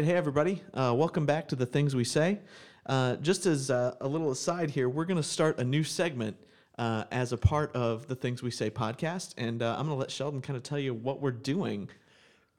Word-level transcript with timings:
Right, 0.00 0.08
hey 0.08 0.16
everybody, 0.16 0.62
uh, 0.72 0.94
welcome 0.96 1.26
back 1.26 1.46
to 1.46 1.54
the 1.54 1.66
things 1.66 1.94
we 1.94 2.04
say. 2.04 2.38
Uh, 2.86 3.16
just 3.16 3.44
as 3.44 3.70
uh, 3.70 3.94
a 4.00 4.08
little 4.08 4.30
aside 4.30 4.70
here, 4.70 4.88
we're 4.88 5.04
going 5.04 5.18
to 5.18 5.22
start 5.22 5.58
a 5.58 5.64
new 5.64 5.84
segment 5.84 6.38
uh, 6.78 7.04
as 7.12 7.34
a 7.34 7.36
part 7.36 7.70
of 7.76 8.08
the 8.08 8.14
Things 8.14 8.42
We 8.42 8.50
Say 8.50 8.70
podcast, 8.70 9.34
and 9.36 9.62
uh, 9.62 9.72
I'm 9.72 9.84
going 9.84 9.88
to 9.88 10.00
let 10.00 10.10
Sheldon 10.10 10.40
kind 10.40 10.56
of 10.56 10.62
tell 10.62 10.78
you 10.78 10.94
what 10.94 11.20
we're 11.20 11.32
doing. 11.32 11.90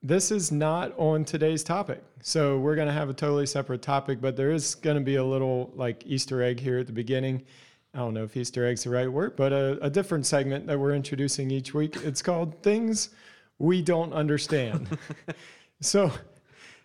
This 0.03 0.29
is 0.29 0.51
not 0.51 0.93
on 0.99 1.25
today's 1.25 1.63
topic. 1.63 2.03
So 2.21 2.59
we're 2.59 2.75
going 2.75 2.85
to 2.85 2.93
have 2.93 3.09
a 3.09 3.13
totally 3.13 3.47
separate 3.47 3.81
topic, 3.81 4.21
but 4.21 4.37
there 4.37 4.51
is 4.51 4.75
going 4.75 4.97
to 4.97 5.03
be 5.03 5.15
a 5.15 5.25
little 5.25 5.71
like 5.73 6.03
Easter 6.05 6.43
egg 6.43 6.59
here 6.59 6.77
at 6.77 6.85
the 6.85 6.93
beginning. 6.93 7.41
I 7.95 7.97
don't 7.97 8.13
know 8.13 8.25
if 8.25 8.37
Easter 8.37 8.67
egg's 8.67 8.83
the 8.83 8.91
right 8.91 9.11
word, 9.11 9.35
but 9.35 9.51
a, 9.51 9.83
a 9.83 9.89
different 9.89 10.27
segment 10.27 10.67
that 10.67 10.79
we're 10.79 10.93
introducing 10.93 11.49
each 11.49 11.73
week. 11.73 11.95
It's 12.03 12.21
called 12.21 12.61
Things 12.61 13.09
We 13.57 13.81
Don't 13.81 14.13
Understand. 14.13 14.95
so 15.81 16.11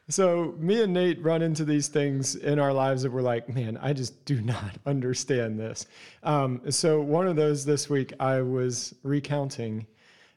so 0.09 0.55
me 0.59 0.83
and 0.83 0.93
Nate 0.93 1.23
run 1.23 1.43
into 1.43 1.65
these 1.65 1.89
things 1.89 2.37
in 2.37 2.59
our 2.59 2.73
lives 2.73 3.03
that 3.03 3.11
we're 3.11 3.23
like, 3.23 3.49
man, 3.49 3.77
I 3.81 3.93
just 3.93 4.25
do 4.25 4.41
not 4.43 4.79
understand 4.87 5.59
this. 5.59 5.87
Um, 6.23 6.61
so 6.71 7.01
one 7.01 7.27
of 7.27 7.37
those 7.37 7.65
this 7.65 7.91
week, 7.91 8.13
I 8.21 8.41
was 8.41 8.95
recounting 9.03 9.87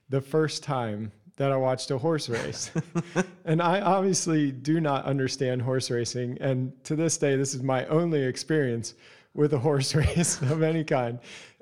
the 0.09 0.21
first 0.21 0.63
time 0.63 1.11
that 1.35 1.51
I 1.51 1.55
watched 1.55 1.89
a 1.91 1.97
horse 1.97 2.27
race, 2.27 2.69
and 3.45 3.61
I 3.61 3.79
obviously 3.79 4.51
do 4.51 4.81
not 4.81 5.05
understand 5.05 5.61
horse 5.61 5.89
racing, 5.89 6.37
and 6.41 6.73
to 6.83 6.97
this 6.97 7.17
day, 7.17 7.37
this 7.37 7.53
is 7.53 7.63
my 7.63 7.85
only 7.85 8.23
experience 8.23 8.95
with 9.33 9.53
a 9.53 9.59
horse 9.59 9.95
race 9.95 10.41
of 10.41 10.61
any 10.61 10.83
kind 10.83 11.19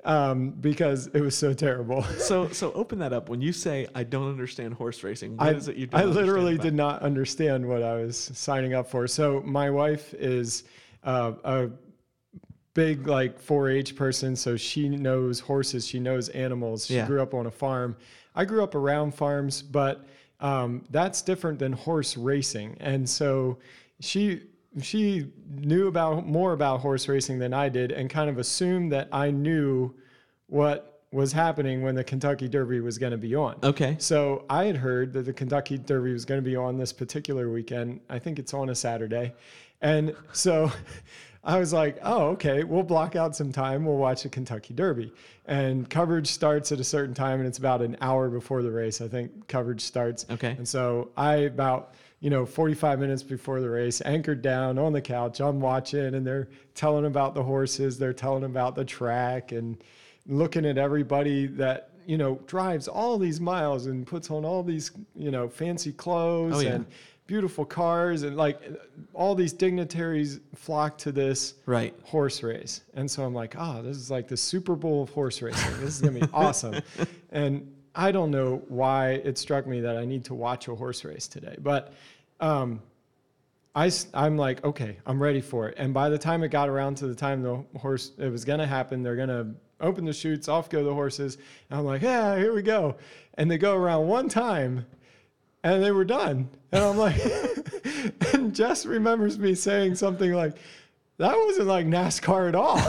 um, 0.08 0.50
because 0.52 1.06
it 1.08 1.20
was 1.20 1.36
so 1.36 1.52
terrible. 1.52 2.02
So, 2.18 2.48
so 2.48 2.72
open 2.72 2.98
that 2.98 3.12
up. 3.12 3.28
When 3.28 3.40
you 3.40 3.52
say 3.52 3.86
I 3.94 4.02
don't 4.04 4.28
understand 4.28 4.74
horse 4.74 5.02
racing, 5.04 5.36
what 5.36 5.46
I, 5.48 5.52
is 5.52 5.68
it 5.68 5.76
you 5.76 5.86
don't 5.86 6.00
I 6.00 6.04
literally 6.04 6.58
did 6.58 6.74
not 6.74 7.00
understand 7.02 7.66
what 7.66 7.82
I 7.82 7.94
was 7.94 8.16
signing 8.34 8.74
up 8.74 8.90
for. 8.90 9.06
So 9.06 9.40
my 9.46 9.70
wife 9.70 10.12
is 10.14 10.64
uh, 11.04 11.32
a 11.44 11.70
big 12.74 13.06
like 13.06 13.40
4-H 13.40 13.96
person, 13.96 14.34
so 14.34 14.56
she 14.56 14.88
knows 14.88 15.40
horses, 15.40 15.86
she 15.86 16.00
knows 16.00 16.28
animals. 16.30 16.86
She 16.86 16.96
Yeah. 16.96 17.06
grew 17.06 17.22
up 17.22 17.34
on 17.34 17.46
a 17.46 17.50
farm. 17.50 17.96
I 18.34 18.44
grew 18.44 18.62
up 18.62 18.74
around 18.74 19.14
farms, 19.14 19.62
but 19.62 20.06
um, 20.40 20.84
that's 20.90 21.22
different 21.22 21.58
than 21.58 21.72
horse 21.72 22.16
racing. 22.16 22.76
And 22.80 23.08
so 23.08 23.58
she 24.00 24.42
she 24.84 25.30
knew 25.48 25.88
about 25.88 26.26
more 26.26 26.52
about 26.52 26.80
horse 26.80 27.08
racing 27.08 27.38
than 27.38 27.52
I 27.54 27.68
did, 27.68 27.92
and 27.92 28.08
kind 28.08 28.28
of 28.30 28.38
assumed 28.38 28.92
that 28.92 29.08
I 29.12 29.30
knew 29.30 29.94
what 30.46 30.98
was 31.10 31.32
happening 31.32 31.82
when 31.82 31.94
the 31.94 32.04
Kentucky 32.04 32.48
Derby 32.48 32.80
was 32.80 32.98
going 32.98 33.12
to 33.12 33.18
be 33.18 33.34
on. 33.34 33.56
Okay. 33.62 33.96
So 33.98 34.44
I 34.50 34.64
had 34.64 34.76
heard 34.76 35.12
that 35.14 35.24
the 35.24 35.32
Kentucky 35.32 35.78
Derby 35.78 36.12
was 36.12 36.24
going 36.24 36.42
to 36.42 36.44
be 36.44 36.56
on 36.56 36.76
this 36.76 36.92
particular 36.92 37.50
weekend. 37.50 38.00
I 38.10 38.18
think 38.18 38.38
it's 38.38 38.52
on 38.52 38.68
a 38.68 38.74
Saturday. 38.74 39.32
And 39.80 40.14
so 40.32 40.70
I 41.44 41.58
was 41.58 41.72
like, 41.72 41.98
oh, 42.02 42.28
okay, 42.28 42.62
we'll 42.64 42.82
block 42.82 43.16
out 43.16 43.34
some 43.34 43.52
time. 43.52 43.86
We'll 43.86 43.96
watch 43.96 44.24
the 44.24 44.28
Kentucky 44.28 44.74
Derby. 44.74 45.12
And 45.46 45.88
coverage 45.88 46.26
starts 46.26 46.72
at 46.72 46.80
a 46.80 46.84
certain 46.84 47.14
time, 47.14 47.38
and 47.38 47.48
it's 47.48 47.58
about 47.58 47.80
an 47.80 47.96
hour 48.02 48.28
before 48.28 48.62
the 48.62 48.70
race, 48.70 49.00
I 49.00 49.08
think 49.08 49.48
coverage 49.48 49.80
starts. 49.80 50.26
Okay. 50.30 50.50
And 50.50 50.68
so 50.68 51.10
I, 51.16 51.36
about, 51.36 51.94
you 52.20 52.30
know, 52.30 52.44
45 52.44 52.98
minutes 52.98 53.22
before 53.22 53.60
the 53.60 53.70
race, 53.70 54.02
anchored 54.04 54.42
down 54.42 54.78
on 54.78 54.92
the 54.92 55.00
couch. 55.00 55.40
I'm 55.40 55.60
watching, 55.60 56.14
and 56.14 56.26
they're 56.26 56.48
telling 56.74 57.06
about 57.06 57.34
the 57.34 57.42
horses, 57.42 57.98
they're 57.98 58.12
telling 58.12 58.44
about 58.44 58.74
the 58.74 58.84
track, 58.84 59.52
and 59.52 59.76
looking 60.26 60.66
at 60.66 60.78
everybody 60.78 61.46
that 61.46 61.90
you 62.06 62.18
know 62.18 62.40
drives 62.46 62.88
all 62.88 63.18
these 63.18 63.40
miles 63.40 63.86
and 63.86 64.06
puts 64.06 64.30
on 64.30 64.44
all 64.44 64.62
these 64.62 64.90
you 65.14 65.30
know 65.30 65.48
fancy 65.48 65.92
clothes 65.92 66.54
Oh, 66.56 66.60
yeah. 66.60 66.70
and 66.76 66.86
beautiful 67.26 67.64
cars 67.66 68.22
and 68.22 68.34
like 68.36 68.60
all 69.14 69.34
these 69.34 69.52
dignitaries 69.52 70.40
flock 70.54 70.96
to 70.98 71.12
this 71.12 71.54
Right. 71.66 71.94
horse 72.04 72.42
race 72.42 72.80
and 72.94 73.10
so 73.10 73.24
i'm 73.24 73.34
like 73.34 73.54
oh 73.58 73.82
this 73.82 73.96
is 73.98 74.10
like 74.10 74.26
the 74.28 74.36
super 74.38 74.74
bowl 74.74 75.02
of 75.02 75.10
horse 75.10 75.42
racing 75.42 75.70
this 75.80 75.96
is 75.96 76.00
going 76.00 76.14
to 76.18 76.26
be 76.26 76.32
awesome 76.32 76.80
and 77.30 77.70
i 77.98 78.10
don't 78.10 78.30
know 78.30 78.62
why 78.68 79.10
it 79.10 79.36
struck 79.36 79.66
me 79.66 79.80
that 79.80 79.98
i 79.98 80.06
need 80.06 80.24
to 80.24 80.32
watch 80.32 80.68
a 80.68 80.74
horse 80.74 81.04
race 81.04 81.28
today 81.28 81.56
but 81.60 81.92
um, 82.40 82.80
I, 83.74 83.90
am 84.14 84.36
like, 84.36 84.64
okay, 84.64 84.96
I'm 85.06 85.22
ready 85.22 85.40
for 85.40 85.68
it. 85.68 85.74
And 85.78 85.94
by 85.94 86.08
the 86.08 86.18
time 86.18 86.42
it 86.42 86.48
got 86.48 86.68
around 86.68 86.96
to 86.96 87.06
the 87.06 87.14
time 87.14 87.42
the 87.42 87.64
horse, 87.78 88.10
it 88.18 88.28
was 88.28 88.44
going 88.44 88.58
to 88.58 88.66
happen, 88.66 89.04
they're 89.04 89.14
going 89.14 89.28
to 89.28 89.48
open 89.80 90.04
the 90.04 90.12
chutes, 90.12 90.48
off 90.48 90.68
go 90.68 90.82
the 90.82 90.92
horses. 90.92 91.38
And 91.70 91.78
I'm 91.78 91.84
like, 91.84 92.02
yeah, 92.02 92.36
here 92.36 92.52
we 92.52 92.62
go. 92.62 92.96
And 93.34 93.48
they 93.48 93.56
go 93.56 93.76
around 93.76 94.08
one 94.08 94.28
time 94.28 94.84
and 95.62 95.82
they 95.82 95.92
were 95.92 96.04
done. 96.04 96.48
And 96.72 96.82
I'm 96.82 96.96
like, 96.96 97.20
and 98.34 98.52
Jess 98.52 98.84
remembers 98.84 99.38
me 99.38 99.54
saying 99.54 99.94
something 99.94 100.32
like, 100.32 100.56
that 101.18 101.36
wasn't 101.36 101.68
like 101.68 101.86
NASCAR 101.86 102.48
at 102.48 102.54
all. 102.56 102.80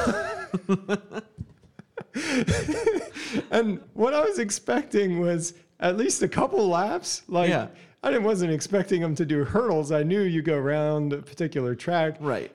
and 3.51 3.79
what 3.93 4.13
I 4.13 4.21
was 4.21 4.39
expecting 4.39 5.19
was 5.19 5.53
at 5.79 5.97
least 5.97 6.21
a 6.21 6.27
couple 6.27 6.67
laps. 6.67 7.23
Like, 7.27 7.49
Yeah. 7.49 7.67
I 8.01 8.11
didn't, 8.11 8.23
wasn't 8.23 8.53
expecting 8.53 9.01
them 9.01 9.13
to 9.15 9.25
do 9.25 9.43
hurdles. 9.43 9.91
I 9.91 10.03
knew 10.03 10.21
you 10.21 10.41
go 10.41 10.55
around 10.57 11.11
a 11.11 11.17
particular 11.17 11.75
track. 11.75 12.15
Right. 12.21 12.49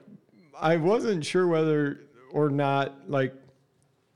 I 0.59 0.77
wasn't 0.77 1.23
sure 1.23 1.45
whether 1.47 2.01
or 2.31 2.49
not 2.49 2.93
like 3.07 3.33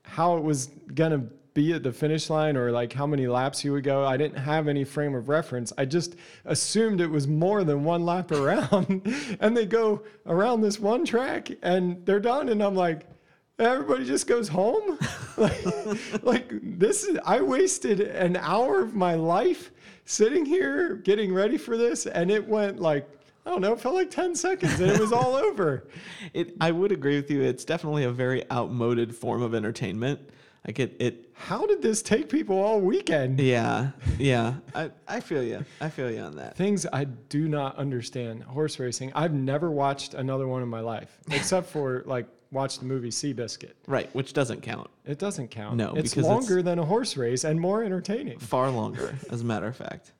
how 0.03 0.37
it 0.37 0.43
was 0.43 0.67
gonna 0.95 1.19
be 1.53 1.73
at 1.73 1.83
the 1.83 1.91
finish 1.91 2.29
line 2.31 2.55
or 2.57 2.71
like 2.71 2.93
how 2.93 3.05
many 3.05 3.27
laps 3.27 3.63
you 3.63 3.73
would 3.73 3.83
go. 3.83 4.05
I 4.05 4.17
didn't 4.17 4.37
have 4.39 4.67
any 4.67 4.83
frame 4.83 5.13
of 5.13 5.29
reference. 5.29 5.71
I 5.77 5.85
just 5.85 6.15
assumed 6.45 6.99
it 7.01 7.09
was 7.09 7.27
more 7.27 7.63
than 7.63 7.83
one 7.83 8.05
lap 8.05 8.31
around. 8.41 9.01
and 9.39 9.55
they 9.55 9.65
go 9.67 10.01
around 10.25 10.61
this 10.61 10.79
one 10.79 11.05
track 11.05 11.51
and 11.61 12.03
they're 12.05 12.19
done. 12.19 12.49
And 12.49 12.63
I'm 12.63 12.75
like, 12.75 13.05
everybody 13.59 14.05
just 14.05 14.27
goes 14.27 14.47
home. 14.47 14.97
like, 15.37 16.23
like 16.23 16.51
this 16.61 17.03
is 17.03 17.17
I 17.25 17.41
wasted 17.41 17.99
an 17.99 18.37
hour 18.37 18.81
of 18.81 18.95
my 18.95 19.15
life 19.15 19.71
sitting 20.05 20.45
here 20.45 20.95
getting 20.95 21.33
ready 21.33 21.57
for 21.57 21.77
this, 21.77 22.05
and 22.05 22.31
it 22.31 22.47
went 22.47 22.79
like 22.79 23.09
I 23.45 23.51
don't 23.51 23.61
know, 23.61 23.73
it 23.73 23.81
felt 23.81 23.95
like 23.95 24.11
10 24.11 24.35
seconds 24.35 24.79
and 24.79 24.91
it 24.91 24.99
was 24.99 25.11
all 25.11 25.33
over. 25.35 25.87
It. 26.33 26.55
I 26.61 26.71
would 26.71 26.91
agree 26.91 27.15
with 27.15 27.31
you. 27.31 27.41
It's 27.41 27.65
definitely 27.65 28.03
a 28.03 28.11
very 28.11 28.43
outmoded 28.51 29.15
form 29.15 29.41
of 29.41 29.55
entertainment. 29.55 30.19
Like 30.67 30.77
it. 30.77 30.95
It. 30.99 31.31
How 31.33 31.65
did 31.65 31.81
this 31.81 32.01
take 32.01 32.29
people 32.29 32.59
all 32.59 32.81
weekend? 32.81 33.39
Yeah. 33.39 33.91
Yeah. 34.19 34.55
I. 34.75 34.91
I 35.07 35.19
feel 35.21 35.41
you. 35.41 35.65
I 35.79 35.89
feel 35.89 36.11
you 36.11 36.19
on 36.19 36.35
that. 36.35 36.57
Things 36.57 36.85
I 36.91 37.05
do 37.05 37.47
not 37.47 37.77
understand. 37.77 38.43
Horse 38.43 38.77
racing. 38.77 39.13
I've 39.15 39.33
never 39.33 39.71
watched 39.71 40.13
another 40.13 40.47
one 40.47 40.61
in 40.61 40.67
my 40.67 40.81
life, 40.81 41.17
except 41.31 41.69
for 41.69 42.03
like 42.05 42.27
watch 42.51 42.79
the 42.79 42.85
movie 42.85 43.09
Seabiscuit. 43.09 43.73
Right. 43.87 44.13
Which 44.15 44.33
doesn't 44.33 44.61
count. 44.61 44.89
It 45.05 45.19
doesn't 45.19 45.49
count. 45.49 45.75
No, 45.77 45.93
it's 45.95 46.11
because 46.11 46.25
it's- 46.25 46.25
longer 46.25 46.61
than 46.61 46.79
a 46.79 46.85
horse 46.85 47.15
race 47.17 47.43
and 47.43 47.59
more 47.59 47.83
entertaining. 47.83 48.39
Far 48.39 48.69
longer, 48.71 49.15
as 49.29 49.41
a 49.41 49.45
matter 49.45 49.67
of 49.67 49.75
fact. 49.75 50.11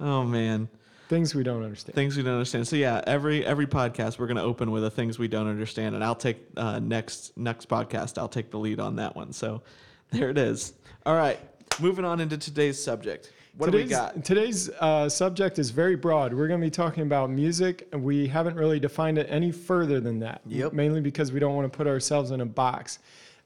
Oh 0.00 0.24
man. 0.24 0.68
Things 1.08 1.34
we 1.34 1.42
don't 1.42 1.62
understand. 1.62 1.94
Things 1.94 2.16
we 2.18 2.22
don't 2.22 2.34
understand. 2.34 2.68
So 2.68 2.76
yeah, 2.76 3.02
every 3.06 3.44
every 3.44 3.66
podcast 3.66 4.18
we're 4.18 4.26
gonna 4.26 4.42
open 4.42 4.70
with 4.70 4.82
the 4.82 4.90
things 4.90 5.18
we 5.18 5.26
don't 5.26 5.48
understand, 5.48 5.94
and 5.94 6.04
I'll 6.04 6.14
take 6.14 6.38
uh, 6.56 6.78
next 6.80 7.34
next 7.36 7.68
podcast. 7.68 8.18
I'll 8.18 8.28
take 8.28 8.50
the 8.50 8.58
lead 8.58 8.78
on 8.78 8.96
that 8.96 9.16
one. 9.16 9.32
So 9.32 9.62
there 10.10 10.28
it 10.28 10.36
is. 10.36 10.74
All 11.06 11.14
right, 11.16 11.38
moving 11.80 12.04
on 12.04 12.20
into 12.20 12.38
today's 12.38 12.82
subject. 12.82 13.32
What 13.56 13.72
do 13.72 13.76
we 13.76 13.82
today's, 13.82 13.96
got? 13.96 14.24
Today's 14.24 14.70
uh, 14.78 15.08
subject 15.08 15.58
is 15.58 15.70
very 15.70 15.96
broad. 15.96 16.32
We're 16.32 16.46
going 16.46 16.60
to 16.60 16.66
be 16.66 16.70
talking 16.70 17.02
about 17.02 17.30
music. 17.30 17.88
and 17.92 18.04
We 18.04 18.28
haven't 18.28 18.56
really 18.56 18.78
defined 18.78 19.18
it 19.18 19.26
any 19.28 19.50
further 19.50 20.00
than 20.00 20.20
that. 20.20 20.42
Yep. 20.46 20.72
Mainly 20.72 21.00
because 21.00 21.32
we 21.32 21.40
don't 21.40 21.56
want 21.56 21.70
to 21.70 21.76
put 21.76 21.88
ourselves 21.88 22.30
in 22.30 22.40
a 22.40 22.46
box. 22.46 23.00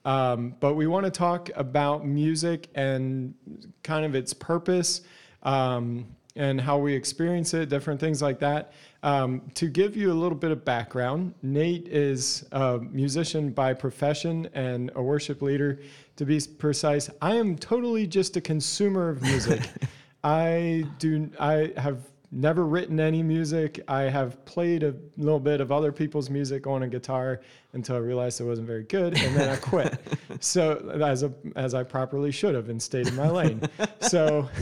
Um, 0.05 0.55
but 0.61 0.75
we 0.75 0.87
want 0.87 1.06
to 1.06 1.11
talk 1.11 1.49
about 1.55 2.05
music 2.06 2.69
and 2.75 3.34
kind 3.82 4.05
of 4.05 4.14
its 4.14 4.34
purpose 4.34 5.02
um, 5.44 6.06
and 6.37 6.61
how 6.61 6.79
we 6.79 6.94
experience 6.94 7.55
it, 7.55 7.69
different 7.69 8.00
things 8.00 8.20
like 8.20 8.38
that. 8.40 8.73
Um, 9.04 9.43
to 9.54 9.66
give 9.66 9.96
you 9.96 10.12
a 10.12 10.14
little 10.14 10.38
bit 10.38 10.52
of 10.52 10.64
background, 10.64 11.34
Nate 11.43 11.88
is 11.88 12.44
a 12.52 12.78
musician 12.78 13.50
by 13.50 13.75
profession 13.75 14.49
and 14.54 14.93
a 14.94 15.02
worship 15.02 15.43
leader. 15.43 15.81
To 16.16 16.25
be 16.25 16.40
precise, 16.58 17.10
I 17.20 17.34
am 17.34 17.56
totally 17.56 18.06
just 18.06 18.37
a 18.37 18.40
consumer 18.40 19.08
of 19.08 19.22
music. 19.22 19.62
I 20.25 20.87
do. 21.00 21.31
I 21.40 21.72
have 21.76 21.99
never 22.31 22.64
written 22.64 23.00
any 23.00 23.25
music. 23.25 23.81
I 23.88 24.02
have 24.02 24.44
played 24.44 24.84
a 24.84 24.94
little 25.16 25.40
bit 25.40 25.60
of 25.60 25.72
other 25.72 25.90
people's 25.90 26.31
music 26.31 26.69
on 26.69 26.84
a 26.84 26.88
guitar 26.88 27.40
until 27.72 27.96
I 27.96 27.98
realized 27.98 28.40
it 28.40 28.44
wasn't 28.44 28.69
very 28.69 28.84
good, 28.84 29.19
and 29.19 29.37
then 29.37 29.48
I 29.48 29.56
quit. 29.60 29.98
so 30.38 30.76
as 31.02 31.25
a 31.25 31.32
as 31.56 31.75
I 31.75 31.82
properly 31.82 32.31
should 32.31 32.55
have 32.55 32.69
and 32.69 32.81
stayed 32.81 33.08
in 33.08 33.16
my 33.16 33.28
lane. 33.28 33.62
So. 34.00 34.48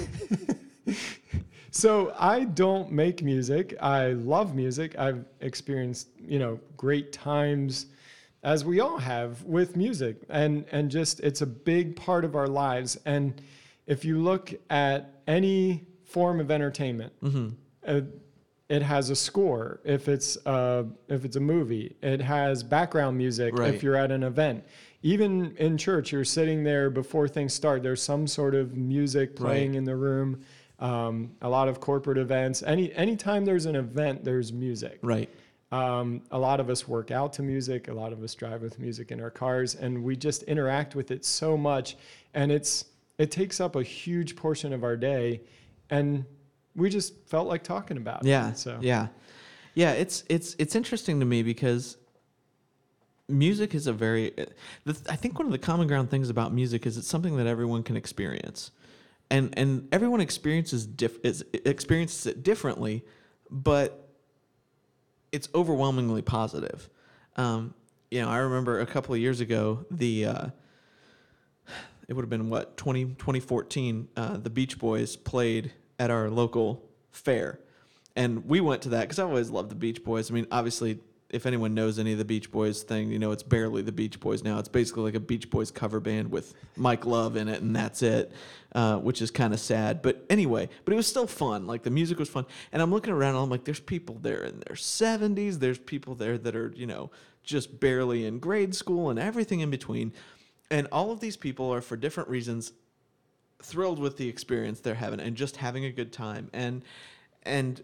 so 1.70 2.12
I 2.18 2.44
don't 2.44 2.90
make 2.92 3.22
music. 3.22 3.76
I 3.80 4.08
love 4.12 4.54
music. 4.54 4.98
I've 4.98 5.24
experienced, 5.40 6.08
you 6.20 6.38
know, 6.38 6.58
great 6.76 7.12
times 7.12 7.86
as 8.42 8.64
we 8.64 8.80
all 8.80 8.96
have 8.98 9.42
with 9.44 9.76
music 9.76 10.16
and 10.30 10.64
and 10.72 10.90
just 10.90 11.20
it's 11.20 11.42
a 11.42 11.46
big 11.46 11.94
part 11.94 12.24
of 12.24 12.34
our 12.34 12.46
lives 12.48 12.98
and 13.04 13.40
if 13.86 14.02
you 14.02 14.18
look 14.18 14.54
at 14.70 15.20
any 15.26 15.86
form 16.04 16.40
of 16.40 16.50
entertainment 16.50 17.12
Mm-hmm. 17.22 17.48
uh, 17.86 18.00
it 18.70 18.80
has 18.82 19.10
a 19.10 19.16
score 19.16 19.80
if 19.84 20.08
it's 20.08 20.38
a, 20.46 20.86
if 21.08 21.26
it's 21.26 21.36
a 21.36 21.40
movie 21.40 21.96
it 22.02 22.22
has 22.22 22.62
background 22.62 23.18
music 23.18 23.58
Right. 23.58 23.74
if 23.74 23.82
you're 23.82 23.96
at 23.96 24.10
an 24.10 24.22
event 24.22 24.64
even 25.02 25.54
in 25.58 25.76
church 25.76 26.10
you're 26.10 26.24
sitting 26.24 26.64
there 26.64 26.88
before 26.88 27.28
things 27.28 27.52
start 27.52 27.82
there's 27.82 28.02
some 28.02 28.26
sort 28.26 28.54
of 28.54 28.74
music 28.74 29.36
playing 29.36 29.72
Right. 29.72 29.76
in 29.78 29.84
the 29.84 29.96
room 29.96 30.40
um, 30.80 31.30
a 31.42 31.48
lot 31.48 31.68
of 31.68 31.78
corporate 31.80 32.18
events 32.18 32.62
any 32.62 32.92
anytime 32.94 33.44
there's 33.44 33.66
an 33.66 33.76
event 33.76 34.24
there's 34.24 34.52
music 34.52 34.98
Right. 35.02 35.28
um, 35.72 36.22
a 36.30 36.38
lot 36.38 36.58
of 36.60 36.68
us 36.70 36.88
work 36.88 37.10
out 37.10 37.32
to 37.34 37.42
music. 37.42 37.86
A 37.88 37.92
lot 37.92 38.12
of 38.12 38.22
us 38.22 38.34
drive 38.34 38.60
with 38.62 38.78
music 38.80 39.12
in 39.12 39.20
our 39.20 39.30
cars, 39.30 39.74
and 39.76 40.02
we 40.02 40.16
just 40.16 40.42
interact 40.44 40.94
with 40.96 41.10
it 41.12 41.24
so 41.24 41.56
much, 41.56 41.96
and 42.34 42.50
it's 42.50 42.86
it 43.18 43.30
takes 43.30 43.60
up 43.60 43.76
a 43.76 43.82
huge 43.82 44.34
portion 44.34 44.72
of 44.72 44.82
our 44.82 44.96
day, 44.96 45.42
and 45.90 46.24
we 46.74 46.88
just 46.90 47.14
felt 47.28 47.46
like 47.46 47.62
talking 47.62 47.98
about 47.98 48.24
Yeah. 48.24 48.50
it. 48.50 48.58
So 48.58 48.78
yeah, 48.80 49.08
yeah. 49.74 49.92
It's 49.92 50.24
it's 50.28 50.56
it's 50.58 50.74
interesting 50.74 51.20
to 51.20 51.26
me 51.26 51.42
because 51.44 51.96
music 53.28 53.74
is 53.74 53.86
a 53.86 53.92
very. 53.92 54.32
I 55.08 55.16
think 55.16 55.38
one 55.38 55.46
of 55.46 55.52
the 55.52 55.58
common 55.58 55.86
ground 55.86 56.10
things 56.10 56.30
about 56.30 56.52
music 56.52 56.86
is 56.86 56.96
it's 56.96 57.06
something 57.08 57.36
that 57.36 57.46
everyone 57.46 57.82
can 57.82 57.96
experience, 57.96 58.70
and 59.30 59.56
and 59.56 59.88
everyone 59.92 60.20
experiences 60.20 60.86
diff, 60.86 61.18
is, 61.24 61.44
experiences 61.52 62.26
it 62.26 62.42
differently, 62.42 63.04
but 63.50 64.08
it's 65.32 65.48
overwhelmingly 65.54 66.22
positive. 66.22 66.88
Um, 67.36 67.74
you 68.10 68.20
know, 68.20 68.28
I 68.28 68.38
remember 68.38 68.80
a 68.80 68.86
couple 68.86 69.14
of 69.14 69.20
years 69.20 69.40
ago 69.40 69.86
the. 69.90 70.26
Uh, 70.26 70.46
it 72.08 72.14
would 72.14 72.22
have 72.22 72.30
been 72.30 72.50
what 72.50 72.76
20, 72.76 73.04
2014 73.04 74.08
uh, 74.16 74.36
the 74.36 74.50
beach 74.50 74.78
boys 74.78 75.14
played 75.14 75.72
at 76.00 76.10
our 76.10 76.28
local 76.28 76.82
fair 77.12 77.60
and 78.16 78.46
we 78.46 78.60
went 78.60 78.82
to 78.82 78.88
that 78.88 79.02
because 79.02 79.20
i 79.20 79.22
always 79.22 79.48
loved 79.48 79.70
the 79.70 79.76
beach 79.76 80.02
boys 80.02 80.28
i 80.30 80.34
mean 80.34 80.46
obviously 80.50 80.98
if 81.30 81.46
anyone 81.46 81.74
knows 81.74 81.98
any 81.98 82.12
of 82.12 82.18
the 82.18 82.24
beach 82.24 82.50
boys 82.50 82.82
thing 82.82 83.10
you 83.10 83.18
know 83.18 83.30
it's 83.32 83.42
barely 83.42 83.82
the 83.82 83.92
beach 83.92 84.20
boys 84.20 84.42
now. 84.42 84.58
It's 84.58 84.68
basically 84.68 85.04
like 85.04 85.14
a 85.14 85.20
beach 85.20 85.50
boys 85.50 85.70
cover 85.70 86.00
band 86.00 86.30
with 86.30 86.54
mike 86.76 87.06
love 87.06 87.36
in 87.36 87.48
it 87.48 87.62
and 87.62 87.74
that's 87.74 88.02
it 88.02 88.32
uh, 88.74 88.98
which 88.98 89.20
is 89.22 89.30
kind 89.30 89.52
of 89.52 89.60
sad. 89.60 90.02
But 90.02 90.24
anyway 90.30 90.68
but 90.84 90.92
it 90.92 90.96
was 90.96 91.06
still 91.06 91.26
fun. 91.26 91.66
Like 91.66 91.82
the 91.82 91.90
music 91.90 92.18
was 92.18 92.28
fun. 92.28 92.46
And 92.72 92.82
i'm 92.82 92.90
looking 92.90 93.12
around 93.12 93.34
and 93.34 93.44
i'm 93.44 93.50
like 93.50 93.64
there's 93.64 93.80
people 93.80 94.18
there 94.20 94.42
in 94.44 94.60
their 94.66 94.76
70s 94.76 95.58
there's 95.58 95.78
people 95.78 96.14
there 96.14 96.38
that 96.38 96.56
are 96.56 96.72
you 96.76 96.86
know 96.86 97.10
just 97.42 97.80
barely 97.80 98.26
in 98.26 98.38
grade 98.38 98.74
school 98.74 99.10
and 99.10 99.18
everything 99.18 99.60
in 99.60 99.70
between. 99.70 100.12
And 100.70 100.86
all 100.92 101.10
of 101.10 101.20
these 101.20 101.36
people 101.36 101.72
are 101.72 101.80
for 101.80 101.96
different 101.96 102.28
reasons 102.28 102.72
thrilled 103.62 103.98
with 103.98 104.16
the 104.16 104.28
experience 104.28 104.80
they're 104.80 104.94
having 104.94 105.20
and 105.20 105.36
just 105.36 105.56
having 105.56 105.84
a 105.84 105.90
good 105.90 106.12
time. 106.12 106.48
And 106.52 106.82
and 107.42 107.82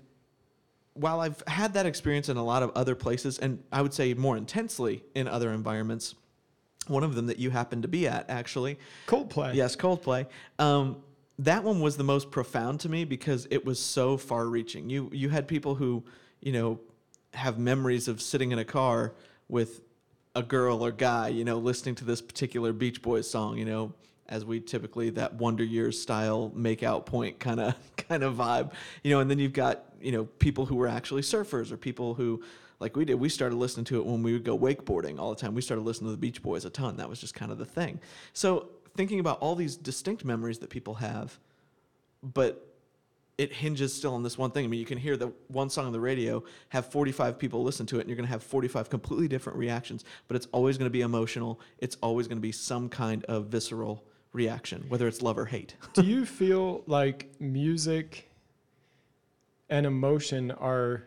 while 0.97 1.21
I've 1.21 1.43
had 1.47 1.75
that 1.75 1.87
experience 1.87 2.29
in 2.29 2.37
a 2.37 2.45
lot 2.45 2.63
of 2.63 2.71
other 2.75 2.95
places 2.95 3.39
and 3.39 3.63
I 3.73 3.83
would 3.83 3.95
say 3.95 4.15
more 4.15 4.37
intensely 4.37 5.05
in 5.15 5.29
other 5.29 5.51
environments 5.53 6.15
one 6.89 7.03
of 7.03 7.17
them 7.17 7.27
that 7.27 7.41
you 7.41 7.51
happen 7.51 7.83
to 7.83 7.89
be 7.89 8.07
at 8.07 8.31
actually. 8.31 8.79
Coldplay. 9.07 9.55
yes 9.55 9.75
Coldplay. 9.75 10.27
Um, 10.59 10.99
that 11.41 11.65
one 11.65 11.81
was 11.81 11.97
the 11.97 12.05
most 12.05 12.31
profound 12.31 12.81
to 12.81 12.89
me 12.89 13.05
because 13.05 13.47
it 13.51 13.65
was 13.65 13.79
so 13.79 14.17
far 14.17 14.47
reaching 14.47 14.89
you 14.89 15.11
you 15.13 15.29
had 15.29 15.47
people 15.47 15.75
who 15.75 16.03
you 16.41 16.53
know 16.53 16.81
have 17.35 17.59
memories 17.59 18.09
of 18.09 18.23
sitting 18.23 18.53
in 18.53 18.59
a 18.59 18.65
car 18.65 19.13
with 19.49 19.83
a 20.37 20.43
girl 20.43 20.85
or 20.85 20.93
guy, 20.93 21.29
you 21.29 21.45
know, 21.45 21.59
listening 21.59 21.95
to 21.97 22.05
this 22.05 22.21
particular 22.21 22.73
Beach 22.73 23.01
Boys 23.01 23.29
song, 23.29 23.57
you 23.57 23.65
know, 23.65 23.93
as 24.29 24.45
we 24.45 24.61
typically 24.61 25.11
that 25.11 25.35
Wonder 25.35 25.65
Years 25.65 26.01
style 26.01 26.53
make 26.55 26.83
out 26.83 27.07
point 27.07 27.39
kind 27.39 27.59
of 27.59 27.75
kind 27.97 28.23
of 28.23 28.35
vibe, 28.35 28.73
you 29.03 29.11
know, 29.11 29.21
and 29.21 29.31
then 29.31 29.39
you've 29.39 29.55
got 29.55 29.85
you 30.07 30.13
know 30.13 30.25
people 30.25 30.67
who 30.67 30.77
were 30.77 30.87
actually 30.87 31.23
surfers 31.23 31.73
or 31.73 31.77
people 31.77 32.15
who 32.15 32.41
like 32.79 32.95
we 32.95 33.05
did. 33.05 33.17
We 33.17 33.29
started 33.29 33.57
listening 33.57 33.85
to 33.87 33.99
it 33.99 34.07
when 34.07 34.23
we 34.23 34.33
would 34.35 34.45
go 34.45 34.57
wakeboarding 34.57 35.19
all 35.19 35.31
the 35.31 35.41
time. 35.41 35.55
We 35.55 35.63
started 35.63 35.83
listening 35.83 36.09
to 36.09 36.13
the 36.13 36.19
Beach 36.19 36.43
Boys 36.43 36.65
a 36.65 36.71
ton. 36.71 36.99
That 36.99 37.09
was 37.09 37.21
just 37.21 37.35
kind 37.35 37.51
of 37.51 37.59
the 37.59 37.65
thing. 37.65 38.01
So 38.33 38.69
thinking 38.97 39.19
about 39.19 39.41
all 39.41 39.57
these 39.57 39.77
distinct 39.77 40.25
memories 40.25 40.61
that 40.61 40.71
people 40.71 40.95
have, 40.95 41.39
but 42.23 42.77
it 43.37 43.53
hinges 43.53 43.93
still 43.93 44.15
on 44.15 44.23
this 44.23 44.39
one 44.39 44.51
thing. 44.51 44.65
I 44.65 44.69
mean, 44.69 44.79
you 44.79 44.87
can 44.87 44.99
hear 44.99 45.17
the 45.17 45.33
one 45.49 45.71
song 45.71 45.87
on 45.87 45.93
the 45.93 46.01
radio, 46.01 46.45
have 46.69 46.87
45 46.87 47.39
people 47.39 47.63
listen 47.63 47.85
to 47.87 47.97
it, 47.97 48.03
and 48.03 48.09
you're 48.09 48.17
going 48.17 48.27
to 48.27 48.33
have 48.33 48.43
45 48.43 48.89
completely 48.89 49.29
different 49.29 49.59
reactions, 49.59 50.05
but 50.29 50.37
it's 50.37 50.47
always 50.53 50.79
going 50.79 50.87
to 50.87 50.93
be 50.93 51.03
emotional. 51.03 51.61
It's 51.79 51.97
always 52.03 52.29
going 52.29 52.39
to 52.39 52.43
be 52.43 52.53
some 52.53 52.89
kind 52.89 53.25
of 53.25 53.47
visceral 53.47 54.05
reaction, 54.33 54.85
whether 54.89 55.09
it's 55.09 55.21
love 55.21 55.37
or 55.37 55.47
hate. 55.47 55.75
Do 55.95 56.03
you 56.03 56.25
feel 56.25 56.85
like 56.87 57.31
music 57.41 58.26
and 59.69 59.87
emotion 59.87 60.51
are 60.53 61.03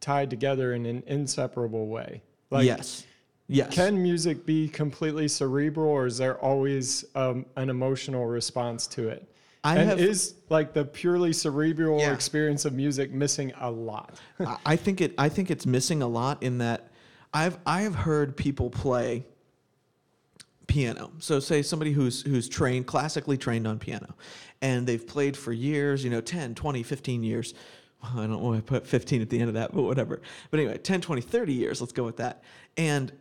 tied 0.00 0.30
together 0.30 0.74
in 0.74 0.86
an 0.86 1.02
inseparable 1.06 1.86
way? 1.88 2.22
Like, 2.50 2.64
yes. 2.66 3.06
Yes. 3.48 3.74
Can 3.74 4.02
music 4.02 4.46
be 4.46 4.68
completely 4.68 5.28
cerebral, 5.28 5.90
or 5.90 6.06
is 6.06 6.16
there 6.16 6.38
always 6.38 7.04
um, 7.14 7.44
an 7.56 7.68
emotional 7.68 8.24
response 8.26 8.86
to 8.88 9.08
it? 9.08 9.28
I 9.64 9.76
and 9.76 9.90
have- 9.90 10.00
is 10.00 10.34
like 10.48 10.72
the 10.72 10.84
purely 10.84 11.32
cerebral 11.32 11.98
Yeah. 12.00 12.12
experience 12.14 12.64
of 12.64 12.72
music 12.72 13.12
missing 13.12 13.52
a 13.60 13.70
lot? 13.70 14.18
I- 14.64 14.76
think 14.76 15.00
it. 15.00 15.14
I 15.18 15.28
think 15.28 15.50
it's 15.50 15.66
missing 15.66 16.02
a 16.02 16.08
lot 16.08 16.42
in 16.42 16.58
that 16.58 16.90
I've 17.34 17.58
I 17.66 17.82
have 17.82 17.94
heard 17.94 18.36
people 18.36 18.70
play 18.70 19.26
piano. 20.72 21.12
So 21.18 21.38
say 21.38 21.60
somebody 21.60 21.92
who's 21.92 22.22
who's 22.22 22.48
trained 22.48 22.86
classically 22.86 23.36
trained 23.36 23.66
on 23.66 23.78
piano 23.78 24.14
and 24.62 24.86
they've 24.86 25.06
played 25.06 25.36
for 25.36 25.52
years, 25.52 26.02
you 26.02 26.08
know, 26.08 26.22
10, 26.22 26.54
20, 26.54 26.82
15 26.82 27.22
years. 27.22 27.52
Well, 28.02 28.12
I 28.20 28.26
don't 28.26 28.40
want 28.40 28.56
to 28.56 28.62
put 28.62 28.86
15 28.86 29.20
at 29.20 29.28
the 29.28 29.38
end 29.38 29.48
of 29.48 29.54
that, 29.54 29.74
but 29.74 29.82
whatever. 29.82 30.22
But 30.50 30.60
anyway, 30.60 30.78
10, 30.78 31.02
20, 31.02 31.20
30 31.20 31.52
years, 31.52 31.82
let's 31.82 31.92
go 31.92 32.04
with 32.04 32.16
that. 32.16 32.42
And 32.78 33.12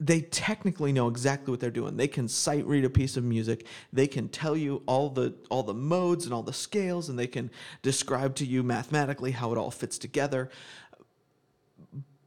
they 0.00 0.20
technically 0.20 0.92
know 0.92 1.08
exactly 1.08 1.50
what 1.50 1.60
they're 1.60 1.70
doing. 1.70 1.96
They 1.96 2.08
can 2.08 2.28
sight 2.28 2.66
read 2.66 2.84
a 2.84 2.90
piece 2.90 3.16
of 3.16 3.24
music. 3.24 3.66
They 3.90 4.06
can 4.06 4.28
tell 4.28 4.54
you 4.54 4.82
all 4.84 5.08
the 5.08 5.32
all 5.48 5.62
the 5.62 5.72
modes 5.72 6.26
and 6.26 6.34
all 6.34 6.42
the 6.42 6.52
scales 6.52 7.08
and 7.08 7.18
they 7.18 7.26
can 7.26 7.50
describe 7.80 8.34
to 8.34 8.44
you 8.44 8.62
mathematically 8.62 9.30
how 9.30 9.50
it 9.50 9.56
all 9.56 9.70
fits 9.70 9.96
together. 9.96 10.50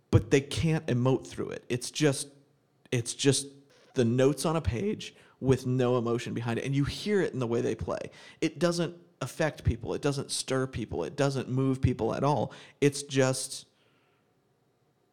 But 0.09 0.31
they 0.31 0.41
can't 0.41 0.87
emote 0.87 1.27
through 1.27 1.49
it. 1.49 1.65
It's 1.69 1.91
just 1.91 2.29
it's 2.91 3.13
just 3.13 3.45
the 3.95 4.05
notes 4.05 4.45
on 4.45 4.55
a 4.55 4.61
page 4.61 5.15
with 5.41 5.65
no 5.65 5.97
emotion 5.97 6.33
behind 6.33 6.59
it 6.59 6.65
and 6.65 6.75
you 6.75 6.83
hear 6.85 7.21
it 7.21 7.33
in 7.33 7.39
the 7.39 7.47
way 7.47 7.61
they 7.61 7.75
play. 7.75 7.99
It 8.41 8.59
doesn't 8.59 8.95
affect 9.21 9.63
people. 9.63 9.93
It 9.93 10.01
doesn't 10.01 10.31
stir 10.31 10.67
people. 10.67 11.03
It 11.03 11.15
doesn't 11.15 11.49
move 11.49 11.81
people 11.81 12.13
at 12.13 12.23
all. 12.23 12.51
It's 12.81 13.03
just 13.03 13.65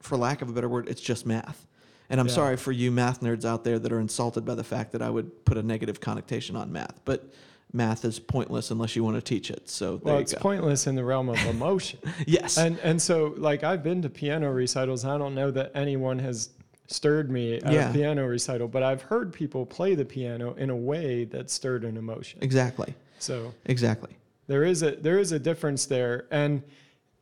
for 0.00 0.16
lack 0.16 0.42
of 0.42 0.48
a 0.48 0.52
better 0.52 0.68
word, 0.68 0.88
it's 0.88 1.00
just 1.00 1.26
math. 1.26 1.66
And 2.10 2.20
I'm 2.20 2.26
Yeah. 2.28 2.34
sorry 2.34 2.56
for 2.56 2.72
you 2.72 2.90
math 2.90 3.20
nerds 3.20 3.44
out 3.44 3.64
there 3.64 3.78
that 3.78 3.92
are 3.92 4.00
insulted 4.00 4.44
by 4.44 4.54
the 4.54 4.64
fact 4.64 4.92
that 4.92 5.02
I 5.02 5.08
would 5.10 5.44
put 5.44 5.56
a 5.56 5.62
negative 5.62 6.00
connotation 6.00 6.56
on 6.56 6.72
math, 6.72 7.00
but 7.04 7.32
math 7.72 8.04
is 8.04 8.18
pointless 8.18 8.70
unless 8.70 8.96
you 8.96 9.02
want 9.04 9.16
to 9.16 9.22
teach 9.22 9.50
it. 9.50 9.68
So 9.70 9.92
there 9.96 10.00
Well, 10.04 10.14
you 10.16 10.20
it's 10.22 10.34
go. 10.34 10.40
pointless 10.40 10.86
in 10.86 10.94
the 10.94 11.04
realm 11.04 11.28
of 11.28 11.38
emotion. 11.46 12.00
yes. 12.26 12.58
and 12.58 12.78
and 12.80 13.00
so 13.00 13.34
like 13.38 13.64
I've 13.64 13.82
been 13.82 14.02
to 14.02 14.10
piano 14.10 14.50
recitals. 14.52 15.04
I 15.04 15.16
don't 15.16 15.34
know 15.34 15.50
that 15.52 15.70
anyone 15.74 16.18
has 16.18 16.50
stirred 16.92 17.30
me 17.30 17.54
at 17.56 17.72
Yeah. 17.72 17.90
a 17.90 17.92
piano 17.92 18.26
recital, 18.26 18.68
but 18.68 18.82
I've 18.82 19.02
heard 19.02 19.32
people 19.32 19.64
play 19.66 19.94
the 19.94 20.04
piano 20.04 20.54
in 20.54 20.70
a 20.70 20.76
way 20.76 21.24
that 21.26 21.50
stirred 21.50 21.84
an 21.84 21.96
emotion. 21.96 22.38
exactly. 22.42 22.94
So 23.18 23.54
Exactly. 23.66 24.10
there 24.48 24.64
is 24.64 24.82
a 24.82 24.92
there 24.96 25.18
is 25.18 25.32
a 25.32 25.38
difference 25.38 25.86
there, 25.86 26.26
and 26.30 26.62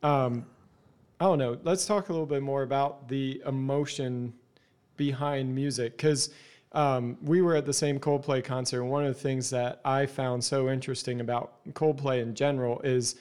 um, 0.03 0.45
I 1.21 1.25
don't 1.27 1.39
know. 1.39 1.59
Let's 1.63 1.85
talk 1.87 2.09
a 2.09 2.13
little 2.13 2.27
bit 2.27 2.43
more 2.43 2.63
about 2.63 3.09
the 3.09 3.43
emotion 3.47 4.33
behind 4.97 5.55
music 5.55 5.97
because 5.97 6.31
um, 6.73 7.19
we 7.23 7.43
were 7.43 7.55
at 7.57 7.67
the 7.67 7.73
same 7.73 7.99
Coldplay 8.01 8.43
concert. 8.43 8.81
And 8.83 8.91
one 8.91 9.05
of 9.05 9.13
the 9.15 9.21
things 9.21 9.51
that 9.51 9.81
I 9.85 10.07
found 10.07 10.43
so 10.43 10.71
interesting 10.71 11.21
about 11.21 11.53
Coldplay 11.75 12.23
in 12.23 12.35
general 12.35 12.81
is 12.81 13.17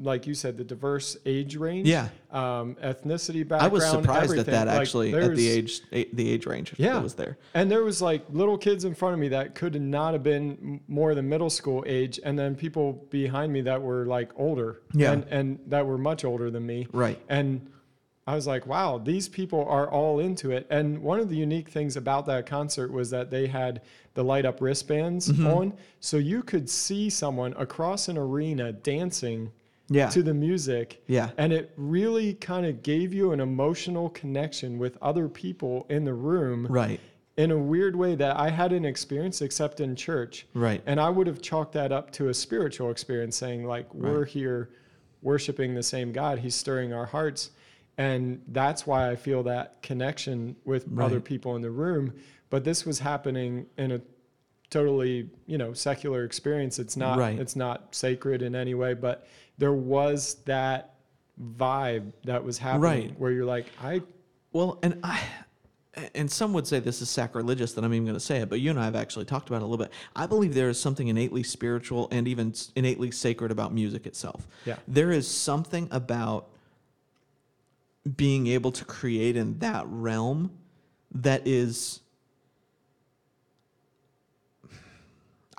like 0.00 0.26
you 0.26 0.34
said, 0.34 0.56
the 0.56 0.64
diverse 0.64 1.16
age 1.26 1.56
range, 1.56 1.88
Yeah. 1.88 2.08
um, 2.30 2.76
ethnicity 2.76 3.46
background. 3.46 3.62
I 3.62 3.68
was 3.68 3.84
surprised 3.88 4.30
at 4.32 4.38
everything. 4.38 4.52
that 4.52 4.66
Like, 4.68 4.80
actually 4.80 5.14
at 5.14 5.34
the 5.34 5.48
age 5.48 5.80
the 5.90 6.30
age 6.30 6.46
range 6.46 6.74
Yeah. 6.76 6.94
that 6.94 7.02
was 7.02 7.14
there. 7.14 7.38
And 7.54 7.70
there 7.70 7.82
was 7.82 8.00
like 8.00 8.24
little 8.30 8.56
kids 8.58 8.84
in 8.84 8.94
front 8.94 9.14
of 9.14 9.20
me 9.20 9.28
that 9.28 9.54
could 9.54 9.80
not 9.80 10.12
have 10.12 10.22
been 10.22 10.80
more 10.88 11.14
than 11.14 11.28
middle 11.28 11.50
school 11.50 11.82
age, 11.86 12.20
and 12.24 12.38
then 12.38 12.54
people 12.54 13.06
behind 13.10 13.52
me 13.52 13.60
that 13.62 13.82
were 13.82 14.06
like 14.06 14.30
older, 14.36 14.82
Yeah. 14.94 15.12
and, 15.12 15.24
and 15.30 15.58
that 15.66 15.86
were 15.86 15.98
much 15.98 16.24
older 16.24 16.50
than 16.50 16.64
me, 16.66 16.86
Right. 16.92 17.18
And 17.28 17.68
I 18.26 18.34
was 18.34 18.46
like, 18.46 18.66
wow, 18.66 18.98
these 18.98 19.26
people 19.26 19.64
are 19.68 19.90
all 19.90 20.20
into 20.20 20.50
it. 20.50 20.66
And 20.68 20.98
one 21.02 21.18
of 21.18 21.30
the 21.30 21.36
unique 21.36 21.70
things 21.70 21.96
about 21.96 22.26
that 22.26 22.44
concert 22.44 22.92
was 22.92 23.08
that 23.08 23.30
they 23.30 23.46
had 23.46 23.80
the 24.12 24.22
light 24.22 24.44
up 24.44 24.60
wristbands 24.60 25.30
Mm-hmm. 25.32 25.46
on, 25.46 25.72
so 26.00 26.18
you 26.18 26.42
could 26.42 26.68
see 26.68 27.08
someone 27.08 27.54
across 27.56 28.06
an 28.08 28.18
arena 28.18 28.70
dancing 28.72 29.50
Yeah. 29.90 30.08
to 30.10 30.22
the 30.22 30.34
music. 30.34 31.02
Yeah. 31.06 31.30
And 31.38 31.52
it 31.52 31.72
really 31.76 32.34
kind 32.34 32.66
of 32.66 32.82
gave 32.82 33.14
you 33.14 33.32
an 33.32 33.40
emotional 33.40 34.10
connection 34.10 34.78
with 34.78 34.98
other 35.00 35.28
people 35.28 35.86
in 35.88 36.04
the 36.04 36.12
room 36.14 36.66
Right. 36.68 37.00
in 37.38 37.50
a 37.50 37.58
weird 37.58 37.96
way 37.96 38.14
that 38.16 38.36
I 38.36 38.50
hadn't 38.50 38.84
experienced 38.84 39.40
except 39.40 39.80
in 39.80 39.96
church. 39.96 40.46
Right. 40.54 40.82
And 40.86 41.00
I 41.00 41.08
would 41.08 41.26
have 41.26 41.40
chalked 41.40 41.72
that 41.72 41.90
up 41.92 42.10
to 42.12 42.28
a 42.28 42.34
spiritual 42.34 42.90
experience, 42.90 43.36
saying, 43.36 43.64
like, 43.66 43.92
we're 43.94 44.24
here 44.26 44.70
worshiping 45.22 45.74
the 45.74 45.82
same 45.82 46.12
God. 46.12 46.38
He's 46.40 46.54
stirring 46.54 46.92
our 46.92 47.06
hearts. 47.06 47.50
And 47.96 48.40
that's 48.48 48.86
why 48.86 49.10
I 49.10 49.16
feel 49.16 49.42
that 49.44 49.80
connection 49.82 50.54
with 50.64 50.86
other 51.00 51.18
people 51.20 51.56
in 51.56 51.62
the 51.62 51.70
room. 51.70 52.12
But 52.50 52.62
this 52.64 52.84
was 52.86 53.00
happening 53.00 53.66
in 53.76 53.92
a 53.92 54.00
totally, 54.70 55.30
you 55.46 55.56
know, 55.58 55.72
secular 55.72 56.24
experience. 56.24 56.78
It's 56.78 56.96
not 56.96 57.18
Right. 57.18 57.38
it's 57.38 57.56
not 57.56 57.94
sacred 57.94 58.42
in 58.42 58.54
any 58.54 58.74
way, 58.74 58.92
but 58.94 59.26
there 59.58 59.72
was 59.72 60.36
that 60.44 60.94
vibe 61.56 62.12
that 62.24 62.42
was 62.42 62.58
happening 62.58 62.80
Right. 63.08 63.20
where 63.20 63.30
you're 63.32 63.44
like, 63.44 63.66
I 63.82 64.02
Well, 64.52 64.78
and 64.82 64.98
I, 65.02 65.20
and 66.14 66.30
some 66.30 66.52
would 66.52 66.66
say 66.66 66.78
this 66.80 67.02
is 67.02 67.08
sacrilegious 67.10 67.72
that 67.74 67.84
I'm 67.84 67.92
even 67.92 68.04
going 68.04 68.14
to 68.16 68.20
say 68.20 68.38
it, 68.38 68.48
but 68.48 68.60
you 68.60 68.70
and 68.70 68.78
I 68.78 68.84
have 68.84 68.96
actually 68.96 69.24
talked 69.24 69.48
about 69.48 69.62
it 69.62 69.64
a 69.64 69.66
little 69.66 69.84
bit. 69.84 69.92
I 70.14 70.26
believe 70.26 70.54
there 70.54 70.68
is 70.68 70.80
something 70.80 71.08
innately 71.08 71.42
spiritual 71.42 72.08
and 72.10 72.26
even 72.28 72.54
innately 72.76 73.10
sacred 73.10 73.50
about 73.50 73.72
music 73.74 74.06
itself. 74.06 74.46
Yeah. 74.64 74.76
There 74.86 75.10
is 75.10 75.28
something 75.28 75.88
about 75.90 76.48
being 78.16 78.46
able 78.46 78.72
to 78.72 78.84
create 78.84 79.36
in 79.36 79.58
that 79.58 79.84
realm 79.88 80.50
that 81.12 81.46
is. 81.46 82.00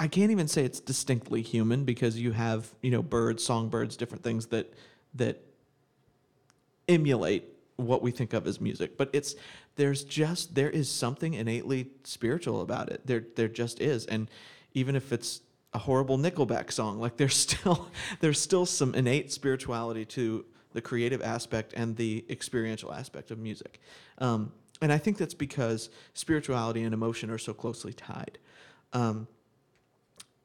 I 0.02 0.08
can't 0.08 0.32
even 0.32 0.48
say 0.48 0.64
it's 0.64 0.80
distinctly 0.80 1.42
human 1.42 1.84
because 1.84 2.18
you 2.18 2.32
have, 2.32 2.74
you 2.82 2.90
know, 2.90 3.04
birds, 3.04 3.44
songbirds, 3.44 3.98
different 3.98 4.24
things 4.24 4.48
that 4.48 4.74
that 5.16 5.44
emulate 6.88 7.44
what 7.76 8.02
we 8.02 8.12
think 8.12 8.34
of 8.34 8.48
as 8.48 8.62
music. 8.62 8.98
But 8.98 9.10
it's 9.12 9.36
there's 9.76 10.06
just 10.06 10.56
there 10.56 10.70
is 10.70 10.90
something 10.90 11.34
innately 11.34 11.90
spiritual 12.06 12.62
about 12.62 12.90
it. 12.90 13.06
There 13.06 13.26
there 13.36 13.50
just 13.50 13.82
is. 13.82 14.06
And 14.06 14.30
even 14.74 14.96
if 14.96 15.12
it's 15.12 15.42
a 15.74 15.80
horrible 15.80 16.18
nickelback 16.18 16.72
song 16.72 17.00
like 17.00 17.16
there's 17.18 17.36
still 17.48 17.90
there's 18.22 18.40
still 18.40 18.66
some 18.66 18.96
innate 18.96 19.32
spirituality 19.32 20.06
to 20.06 20.46
the 20.72 20.82
creative 20.82 21.22
aspect 21.22 21.74
and 21.74 21.96
the 21.98 22.26
experiential 22.30 22.94
aspect 22.94 23.32
of 23.32 23.38
music. 23.38 23.82
Um, 24.20 24.54
and 24.82 24.94
i 24.94 24.98
think 24.98 25.18
that's 25.18 25.34
because 25.34 25.90
spirituality 26.14 26.84
and 26.84 26.94
emotion 26.94 27.30
are 27.30 27.38
so 27.38 27.54
closely 27.54 27.92
tied. 27.92 28.38
Um, 28.94 29.28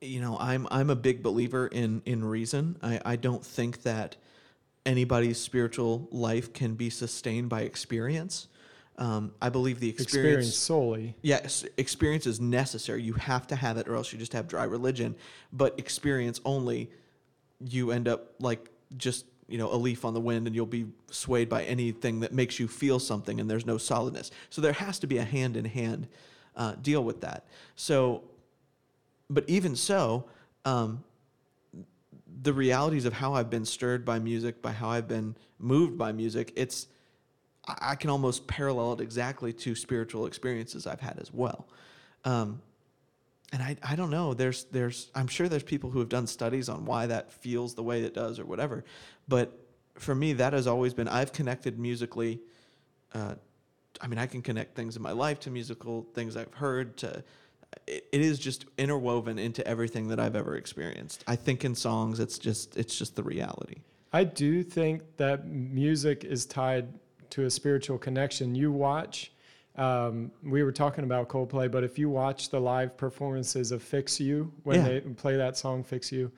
you 0.04 0.20
know 0.20 0.36
i'm 0.38 0.68
i'm 0.70 0.90
a 0.90 0.96
big 0.96 1.22
believer 1.22 1.66
in 1.66 2.02
in 2.04 2.24
reason 2.24 2.76
i 2.82 3.00
i 3.04 3.16
don't 3.16 3.44
think 3.44 3.82
that 3.82 4.16
anybody's 4.86 5.40
spiritual 5.40 6.08
life 6.10 6.52
can 6.52 6.74
be 6.74 6.90
sustained 6.90 7.48
by 7.48 7.62
experience. 7.62 8.48
Um, 8.96 9.32
I 9.42 9.48
believe 9.48 9.80
the 9.80 9.88
experience 9.88 10.46
experience, 10.46 10.56
solely. 10.56 11.16
yes, 11.22 11.64
experience 11.76 12.26
is 12.26 12.40
necessary. 12.40 13.02
You 13.02 13.14
have 13.14 13.46
to 13.48 13.56
have 13.56 13.76
it, 13.76 13.88
or 13.88 13.96
else 13.96 14.12
you 14.12 14.18
just 14.18 14.32
have 14.34 14.46
dry 14.46 14.64
religion. 14.64 15.16
But 15.52 15.78
experience 15.78 16.40
only, 16.44 16.90
you 17.58 17.90
end 17.90 18.06
up 18.06 18.34
like 18.38 18.70
just 18.96 19.26
you 19.48 19.58
know 19.58 19.72
a 19.72 19.74
leaf 19.74 20.04
on 20.04 20.14
the 20.14 20.20
wind, 20.20 20.46
and 20.46 20.54
you'll 20.54 20.66
be 20.66 20.86
swayed 21.10 21.48
by 21.48 21.64
anything 21.64 22.20
that 22.20 22.32
makes 22.32 22.60
you 22.60 22.68
feel 22.68 23.00
something, 23.00 23.40
and 23.40 23.50
there's 23.50 23.66
no 23.66 23.78
solidness. 23.78 24.30
So 24.48 24.62
there 24.62 24.72
has 24.72 25.00
to 25.00 25.08
be 25.08 25.18
a 25.18 25.24
hand 25.24 25.56
in 25.56 25.64
hand 25.64 26.06
deal 26.80 27.02
with 27.02 27.22
that. 27.22 27.46
So, 27.74 28.22
but 29.28 29.44
even 29.48 29.76
so. 29.76 30.28
Um, 30.64 31.04
the 32.42 32.52
realities 32.52 33.06
of 33.06 33.14
how 33.14 33.34
I've 33.34 33.48
been 33.48 33.64
stirred 33.64 34.04
by 34.04 34.18
music, 34.18 34.60
by 34.60 34.72
how 34.72 34.90
I've 34.90 35.08
been 35.08 35.34
moved 35.58 35.96
by 35.96 36.12
music, 36.12 36.52
it's 36.56 36.88
I 37.66 37.94
can 37.94 38.10
almost 38.10 38.46
parallel 38.46 38.92
it 38.92 39.00
exactly 39.00 39.52
to 39.54 39.74
spiritual 39.74 40.26
experiences 40.26 40.86
I've 40.86 41.00
had 41.00 41.18
as 41.18 41.32
well. 41.32 41.66
Um, 42.24 42.60
and 43.52 43.62
I, 43.62 43.76
I 43.82 43.96
don't 43.96 44.10
know. 44.10 44.34
There's 44.34 44.64
there's 44.64 45.10
I'm 45.14 45.28
sure 45.28 45.48
there's 45.48 45.62
people 45.62 45.90
who 45.90 46.00
have 46.00 46.08
done 46.08 46.26
studies 46.26 46.68
on 46.68 46.84
why 46.84 47.06
that 47.06 47.32
feels 47.32 47.74
the 47.74 47.82
way 47.82 48.02
it 48.02 48.12
does 48.12 48.38
or 48.38 48.44
whatever. 48.44 48.84
But 49.28 49.58
for 49.94 50.14
me, 50.14 50.34
that 50.34 50.52
has 50.52 50.66
always 50.66 50.92
been 50.92 51.08
I've 51.08 51.32
connected 51.32 51.78
musically. 51.78 52.40
Uh, 53.14 53.36
I 54.00 54.08
mean, 54.08 54.18
I 54.18 54.26
can 54.26 54.42
connect 54.42 54.74
things 54.74 54.96
in 54.96 55.02
my 55.02 55.12
life 55.12 55.40
to 55.40 55.50
musical 55.50 56.06
things 56.14 56.36
I've 56.36 56.52
heard 56.52 56.96
to 56.98 57.22
it, 57.86 58.06
is 58.12 58.38
just 58.38 58.66
interwoven 58.78 59.38
into 59.38 59.66
everything 59.66 60.08
that 60.08 60.18
I've 60.20 60.36
ever 60.36 60.56
experienced. 60.56 61.24
I 61.26 61.36
think 61.36 61.64
in 61.64 61.74
songs, 61.74 62.20
it's 62.20 62.38
just 62.38 62.76
it's 62.76 62.96
just 62.96 63.16
the 63.16 63.22
reality. 63.22 63.76
I 64.12 64.24
do 64.24 64.62
think 64.62 65.02
that 65.16 65.46
music 65.48 66.24
is 66.24 66.46
tied 66.46 66.86
to 67.30 67.44
a 67.46 67.50
spiritual 67.50 67.98
connection. 67.98 68.54
You 68.54 68.70
watch, 68.70 69.32
um, 69.76 70.30
we 70.42 70.62
were 70.62 70.70
talking 70.72 71.02
about 71.04 71.28
Coldplay, 71.28 71.68
but 71.70 71.82
if 71.82 71.98
you 71.98 72.08
watch 72.08 72.50
the 72.50 72.60
live 72.60 72.96
performances 72.96 73.72
of 73.72 73.82
Fix 73.82 74.20
You, 74.20 74.52
when 74.62 74.76
Yeah. 74.80 74.88
they 74.88 75.00
play 75.00 75.36
that 75.36 75.56
song 75.56 75.82
Fix 75.82 76.12
You, 76.12 76.30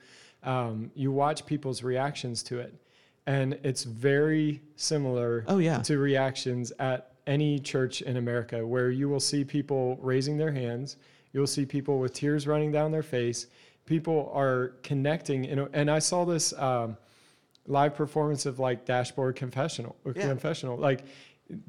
um, 0.43 0.89
you 0.95 1.11
watch 1.11 1.45
people's 1.45 1.83
reactions 1.83 2.41
to 2.43 2.59
it. 2.59 2.73
And 3.27 3.59
it's 3.63 3.83
very 3.83 4.61
similar 4.75 5.43
Oh, 5.47 5.57
yeah. 5.59 5.81
to 5.83 5.99
reactions 5.99 6.71
at 6.79 7.11
any 7.27 7.59
church 7.59 8.01
in 8.01 8.17
America 8.17 8.65
where 8.65 8.89
you 8.89 9.09
will 9.09 9.19
see 9.19 9.43
people 9.43 9.99
raising 10.01 10.37
their 10.37 10.51
hands, 10.53 10.95
you'll 11.33 11.47
see 11.47 11.65
people 11.65 11.99
with 11.99 12.13
tears 12.13 12.47
running 12.47 12.71
down 12.71 12.91
their 12.91 13.03
face. 13.03 13.47
People 13.85 14.31
are 14.33 14.73
connecting, 14.83 15.45
in 15.45 15.59
a, 15.59 15.69
and 15.73 15.89
I 15.89 15.99
saw 15.99 16.25
this 16.25 16.53
um, 16.53 16.97
live 17.65 17.95
performance 17.95 18.45
of 18.45 18.59
like 18.59 18.85
Dashboard 18.85 19.35
Confessional, 19.35 19.95
Yeah. 20.05 20.27
Confessional. 20.27 20.77
Like 20.77 21.05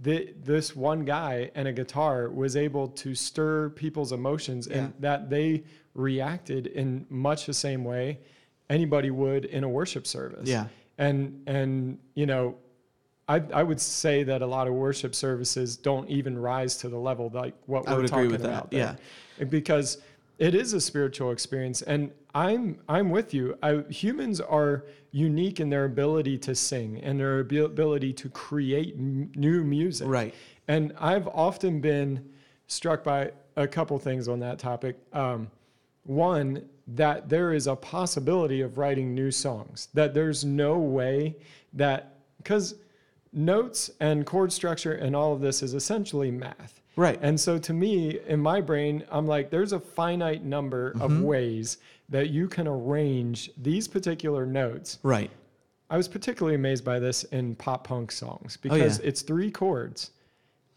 the, 0.00 0.34
this 0.42 0.74
one 0.74 1.04
guy 1.04 1.50
and 1.54 1.68
a 1.68 1.72
guitar 1.72 2.28
was 2.30 2.56
able 2.56 2.88
to 2.88 3.14
stir 3.14 3.70
people's 3.70 4.12
emotions, 4.12 4.66
and 4.66 4.88
Yeah. 4.88 4.92
that 5.00 5.30
they 5.30 5.64
reacted 5.94 6.66
in 6.68 7.06
much 7.08 7.46
the 7.46 7.54
same 7.54 7.84
way 7.84 8.18
anybody 8.70 9.10
would 9.10 9.44
in 9.46 9.64
a 9.64 9.68
worship 9.68 10.06
service 10.06 10.48
Yeah. 10.48 10.66
and 10.98 11.42
and 11.46 11.98
you 12.14 12.26
know 12.26 12.56
I, 13.28 13.42
I 13.52 13.62
would 13.62 13.80
say 13.80 14.22
that 14.24 14.40
a 14.40 14.46
lot 14.46 14.66
of 14.66 14.74
worship 14.74 15.14
services 15.14 15.76
don't 15.76 16.08
even 16.08 16.38
rise 16.38 16.76
to 16.78 16.88
the 16.88 16.96
level 16.96 17.30
like 17.32 17.54
what 17.66 17.86
we're 17.86 17.96
would 17.96 18.04
agree 18.06 18.08
talking 18.08 18.30
with 18.32 18.42
that, 18.42 18.48
about 18.48 18.70
there. 18.70 19.46
because 19.46 19.98
it 20.38 20.54
is 20.54 20.72
a 20.72 20.80
spiritual 20.80 21.30
experience 21.32 21.82
and 21.82 22.10
i'm 22.34 22.78
i'm 22.88 23.10
with 23.10 23.34
you 23.34 23.56
I, 23.62 23.82
humans 23.90 24.40
are 24.40 24.84
unique 25.10 25.60
in 25.60 25.68
their 25.70 25.84
ability 25.84 26.38
to 26.38 26.54
sing 26.54 26.98
and 27.02 27.18
their 27.18 27.40
ability 27.40 28.12
to 28.14 28.28
create 28.30 28.94
m- 28.96 29.30
new 29.34 29.62
music 29.64 30.08
Right. 30.08 30.34
and 30.68 30.92
i've 30.98 31.26
often 31.28 31.80
been 31.80 32.28
struck 32.66 33.02
by 33.04 33.32
a 33.56 33.66
couple 33.66 33.98
things 33.98 34.28
on 34.28 34.38
that 34.40 34.58
topic 34.58 34.96
um, 35.12 35.50
one 36.04 36.66
that 36.86 37.28
there 37.28 37.52
is 37.52 37.66
a 37.66 37.76
possibility 37.76 38.60
of 38.62 38.78
writing 38.78 39.14
new 39.14 39.30
songs 39.30 39.88
that 39.94 40.14
there's 40.14 40.44
no 40.44 40.78
way 40.78 41.36
that 41.74 42.14
because 42.38 42.74
notes 43.32 43.90
and 44.00 44.24
chord 44.26 44.52
structure 44.52 44.92
and 44.92 45.14
all 45.14 45.32
of 45.32 45.40
this 45.40 45.62
is 45.62 45.74
essentially 45.74 46.30
math 46.30 46.80
Right. 46.96 47.18
and 47.22 47.38
so 47.38 47.58
to 47.58 47.72
me 47.72 48.18
in 48.26 48.40
my 48.40 48.60
brain 48.60 49.04
i'm 49.10 49.26
like 49.26 49.50
there's 49.50 49.72
a 49.72 49.80
finite 49.80 50.44
number 50.44 50.92
Mm-hmm. 50.92 51.02
of 51.02 51.20
ways 51.22 51.78
that 52.08 52.30
you 52.30 52.48
can 52.48 52.66
arrange 52.66 53.50
these 53.56 53.86
particular 53.86 54.46
notes 54.46 54.98
Right. 55.02 55.30
i 55.90 55.96
was 55.96 56.08
particularly 56.08 56.54
amazed 56.54 56.84
by 56.84 56.98
this 56.98 57.24
in 57.24 57.54
pop 57.54 57.86
punk 57.86 58.10
songs 58.12 58.56
Oh, 58.64 58.68
yeah. 58.68 58.72
because 58.74 58.98
it's 59.00 59.22
three 59.22 59.50
chords 59.50 60.10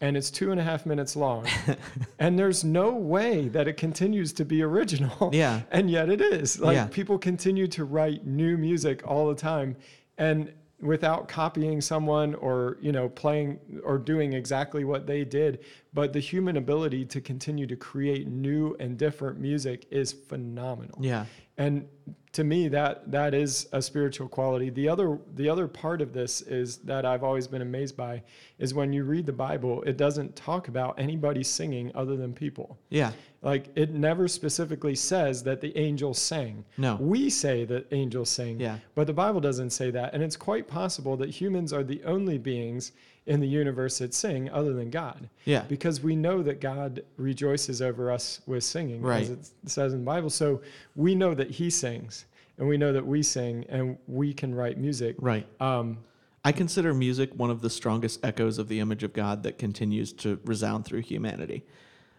and 0.02 0.16
it's 0.16 0.30
two 0.30 0.50
and 0.50 0.60
a 0.60 0.64
half 0.64 0.84
minutes 0.84 1.16
long 1.16 1.46
and 2.18 2.38
there's 2.38 2.64
no 2.64 2.90
way 2.90 3.48
that 3.48 3.66
it 3.68 3.76
continues 3.76 4.32
to 4.34 4.44
be 4.44 4.62
original 4.62 5.30
Yeah. 5.32 5.62
and 5.70 5.90
yet 5.90 6.10
it 6.10 6.20
is 6.20 6.60
like 6.60 6.74
Yeah. 6.74 6.86
people 6.86 7.18
continue 7.18 7.66
to 7.68 7.84
write 7.84 8.26
new 8.26 8.56
music 8.58 9.02
all 9.06 9.28
the 9.28 9.34
time 9.36 9.76
and 10.18 10.52
without 10.82 11.28
copying 11.28 11.80
someone 11.80 12.34
or 12.34 12.76
you 12.80 12.90
know 12.92 13.08
playing 13.08 13.58
or 13.84 13.96
doing 13.98 14.32
exactly 14.32 14.84
what 14.84 15.06
they 15.06 15.24
did 15.24 15.60
but 15.94 16.12
the 16.12 16.18
human 16.20 16.56
ability 16.56 17.04
to 17.04 17.20
continue 17.20 17.66
to 17.66 17.76
create 17.76 18.26
new 18.26 18.76
and 18.80 18.98
different 18.98 19.38
music 19.38 19.86
is 19.90 20.12
phenomenal 20.12 20.98
Yeah. 21.00 21.24
and 21.56 21.86
to 22.32 22.44
me 22.44 22.66
that 22.68 23.10
that 23.10 23.34
is 23.34 23.68
a 23.72 23.82
spiritual 23.82 24.26
quality 24.28 24.70
the 24.70 24.88
other 24.88 25.18
the 25.34 25.48
other 25.48 25.68
part 25.68 26.00
of 26.00 26.12
this 26.12 26.40
is 26.42 26.78
that 26.78 27.04
i've 27.04 27.22
always 27.22 27.46
been 27.46 27.62
amazed 27.62 27.96
by 27.96 28.22
is 28.58 28.72
when 28.72 28.92
you 28.92 29.04
read 29.04 29.26
the 29.26 29.32
bible 29.32 29.82
it 29.82 29.96
doesn't 29.96 30.34
talk 30.34 30.68
about 30.68 30.98
anybody 30.98 31.42
singing 31.42 31.92
other 31.94 32.16
than 32.16 32.32
people 32.32 32.78
Yeah. 32.88 33.12
like 33.42 33.66
it 33.76 33.90
never 33.90 34.28
specifically 34.28 34.94
says 34.94 35.42
that 35.44 35.60
the 35.60 35.76
angels 35.76 36.18
sang 36.18 36.64
No. 36.78 36.96
we 37.00 37.28
say 37.28 37.64
that 37.66 37.86
angels 37.92 38.30
sing 38.30 38.58
Yeah. 38.60 38.78
but 38.94 39.06
the 39.06 39.12
bible 39.12 39.40
doesn't 39.40 39.70
say 39.70 39.90
that 39.90 40.14
and 40.14 40.22
it's 40.22 40.36
quite 40.36 40.66
possible 40.66 41.16
that 41.18 41.28
humans 41.30 41.72
are 41.72 41.84
the 41.84 42.02
only 42.04 42.38
beings 42.38 42.92
in 43.26 43.40
the 43.40 43.46
universe 43.46 43.98
that 43.98 44.12
sing 44.12 44.50
other 44.50 44.72
than 44.72 44.90
god 44.90 45.28
Yeah. 45.44 45.62
because 45.68 46.02
we 46.02 46.16
know 46.16 46.42
that 46.42 46.60
God 46.60 47.02
rejoices 47.16 47.80
over 47.80 48.10
us 48.10 48.40
with 48.46 48.64
singing, 48.64 49.00
Right. 49.00 49.22
as 49.22 49.30
it 49.30 49.50
says 49.66 49.92
in 49.92 50.00
the 50.00 50.04
Bible. 50.04 50.28
So 50.30 50.60
we 50.96 51.14
know 51.14 51.32
that 51.34 51.50
He 51.50 51.70
sings, 51.70 52.24
and 52.58 52.66
we 52.68 52.76
know 52.76 52.92
that 52.92 53.06
we 53.06 53.22
sing, 53.22 53.64
and 53.68 53.96
we 54.08 54.34
can 54.34 54.54
write 54.54 54.76
music. 54.78 55.14
Right. 55.20 55.46
Um, 55.60 55.98
I 56.44 56.50
consider 56.50 56.92
music 56.92 57.30
one 57.36 57.50
of 57.50 57.60
the 57.60 57.70
strongest 57.70 58.24
echoes 58.24 58.58
of 58.58 58.66
the 58.66 58.80
image 58.80 59.04
of 59.04 59.12
God 59.12 59.44
that 59.44 59.56
continues 59.58 60.12
to 60.14 60.40
resound 60.44 60.84
through 60.84 61.02
humanity. 61.02 61.64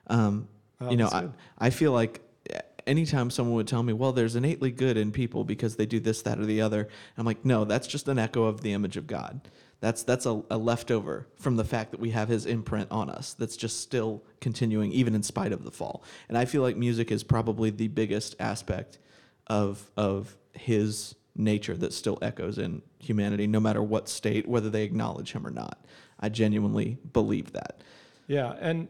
Um, 0.07 0.48
Oh, 0.81 0.89
you 0.89 0.98
know, 0.98 1.07
I. 1.07 1.27
I 1.57 1.69
feel 1.69 1.91
like 1.93 2.22
anytime 2.88 3.29
someone 3.29 3.55
would 3.55 3.67
tell 3.67 3.83
me, 3.83 3.93
well, 3.93 4.12
there's 4.12 4.36
innately 4.36 4.69
good 4.72 4.98
in 4.98 5.12
people 5.13 5.43
because 5.45 5.75
they 5.77 5.86
do 5.86 6.00
this, 6.00 6.22
that, 6.24 6.39
or 6.39 6.45
the 6.45 6.60
other, 6.62 6.89
I'm 7.17 7.25
like, 7.25 7.45
no, 7.45 7.63
that's 7.63 7.88
just 7.88 8.07
an 8.10 8.19
echo 8.19 8.43
of 8.43 8.62
the 8.62 8.74
image 8.74 8.98
of 8.98 9.07
God. 9.07 9.39
That's 9.83 10.01
that's 10.03 10.25
a, 10.25 10.41
a 10.49 10.57
leftover 10.57 11.27
from 11.35 11.57
the 11.57 11.65
fact 11.65 11.91
that 11.91 11.99
we 11.99 12.11
have 12.11 12.29
His 12.29 12.45
imprint 12.45 12.89
on 12.89 13.09
us. 13.09 13.33
That's 13.33 13.57
just 13.57 13.81
still 13.81 14.23
continuing, 14.39 14.93
even 14.93 15.13
in 15.13 15.23
spite 15.23 15.51
of 15.51 15.65
the 15.65 15.71
fall. 15.71 16.05
And 16.29 16.37
I 16.37 16.45
feel 16.45 16.61
like 16.61 16.77
music 16.77 17.11
is 17.11 17.21
probably 17.21 17.69
the 17.69 17.89
biggest 17.89 18.33
aspect 18.39 18.97
of 19.47 19.91
of 19.97 20.37
His 20.53 21.15
nature 21.35 21.75
that 21.75 21.91
still 21.91 22.17
echoes 22.21 22.57
in 22.57 22.81
humanity, 22.97 23.45
no 23.45 23.59
matter 23.59 23.83
what 23.83 24.07
state, 24.07 24.47
whether 24.47 24.69
they 24.69 24.83
acknowledge 24.83 25.33
Him 25.33 25.45
or 25.45 25.51
not. 25.51 25.85
I 26.17 26.29
genuinely 26.29 26.97
believe 27.11 27.51
that. 27.51 27.81
yeah, 28.27 28.55
and 28.61 28.87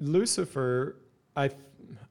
Lucifer, 0.00 0.96
I, 1.34 1.48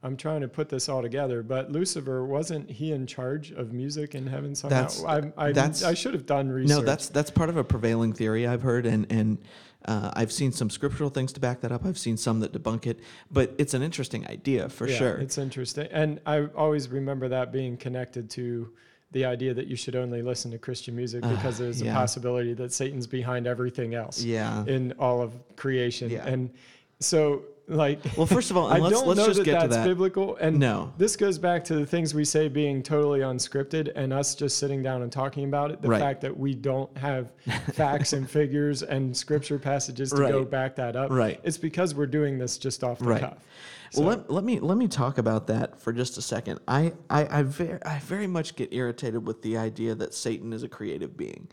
I'm 0.02 0.16
trying 0.16 0.40
to 0.42 0.48
put 0.48 0.68
this 0.68 0.88
all 0.88 1.02
together, 1.02 1.42
but 1.42 1.72
Lucifer 1.72 2.24
wasn't 2.24 2.70
he 2.70 2.92
in 2.92 3.06
charge 3.06 3.50
of 3.52 3.72
music 3.72 4.14
in 4.14 4.26
heaven 4.26 4.54
somehow? 4.54 4.82
That's- 4.82 5.04
I, 5.04 5.32
I, 5.36 5.52
that's- 5.52 5.82
I 5.82 5.94
should 5.94 6.14
have 6.14 6.26
done 6.26 6.48
research. 6.50 6.76
No, 6.78 6.82
that's 6.84 7.08
that's 7.08 7.30
part 7.30 7.48
of 7.48 7.56
a 7.56 7.64
prevailing 7.64 8.12
theory 8.12 8.46
I've 8.46 8.62
heard, 8.62 8.86
and 8.86 9.06
and 9.10 9.38
uh, 9.86 10.10
I've 10.14 10.32
seen 10.32 10.50
some 10.52 10.70
scriptural 10.70 11.10
things 11.10 11.32
to 11.34 11.40
back 11.40 11.60
that 11.60 11.70
up. 11.72 11.84
I've 11.84 11.98
seen 11.98 12.16
some 12.16 12.40
that 12.40 12.52
debunk 12.52 12.86
it, 12.86 13.00
but 13.30 13.54
it's 13.58 13.74
an 13.74 13.82
interesting 13.82 14.26
idea 14.28 14.68
for 14.68 14.88
Yeah, 14.88 14.96
sure. 14.96 15.16
It's 15.18 15.38
interesting, 15.38 15.88
and 15.90 16.20
I 16.26 16.46
always 16.56 16.88
remember 16.88 17.28
that 17.28 17.52
being 17.52 17.76
connected 17.76 18.30
to 18.30 18.72
the 19.12 19.24
idea 19.26 19.54
that 19.54 19.68
you 19.68 19.76
should 19.76 19.94
only 19.94 20.22
listen 20.22 20.50
to 20.50 20.58
Christian 20.58 20.96
music 20.96 21.20
Ah, 21.24 21.30
because 21.36 21.56
there's 21.56 21.80
yeah. 21.80 21.92
a 21.92 21.94
possibility 21.94 22.52
that 22.54 22.72
Satan's 22.72 23.06
behind 23.06 23.46
everything 23.46 23.94
else 23.94 24.22
Yeah. 24.24 24.64
in 24.66 24.92
all 24.98 25.22
of 25.22 25.34
creation, 25.54 26.10
Yeah. 26.10 26.26
and 26.26 26.50
so 26.98 27.42
like. 27.68 27.98
Well, 28.16 28.26
first 28.26 28.50
of 28.50 28.56
all, 28.56 28.66
I 28.72 28.78
let's 28.78 28.94
don't 28.96 29.06
let's 29.08 29.18
know 29.18 29.26
just 29.26 29.38
that 29.38 29.44
get 29.44 29.60
to 29.62 29.68
that's 29.68 29.76
that. 29.76 29.84
biblical, 29.86 30.36
and 30.36 30.58
No. 30.58 30.92
this 30.98 31.16
goes 31.16 31.38
back 31.38 31.64
to 31.64 31.74
the 31.76 31.86
things 31.86 32.14
we 32.14 32.24
say 32.24 32.48
being 32.48 32.82
totally 32.82 33.20
unscripted, 33.20 33.90
and 33.94 34.12
us 34.12 34.34
just 34.34 34.58
sitting 34.58 34.82
down 34.82 35.02
and 35.02 35.10
talking 35.10 35.44
about 35.44 35.70
it. 35.70 35.80
The 35.82 35.88
Right. 35.88 36.00
fact 36.00 36.20
that 36.22 36.36
we 36.36 36.54
don't 36.54 36.94
have 36.98 37.30
facts 37.72 38.12
and 38.12 38.28
figures 38.28 38.82
and 38.82 39.16
scripture 39.16 39.58
passages 39.58 40.10
to 40.10 40.16
go 40.16 40.44
back 40.44 40.76
that 40.76 40.96
up. 40.96 41.10
Right. 41.10 41.40
It's 41.44 41.58
because 41.58 41.94
we're 41.94 42.06
doing 42.06 42.38
this 42.38 42.58
just 42.58 42.84
off 42.84 42.98
the 42.98 43.06
Right. 43.06 43.20
cuff. 43.20 43.38
Well, 43.96 44.08
let, 44.08 44.28
let 44.30 44.42
me 44.42 44.58
let 44.58 44.76
me 44.76 44.88
talk 44.88 45.18
about 45.18 45.46
that 45.46 45.80
for 45.80 45.92
just 45.92 46.18
a 46.18 46.22
second. 46.22 46.58
I 46.66 46.94
I 47.08 47.38
I 47.38 47.42
very, 47.44 47.78
I 47.84 48.00
very 48.00 48.26
much 48.26 48.56
get 48.56 48.72
irritated 48.74 49.24
with 49.24 49.40
the 49.42 49.56
idea 49.56 49.94
that 49.94 50.14
Satan 50.14 50.52
is 50.52 50.64
a 50.64 50.68
creative 50.68 51.16
being. 51.16 51.46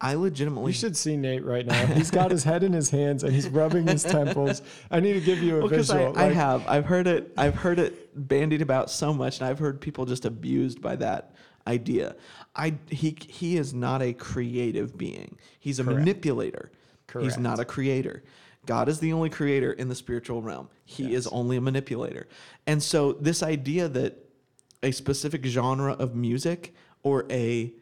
I 0.00 0.14
legitimately 0.14 0.70
You 0.70 0.74
should 0.78 0.96
see 0.96 1.16
Nate 1.16 1.44
right 1.44 1.66
now. 1.66 1.86
He's 1.86 2.10
got 2.10 2.30
his 2.30 2.42
head 2.44 2.62
in 2.62 2.72
his 2.72 2.88
hands 2.90 3.22
and 3.22 3.34
he's 3.34 3.48
rubbing 3.48 3.86
his 3.86 4.02
temples. 4.02 4.62
I 4.90 5.00
need 5.00 5.12
to 5.12 5.20
give 5.20 5.42
you 5.42 5.56
a 5.56 5.60
Well, 5.60 5.68
'cause 5.68 5.90
I, 5.90 5.98
visual. 5.98 6.18
I 6.18 6.26
like- 6.28 6.34
have. 6.34 6.64
I've 6.66 6.86
heard 6.86 7.06
it. 7.06 7.32
I've 7.36 7.54
heard 7.56 7.78
it 7.78 8.08
bandied 8.28 8.62
about 8.62 8.90
so 8.90 9.12
much, 9.12 9.40
and 9.40 9.46
I've 9.48 9.58
heard 9.58 9.80
people 9.80 10.06
just 10.06 10.24
abused 10.24 10.80
by 10.80 10.96
that 10.96 11.34
idea. 11.66 12.16
I 12.56 12.74
he 12.88 13.16
he 13.28 13.56
is 13.58 13.74
not 13.74 14.00
a 14.00 14.12
creative 14.14 14.96
being. 14.96 15.36
He's 15.58 15.78
a 15.78 15.84
Correct. 15.84 15.98
manipulator. 15.98 16.70
He's 17.20 17.36
not 17.38 17.58
a 17.60 17.64
creator. 17.64 18.22
God 18.66 18.88
is 18.88 19.00
the 19.00 19.12
only 19.12 19.28
creator 19.30 19.72
in 19.72 19.88
the 19.88 19.94
spiritual 19.94 20.42
realm. 20.42 20.68
He 20.84 21.12
is 21.14 21.26
only 21.26 21.56
a 21.56 21.60
manipulator. 21.60 22.28
And 22.66 22.82
so 22.82 23.12
this 23.14 23.42
idea 23.42 23.88
that 23.88 24.24
a 24.82 24.92
specific 24.92 25.44
genre 25.44 25.92
of 25.94 26.14
music 26.14 26.74
or 27.02 27.26
a 27.30 27.72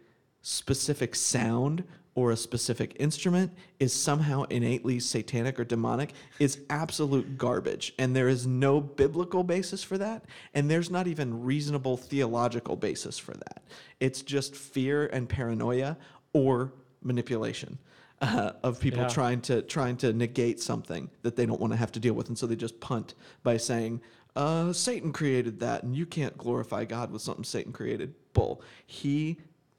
specific 0.43 1.15
sound 1.15 1.85
or 2.19 2.33
a 2.33 2.37
specific 2.37 2.97
instrument 2.99 3.53
is 3.79 3.93
somehow 3.93 4.43
innately 4.51 4.99
satanic 4.99 5.61
or 5.61 5.63
demonic 5.63 6.13
is 6.41 6.59
absolute 6.69 7.39
garbage. 7.39 7.95
And 7.97 8.17
there 8.17 8.29
is 8.29 8.45
no 8.45 8.81
biblical 8.81 9.45
basis 9.45 9.85
for 9.85 9.97
that. 9.99 10.25
And 10.53 10.69
there's 10.69 10.91
not 10.91 11.07
even 11.07 11.45
reasonable 11.45 11.97
theological 11.97 12.75
basis 12.75 13.19
for 13.19 13.35
that. 13.35 13.63
It's 14.01 14.23
just 14.23 14.57
fear 14.57 15.07
and 15.07 15.29
paranoia 15.29 15.97
or 16.33 16.73
manipulation. 17.05 17.79
Uh, 18.21 18.51
of 18.65 18.81
people 18.81 18.99
Yeah. 19.03 19.07
trying 19.09 19.41
to 19.43 19.63
trying 19.63 19.97
to 19.99 20.13
negate 20.13 20.59
something 20.59 21.09
that 21.23 21.37
they 21.37 21.47
don't 21.47 21.61
want 21.61 21.73
to 21.73 21.77
have 21.77 21.93
to 21.93 22.01
deal 22.01 22.15
with, 22.15 22.27
and 22.27 22.37
so 22.37 22.49
they 22.49 22.57
just 22.57 22.81
punt 22.81 23.15
by 23.45 23.57
saying, 23.57 24.01
uh, 24.35 24.73
"Satan 24.73 25.13
created 25.13 25.61
that, 25.61 25.85
and 25.85 25.95
you 25.95 26.05
can't 26.05 26.37
glorify 26.37 26.85
God 26.85 27.13
with 27.13 27.23
something 27.23 27.45
Satan 27.45 27.73
created." 27.73 28.15
Bull. 28.33 28.61
He 28.85 29.37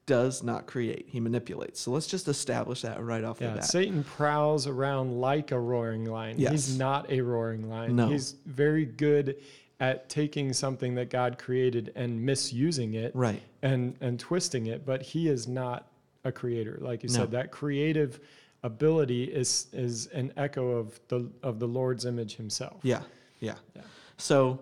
does 0.09 0.41
not 0.41 0.65
create; 0.65 1.05
he 1.07 1.19
manipulates. 1.19 1.79
So 1.79 1.91
let's 1.91 2.07
just 2.07 2.27
establish 2.27 2.81
that 2.81 2.99
right 2.99 3.23
off 3.23 3.37
the 3.37 3.45
bat. 3.45 3.63
Satan 3.63 4.03
prowls 4.03 4.65
around 4.65 5.21
like 5.21 5.51
a 5.51 5.59
roaring 5.59 6.05
lion. 6.05 6.39
Yes. 6.39 6.51
He's 6.51 6.77
not 6.79 7.11
a 7.11 7.21
roaring 7.21 7.69
lion. 7.69 7.95
No. 7.95 8.09
He's 8.09 8.35
very 8.47 8.85
good 8.85 9.35
at 9.79 10.09
taking 10.09 10.51
something 10.51 10.95
that 10.95 11.11
God 11.11 11.37
created 11.37 11.93
and 11.95 12.19
misusing 12.25 12.95
it 12.95 13.11
right. 13.15 13.41
and 13.61 13.95
and 14.01 14.19
twisting 14.19 14.65
it, 14.65 14.83
but 14.83 15.03
he 15.03 15.27
is 15.29 15.47
not 15.47 15.87
a 16.23 16.31
creator. 16.31 16.79
Like 16.81 17.03
you 17.03 17.09
No. 17.09 17.19
said, 17.19 17.31
that 17.31 17.51
creative 17.51 18.19
ability 18.63 19.25
is 19.25 19.67
is 19.71 20.07
an 20.07 20.33
echo 20.35 20.71
of 20.71 20.99
the 21.07 21.29
of 21.43 21.59
the 21.59 21.67
Lord's 21.67 22.05
image 22.05 22.35
himself. 22.35 22.79
Yeah, 22.81 23.03
yeah. 23.39 23.55
Yeah. 23.75 23.83
So 24.17 24.59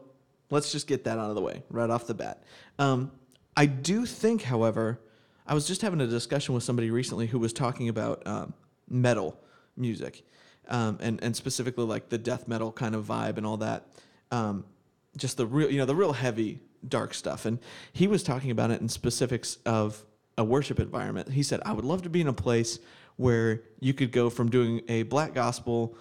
let's 0.49 0.73
just 0.73 0.87
get 0.87 1.05
that 1.05 1.17
out 1.17 1.29
of 1.29 1.35
the 1.35 1.41
way 1.41 1.63
right 1.69 1.89
off 1.89 2.05
the 2.05 2.13
bat. 2.13 2.43
Um, 2.77 3.11
I 3.55 3.65
do 3.65 4.05
think, 4.05 4.43
however, 4.43 4.99
I 5.47 5.53
was 5.53 5.65
just 5.65 5.81
having 5.81 6.01
a 6.01 6.07
discussion 6.07 6.53
with 6.53 6.63
somebody 6.63 6.91
recently 6.91 7.25
who 7.27 7.39
was 7.39 7.53
talking 7.53 7.87
about 7.87 8.21
um, 8.27 8.53
metal 8.89 9.39
music, 9.77 10.23
um, 10.67 10.97
and 11.01 11.23
and 11.23 11.35
specifically 11.35 11.85
like 11.85 12.09
the 12.09 12.17
death 12.17 12.47
metal 12.47 12.71
kind 12.71 12.93
of 12.93 13.05
vibe 13.05 13.37
and 13.37 13.45
all 13.45 13.57
that. 13.57 13.87
Um, 14.31 14.65
just 15.15 15.37
the 15.37 15.45
real, 15.45 15.71
you 15.71 15.77
know, 15.77 15.85
the 15.85 15.95
real 15.95 16.13
heavy, 16.13 16.59
dark 16.87 17.13
stuff. 17.13 17.45
And 17.45 17.59
he 17.93 18.07
was 18.07 18.23
talking 18.23 18.51
about 18.51 18.71
it 18.71 18.81
in 18.81 18.89
specifics 18.89 19.57
of 19.65 20.03
a 20.37 20.43
worship 20.43 20.79
environment. 20.79 21.31
He 21.31 21.43
said, 21.43 21.61
"I 21.65 21.71
would 21.71 21.85
love 21.85 22.01
to 22.03 22.09
be 22.09 22.21
in 22.21 22.27
a 22.27 22.33
place." 22.33 22.79
Where 23.15 23.63
you 23.79 23.95
could 23.95 24.11
go 24.11 24.29
from 24.29 24.51
doing 24.51 24.83
a 24.87 25.01
black 25.01 25.33
gospel 25.33 25.97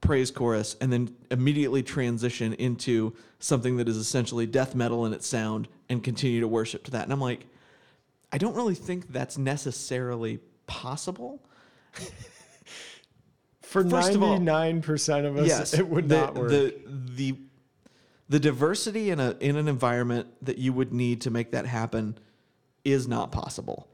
praise 0.00 0.30
chorus 0.30 0.76
and 0.80 0.92
then 0.92 1.14
immediately 1.30 1.82
transition 1.82 2.54
into 2.54 3.14
something 3.38 3.76
that 3.76 3.88
is 3.88 3.96
essentially 3.96 4.44
death 4.44 4.74
metal 4.74 5.06
in 5.06 5.12
its 5.12 5.26
sound 5.26 5.68
and 5.88 6.02
continue 6.02 6.40
to 6.40 6.48
worship 6.48 6.82
to 6.84 6.90
that. 6.90 7.04
And 7.04 7.12
I'm 7.12 7.20
like, 7.20 7.46
I 8.34 8.36
don't 8.36 8.56
really 8.56 8.74
think 8.74 9.12
that's 9.12 9.38
necessarily 9.38 10.40
possible. 10.66 11.40
For 13.62 13.84
ninety 13.84 14.40
nine 14.40 14.82
percent 14.82 15.24
of 15.24 15.36
us, 15.36 15.46
yes, 15.46 15.72
it 15.72 15.88
would 15.88 16.08
the, 16.08 16.16
not 16.16 16.34
work. 16.34 16.48
The 16.48 16.74
the 16.88 17.36
the 18.28 18.40
diversity 18.40 19.10
in 19.10 19.20
a 19.20 19.36
in 19.38 19.54
an 19.54 19.68
environment 19.68 20.26
that 20.42 20.58
you 20.58 20.72
would 20.72 20.92
need 20.92 21.20
to 21.20 21.30
make 21.30 21.52
that 21.52 21.64
happen 21.64 22.18
is 22.84 23.06
not 23.06 23.30
possible 23.30 23.88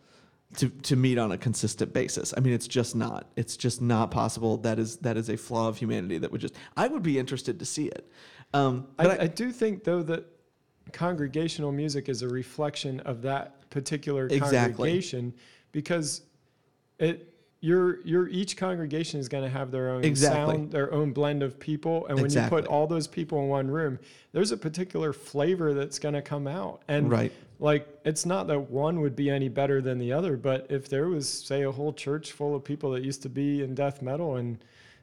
to 0.56 0.70
to 0.70 0.96
meet 0.96 1.18
on 1.18 1.32
a 1.32 1.36
consistent 1.36 1.92
basis. 1.92 2.32
I 2.34 2.40
mean, 2.40 2.54
it's 2.54 2.66
just 2.66 2.96
not. 2.96 3.30
It's 3.36 3.58
just 3.58 3.82
not 3.82 4.10
possible. 4.10 4.56
That 4.56 4.78
is 4.78 4.96
that 4.98 5.18
is 5.18 5.28
a 5.28 5.36
flaw 5.36 5.68
of 5.68 5.76
humanity 5.76 6.16
that 6.16 6.32
would 6.32 6.40
just. 6.40 6.54
I 6.78 6.88
would 6.88 7.02
be 7.02 7.18
interested 7.18 7.58
to 7.58 7.66
see 7.66 7.88
it. 7.88 8.10
Um, 8.54 8.88
but 8.96 9.20
I, 9.20 9.24
I 9.24 9.26
do 9.26 9.52
think 9.52 9.84
though 9.84 10.02
that 10.04 10.24
congregational 10.92 11.72
music 11.72 12.08
is 12.08 12.22
a 12.22 12.28
reflection 12.28 13.00
of 13.00 13.20
that 13.22 13.59
particular 13.70 14.26
Exactly. 14.26 14.58
congregation 14.90 15.32
because 15.72 16.22
it 16.98 17.26
your 17.62 18.00
your 18.06 18.26
each 18.28 18.56
congregation 18.56 19.20
is 19.20 19.28
going 19.28 19.44
to 19.44 19.50
have 19.50 19.70
their 19.70 19.90
own 19.90 20.02
Exactly. 20.04 20.54
sound, 20.56 20.70
their 20.72 20.92
own 20.92 21.12
blend 21.12 21.42
of 21.42 21.58
people, 21.60 22.06
and 22.06 22.16
when 22.16 22.24
Exactly. 22.26 22.56
you 22.58 22.62
put 22.62 22.70
all 22.70 22.86
those 22.86 23.06
people 23.06 23.38
in 23.42 23.48
one 23.48 23.70
room, 23.70 23.98
there's 24.32 24.50
a 24.50 24.56
particular 24.56 25.12
flavor 25.12 25.74
that's 25.74 25.98
going 25.98 26.14
to 26.14 26.22
come 26.22 26.46
out. 26.46 26.82
And 26.88 27.10
Right. 27.10 27.30
like 27.58 27.86
it's 28.04 28.24
not 28.24 28.46
that 28.48 28.70
one 28.70 29.00
would 29.02 29.14
be 29.14 29.28
any 29.30 29.48
better 29.50 29.82
than 29.82 29.98
the 29.98 30.10
other, 30.12 30.36
but 30.38 30.66
if 30.70 30.88
there 30.88 31.08
was 31.08 31.28
say 31.28 31.62
a 31.62 31.70
whole 31.70 31.92
church 31.92 32.32
full 32.32 32.54
of 32.56 32.64
people 32.64 32.90
that 32.92 33.04
used 33.04 33.22
to 33.22 33.28
be 33.28 33.62
in 33.62 33.74
death 33.74 34.00
metal 34.00 34.36
and 34.36 34.58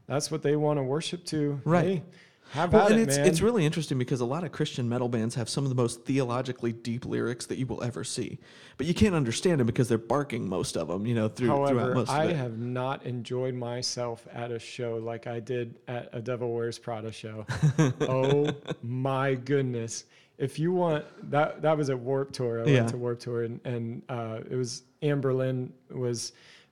that's 0.08 0.32
what 0.32 0.42
they 0.42 0.56
want 0.56 0.80
to 0.80 0.84
worship 0.84 1.26
to, 1.26 1.62
Right. 1.64 1.86
hey, 1.86 2.04
Have 2.52 2.72
Well, 2.74 2.88
and 2.88 3.00
it, 3.00 3.04
it's 3.10 3.18
man. 3.18 3.28
it's 3.28 3.42
really 3.42 3.66
interesting 3.66 3.98
because 3.98 4.22
a 4.22 4.26
lot 4.26 4.44
of 4.44 4.52
Christian 4.52 4.88
metal 4.88 5.10
bands 5.10 5.36
have 5.36 5.50
some 5.50 5.64
of 5.66 5.70
the 5.70 5.76
most 5.76 6.06
theologically 6.06 6.72
deep 6.72 7.06
lyrics 7.06 7.46
that 7.48 7.58
you 7.58 7.66
will 7.66 7.84
ever 7.84 8.04
see, 8.04 8.40
but 8.78 8.88
you 8.88 8.94
can't 8.94 9.16
understand 9.16 9.60
them 9.60 9.68
because 9.68 9.90
they're 9.90 9.98
barking 9.98 10.48
most 10.48 10.78
of 10.78 10.88
them. 10.88 11.06
You 11.06 11.16
know, 11.16 11.28
through 11.28 11.48
throughout 11.48 11.68
However, 11.76 11.94
most 11.96 12.10
I 12.10 12.24
of 12.26 12.30
it. 12.32 12.36
have 12.38 12.58
not 12.58 13.06
enjoyed 13.06 13.54
myself 13.54 14.28
at 14.34 14.52
a 14.52 14.60
show 14.60 14.96
like 14.98 15.28
I 15.28 15.40
did 15.40 15.76
at 15.88 16.10
a 16.14 16.22
Devil 16.22 16.54
Wears 16.54 16.80
Prada 16.80 17.12
show. 17.12 17.46
oh 18.02 18.56
my 18.82 19.36
goodness! 19.36 20.06
If 20.38 20.60
you 20.60 20.72
want 20.72 21.04
that, 21.32 21.62
that 21.64 21.78
was 21.78 21.90
a 21.90 21.98
Warped 21.98 22.36
Tour. 22.36 22.62
I 22.64 22.70
Yeah. 22.70 22.78
went 22.78 22.90
to 22.90 22.98
Warped 22.98 23.22
Tour, 23.24 23.44
and, 23.44 23.60
and 23.66 24.02
uh, 24.10 24.40
it 24.50 24.56
was 24.56 24.84
Anberlin 25.02 25.70
was 25.92 26.32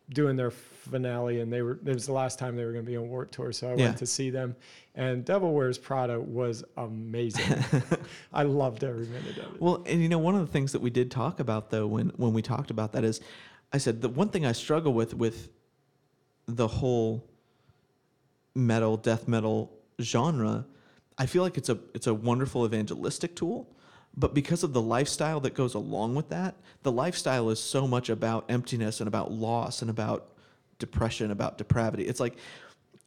doing 0.10 0.36
their 0.36 0.52
finale, 0.52 1.42
and 1.42 1.52
they 1.52 1.62
were. 1.64 1.80
It 1.86 1.94
was 1.94 2.06
the 2.06 2.14
last 2.14 2.38
time 2.40 2.56
they 2.56 2.64
were 2.64 2.72
going 2.74 2.86
to 2.86 2.90
be 2.92 2.96
on 2.98 3.10
Warped 3.10 3.34
Tour, 3.34 3.52
so 3.52 3.68
I 3.68 3.72
Yeah. 3.76 3.86
went 3.86 3.98
to 3.98 4.06
see 4.06 4.30
them. 4.30 4.56
And 4.97 5.25
Devil 5.25 5.53
Wears 5.53 5.77
Prada 5.77 6.19
was 6.19 6.63
amazing. 6.77 7.63
I 8.34 8.43
loved 8.43 8.84
every 8.84 9.08
minute 9.08 9.38
of 9.38 9.55
it. 9.55 9.62
Well, 9.62 9.84
and 9.86 10.01
you 10.01 10.08
know, 10.08 10.19
one 10.19 10.36
of 10.36 10.41
the 10.41 10.51
things 10.51 10.71
that 10.71 10.81
we 10.81 10.89
did 10.89 11.12
talk 11.12 11.39
about 11.39 11.69
though 11.69 11.86
when 11.86 12.10
when 12.15 12.34
we 12.34 12.41
talked 12.41 12.71
about 12.71 12.93
that 12.93 13.03
is, 13.03 13.19
I 13.73 13.77
said 13.77 14.01
the 14.01 14.10
one 14.10 14.29
thing 14.29 14.45
I 14.45 14.53
struggle 14.53 14.93
with 14.93 15.13
with 15.13 15.49
the 16.47 16.67
whole 16.67 17.27
metal 18.55 18.95
death 18.95 19.27
metal 19.27 19.71
genre, 20.01 20.65
I 21.17 21.25
feel 21.25 21.43
like 21.43 21.58
it's 21.58 21.69
a 21.69 21.77
it's 21.93 22.08
a 22.08 22.13
wonderful 22.13 22.65
evangelistic 22.65 23.36
tool, 23.36 23.75
but 24.15 24.34
because 24.34 24.63
of 24.63 24.71
the 24.71 24.81
lifestyle 24.81 25.41
that 25.41 25.55
goes 25.55 25.73
along 25.73 26.15
with 26.15 26.29
that, 26.29 26.55
the 26.84 26.91
lifestyle 26.91 27.49
is 27.49 27.60
so 27.60 27.86
much 27.86 28.10
about 28.10 28.45
emptiness 28.47 29.01
and 29.01 29.10
about 29.10 29.31
loss 29.31 29.81
and 29.81 29.91
about 29.91 30.29
depression, 30.79 31.31
about 31.31 31.58
depravity. 31.58 32.03
It's 32.03 32.21
like, 32.21 32.38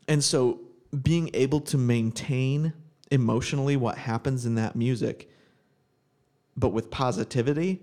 and 0.07 0.23
so 0.23 0.61
being 1.03 1.31
able 1.35 1.61
to 1.61 1.79
maintain 1.79 2.73
emotionally 3.11 3.77
what 3.77 3.99
happens 3.99 4.47
in 4.47 4.55
that 4.55 4.77
music 4.77 5.31
but 6.57 6.71
with 6.71 6.91
positivity 6.91 7.81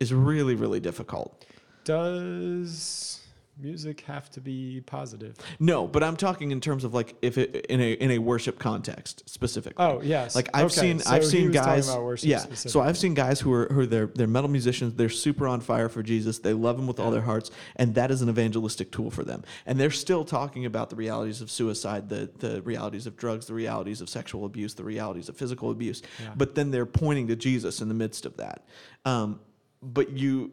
is 0.00 0.12
really 0.12 0.54
really 0.54 0.80
difficult. 0.80 1.44
Does 1.84 3.17
music 3.60 4.02
have 4.02 4.30
to 4.30 4.40
be 4.40 4.80
positive? 4.86 5.36
no 5.58 5.86
but 5.86 6.02
i'm 6.04 6.16
talking 6.16 6.50
in 6.52 6.60
terms 6.60 6.84
of 6.84 6.94
like 6.94 7.14
if 7.22 7.36
it 7.38 7.66
in 7.68 7.80
a 7.80 7.92
in 7.94 8.10
a 8.12 8.18
worship 8.18 8.58
context 8.58 9.28
specifically 9.28 9.84
Oh 9.84 10.00
yes. 10.02 10.34
like 10.36 10.48
i've 10.54 10.66
Okay, 10.66 10.74
seen 10.80 10.98
so 11.00 11.10
i've 11.10 11.24
seen 11.24 11.50
guys 11.50 11.88
yeah 12.22 12.38
so 12.54 12.80
i've 12.80 12.96
seen 12.96 13.14
guys 13.14 13.40
who 13.40 13.52
are 13.52 13.66
who 13.72 13.80
are 13.80 13.86
they're, 13.86 14.06
they're 14.06 14.26
metal 14.26 14.48
musicians 14.50 14.94
they're 14.94 15.08
super 15.08 15.48
on 15.48 15.60
fire 15.60 15.88
for 15.88 16.02
jesus 16.02 16.38
they 16.38 16.52
love 16.52 16.78
him 16.78 16.86
with 16.86 17.00
all 17.00 17.10
their 17.10 17.22
hearts 17.22 17.50
and 17.76 17.94
that 17.94 18.10
is 18.10 18.22
an 18.22 18.28
evangelistic 18.28 18.90
tool 18.92 19.10
for 19.10 19.24
them 19.24 19.42
and 19.66 19.78
they're 19.80 19.90
still 19.90 20.24
talking 20.24 20.64
about 20.66 20.90
the 20.90 20.96
realities 20.96 21.40
of 21.40 21.50
suicide 21.50 22.08
the 22.08 22.30
the 22.38 22.62
realities 22.62 23.06
of 23.06 23.16
drugs 23.16 23.46
the 23.46 23.54
realities 23.54 24.00
of 24.00 24.08
sexual 24.08 24.44
abuse 24.44 24.74
the 24.74 24.84
realities 24.84 25.28
of 25.28 25.36
physical 25.36 25.70
abuse 25.70 26.02
Yeah. 26.22 26.32
but 26.36 26.54
then 26.54 26.70
they're 26.70 26.86
pointing 26.86 27.26
to 27.28 27.36
jesus 27.36 27.80
in 27.80 27.88
the 27.88 27.94
midst 27.94 28.24
of 28.26 28.36
that 28.36 28.64
um, 29.04 29.40
but 29.82 30.10
you 30.10 30.52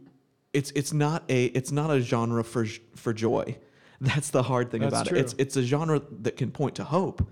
it's 0.55 0.71
it's 0.71 0.93
not 0.93 1.23
a 1.29 1.45
it's 1.45 1.71
not 1.71 1.91
a 1.91 1.99
genre 2.01 2.43
for 2.43 2.65
for 2.95 3.13
joy 3.13 3.57
that's 4.01 4.29
the 4.29 4.43
hard 4.43 4.71
thing 4.71 4.81
That's 4.81 4.93
about 4.93 5.07
true. 5.07 5.17
it 5.17 5.21
it's 5.21 5.35
it's 5.37 5.57
a 5.57 5.63
genre 5.63 6.01
that 6.21 6.37
can 6.37 6.51
point 6.51 6.75
to 6.75 6.83
hope 6.83 7.27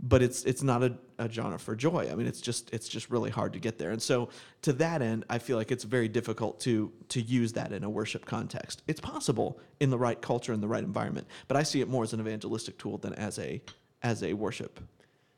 but 0.00 0.22
it's 0.22 0.44
it's 0.44 0.62
not 0.62 0.82
a, 0.82 0.94
a 1.18 1.30
genre 1.30 1.58
for 1.58 1.74
joy. 1.74 2.08
I 2.10 2.14
mean, 2.14 2.26
it's 2.26 2.40
just 2.40 2.72
it's 2.72 2.88
just 2.88 3.10
really 3.10 3.30
hard 3.30 3.52
to 3.54 3.58
get 3.58 3.78
there. 3.78 3.90
And 3.90 4.02
so 4.02 4.28
to 4.62 4.72
that 4.74 5.00
end, 5.00 5.24
I 5.30 5.38
feel 5.38 5.56
like 5.56 5.72
it's 5.72 5.84
very 5.84 6.08
difficult 6.08 6.60
to 6.60 6.92
to 7.08 7.20
use 7.20 7.52
that 7.54 7.72
in 7.72 7.82
a 7.82 7.90
worship 7.90 8.26
context. 8.26 8.82
It's 8.86 9.00
possible 9.00 9.58
in 9.80 9.90
the 9.90 9.98
right 9.98 10.20
culture 10.20 10.52
and 10.52 10.62
the 10.62 10.68
right 10.68 10.84
environment, 10.84 11.26
but 11.48 11.56
I 11.56 11.62
see 11.62 11.80
it 11.80 11.88
more 11.88 12.02
as 12.02 12.12
an 12.12 12.20
evangelistic 12.20 12.78
tool 12.78 12.98
than 12.98 13.14
as 13.14 13.38
a 13.38 13.62
as 14.02 14.22
a 14.22 14.34
worship 14.34 14.80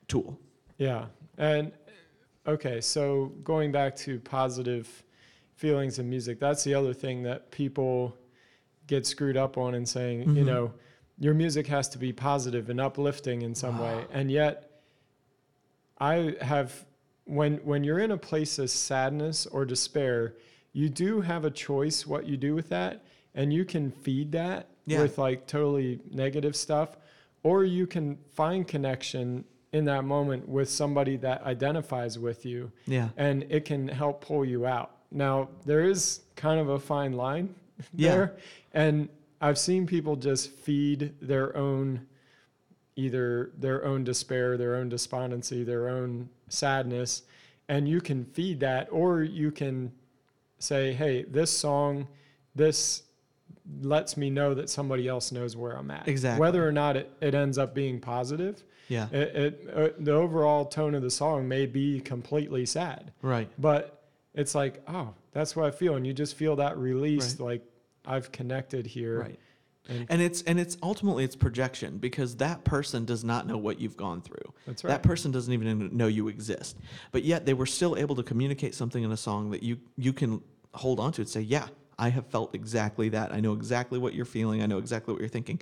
tool. 0.08 0.38
Yeah. 0.76 1.06
And 1.36 1.72
okay, 2.46 2.80
so 2.80 3.32
going 3.44 3.70
back 3.70 3.94
to 3.96 4.18
positive 4.20 5.04
feelings 5.62 5.98
in 5.98 6.08
music, 6.08 6.38
that's 6.38 6.62
the 6.64 6.72
other 6.72 6.94
thing 6.94 7.24
that 7.24 7.50
people 7.50 8.16
get 8.86 9.04
screwed 9.06 9.36
up 9.36 9.58
on 9.58 9.74
and 9.74 9.86
saying, 9.88 10.20
you 10.36 10.42
Mhm. 10.44 10.46
know, 10.46 10.72
your 11.18 11.34
music 11.34 11.66
has 11.66 11.88
to 11.90 11.98
be 11.98 12.12
positive 12.12 12.70
and 12.70 12.80
uplifting 12.80 13.42
in 13.42 13.54
some 13.54 13.78
way. 13.80 14.06
And 14.12 14.30
yet 14.30 14.70
I 15.98 16.36
have 16.40 16.86
when 17.24 17.56
when 17.58 17.82
you're 17.84 17.98
in 17.98 18.12
a 18.12 18.16
place 18.16 18.58
of 18.58 18.70
sadness 18.70 19.46
or 19.46 19.64
despair, 19.64 20.34
you 20.72 20.88
do 20.88 21.20
have 21.22 21.44
a 21.44 21.50
choice 21.50 22.06
what 22.06 22.26
you 22.26 22.36
do 22.36 22.54
with 22.54 22.68
that 22.68 23.04
and 23.34 23.52
you 23.52 23.64
can 23.64 23.90
feed 23.90 24.32
that 24.32 24.68
Yeah. 24.86 25.02
with 25.02 25.18
like 25.18 25.46
totally 25.46 25.98
negative 26.10 26.54
stuff 26.54 26.96
or 27.42 27.64
you 27.64 27.86
can 27.86 28.16
find 28.30 28.66
connection 28.66 29.44
in 29.72 29.84
that 29.86 30.04
moment 30.04 30.48
with 30.48 30.70
somebody 30.70 31.16
that 31.16 31.42
identifies 31.42 32.16
with 32.18 32.46
you 32.46 32.70
Yeah. 32.86 33.08
and 33.16 33.44
it 33.50 33.64
can 33.64 33.88
help 33.88 34.20
pull 34.24 34.44
you 34.44 34.64
out. 34.66 34.92
Now, 35.10 35.48
there 35.64 35.82
is 35.82 36.20
kind 36.36 36.60
of 36.60 36.68
a 36.68 36.78
fine 36.78 37.12
line 37.12 37.54
Yeah. 37.94 38.10
there. 38.14 38.36
And 38.72 39.08
I've 39.40 39.58
seen 39.58 39.86
people 39.86 40.16
just 40.16 40.50
feed 40.50 41.14
their 41.20 41.56
own 41.56 42.06
either 42.96 43.52
their 43.56 43.84
own 43.84 44.02
despair, 44.02 44.56
their 44.56 44.74
own 44.74 44.88
despondency, 44.88 45.62
their 45.62 45.88
own 45.88 46.28
sadness, 46.48 47.22
and 47.68 47.88
you 47.88 48.00
can 48.00 48.24
feed 48.24 48.58
that 48.58 48.88
or 48.90 49.22
you 49.22 49.52
can 49.52 49.92
say, 50.58 50.92
"Hey, 50.92 51.22
this 51.22 51.50
song 51.50 52.08
this 52.56 53.04
lets 53.82 54.16
me 54.16 54.30
know 54.30 54.52
that 54.54 54.68
somebody 54.68 55.06
else 55.06 55.30
knows 55.30 55.56
where 55.56 55.76
I'm 55.78 55.90
at." 55.92 56.08
Exactly. 56.08 56.40
Whether 56.40 56.66
or 56.66 56.72
not 56.72 56.96
it, 56.96 57.08
it 57.20 57.34
ends 57.36 57.56
up 57.56 57.72
being 57.72 58.00
positive, 58.00 58.64
Yeah. 58.88 59.08
it, 59.12 59.36
it 59.36 59.70
uh, 59.72 59.88
the 60.00 60.12
overall 60.14 60.64
tone 60.64 60.96
of 60.96 61.02
the 61.02 61.10
song 61.10 61.46
may 61.46 61.66
be 61.66 62.00
completely 62.00 62.66
sad, 62.66 63.12
Right. 63.22 63.48
but 63.60 63.97
it's 64.38 64.54
like, 64.54 64.82
oh, 64.86 65.12
that's 65.32 65.56
what 65.56 65.66
I 65.66 65.70
feel, 65.70 65.96
and 65.96 66.06
you 66.06 66.12
just 66.14 66.36
feel 66.36 66.56
that 66.56 66.78
release, 66.78 67.40
like 67.40 67.62
I've 68.06 68.30
connected 68.32 68.86
here. 68.86 69.20
Right. 69.20 69.38
And 69.88 70.06
And 70.10 70.22
it's 70.22 70.42
and 70.42 70.60
it's 70.60 70.76
ultimately 70.82 71.24
it's 71.24 71.34
projection 71.34 71.98
because 71.98 72.36
that 72.36 72.62
person 72.62 73.04
does 73.04 73.24
not 73.24 73.46
know 73.46 73.56
what 73.56 73.80
you've 73.80 73.96
gone 73.96 74.20
through. 74.20 74.52
that's 74.66 74.84
right. 74.84 74.90
That 74.90 75.02
person 75.02 75.32
doesn't 75.32 75.52
even 75.52 75.96
know 75.96 76.06
you 76.06 76.28
exist. 76.28 76.76
But 77.10 77.24
yet 77.24 77.46
they 77.46 77.54
were 77.54 77.66
still 77.66 77.96
able 77.96 78.14
to 78.16 78.22
communicate 78.22 78.74
something 78.74 79.02
in 79.02 79.10
a 79.12 79.16
song 79.16 79.50
that 79.50 79.62
you 79.62 79.78
you 79.96 80.12
can 80.12 80.42
hold 80.74 81.00
on 81.00 81.12
to 81.12 81.22
and 81.22 81.28
say, 81.28 81.40
"Yeah, 81.40 81.66
I 81.98 82.10
have 82.10 82.26
felt 82.26 82.54
exactly 82.54 83.08
that. 83.08 83.32
I 83.32 83.40
know 83.40 83.54
exactly 83.54 83.98
what 83.98 84.14
you're 84.14 84.24
feeling. 84.26 84.62
I 84.62 84.66
know 84.66 84.78
exactly 84.78 85.12
what 85.14 85.20
you're 85.20 85.28
thinking." 85.28 85.60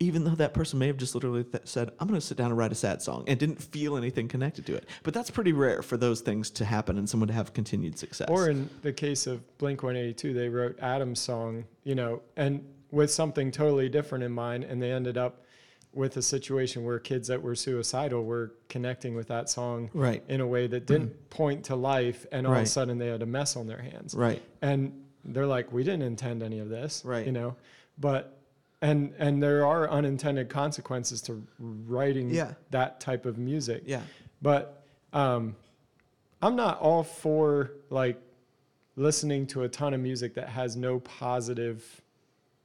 Even 0.00 0.22
though 0.22 0.36
that 0.36 0.54
person 0.54 0.78
may 0.78 0.86
have 0.86 0.96
just 0.96 1.14
literally 1.14 1.42
th- 1.42 1.66
said, 1.66 1.90
"I'm 1.98 2.06
going 2.06 2.20
to 2.20 2.24
sit 2.24 2.36
down 2.36 2.50
and 2.50 2.58
write 2.58 2.70
a 2.70 2.76
sad 2.76 3.02
song," 3.02 3.24
and 3.26 3.38
didn't 3.38 3.60
feel 3.60 3.96
anything 3.96 4.28
connected 4.28 4.64
to 4.66 4.74
it. 4.74 4.86
But 5.02 5.12
that's 5.12 5.30
pretty 5.30 5.52
rare 5.52 5.82
for 5.82 5.96
those 5.96 6.20
things 6.20 6.50
to 6.52 6.64
happen 6.64 6.98
and 6.98 7.08
someone 7.08 7.28
to 7.28 7.34
have 7.34 7.52
continued 7.52 7.98
success. 7.98 8.28
Or 8.30 8.48
in 8.48 8.70
the 8.82 8.92
case 8.92 9.26
of 9.26 9.58
Blink 9.58 9.82
182, 9.82 10.32
they 10.34 10.48
wrote 10.48 10.78
Adam's 10.80 11.20
song, 11.20 11.64
you 11.82 11.94
know, 11.94 12.22
and 12.36 12.64
with 12.90 13.10
something 13.10 13.50
totally 13.50 13.88
different 13.88 14.24
in 14.24 14.32
mind, 14.32 14.64
and 14.64 14.80
they 14.80 14.92
ended 14.92 15.18
up 15.18 15.44
with 15.92 16.16
a 16.16 16.22
situation 16.22 16.84
where 16.84 16.98
kids 16.98 17.28
that 17.28 17.42
were 17.42 17.54
suicidal 17.54 18.24
were 18.24 18.54
connecting 18.68 19.16
with 19.16 19.28
that 19.28 19.48
song 19.48 19.90
right, 19.94 20.22
in 20.28 20.40
a 20.40 20.46
way 20.46 20.66
that 20.66 20.86
didn't 20.86 21.10
mm. 21.10 21.30
point 21.30 21.64
to 21.64 21.74
life, 21.74 22.24
and 22.30 22.46
all 22.46 22.54
of 22.54 22.62
a 22.62 22.66
sudden 22.66 22.98
they 22.98 23.08
had 23.08 23.22
a 23.22 23.26
mess 23.26 23.56
on 23.56 23.66
their 23.66 23.82
hands. 23.82 24.14
right, 24.14 24.42
and 24.62 24.92
they're 25.24 25.46
like 25.46 25.72
we 25.72 25.82
didn't 25.82 26.02
intend 26.02 26.42
any 26.42 26.58
of 26.58 26.68
this 26.68 27.02
Right. 27.04 27.26
you 27.26 27.32
know 27.32 27.56
but 27.98 28.37
and 28.80 29.12
and 29.18 29.42
there 29.42 29.66
are 29.66 29.90
unintended 29.90 30.48
consequences 30.48 31.20
to 31.22 31.44
writing 31.58 32.30
Yeah. 32.30 32.54
that 32.70 33.00
type 33.00 33.26
of 33.26 33.36
music. 33.38 33.82
Yeah, 33.86 34.02
but 34.42 34.84
um 35.12 35.56
i'm 36.42 36.54
not 36.54 36.78
all 36.80 37.02
for 37.02 37.72
like 37.90 38.20
listening 38.96 39.46
to 39.46 39.62
a 39.62 39.68
ton 39.68 39.94
of 39.94 40.00
music 40.00 40.34
that 40.34 40.48
has 40.48 40.76
no 40.76 41.00
positive 41.00 42.02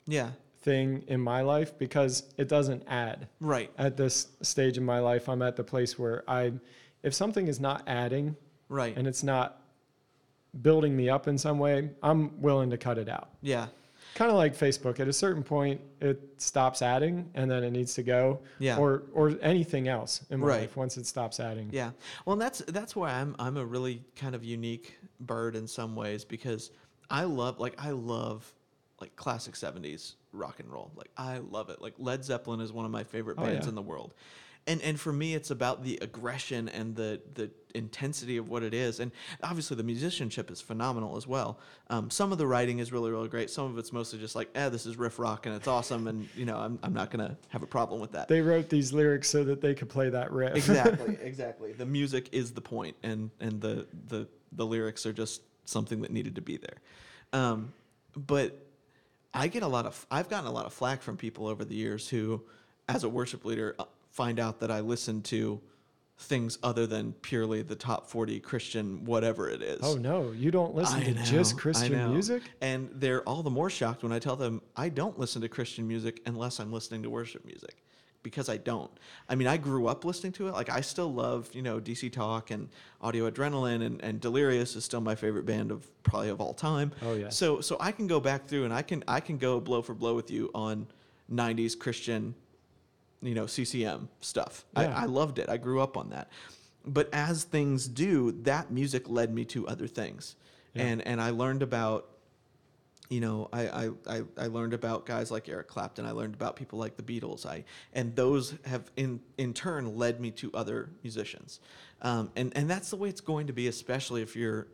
yeah, 0.06 0.32
thing 0.62 1.04
in 1.08 1.22
my 1.22 1.42
life 1.42 1.78
because 1.80 2.24
it 2.38 2.48
doesn't 2.50 2.84
add. 2.88 3.28
Right, 3.40 3.72
at 3.78 3.96
this 3.98 4.28
stage 4.42 4.78
in 4.78 4.84
my 4.86 5.00
life 5.00 5.30
i'm 5.30 5.42
at 5.42 5.56
the 5.56 5.64
place 5.64 5.98
where 5.98 6.24
i 6.28 6.52
if 7.02 7.14
something 7.14 7.48
is 7.48 7.60
not 7.60 7.84
adding 7.88 8.36
right, 8.70 8.96
and 8.98 9.08
it's 9.08 9.24
not 9.24 9.62
building 10.62 10.96
me 10.96 11.10
up 11.10 11.28
in 11.28 11.38
some 11.38 11.58
way, 11.60 11.90
I'm 12.04 12.40
willing 12.42 12.70
to 12.70 12.78
cut 12.78 12.98
it 13.00 13.10
out. 13.10 13.30
yeah, 13.42 13.68
Kind 14.16 14.30
of 14.30 14.38
like 14.38 14.56
Facebook. 14.56 15.00
At 15.00 15.08
a 15.08 15.14
certain 15.14 15.42
point, 15.44 15.82
it 16.00 16.22
stops 16.38 16.82
adding, 16.82 17.30
and 17.34 17.50
then 17.50 17.64
it 17.64 17.72
needs 17.72 17.94
to 17.96 18.04
go. 18.04 18.40
yeah. 18.60 18.78
Or 18.78 19.04
or 19.14 19.34
anything 19.42 19.88
else 19.88 20.22
in 20.30 20.40
my 20.40 20.48
Right. 20.48 20.62
life 20.62 20.78
once 20.78 20.98
it 20.98 21.06
stops 21.08 21.40
adding. 21.40 21.70
Yeah. 21.72 21.92
Well, 22.26 22.34
and 22.34 22.42
that's 22.42 22.60
that's 22.68 22.96
why 22.96 23.12
I'm 23.14 23.36
I'm 23.40 23.58
a 23.58 23.66
really 23.66 24.04
kind 24.16 24.36
of 24.36 24.44
unique 24.44 24.98
bird 25.20 25.56
in 25.56 25.68
some 25.68 25.96
ways 25.96 26.24
because 26.26 26.72
I 27.10 27.24
love 27.24 27.60
like 27.60 27.76
I 27.84 27.92
love 27.92 28.54
like 29.02 29.16
classic 29.16 29.56
70s 29.56 30.14
rock 30.32 30.60
and 30.60 30.72
roll. 30.72 30.92
Like 30.96 31.10
I 31.18 31.40
love 31.40 31.70
it. 31.70 31.82
Like 31.82 31.96
Led 31.98 32.24
Zeppelin 32.24 32.60
is 32.62 32.72
one 32.72 32.86
of 32.86 32.92
my 32.92 33.04
favorite 33.04 33.38
Oh, 33.40 33.44
bands 33.44 33.66
yeah. 33.66 33.70
in 33.70 33.76
the 33.76 33.82
world. 33.82 34.14
And 34.68 34.82
and 34.82 35.00
for 35.00 35.12
me 35.14 35.34
it's 35.36 35.52
about 35.52 35.84
the 35.84 35.98
aggression 36.02 36.70
and 36.70 36.96
the 36.96 37.22
the 37.34 37.52
intensity 37.76 38.38
of 38.38 38.50
what 38.50 38.62
it 38.64 38.74
is. 38.74 39.00
And 39.00 39.12
obviously 39.42 39.76
the 39.76 39.84
musicianship 39.84 40.52
is 40.52 40.62
phenomenal 40.62 41.18
as 41.18 41.26
well. 41.26 41.60
Um, 41.90 42.12
some 42.12 42.32
of 42.32 42.38
the 42.38 42.46
writing 42.46 42.80
is 42.80 42.92
really 42.92 43.12
really 43.12 43.28
great. 43.28 43.50
Some 43.50 43.66
of 43.66 43.78
it's 43.78 43.92
mostly 43.92 44.20
just 44.20 44.36
like 44.36 44.50
eh 44.56 44.70
this 44.70 44.86
is 44.86 44.98
riff 44.98 45.20
rock 45.20 45.46
and 45.46 45.56
it's 45.56 45.68
awesome 45.68 46.08
and 46.08 46.28
you 46.36 46.46
know 46.46 46.58
i'm, 46.58 46.80
I'm 46.84 46.94
not 46.94 47.12
gonna 47.12 47.38
have 47.50 47.64
a 47.64 47.68
problem 47.68 48.00
with 48.00 48.12
that. 48.14 48.28
They 48.28 48.42
wrote 48.42 48.70
these 48.70 48.94
lyrics 48.94 49.30
so 49.30 49.44
that 49.46 49.62
they 49.62 49.74
could 49.74 49.90
play 49.90 50.10
that 50.10 50.32
riff. 50.32 50.56
exactly 50.56 51.18
exactly. 51.22 51.74
The 51.74 51.86
music 51.86 52.30
is 52.32 52.52
the 52.52 52.62
point 52.62 52.96
and 53.04 53.32
and 53.40 53.62
the 53.62 53.88
the 54.08 54.28
the 54.52 54.66
lyrics 54.66 55.06
are 55.06 55.14
just 55.14 55.42
something 55.66 56.02
that 56.02 56.12
needed 56.12 56.36
to 56.36 56.42
be 56.42 56.58
there. 56.58 56.78
Um, 57.32 57.74
but 58.16 58.68
i 59.34 59.48
get 59.48 59.64
a 59.64 59.68
lot 59.68 59.86
of 59.88 60.06
i've 60.12 60.30
gotten 60.30 60.48
a 60.48 60.52
lot 60.52 60.66
of 60.68 60.74
flack 60.74 61.02
from 61.02 61.18
people 61.18 61.48
over 61.48 61.66
the 61.66 61.74
years 61.74 62.08
who 62.10 62.42
as 62.88 63.04
a 63.04 63.10
worship 63.10 63.46
leader 63.46 63.76
uh, 63.80 63.86
find 64.14 64.40
out 64.40 64.62
that 64.62 64.72
i 64.72 64.80
listen 64.80 65.22
to 65.22 65.60
things 66.18 66.58
other 66.64 66.88
than 66.88 67.12
purely 67.22 67.62
the 67.62 67.76
top 67.76 68.10
40 68.10 68.40
christian 68.40 69.04
whatever 69.04 69.50
it 69.50 69.62
is 69.62 69.80
oh 69.82 69.96
no, 69.96 70.32
you 70.32 70.52
don't 70.52 70.76
listen 70.76 71.00
I 71.00 71.04
to 71.06 71.14
know, 71.16 71.24
just 71.24 71.58
Christian 71.58 72.12
music? 72.12 72.44
And 72.62 72.90
they're 72.94 73.24
all 73.24 73.44
the 73.44 73.50
more 73.50 73.70
shocked 73.70 74.04
when 74.04 74.12
I 74.12 74.20
tell 74.20 74.36
them 74.36 74.62
I 74.76 74.90
don't 74.90 75.18
listen 75.20 75.42
to 75.42 75.50
Christian 75.50 75.88
music 75.88 76.22
unless 76.26 76.60
I'm 76.60 76.72
listening 76.72 77.04
to 77.04 77.10
worship 77.10 77.44
music. 77.46 77.84
Because 78.22 78.48
I 78.48 78.56
don't. 78.56 78.90
I 79.28 79.36
mean, 79.36 79.50
I 79.50 79.58
grew 79.58 79.88
up 79.88 80.06
listening 80.06 80.32
to 80.34 80.48
it. 80.48 80.54
Like, 80.54 80.70
I 80.70 80.80
still 80.80 81.12
love, 81.12 81.50
you 81.54 81.62
know, 81.62 81.82
DC 81.82 82.10
Talk 82.10 82.52
and 82.52 82.70
Audio 83.02 83.30
Adrenaline, 83.30 83.86
and, 83.86 84.02
and 84.02 84.22
Delirious 84.22 84.78
is 84.78 84.86
still 84.86 85.02
my 85.02 85.14
favorite 85.14 85.46
band 85.46 85.72
of 85.72 85.90
probably 86.04 86.30
of 86.30 86.40
all 86.40 86.54
time. 86.54 86.94
Oh, 87.02 87.16
yeah. 87.16 87.28
So, 87.28 87.60
so 87.60 87.76
I 87.82 87.92
can 87.92 88.08
go 88.08 88.22
back 88.22 88.48
through 88.48 88.64
and 88.64 88.74
I 88.74 88.82
can 88.82 89.04
I 89.10 89.20
can 89.20 89.38
go 89.38 89.60
blow 89.60 89.82
for 89.82 89.94
blow 89.94 90.16
with 90.16 90.32
you 90.32 90.50
on 90.56 90.88
'90s 91.30 91.78
Christian, 91.78 92.34
you 93.24 93.34
know, 93.34 93.46
CCM 93.46 94.10
stuff. 94.20 94.66
Yeah. 94.76 94.96
I, 94.96 95.04
I 95.04 95.06
loved 95.06 95.40
it. 95.40 95.50
I 95.50 95.58
grew 95.58 95.82
up 95.82 95.98
on 95.98 96.10
that. 96.10 96.30
But 96.86 97.10
as 97.14 97.44
things 97.46 97.88
do, 97.88 98.32
that 98.44 98.70
music 98.70 99.10
led 99.10 99.34
me 99.34 99.46
to 99.46 99.68
other 99.68 99.88
things, 99.88 100.36
Yeah. 100.74 100.84
and 100.84 101.02
and 101.08 101.22
I 101.22 101.30
learned 101.32 101.64
about 101.64 102.10
you 103.10 103.20
know, 103.20 103.48
I, 103.54 103.68
I, 103.68 103.90
I, 104.08 104.22
I 104.38 104.48
learned 104.48 104.74
about 104.74 105.06
guys 105.06 105.30
like 105.30 105.48
Eric 105.48 105.68
Clapton. 105.68 106.06
I 106.06 106.12
learned 106.12 106.34
about 106.34 106.56
people 106.56 106.80
like 106.80 106.98
the 106.98 107.04
Beatles. 107.04 107.46
I 107.46 107.64
and 107.94 108.16
those 108.16 108.56
have 108.66 108.90
in 108.96 109.20
in 109.38 109.54
turn 109.54 109.98
led 109.98 110.20
me 110.20 110.32
to 110.32 110.52
other 110.54 110.90
musicians, 111.04 111.60
um, 112.02 112.32
and 112.36 112.52
and 112.56 112.70
that's 112.70 112.90
the 112.90 112.96
way 112.96 113.10
it's 113.10 113.22
going 113.22 113.48
to 113.48 113.54
be, 113.54 113.68
especially 113.68 114.22
if 114.22 114.36
you're 114.36 114.68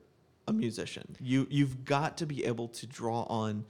a 0.47 0.53
musician. 0.53 1.15
You 1.19 1.47
you've 1.49 1.83
got 1.85 2.17
to 2.17 2.25
be 2.25 2.45
able 2.45 2.69
to 2.69 2.87
draw 2.87 3.23
on 3.23 3.65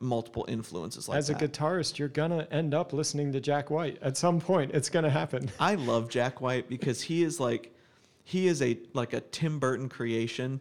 multiple 0.00 0.44
influences 0.48 1.08
like 1.08 1.18
As 1.18 1.30
a 1.30 1.34
that. 1.34 1.52
guitarist, 1.52 1.98
you're 1.98 2.08
gonna 2.08 2.46
end 2.50 2.74
up 2.74 2.92
listening 2.92 3.32
to 3.32 3.40
Jack 3.40 3.70
White 3.70 3.98
at 4.02 4.16
some 4.16 4.40
point. 4.40 4.72
It's 4.74 4.88
gonna 4.90 5.10
happen. 5.10 5.50
I 5.60 5.74
love 5.76 6.08
Jack 6.08 6.40
White 6.40 6.68
because 6.68 7.02
he 7.02 7.22
is 7.22 7.38
like, 7.40 7.74
he 8.24 8.46
is 8.46 8.60
a 8.62 8.78
like 8.94 9.12
a 9.12 9.20
Tim 9.20 9.58
Burton 9.58 9.88
creation 9.88 10.60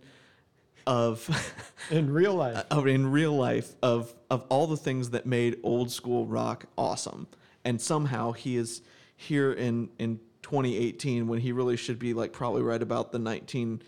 of. 0.86 1.30
In 1.92 2.12
real 2.12 2.36
life. 2.36 2.66
of 2.72 2.88
in 2.88 3.12
real 3.12 3.34
life 3.36 3.74
of 3.84 4.14
of 4.30 4.46
all 4.50 4.68
the 4.68 4.78
things 4.78 5.12
that 5.12 5.26
made 5.26 5.58
old 5.64 5.90
school 5.92 6.26
rock 6.26 6.66
awesome 6.78 7.28
and 7.64 7.80
somehow 7.82 8.32
he 8.34 8.58
is 8.58 8.82
here 9.16 9.54
in 9.54 9.90
in 10.00 10.20
2018 10.42 11.28
when 11.28 11.40
he 11.40 11.52
really 11.52 11.78
should 11.78 11.98
be 12.00 12.14
like 12.14 12.34
probably 12.34 12.62
right 12.62 12.82
about 12.82 13.12
the 13.12 13.20
1940s 13.20 13.80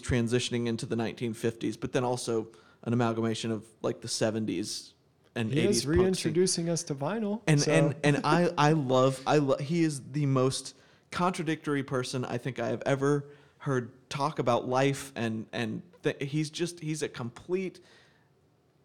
transitioning 0.00 0.66
into 0.66 0.86
the 0.86 0.94
1950s 0.96 1.78
but 1.80 1.92
then 1.92 2.04
also 2.04 2.46
an 2.86 2.92
amalgamation 2.92 3.50
of 3.50 3.64
like 3.82 4.00
the 4.00 4.08
70s 4.08 4.92
and 5.34 5.52
he 5.52 5.60
80s 5.66 5.68
is 5.70 5.86
reintroducing 5.86 6.68
us 6.70 6.82
to 6.84 6.94
vinyl. 6.94 7.42
and 7.46 7.60
so- 7.60 7.70
and 7.72 7.94
and 8.02 8.20
I 8.24 8.50
I 8.56 8.72
love 8.72 9.20
I 9.26 9.38
lo- 9.38 9.58
he 9.58 9.82
is 9.82 10.00
the 10.12 10.24
most 10.26 10.74
contradictory 11.10 11.82
person 11.82 12.24
I 12.24 12.38
think 12.38 12.58
I 12.58 12.68
have 12.68 12.82
ever 12.86 13.26
heard 13.58 13.90
talk 14.08 14.38
about 14.38 14.68
life 14.68 15.12
and 15.16 15.46
and 15.52 15.82
th- 16.04 16.16
he's 16.22 16.48
just 16.50 16.80
he's 16.80 17.02
a 17.02 17.08
complete 17.08 17.80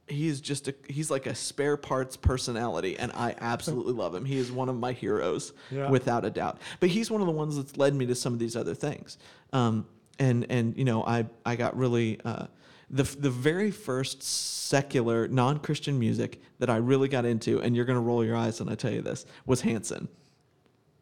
he's 0.07 0.41
just 0.41 0.67
a 0.67 0.75
he's 0.89 1.09
like 1.11 1.25
a 1.27 1.35
spare 1.35 1.77
parts 1.77 2.17
personality 2.17 2.97
and 2.97 3.11
I 3.13 3.35
absolutely 3.39 3.93
love 3.93 4.13
him. 4.13 4.25
He 4.25 4.37
is 4.37 4.51
one 4.51 4.67
of 4.67 4.75
my 4.75 4.91
heroes 4.93 5.53
Yeah. 5.69 5.89
without 5.89 6.25
a 6.25 6.29
doubt. 6.29 6.59
But 6.79 6.89
he's 6.89 7.09
one 7.09 7.21
of 7.21 7.27
the 7.27 7.33
ones 7.33 7.55
that's 7.55 7.77
led 7.77 7.93
me 7.95 8.07
to 8.07 8.15
some 8.15 8.33
of 8.33 8.39
these 8.39 8.55
other 8.55 8.73
things. 8.73 9.17
Um 9.53 9.85
and 10.19 10.45
and 10.49 10.75
you 10.77 10.83
know 10.85 11.03
I 11.03 11.27
I 11.45 11.55
got 11.55 11.77
really 11.77 12.19
uh 12.25 12.47
the, 12.91 13.03
the 13.03 13.29
very 13.29 13.71
first 13.71 14.21
secular 14.21 15.27
non-christian 15.27 15.97
music 15.97 16.41
that 16.59 16.69
i 16.69 16.75
really 16.77 17.07
got 17.07 17.25
into 17.25 17.61
and 17.61 17.75
you're 17.75 17.85
going 17.85 17.95
to 17.97 18.01
roll 18.01 18.23
your 18.23 18.35
eyes 18.35 18.59
when 18.59 18.69
i 18.69 18.75
tell 18.75 18.91
you 18.91 19.01
this 19.01 19.25
was 19.45 19.61
hanson. 19.61 20.07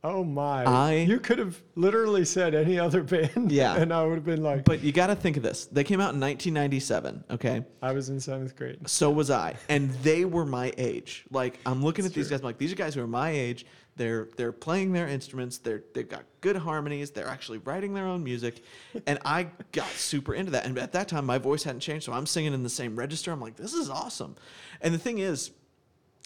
Oh 0.01 0.23
my! 0.23 0.63
I- 0.63 0.93
you 1.09 1.19
could 1.19 1.39
have 1.39 1.61
literally 1.75 2.23
said 2.23 2.55
any 2.55 2.79
other 2.79 3.03
band, 3.13 3.51
Yeah. 3.51 3.75
and 3.75 3.91
I 3.93 4.05
would 4.05 4.15
have 4.15 4.23
been 4.23 4.41
like, 4.41 4.63
but 4.63 4.81
you 4.81 4.93
got 4.93 5.07
to 5.07 5.15
think 5.15 5.35
of 5.35 5.43
this. 5.43 5.65
They 5.65 5.83
came 5.83 5.99
out 5.99 6.13
in 6.13 6.21
1997 6.21 7.25
okay? 7.31 7.65
I 7.81 7.91
was 7.91 8.07
in 8.07 8.17
seventh 8.21 8.55
grade. 8.55 8.87
so 8.87 9.11
was 9.11 9.29
i. 9.29 9.55
And 9.67 9.89
they 9.95 10.23
were 10.23 10.45
my 10.45 10.71
age. 10.77 11.25
Like 11.31 11.59
i'm 11.65 11.83
looking 11.83 12.05
at 12.05 12.13
these 12.13 12.29
guys 12.29 12.39
I'm 12.39 12.45
like 12.45 12.57
these 12.57 12.71
are 12.71 12.77
guys 12.77 12.95
who 12.95 13.01
are 13.01 13.07
my 13.07 13.31
age 13.31 13.65
they're 13.99 14.29
they're 14.37 14.53
playing 14.53 14.93
their 14.93 15.09
instruments. 15.09 15.57
They're 15.57 15.83
they've 15.93 16.07
got 16.07 16.23
good 16.39 16.55
harmonies. 16.55 17.11
They're 17.11 17.27
actually 17.27 17.57
writing 17.59 17.93
their 17.93 18.05
own 18.05 18.23
music. 18.23 18.63
And 19.05 19.19
i 19.25 19.47
got 19.73 19.89
super 19.89 20.33
into 20.33 20.51
that. 20.51 20.65
And 20.65 20.79
at 20.79 20.93
that 20.93 21.09
time 21.09 21.25
my 21.25 21.37
voice 21.37 21.63
hadn't 21.63 21.81
changed 21.81 22.05
so 22.05 22.13
i'm 22.13 22.25
singing 22.25 22.53
in 22.53 22.63
the 22.63 22.69
same 22.69 22.95
register. 22.95 23.31
I'm 23.31 23.41
like 23.41 23.57
this 23.57 23.73
is 23.73 23.89
awesome. 23.89 24.37
And 24.81 24.93
the 24.93 24.97
thing 24.97 25.17
is 25.19 25.51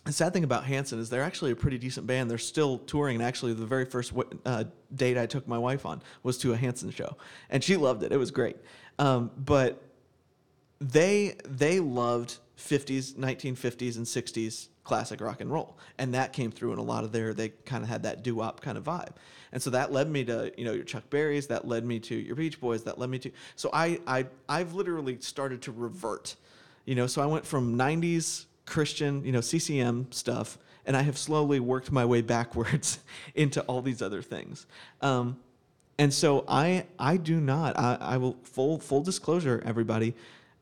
the 0.06 0.12
sad 0.12 0.34
thing 0.34 0.44
about 0.44 0.66
Hanson 0.66 1.00
is 1.00 1.10
they're 1.10 1.24
actually 1.24 1.52
a 1.52 1.56
pretty 1.56 1.80
decent 1.80 2.06
band. 2.06 2.30
They're 2.30 2.38
still 2.38 2.78
touring, 2.78 3.16
and 3.16 3.24
actually, 3.24 3.54
the 3.54 3.66
very 3.66 3.86
first 3.86 4.12
uh, 4.46 4.66
date 4.94 5.18
I 5.18 5.26
took 5.26 5.48
my 5.48 5.58
wife 5.58 5.86
on 5.86 6.02
was 6.24 6.38
to 6.40 6.52
a 6.52 6.58
Hanson 6.58 6.92
show, 6.92 7.16
and 7.50 7.64
she 7.64 7.78
loved 7.78 8.04
it. 8.04 8.12
It 8.12 8.18
was 8.18 8.30
great. 8.30 8.58
Um, 9.00 9.32
but 9.38 9.82
they 10.82 11.38
they 11.48 11.80
loved 11.80 12.38
50s, 12.64 13.14
1950s, 13.14 13.98
and 13.98 14.06
60s 14.06 14.68
classic 14.84 15.22
rock 15.22 15.42
and 15.42 15.52
roll, 15.52 15.78
and 15.98 16.14
that 16.14 16.34
came 16.34 16.52
through 16.52 16.74
in 16.74 16.80
a 16.80 16.84
lot 16.84 17.04
of 17.04 17.12
their. 17.12 17.34
They 17.34 17.50
kind 17.50 17.84
of 17.84 17.90
had 17.90 18.04
that 18.04 18.24
doo 18.24 18.36
wop 18.36 18.62
kind 18.62 18.78
of 18.78 18.84
vibe, 18.84 19.14
and 19.52 19.62
so 19.62 19.70
that 19.72 19.92
led 19.92 20.10
me 20.10 20.24
to 20.26 20.52
you 20.58 20.66
know 20.66 20.74
your 20.74 20.84
Chuck 20.84 21.10
Berrys, 21.10 21.48
that 21.48 21.68
led 21.68 21.86
me 21.86 22.00
to 22.02 22.16
your 22.16 22.36
Beach 22.36 22.60
Boys, 22.60 22.84
that 22.84 23.00
led 23.00 23.10
me 23.10 23.20
to. 23.20 23.32
So 23.56 23.70
I 23.74 24.00
I 24.08 24.28
I've 24.48 24.74
literally 24.74 25.20
started 25.20 25.62
to 25.64 25.72
revert, 25.72 26.36
you 26.86 26.96
know. 26.96 27.08
So 27.08 27.22
I 27.22 27.26
went 27.26 27.46
from 27.46 27.78
90s 27.78 28.46
Christian, 28.66 29.24
you 29.26 29.32
know, 29.32 29.42
CCM 29.42 30.12
stuff, 30.12 30.58
and 30.86 30.96
I 30.96 31.02
have 31.02 31.18
slowly 31.18 31.60
worked 31.60 31.92
my 31.92 32.06
way 32.06 32.22
backwards 32.22 33.00
into 33.36 33.62
all 33.64 33.82
these 33.82 34.02
other 34.02 34.22
things. 34.22 34.66
Um, 35.02 35.38
and 35.98 36.14
so 36.14 36.44
I 36.48 36.86
I 36.98 37.18
do 37.18 37.40
not 37.40 37.78
I, 37.78 37.98
I 38.00 38.18
will 38.18 38.38
full 38.44 38.80
full 38.80 39.02
disclosure 39.02 39.62
everybody, 39.66 40.16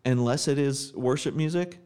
unless 0.06 0.48
it 0.48 0.60
is 0.60 0.94
worship 0.94 1.36
music, 1.36 1.80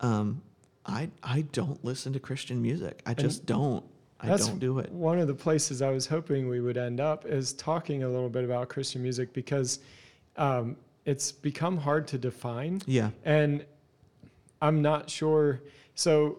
um, 0.00 0.42
I 0.86 1.10
I 1.22 1.42
don't 1.52 1.84
listen 1.84 2.12
to 2.14 2.20
Christian 2.20 2.60
music. 2.62 3.02
I 3.06 3.14
just 3.14 3.46
don't. 3.46 3.84
I 4.20 4.36
don't 4.36 4.58
do 4.58 4.80
it. 4.80 4.90
One 4.90 5.20
of 5.20 5.28
the 5.28 5.34
places 5.34 5.80
I 5.80 5.90
was 5.90 6.06
hoping 6.06 6.48
we 6.48 6.60
would 6.60 6.76
end 6.76 6.98
up 6.98 7.24
is 7.24 7.52
talking 7.52 8.02
a 8.02 8.08
little 8.08 8.28
bit 8.28 8.44
about 8.44 8.68
Christian 8.68 9.00
music 9.00 9.32
because 9.32 9.78
um, 10.36 10.76
it's 11.04 11.30
become 11.30 11.76
hard 11.76 12.08
to 12.08 12.18
define. 12.18 12.82
Yeah. 12.86 13.10
And 13.24 13.64
I'm 14.60 14.82
not 14.82 15.08
sure. 15.08 15.60
So 15.94 16.38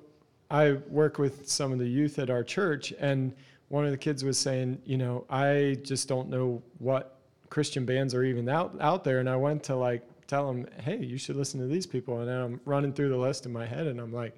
I 0.51 0.73
work 0.87 1.19
with 1.19 1.47
some 1.47 1.71
of 1.71 1.79
the 1.79 1.87
youth 1.87 2.19
at 2.19 2.29
our 2.29 2.43
church, 2.43 2.93
and 2.99 3.33
one 3.69 3.85
of 3.85 3.91
the 3.91 3.97
kids 3.97 4.23
was 4.23 4.37
saying, 4.37 4.81
you 4.83 4.97
know, 4.97 5.25
I 5.29 5.77
just 5.83 6.07
don't 6.07 6.29
know 6.29 6.61
what 6.79 7.19
Christian 7.49 7.85
bands 7.85 8.13
are 8.13 8.23
even 8.23 8.49
out 8.49 8.75
out 8.81 9.03
there. 9.03 9.19
And 9.19 9.29
I 9.29 9.35
went 9.35 9.63
to 9.63 9.75
like 9.75 10.05
tell 10.29 10.47
them, 10.47 10.67
hey, 10.83 10.97
you 10.97 11.17
should 11.17 11.35
listen 11.35 11.59
to 11.59 11.65
these 11.65 11.87
people. 11.87 12.19
And 12.19 12.29
then 12.29 12.39
I'm 12.39 12.61
running 12.63 12.93
through 12.93 13.09
the 13.09 13.17
list 13.17 13.45
in 13.47 13.51
my 13.51 13.65
head, 13.65 13.87
and 13.87 13.99
I'm 13.99 14.13
like, 14.13 14.37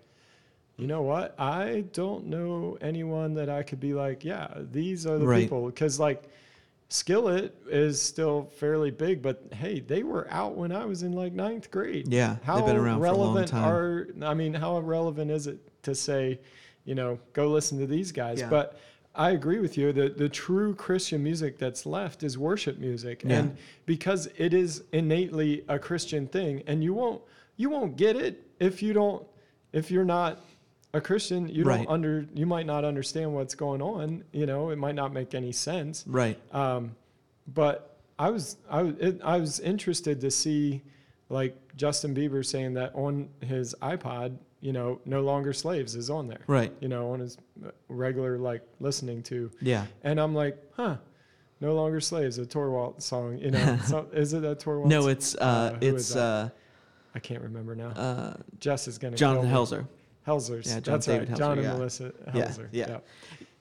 you 0.77 0.87
know 0.87 1.01
what? 1.01 1.35
I 1.39 1.83
don't 1.91 2.27
know 2.27 2.77
anyone 2.81 3.33
that 3.35 3.49
I 3.49 3.61
could 3.61 3.79
be 3.81 3.93
like, 3.93 4.23
yeah, 4.23 4.47
these 4.71 5.05
are 5.05 5.19
the 5.19 5.27
Right. 5.27 5.43
people. 5.43 5.65
Because 5.65 5.99
like 5.99 6.23
Skillet 6.89 7.53
is 7.69 8.01
still 8.01 8.49
fairly 8.57 8.89
big, 8.89 9.21
but 9.21 9.43
hey, 9.53 9.79
they 9.81 10.03
were 10.03 10.27
out 10.31 10.55
when 10.55 10.71
I 10.71 10.85
was 10.85 11.03
in 11.03 11.11
like 11.11 11.33
ninth 11.33 11.69
grade. 11.69 12.07
Yeah, 12.11 12.37
How 12.43 12.55
they've 12.57 12.65
been 12.65 12.77
around 12.77 12.99
for 12.99 13.05
a 13.05 13.11
long 13.11 13.19
relevant 13.19 13.47
time. 13.49 13.65
are 13.65 14.07
I 14.23 14.33
mean, 14.33 14.53
how 14.53 14.79
relevant 14.79 15.29
is 15.29 15.45
it 15.47 15.59
to 15.83 15.93
say, 15.93 16.39
you 16.85 16.95
know, 16.95 17.19
go 17.33 17.47
listen 17.49 17.77
to 17.79 17.85
these 17.85 18.11
guys? 18.11 18.39
Yeah. 18.39 18.49
But 18.49 18.79
I 19.13 19.31
agree 19.31 19.59
with 19.59 19.77
you. 19.77 19.91
The 19.91 20.09
the 20.09 20.29
true 20.29 20.73
Christian 20.75 21.21
music 21.23 21.57
that's 21.57 21.85
left 21.85 22.23
is 22.23 22.37
worship 22.37 22.77
music. 22.77 23.23
Yeah. 23.25 23.39
And 23.39 23.57
because 23.85 24.27
it 24.37 24.53
is 24.53 24.83
innately 24.93 25.63
a 25.67 25.77
Christian 25.77 26.27
thing, 26.27 26.63
and 26.67 26.83
you 26.83 26.93
won't 26.93 27.21
you 27.57 27.69
won't 27.69 27.97
get 27.97 28.15
it 28.15 28.41
if 28.59 28.81
you 28.81 28.93
don't 28.93 29.25
if 29.73 29.91
you're 29.91 30.05
not 30.05 30.39
a 30.93 31.01
Christian, 31.01 31.47
you 31.47 31.63
Right. 31.63 31.77
don't 31.77 31.89
under 31.89 32.25
you 32.33 32.45
might 32.45 32.65
not 32.65 32.85
understand 32.85 33.33
what's 33.33 33.55
going 33.55 33.81
on. 33.81 34.23
You 34.31 34.45
know, 34.45 34.69
it 34.69 34.77
might 34.77 34.95
not 34.95 35.11
make 35.13 35.33
any 35.35 35.51
sense. 35.51 36.05
Right. 36.07 36.37
Um, 36.53 36.95
but 37.47 37.97
I 38.17 38.29
was 38.29 38.57
I 38.69 38.81
was 38.83 38.95
it, 38.99 39.21
I 39.23 39.37
was 39.37 39.59
interested 39.59 40.21
to 40.21 40.31
see 40.31 40.83
like 41.29 41.57
Justin 41.75 42.13
Bieber 42.15 42.45
saying 42.45 42.73
that 42.75 42.93
on 42.95 43.29
his 43.41 43.75
iPod 43.81 44.37
you 44.61 44.71
know, 44.73 44.99
No 45.05 45.21
Longer 45.21 45.53
Slaves 45.53 45.95
is 45.95 46.09
on 46.09 46.27
there. 46.27 46.41
Right. 46.47 46.71
You 46.79 46.87
know, 46.87 47.11
on 47.11 47.19
his 47.19 47.37
regular 47.89 48.37
like 48.37 48.61
listening 48.79 49.23
to. 49.23 49.51
Yeah. 49.61 49.85
And 50.03 50.19
I'm 50.19 50.33
like, 50.35 50.57
huh, 50.75 50.97
No 51.59 51.73
Longer 51.75 51.99
Slaves, 51.99 52.37
a 52.37 52.45
Torwalt 52.45 53.01
song. 53.01 53.37
You 53.39 53.51
know, 53.51 53.77
so, 53.85 54.07
is 54.13 54.33
it 54.33 54.43
a 54.45 54.55
Torwalt? 54.55 54.85
No, 54.87 55.07
it's 55.07 55.35
uh, 55.35 55.73
Uh, 55.75 55.77
it's 55.81 56.15
uh, 56.15 56.49
I 57.13 57.19
can't 57.19 57.41
remember 57.41 57.75
now. 57.75 57.89
uh, 57.89 58.37
Jess 58.59 58.87
is 58.87 58.97
going 58.97 59.11
to 59.13 59.17
Jonathan. 59.17 59.49
Helser. 59.49 59.87
Helsers. 60.27 60.67
Yeah, 60.67 60.79
John 60.79 60.93
That's 60.93 61.05
David 61.07 61.29
right. 61.29 61.35
Helser, 61.35 61.39
John 61.39 61.57
and 61.57 61.63
yeah. 61.67 61.73
Melissa 61.73 62.13
Yeah, 62.27 62.31
Helser. 62.47 62.67
yeah. 62.71 62.99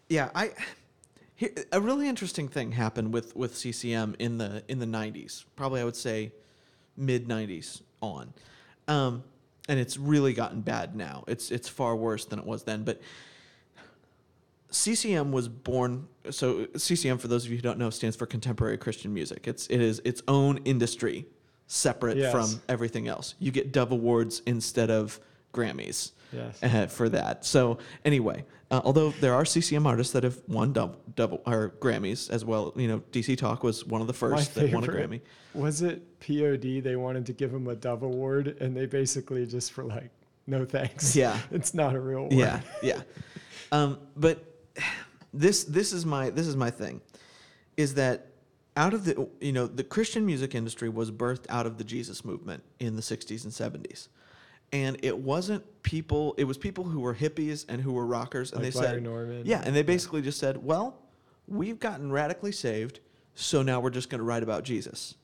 Yeah, 0.08 0.30
I 0.34 0.50
here, 1.36 1.50
a 1.72 1.80
really 1.80 2.06
interesting 2.08 2.48
thing 2.48 2.72
happened 2.72 3.14
with 3.14 3.34
with 3.34 3.56
CCM 3.56 4.14
in 4.18 4.36
the 4.38 4.62
in 4.68 4.78
the 4.80 4.86
90s. 4.86 5.44
Probably 5.56 5.80
I 5.80 5.84
would 5.84 5.96
say 5.96 6.32
mid 6.96 7.26
90s 7.28 7.80
on. 8.02 8.34
Um, 8.88 9.24
and 9.70 9.78
it's 9.78 9.96
really 9.96 10.32
gotten 10.32 10.60
bad 10.62 10.96
now. 10.96 11.22
It's 11.28 11.52
it's 11.52 11.68
far 11.68 11.94
worse 11.94 12.24
than 12.24 12.40
it 12.40 12.44
was 12.44 12.64
then, 12.64 12.82
but 12.82 13.00
CCM 14.70 15.30
was 15.30 15.48
born 15.48 16.08
so 16.30 16.66
CCM 16.76 17.18
for 17.18 17.28
those 17.28 17.44
of 17.44 17.50
you 17.52 17.56
who 17.56 17.62
don't 17.62 17.78
know 17.78 17.88
stands 17.90 18.16
for 18.16 18.26
contemporary 18.26 18.76
Christian 18.78 19.14
music. 19.14 19.46
It's 19.46 19.68
it 19.68 19.80
is 19.80 20.02
its 20.04 20.22
own 20.26 20.58
industry 20.64 21.26
separate 21.68 22.16
Yes. 22.16 22.32
from 22.32 22.60
everything 22.68 23.06
else. 23.06 23.36
You 23.38 23.52
get 23.52 23.72
Dove 23.72 23.92
Awards 23.92 24.42
instead 24.44 24.90
of 24.90 25.20
Grammys 25.54 26.10
Yes. 26.32 26.60
uh, 26.64 26.86
for 26.88 27.08
that. 27.08 27.44
So 27.44 27.78
anyway, 28.04 28.44
uh, 28.70 28.80
although 28.84 29.10
there 29.10 29.34
are 29.34 29.44
CCM 29.44 29.86
artists 29.86 30.12
that 30.12 30.22
have 30.22 30.40
won 30.46 30.72
double, 30.72 31.00
double 31.16 31.42
or 31.44 31.74
Grammys 31.80 32.30
as 32.30 32.44
well, 32.44 32.72
you 32.76 32.86
know, 32.86 33.00
DC 33.10 33.36
Talk 33.36 33.64
was 33.64 33.84
one 33.84 34.00
of 34.00 34.06
the 34.06 34.12
My 34.12 34.36
first 34.36 34.54
that 34.54 34.72
won 34.72 34.84
a 34.84 34.86
Grammy. 34.86 35.20
was 35.54 35.82
it 35.82 36.20
POD? 36.20 36.82
They 36.84 36.94
wanted 36.94 37.26
to 37.26 37.32
give 37.32 37.52
him 37.52 37.66
a 37.66 37.74
Dove 37.74 38.02
Award, 38.02 38.56
and 38.60 38.76
they 38.76 38.86
basically 38.86 39.44
just 39.44 39.76
were 39.76 39.84
like, 39.84 40.10
"No 40.46 40.64
thanks. 40.64 41.16
Yeah. 41.16 41.38
it's 41.50 41.74
not 41.74 41.96
a 41.96 42.00
real 42.00 42.18
award." 42.18 42.32
Yeah, 42.32 42.60
yeah. 42.82 43.02
Um, 43.72 43.98
but 44.16 44.44
this 45.32 45.64
this 45.64 45.92
is 45.92 46.06
my 46.06 46.30
this 46.30 46.46
is 46.46 46.54
my 46.54 46.70
thing, 46.70 47.00
is 47.76 47.94
that 47.94 48.28
out 48.76 48.94
of 48.94 49.04
the 49.04 49.28
you 49.40 49.52
know 49.52 49.66
the 49.66 49.84
Christian 49.84 50.24
music 50.24 50.54
industry 50.54 50.88
was 50.88 51.10
birthed 51.10 51.46
out 51.48 51.66
of 51.66 51.76
the 51.76 51.84
Jesus 51.84 52.24
movement 52.24 52.62
in 52.78 52.94
the 52.94 53.02
'60s 53.02 53.42
and 53.42 53.52
'70s, 53.52 54.08
and 54.72 54.96
it 55.02 55.16
wasn't 55.16 55.64
people. 55.82 56.34
It 56.38 56.44
was 56.44 56.56
people 56.58 56.84
who 56.84 57.00
were 57.00 57.14
hippies 57.14 57.64
and 57.68 57.80
who 57.82 57.92
were 57.92 58.06
rockers, 58.06 58.52
and 58.52 58.62
Like 58.62 58.72
they 58.72 58.80
Larry 58.80 58.94
said, 58.96 59.02
Norman. 59.02 59.42
yeah, 59.46 59.62
and 59.64 59.74
they 59.74 59.82
basically 59.82 60.22
just 60.22 60.38
said, 60.38 60.62
well, 60.64 60.98
we've 61.48 61.78
gotten 61.80 62.12
radically 62.12 62.52
saved, 62.52 63.00
so 63.34 63.62
now 63.62 63.80
we're 63.80 63.90
just 63.90 64.10
going 64.10 64.18
to 64.20 64.24
write 64.24 64.42
about 64.42 64.62
Jesus. 64.64 65.14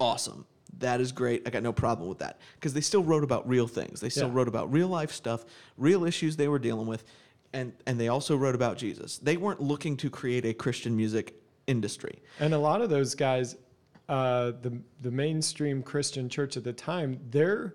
Awesome. 0.00 0.46
That 0.78 1.00
is 1.00 1.10
great. 1.12 1.42
I 1.46 1.50
got 1.50 1.62
no 1.62 1.72
problem 1.72 2.08
with 2.08 2.18
that 2.18 2.38
because 2.54 2.72
they 2.74 2.80
still 2.82 3.02
wrote 3.02 3.24
about 3.24 3.48
real 3.48 3.66
things. 3.66 4.00
They 4.00 4.10
still 4.10 4.28
Yeah. 4.28 4.34
wrote 4.34 4.48
about 4.48 4.70
real 4.72 4.88
life 4.88 5.10
stuff, 5.12 5.44
real 5.76 6.04
issues 6.04 6.36
they 6.36 6.46
were 6.48 6.58
dealing 6.58 6.86
with, 6.86 7.04
and 7.52 7.72
and 7.86 7.98
they 7.98 8.08
also 8.08 8.36
wrote 8.36 8.54
about 8.54 8.76
Jesus. 8.76 9.18
They 9.18 9.36
weren't 9.38 9.60
looking 9.60 9.96
to 9.96 10.10
create 10.10 10.44
a 10.44 10.52
Christian 10.54 10.94
music 10.94 11.34
industry. 11.66 12.20
And 12.38 12.52
a 12.54 12.58
lot 12.58 12.80
of 12.82 12.90
those 12.90 13.14
guys, 13.14 13.56
uh, 14.08 14.52
the 14.62 14.78
the 15.00 15.10
mainstream 15.10 15.82
Christian 15.82 16.28
church 16.28 16.56
at 16.56 16.62
the 16.64 16.72
time, 16.74 17.18
their 17.30 17.74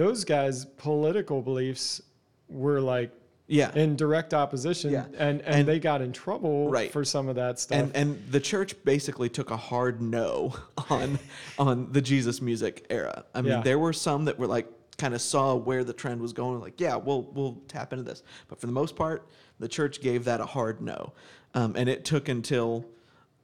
those 0.00 0.24
guys' 0.24 0.64
political 0.64 1.42
beliefs 1.42 2.00
were 2.48 2.80
like 2.80 3.12
Yeah. 3.48 3.70
in 3.74 3.96
direct 3.96 4.32
opposition, 4.32 4.92
Yeah. 4.92 5.04
and, 5.18 5.42
and 5.42 5.42
And- 5.42 5.68
they 5.68 5.78
got 5.78 6.00
in 6.00 6.12
trouble 6.12 6.70
Right. 6.70 6.90
for 6.90 7.04
some 7.04 7.28
of 7.28 7.36
that 7.36 7.58
stuff. 7.60 7.78
and 7.78 7.94
and 7.94 8.22
the 8.30 8.40
church 8.40 8.74
basically 8.84 9.28
took 9.28 9.50
a 9.50 9.56
hard 9.56 10.00
no 10.00 10.54
on 10.90 11.18
on 11.58 11.92
the 11.92 12.00
Jesus 12.00 12.40
music 12.40 12.86
era. 12.88 13.24
I 13.34 13.42
mean, 13.42 13.52
Yeah. 13.52 13.62
there 13.62 13.78
were 13.78 13.92
some 13.92 14.24
that 14.24 14.38
were 14.38 14.46
like 14.46 14.66
kind 14.96 15.14
of 15.14 15.20
saw 15.20 15.54
where 15.54 15.82
the 15.84 15.92
trend 15.94 16.20
was 16.20 16.32
going, 16.32 16.60
like, 16.60 16.80
yeah, 16.80 16.96
we'll 16.96 17.22
we'll 17.34 17.60
tap 17.68 17.92
into 17.92 18.04
this. 18.04 18.22
But 18.48 18.58
for 18.60 18.66
the 18.66 18.72
most 18.72 18.96
part, 18.96 19.26
the 19.58 19.68
church 19.68 20.00
gave 20.00 20.24
that 20.24 20.40
a 20.40 20.46
hard 20.46 20.80
no, 20.80 21.12
um, 21.54 21.74
and 21.76 21.88
it 21.88 22.04
took 22.06 22.28
until 22.28 22.84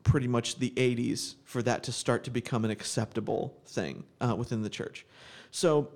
pretty 0.05 0.29
much 0.29 0.59
the 0.61 0.71
80s 0.77 1.35
for 1.45 1.63
that 1.63 1.83
to 1.83 1.91
start 1.93 2.23
to 2.25 2.31
become 2.31 2.65
an 2.65 2.71
acceptable 2.71 3.57
thing 3.67 4.05
uh, 4.21 4.35
within 4.39 4.63
the 4.63 4.71
church. 4.71 5.05
So 5.51 5.89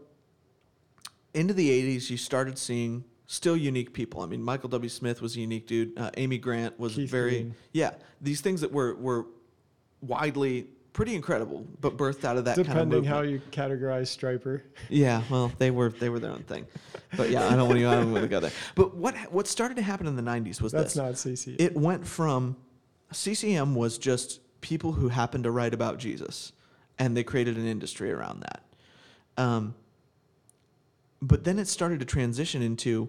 into 1.35 1.55
the 1.55 1.97
80s, 1.97 2.11
you 2.11 2.17
started 2.17 2.59
seeing 2.59 3.05
still 3.27 3.57
unique 3.57 3.93
people. 3.93 4.23
I 4.23 4.27
mean, 4.27 4.43
Michael 4.43 4.69
W. 4.71 4.89
Smith 4.89 5.23
was 5.23 5.37
a 5.37 5.41
unique 5.41 5.67
dude. 5.67 5.99
Uh, 5.99 6.11
Amy 6.17 6.39
Grant 6.39 6.79
was 6.79 6.95
Keith 6.95 7.11
very, 7.11 7.31
Green. 7.31 7.55
yeah, 7.73 7.93
these 8.21 8.41
things 8.41 8.61
that 8.61 8.73
were, 8.73 8.95
were 8.97 9.27
widely 10.01 10.67
pretty 10.93 11.15
incredible, 11.15 11.67
but 11.81 11.97
birthed 11.97 12.25
out 12.25 12.37
of 12.37 12.45
that 12.45 12.57
kind 12.57 12.69
of 12.69 12.75
Depending 12.75 13.05
how 13.05 13.21
you 13.23 13.41
categorize 13.51 14.09
Stryper. 14.09 14.63
Yeah, 14.89 15.23
well, 15.31 15.53
they 15.59 15.71
were 15.71 15.91
they 15.91 16.09
were 16.09 16.19
their 16.19 16.33
own 16.33 16.43
thing, 16.43 16.67
but 17.17 17.31
yeah, 17.31 17.47
I 17.47 17.57
don't 17.57 17.69
want 17.69 17.79
to 17.79 17.87
I 17.87 17.95
don't 17.95 18.13
want 18.13 18.23
to 18.25 18.29
go 18.29 18.41
there. 18.41 18.51
But 18.75 18.97
what 18.97 19.15
what 19.33 19.47
started 19.47 19.77
to 19.77 19.83
happen 19.83 20.07
in 20.07 20.17
the 20.17 20.23
'90s 20.23 20.61
was 20.61 20.73
That's 20.73 20.95
this: 20.95 20.97
not 20.97 21.15
CC. 21.15 21.57
it 21.61 21.77
went 21.77 22.07
from 22.07 22.57
CCM 23.13 23.75
was 23.75 23.99
just 23.99 24.41
people 24.61 24.93
who 24.93 25.09
happened 25.09 25.45
to 25.45 25.51
write 25.51 25.75
about 25.75 25.99
Jesus, 25.99 26.53
and 26.99 27.17
they 27.17 27.25
created 27.25 27.57
an 27.57 27.67
industry 27.67 28.11
around 28.13 28.41
that. 28.41 28.63
Um, 29.37 29.75
but 31.23 31.45
then 31.45 31.59
it 31.59 31.69
started 31.69 32.01
to 32.01 32.07
transition 32.07 32.63
into 32.63 33.09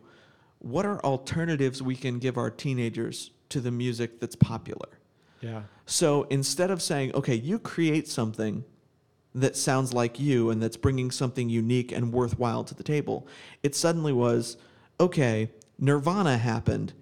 what 0.60 0.86
are 0.86 1.00
alternatives 1.04 1.82
we 1.82 1.96
can 1.96 2.20
give 2.20 2.38
our 2.38 2.50
teenagers 2.50 3.32
to 3.50 3.60
the 3.60 3.72
music 3.72 4.20
that's 4.20 4.36
popular. 4.36 4.90
yeah. 5.42 5.64
So 5.86 6.24
instead 6.30 6.72
of 6.72 6.82
saying, 6.82 7.14
okay, 7.16 7.36
you 7.36 7.60
create 7.60 8.08
something 8.08 8.64
that 9.36 9.58
sounds 9.58 9.94
like 9.94 10.20
you 10.20 10.50
and 10.50 10.62
that's 10.62 10.78
bringing 10.78 11.12
something 11.12 11.50
unique 11.50 11.92
and 11.92 12.14
worthwhile 12.14 12.64
to 12.66 12.76
the 12.76 12.84
table, 12.84 13.28
it 13.64 13.76
suddenly 13.76 14.14
was, 14.14 14.56
okay, 15.00 15.50
Nirvana 15.80 16.38
happened. 16.38 16.94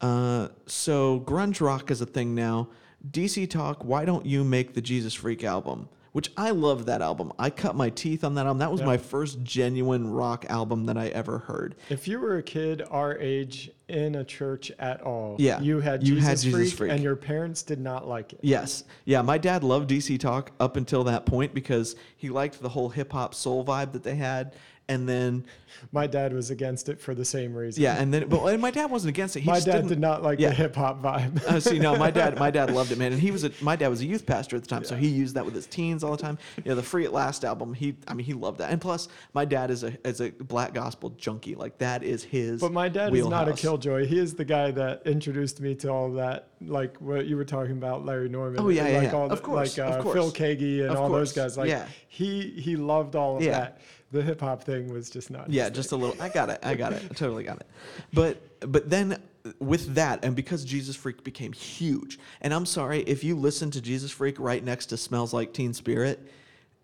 Uh, 0.00 0.48
so 0.66 1.20
grunge 1.20 1.60
rock 1.60 1.90
is 1.90 2.00
a 2.00 2.06
thing 2.06 2.34
now. 2.34 2.68
DC 3.10 3.48
Talk, 3.50 3.84
why 3.84 4.04
don't 4.04 4.26
you 4.26 4.44
make 4.44 4.74
the 4.74 4.80
Jesus 4.80 5.14
Freak 5.14 5.42
album? 5.42 5.88
Which 6.12 6.30
I 6.36 6.50
love 6.50 6.84
that 6.86 7.00
album. 7.00 7.32
I 7.38 7.48
cut 7.48 7.74
my 7.74 7.88
teeth 7.88 8.22
on 8.22 8.34
that 8.34 8.44
album. 8.44 8.58
That 8.58 8.70
was 8.70 8.80
Yeah. 8.80 8.86
my 8.86 8.98
first 8.98 9.42
genuine 9.42 10.06
rock 10.10 10.44
album 10.50 10.84
that 10.86 10.98
I 10.98 11.08
ever 11.08 11.38
heard. 11.38 11.74
If 11.88 12.06
you 12.06 12.20
were 12.20 12.36
a 12.36 12.42
kid 12.42 12.82
our 12.90 13.16
age 13.18 13.70
in 13.88 14.14
a 14.14 14.24
church 14.24 14.70
at 14.78 15.00
all, 15.00 15.36
Yeah, 15.38 15.60
you 15.62 15.80
had 15.80 16.06
you 16.06 16.16
Jesus, 16.16 16.28
had 16.28 16.38
Jesus 16.40 16.52
Freak, 16.72 16.74
Freak. 16.74 16.92
and 16.92 17.02
your 17.02 17.16
parents 17.16 17.62
did 17.62 17.80
not 17.80 18.06
like 18.06 18.34
it. 18.34 18.40
Yes. 18.42 18.84
Yeah, 19.06 19.22
my 19.22 19.38
dad 19.38 19.64
loved 19.64 19.88
DC 19.88 20.18
Talk 20.18 20.52
up 20.60 20.76
until 20.76 21.02
that 21.04 21.24
point 21.24 21.54
because 21.54 21.96
he 22.14 22.28
liked 22.28 22.60
the 22.60 22.68
whole 22.70 22.90
hip 22.90 23.12
hop 23.12 23.34
soul 23.34 23.64
vibe 23.64 23.92
that 23.92 24.02
they 24.02 24.16
had. 24.16 24.54
And 24.88 25.08
then, 25.08 25.46
My 25.92 26.06
dad 26.06 26.32
was 26.34 26.50
against 26.50 26.88
it 26.88 27.00
for 27.00 27.14
the 27.14 27.24
same 27.24 27.54
reason. 27.54 27.82
yeah, 27.82 27.94
and 28.00 28.12
then, 28.12 28.28
but 28.28 28.44
and 28.46 28.60
my 28.60 28.70
dad 28.70 28.90
wasn't 28.90 29.10
against 29.10 29.36
it. 29.36 29.40
He 29.40 29.46
my 29.48 29.54
just 29.54 29.66
dad 29.66 29.72
didn't, 29.76 29.88
did 29.88 30.00
not 30.00 30.22
like 30.22 30.38
yeah. 30.40 30.48
the 30.48 30.54
hip 30.56 30.74
hop 30.74 31.00
vibe. 31.00 31.42
Uh, 31.44 31.60
see, 31.60 31.78
no, 31.78 31.96
my 31.96 32.10
dad, 32.10 32.36
my 32.38 32.50
dad 32.50 32.70
loved 32.74 32.90
it, 32.92 32.98
man, 32.98 33.12
and 33.12 33.20
he 33.20 33.30
was 33.30 33.44
a, 33.44 33.52
my 33.62 33.76
dad 33.76 33.88
was 33.88 34.00
a 34.00 34.04
youth 34.06 34.26
pastor 34.26 34.56
at 34.56 34.62
the 34.62 34.68
time, 34.68 34.84
so 34.84 34.96
he 34.96 35.06
used 35.08 35.34
that 35.36 35.44
with 35.44 35.54
his 35.54 35.66
teens 35.66 36.02
all 36.04 36.10
the 36.10 36.22
time. 36.22 36.36
You 36.58 36.70
know, 36.70 36.74
the 36.74 36.82
Free 36.82 37.04
at 37.04 37.12
Last 37.12 37.44
album, 37.44 37.72
he, 37.74 37.94
I 38.08 38.12
mean, 38.14 38.26
he 38.26 38.32
loved 38.34 38.58
that, 38.58 38.70
and 38.70 38.80
plus, 38.80 39.08
my 39.34 39.44
dad 39.44 39.70
is 39.70 39.82
a 39.84 39.96
is 40.06 40.20
a 40.20 40.30
black 40.30 40.74
gospel 40.74 41.10
junkie, 41.10 41.54
like 41.54 41.78
that 41.78 42.02
is 42.02 42.22
his. 42.24 42.60
But 42.60 42.72
my 42.72 42.88
dad 42.88 43.14
is 43.14 43.26
not 43.28 43.48
a 43.48 43.52
killjoy. 43.54 44.06
He 44.06 44.18
is 44.18 44.34
the 44.34 44.44
guy 44.44 44.72
that 44.72 45.02
introduced 45.06 45.60
me 45.60 45.74
to 45.76 45.88
all 45.90 46.10
that, 46.14 46.48
like 46.60 46.96
what 47.00 47.26
you 47.26 47.36
were 47.36 47.44
talking 47.46 47.72
about, 47.72 48.04
Larry 48.04 48.28
Norman. 48.28 48.60
Oh, 48.60 48.68
yeah, 48.68 48.84
and 48.84 48.92
yeah, 48.92 48.98
like 49.00 49.12
yeah. 49.12 49.16
all 49.18 49.30
Of 49.30 49.38
the- 49.38 49.44
course, 49.44 49.78
like 49.78 49.86
of 49.88 50.00
uh, 50.00 50.02
course. 50.02 50.14
Phil 50.14 50.32
Keaggy 50.32 50.80
and 50.82 50.90
Of 50.90 50.98
all 50.98 51.08
course, 51.08 51.32
those 51.32 51.44
guys. 51.44 51.56
Like 51.56 51.68
yeah. 51.70 51.86
he 52.08 52.50
he 52.58 52.76
loved 52.76 53.16
all 53.16 53.36
of 53.36 53.42
Yeah. 53.42 53.52
that. 53.52 53.80
The 54.12 54.22
hip 54.22 54.40
hop 54.40 54.62
thing 54.62 54.92
was 54.92 55.08
just 55.08 55.30
not. 55.30 55.50
Yeah, 55.50 55.70
just 55.70 55.92
a 55.92 55.96
little. 55.96 56.20
I 56.20 56.28
got 56.28 56.50
it. 56.50 56.60
I 56.62 56.74
got 56.74 56.92
it. 56.92 57.02
I 57.10 57.14
totally 57.14 57.44
got 57.44 57.56
it. 57.60 57.66
But 58.12 58.70
but 58.70 58.90
then 58.90 59.20
with 59.58 59.94
that, 59.94 60.24
and 60.24 60.36
because 60.36 60.64
Jesus 60.64 60.94
Freak 60.94 61.24
became 61.24 61.52
huge, 61.52 62.18
and 62.42 62.52
I'm 62.52 62.66
sorry 62.66 63.00
if 63.00 63.24
you 63.24 63.34
listen 63.36 63.70
to 63.72 63.80
Jesus 63.80 64.10
Freak 64.10 64.38
right 64.38 64.62
next 64.62 64.86
to 64.86 64.98
Smells 64.98 65.32
Like 65.32 65.54
Teen 65.54 65.72
Spirit, 65.72 66.28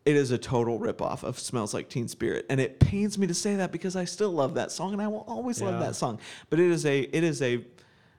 it 0.06 0.16
is 0.16 0.30
a 0.30 0.38
total 0.38 0.80
ripoff 0.80 1.22
of 1.22 1.38
Smells 1.38 1.74
Like 1.74 1.90
Teen 1.90 2.08
Spirit, 2.08 2.46
and 2.48 2.60
it 2.60 2.80
pains 2.80 3.18
me 3.18 3.26
to 3.26 3.34
say 3.34 3.56
that 3.56 3.72
because 3.72 3.94
I 3.94 4.06
still 4.06 4.30
love 4.30 4.54
that 4.54 4.72
song, 4.72 4.94
and 4.94 5.02
I 5.02 5.08
will 5.08 5.24
always 5.28 5.60
love 5.60 5.78
that 5.80 5.96
song. 5.96 6.18
But 6.48 6.60
it 6.60 6.70
is 6.70 6.86
a 6.86 7.00
it 7.00 7.24
is 7.24 7.42
a 7.42 7.62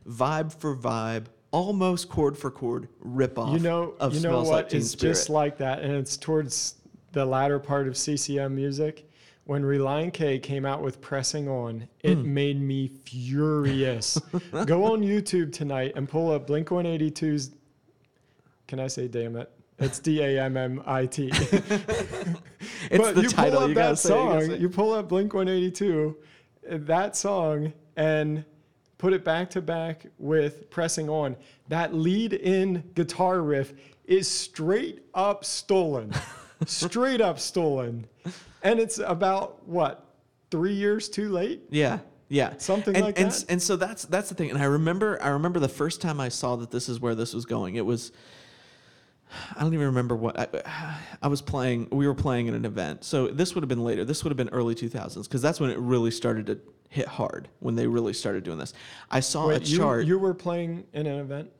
vibe 0.07 0.53
for 0.53 0.75
vibe, 0.75 1.25
almost 1.49 2.09
chord 2.09 2.37
for 2.37 2.51
chord 2.51 2.87
ripoff. 3.03 3.53
You 3.53 3.59
know, 3.59 3.95
of 3.99 4.13
you 4.13 4.21
know 4.21 4.29
Smells 4.29 4.47
what 4.49 4.55
Like 4.55 4.69
Teen 4.69 4.81
is 4.81 4.91
Spirit. 4.91 5.13
just 5.13 5.29
like 5.31 5.57
that, 5.57 5.81
and 5.81 5.93
it's 5.93 6.15
towards 6.15 6.75
the 7.11 7.25
latter 7.25 7.59
part 7.59 7.87
of 7.87 7.97
CCM 7.97 8.55
music. 8.55 9.05
When 9.45 9.63
Relient 9.63 10.13
K 10.13 10.37
came 10.37 10.65
out 10.65 10.83
with 10.83 11.01
"Pressing 11.01 11.47
On," 11.49 11.87
it 12.03 12.17
Hmm. 12.19 12.33
made 12.33 12.61
me 12.61 12.87
furious. 12.87 14.19
Go 14.65 14.85
on 14.93 15.01
YouTube 15.01 15.51
tonight 15.51 15.93
and 15.95 16.07
pull 16.07 16.31
up 16.31 16.45
Blink 16.47 16.69
182's. 16.69 17.51
Can 18.67 18.79
I 18.79 18.87
say 18.87 19.07
"damn 19.07 19.35
it"? 19.35 19.49
It's 19.79 19.97
D 19.97 20.21
A 20.21 20.39
M 20.43 20.55
M 20.57 20.83
I 20.85 21.05
T. 21.07 21.29
it's 21.33 21.41
but 22.97 23.15
the 23.15 23.21
you 23.23 23.29
title. 23.29 23.51
pull 23.59 23.63
up 23.63 23.69
you 23.69 23.75
that 23.75 23.89
you 23.91 23.95
song, 23.95 24.41
say 24.41 24.53
it. 24.53 24.59
you 24.59 24.69
pull 24.69 24.93
up 24.93 25.09
Blink 25.09 25.33
182, 25.33 26.15
uh, 26.69 26.77
that 26.81 27.15
song, 27.15 27.73
and 27.95 28.43
put 28.99 29.13
it 29.13 29.23
back 29.23 29.49
to 29.51 29.61
back 29.61 30.05
with 30.19 30.69
Pressing 30.69 31.09
On. 31.09 31.35
That 31.69 31.93
lead 31.95 32.33
in 32.33 32.83
guitar 32.93 33.41
riff 33.41 33.73
is 34.05 34.27
straight 34.27 35.01
up 35.15 35.43
stolen. 35.45 36.11
Straight 36.65 37.21
up 37.21 37.39
stolen. 37.39 38.07
And 38.61 38.79
it's 38.79 38.99
about 38.99 39.67
what? 39.67 40.09
three 40.51 40.73
years 40.73 41.09
too 41.09 41.29
late. 41.29 41.61
Yeah. 41.69 41.99
Yeah. 42.27 42.53
Something 42.57 42.95
and, 42.95 43.05
like 43.05 43.19
and, 43.19 43.31
that. 43.31 43.45
And 43.49 43.61
so 43.61 43.75
that's 43.75 44.05
that's 44.05 44.29
the 44.29 44.35
thing. 44.35 44.49
And 44.49 44.59
I 44.59 44.65
remember 44.65 45.21
I 45.21 45.29
remember 45.29 45.59
the 45.59 45.69
first 45.69 46.01
time 46.01 46.19
I 46.19 46.29
saw 46.29 46.55
that 46.57 46.71
this 46.71 46.89
is 46.89 46.99
where 46.99 47.15
this 47.15 47.33
was 47.33 47.45
going. 47.45 47.75
It 47.75 47.85
was 47.85 48.11
I 49.55 49.61
don't 49.61 49.73
even 49.73 49.87
remember 49.87 50.15
what 50.15 50.39
I, 50.39 51.03
I 51.21 51.27
was 51.27 51.41
playing. 51.41 51.89
We 51.91 52.07
were 52.07 52.15
playing 52.15 52.47
in 52.47 52.55
an 52.55 52.65
event. 52.65 53.03
So 53.03 53.27
this 53.27 53.53
would 53.53 53.61
have 53.61 53.69
been 53.69 53.83
later. 53.83 54.03
This 54.03 54.23
would 54.23 54.31
have 54.31 54.37
been 54.37 54.49
early 54.49 54.73
2000s 54.73 55.23
because 55.23 55.41
that's 55.41 55.59
when 55.59 55.69
it 55.69 55.77
really 55.77 56.09
started 56.09 56.47
to 56.47 56.59
hit 56.89 57.07
hard 57.07 57.47
when 57.59 57.75
they 57.75 57.85
really 57.85 58.13
started 58.13 58.43
doing 58.43 58.57
this. 58.57 58.73
I 59.11 59.19
saw 59.19 59.49
Wait, 59.49 59.61
a 59.61 59.65
you, 59.65 59.77
chart. 59.77 60.05
you 60.05 60.17
were 60.17 60.33
playing 60.33 60.85
in 60.93 61.05
an 61.05 61.19
event. 61.19 61.51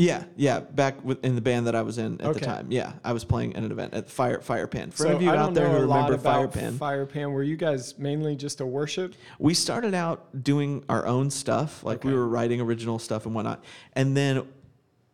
Yeah, 0.00 0.22
yeah, 0.36 0.60
back 0.60 1.04
with, 1.04 1.24
in 1.24 1.34
the 1.34 1.40
band 1.40 1.66
that 1.66 1.74
I 1.74 1.82
was 1.82 1.98
in 1.98 2.20
at 2.20 2.28
Okay. 2.28 2.38
the 2.38 2.46
time. 2.46 2.68
Yeah, 2.70 2.92
I 3.04 3.12
was 3.12 3.24
playing 3.24 3.52
in 3.52 3.64
an 3.64 3.72
event 3.72 3.94
at 3.94 4.08
Fire 4.08 4.38
Firepan. 4.38 4.92
For 4.92 4.98
so 5.02 5.06
any 5.08 5.16
of 5.16 5.22
you 5.22 5.30
I 5.30 5.36
out 5.36 5.46
don't 5.46 5.54
there 5.54 5.68
know 5.68 5.78
who 5.80 5.84
a 5.84 5.86
lot 5.86 6.08
remember 6.10 6.14
about 6.14 6.52
Firepan, 6.52 6.72
Firepan. 6.78 7.32
Were 7.32 7.42
you 7.42 7.56
guys 7.56 7.98
mainly 7.98 8.36
just 8.36 8.60
a 8.60 8.66
worship? 8.66 9.14
we 9.40 9.54
started 9.54 9.94
out 9.94 10.44
doing 10.44 10.84
our 10.88 11.04
own 11.04 11.30
stuff 11.30 11.82
like 11.82 12.04
we 12.04 12.10
Okay. 12.12 12.16
were 12.16 12.28
writing 12.28 12.60
original 12.60 13.00
stuff 13.00 13.26
and 13.26 13.34
whatnot 13.34 13.62
and 13.94 14.16
then 14.16 14.46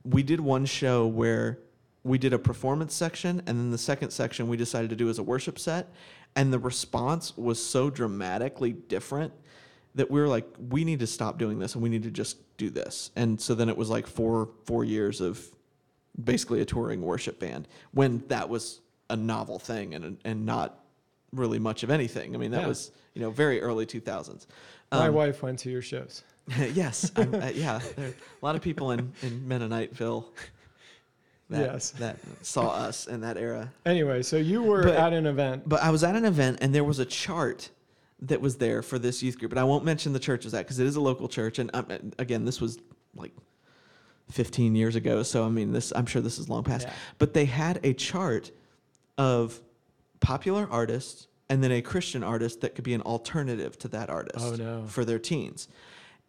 we 0.05 0.23
did 0.23 0.39
one 0.39 0.67
show 0.67 1.07
where 1.07 1.59
we 2.03 2.19
did 2.19 2.35
a 2.35 2.39
performance 2.39 2.95
section 2.95 3.39
and 3.47 3.59
then 3.59 3.71
the 3.71 3.79
second 3.79 4.11
section 4.11 4.49
we 4.49 4.57
decided 4.59 4.91
to 4.91 4.97
do 4.97 5.09
as 5.09 5.19
a 5.19 5.23
worship 5.23 5.59
set 5.59 5.89
and 6.37 6.53
the 6.53 6.59
response 6.59 7.35
was 7.39 7.65
so 7.65 7.89
dramatically 7.89 8.73
different 8.73 9.33
that 9.95 10.11
we 10.11 10.21
were 10.21 10.29
like 10.29 10.47
we 10.71 10.85
need 10.85 11.01
to 11.01 11.07
stop 11.07 11.39
doing 11.39 11.59
this 11.59 11.75
and 11.75 11.83
we 11.83 11.89
need 11.89 12.03
to 12.03 12.11
just 12.11 12.37
do 12.57 12.71
this 12.71 13.11
and 13.17 13.41
so 13.41 13.55
then 13.55 13.69
it 13.69 13.77
was 13.77 13.89
like 13.91 14.07
four 14.07 14.49
four 14.65 14.85
years 14.85 15.21
of 15.21 15.45
basically 16.25 16.61
a 16.61 16.65
touring 16.65 17.03
worship 17.03 17.39
band 17.39 17.67
when 17.93 18.23
that 18.29 18.49
was 18.49 18.81
a 19.11 19.17
novel 19.17 19.59
thing 19.59 19.95
and 19.95 20.17
and 20.25 20.45
not 20.47 20.81
really 21.33 21.59
much 21.59 21.83
of 21.83 21.91
anything 21.91 22.35
i 22.35 22.39
mean 22.39 22.51
that 22.51 22.63
Yeah. 22.63 22.69
was 22.69 22.91
you 23.15 23.21
know 23.23 23.31
very 23.31 23.61
early 23.61 23.87
2000s 23.87 24.47
My 24.93 25.09
Um, 25.09 25.15
wife 25.15 25.43
went 25.43 25.59
to 25.61 25.71
your 25.71 25.83
shows. 25.83 26.23
yes, 26.75 27.11
uh, 27.17 27.51
yeah. 27.55 27.81
There 27.97 28.09
a 28.09 28.45
lot 28.45 28.55
of 28.55 28.61
people 28.63 28.91
in 28.91 29.13
in 29.23 29.41
Mennoniteville 29.49 30.27
that 31.51 31.73
Yes. 31.73 31.91
that 31.93 32.19
saw 32.43 32.69
us 32.71 33.07
in 33.07 33.21
that 33.23 33.37
era. 33.39 33.73
Anyway, 33.87 34.23
so 34.23 34.37
you 34.37 34.63
were 34.63 34.85
But- 34.85 34.97
at 34.97 35.13
an 35.15 35.27
event. 35.27 35.67
But 35.69 35.83
I 35.83 35.91
was 35.91 36.05
at 36.05 36.15
an 36.17 36.25
event 36.27 36.59
and 36.61 36.75
there 36.75 36.85
was 36.85 36.99
a 36.99 37.05
chart 37.07 37.71
that 38.25 38.41
was 38.41 38.57
there 38.57 38.83
for 38.83 38.99
this 38.99 39.23
youth 39.23 39.39
group, 39.39 39.53
and 39.53 39.59
I 39.61 39.65
won't 39.65 39.85
mention 39.85 40.13
the 40.13 40.19
church 40.19 40.45
is 40.47 40.55
at 40.55 40.65
because 40.65 40.79
it 40.79 40.87
is 40.87 40.97
a 40.97 41.01
local 41.01 41.29
church, 41.29 41.59
and 41.59 41.71
um, 41.75 41.87
again, 42.19 42.45
this 42.45 42.61
was 42.61 42.79
like 43.15 43.33
15 44.31 44.75
years 44.75 44.97
ago, 44.97 45.23
so 45.23 45.45
I 45.45 45.49
mean, 45.49 45.73
this 45.73 45.93
I'm 45.95 46.07
sure 46.07 46.23
this 46.23 46.39
is 46.39 46.49
long 46.49 46.65
past. 46.65 46.87
Yeah. 46.87 46.95
But 47.19 47.35
they 47.35 47.45
had 47.45 47.81
a 47.85 47.93
chart 47.93 48.51
of 49.19 49.61
popular 50.21 50.67
artists 50.71 51.27
and 51.51 51.63
then 51.63 51.71
a 51.71 51.83
Christian 51.83 52.25
artist 52.25 52.63
that 52.63 52.75
could 52.75 52.85
be 52.85 52.95
an 52.95 53.03
alternative 53.03 53.79
to 53.81 53.89
that 53.89 54.09
artist 54.09 54.45
Oh, 54.45 54.57
no. 54.57 54.85
for 54.87 55.05
their 55.05 55.19
teens. 55.19 55.69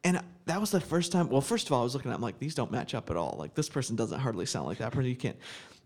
And 0.03 0.21
that 0.45 0.59
was 0.59 0.69
the 0.71 0.81
first 0.81 1.11
time. 1.13 1.29
Well, 1.29 1.41
first 1.41 1.67
of 1.67 1.71
all, 1.71 1.79
I 1.81 1.83
was 1.83 1.95
looking 1.95 2.11
at. 2.11 2.15
I'm 2.15 2.21
like, 2.21 2.37
these 2.37 2.53
don't 2.53 2.71
match 2.71 2.93
up 2.93 3.09
at 3.09 3.17
all. 3.17 3.37
Like 3.39 3.55
this 3.55 3.69
person 3.69 3.95
doesn't 3.95 4.19
hardly 4.19 4.45
sound 4.45 4.67
like 4.67 4.77
that 4.79 4.91
person. 4.91 5.09
You 5.09 5.15
can't. 5.15 5.37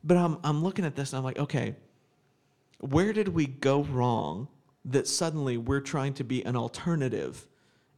But 0.03 0.17
I'm 0.17 0.39
I'm 0.43 0.63
looking 0.63 0.83
at 0.83 0.95
this 0.95 1.13
and 1.13 1.19
I'm 1.19 1.23
like, 1.23 1.39
okay, 1.39 1.75
where 2.79 3.13
did 3.13 3.29
we 3.29 3.45
go 3.45 3.83
wrong 3.83 4.47
that 4.85 5.07
suddenly 5.07 5.57
we're 5.57 5.81
trying 5.81 6.13
to 6.15 6.23
be 6.23 6.43
an 6.45 6.55
alternative 6.55 7.47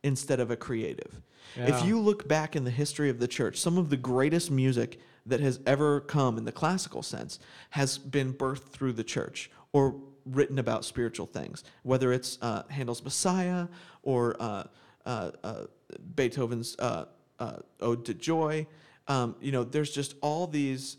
instead 0.03 0.39
of 0.39 0.51
a 0.51 0.55
creative? 0.55 1.21
If 1.55 1.85
you 1.85 1.99
look 1.99 2.27
back 2.27 2.55
in 2.55 2.63
the 2.63 2.71
history 2.71 3.09
of 3.09 3.19
the 3.19 3.27
church, 3.27 3.59
some 3.59 3.77
of 3.77 3.89
the 3.89 3.97
greatest 3.97 4.49
music 4.49 4.99
that 5.25 5.39
has 5.39 5.59
ever 5.65 5.99
come 5.99 6.37
in 6.37 6.45
the 6.45 6.51
classical 6.51 7.03
sense 7.03 7.39
has 7.71 7.97
been 7.97 8.33
birthed 8.33 8.69
through 8.69 8.93
the 8.93 9.03
church 9.03 9.51
or 9.73 9.95
written 10.25 10.59
about 10.59 10.85
spiritual 10.85 11.25
things, 11.25 11.63
whether 11.83 12.13
it's 12.13 12.37
uh, 12.41 12.63
Handel's 12.69 13.03
Messiah 13.03 13.67
or 14.03 14.35
uh, 14.39 14.63
uh, 15.05 15.31
uh, 15.43 15.63
Beethoven's 16.15 16.75
uh, 16.79 17.05
uh, 17.39 17.57
Ode 17.79 18.05
to 18.05 18.13
Joy. 18.13 18.67
Um, 19.07 19.35
you 19.41 19.51
know, 19.51 19.63
there's 19.63 19.91
just 19.91 20.15
all 20.21 20.47
these 20.47 20.97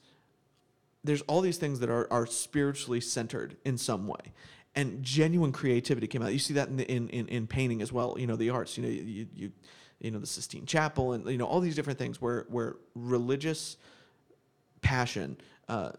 there's 1.05 1.23
all 1.23 1.41
these 1.41 1.59
things 1.59 1.81
that 1.81 1.91
are, 1.91 2.07
are 2.13 2.27
spiritually 2.27 3.01
centered 3.01 3.57
in 3.65 3.77
some 3.77 4.07
way 4.07 4.33
and 4.75 5.03
genuine 5.03 5.53
creativity 5.53 6.07
came 6.07 6.23
out 6.23 6.33
you 6.33 6.39
see 6.39 6.55
that 6.55 6.69
in, 6.69 6.77
the, 6.77 6.91
in, 6.91 7.09
in, 7.11 7.29
in 7.29 7.47
painting 7.47 7.83
as 7.83 7.93
well 7.93 8.15
you 8.19 8.27
know 8.27 8.37
the 8.37 8.51
arts 8.51 8.77
you 8.77 8.83
know 8.83 8.89
you, 8.89 9.27
you 9.35 9.53
you 10.01 10.11
know 10.11 10.19
the 10.19 10.27
sistine 10.27 10.65
chapel 10.67 11.13
and 11.13 11.27
you 11.27 11.39
know 11.39 11.47
all 11.47 11.61
these 11.61 11.75
different 11.77 11.99
things 11.99 12.21
where 12.21 12.47
where 12.49 12.77
religious 12.95 13.77
passion 14.81 15.37
uh, 15.69 15.93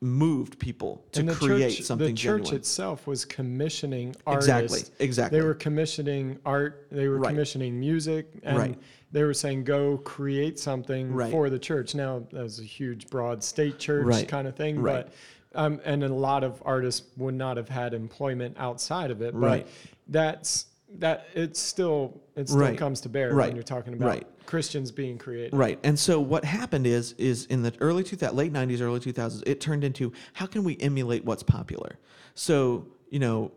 moved 0.00 0.58
people 0.60 1.02
to 1.10 1.24
create 1.34 1.76
church, 1.76 1.86
something 1.86 2.06
the 2.08 2.12
church 2.12 2.36
genuine 2.38 2.54
itself 2.54 3.06
was 3.06 3.24
commissioning 3.24 4.14
artists. 4.26 4.50
exactly 4.78 5.04
exactly 5.04 5.38
They 5.38 5.44
were 5.44 5.54
commissioning 5.54 6.38
art. 6.46 6.86
They 6.92 7.08
were 7.08 7.18
Right. 7.18 7.30
commissioning 7.30 7.80
music, 7.80 8.26
and 8.44 8.56
Right. 8.56 8.78
they 9.10 9.24
were 9.24 9.34
saying, 9.34 9.64
"Go 9.64 9.98
create 9.98 10.58
something 10.58 11.12
Right. 11.12 11.30
for 11.32 11.50
the 11.50 11.58
church." 11.58 11.96
Now, 11.96 12.20
that 12.30 12.42
was 12.42 12.60
a 12.60 12.64
huge, 12.64 13.08
broad 13.08 13.42
state 13.42 13.78
church 13.80 14.28
kind 14.28 14.46
of 14.46 14.54
thing, 14.54 14.78
Right. 14.78 15.06
but 15.06 15.14
um, 15.58 15.80
and 15.84 16.04
a 16.04 16.08
lot 16.08 16.44
of 16.44 16.62
artists 16.64 17.02
would 17.16 17.34
not 17.34 17.56
have 17.56 17.68
had 17.68 17.92
employment 17.92 18.56
outside 18.58 19.10
of 19.10 19.20
it. 19.20 19.32
But 19.34 19.40
Right. 19.40 19.66
that's 20.06 20.66
that. 21.00 21.26
It's 21.34 21.60
still 21.60 22.20
it 22.36 22.48
still 22.48 22.60
Right. 22.60 22.78
comes 22.78 23.00
to 23.02 23.08
bear 23.08 23.34
Right. 23.34 23.48
when 23.48 23.56
you're 23.56 23.64
talking 23.64 23.92
about 23.92 24.06
Right. 24.08 24.26
Christians 24.46 24.92
being 24.92 25.18
creative. 25.18 25.58
Right. 25.58 25.78
And 25.82 25.98
so 25.98 26.20
what 26.20 26.44
happened 26.44 26.86
is 26.86 27.12
is 27.18 27.44
in 27.46 27.62
the 27.62 27.74
early 27.80 28.04
2000 28.04 28.36
late 28.36 28.52
90s 28.52 28.80
early 28.80 29.00
2000s 29.00 29.42
it 29.46 29.60
turned 29.60 29.82
into 29.82 30.12
how 30.34 30.46
can 30.46 30.62
we 30.62 30.78
emulate 30.78 31.24
what's 31.24 31.42
popular? 31.42 31.98
So, 32.34 32.86
you 33.10 33.18
know, 33.18 33.50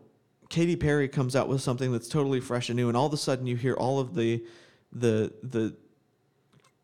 Katy 0.50 0.74
Perry 0.76 1.08
comes 1.08 1.34
out 1.36 1.48
with 1.48 1.62
something 1.62 1.92
that's 1.92 2.08
totally 2.08 2.40
fresh 2.40 2.68
and 2.68 2.76
new 2.76 2.88
and 2.88 2.96
all 2.96 3.06
of 3.06 3.12
a 3.12 3.16
sudden 3.16 3.46
you 3.46 3.56
hear 3.56 3.74
all 3.74 4.00
of 4.00 4.14
the 4.14 4.44
the 4.92 5.32
the 5.44 5.74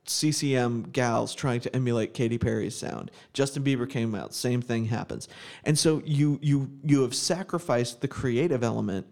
CCM 0.08 0.90
gals 0.92 1.34
trying 1.34 1.60
to 1.60 1.74
emulate 1.76 2.14
Katy 2.14 2.38
Perry's 2.38 2.74
sound. 2.76 3.10
Justin 3.32 3.62
Bieber 3.64 3.88
came 3.88 4.14
out, 4.14 4.34
same 4.34 4.62
thing 4.62 4.86
happens. 4.86 5.28
And 5.64 5.78
so 5.78 6.02
you 6.04 6.38
you 6.42 6.70
you 6.84 7.02
have 7.02 7.14
sacrificed 7.14 8.00
the 8.00 8.08
creative 8.08 8.62
element 8.62 9.06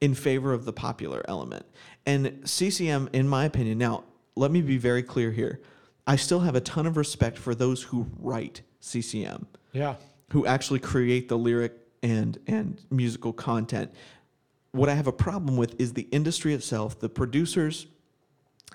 in 0.00 0.14
favor 0.14 0.52
of 0.52 0.64
the 0.64 0.72
popular 0.72 1.22
element. 1.28 1.66
And 2.06 2.40
CCM 2.44 3.08
in 3.12 3.28
my 3.28 3.44
opinion, 3.44 3.78
now 3.78 4.04
let 4.36 4.50
me 4.50 4.62
be 4.62 4.78
very 4.78 5.02
clear 5.02 5.30
here. 5.30 5.60
I 6.06 6.16
still 6.16 6.40
have 6.40 6.54
a 6.54 6.60
ton 6.60 6.86
of 6.86 6.96
respect 6.96 7.36
for 7.38 7.54
those 7.54 7.82
who 7.82 8.06
write 8.18 8.62
CCM 8.80 9.46
Yeah. 9.72 9.96
who 10.30 10.46
actually 10.46 10.80
create 10.80 11.28
the 11.28 11.36
lyric 11.38 11.74
and 12.02 12.38
and 12.46 12.80
musical 12.90 13.32
content. 13.32 13.92
What 14.72 14.88
I 14.88 14.94
have 14.94 15.06
a 15.06 15.12
problem 15.12 15.56
with 15.56 15.78
is 15.80 15.92
the 15.92 16.08
industry 16.12 16.54
itself, 16.54 16.98
the 16.98 17.08
producers 17.08 17.86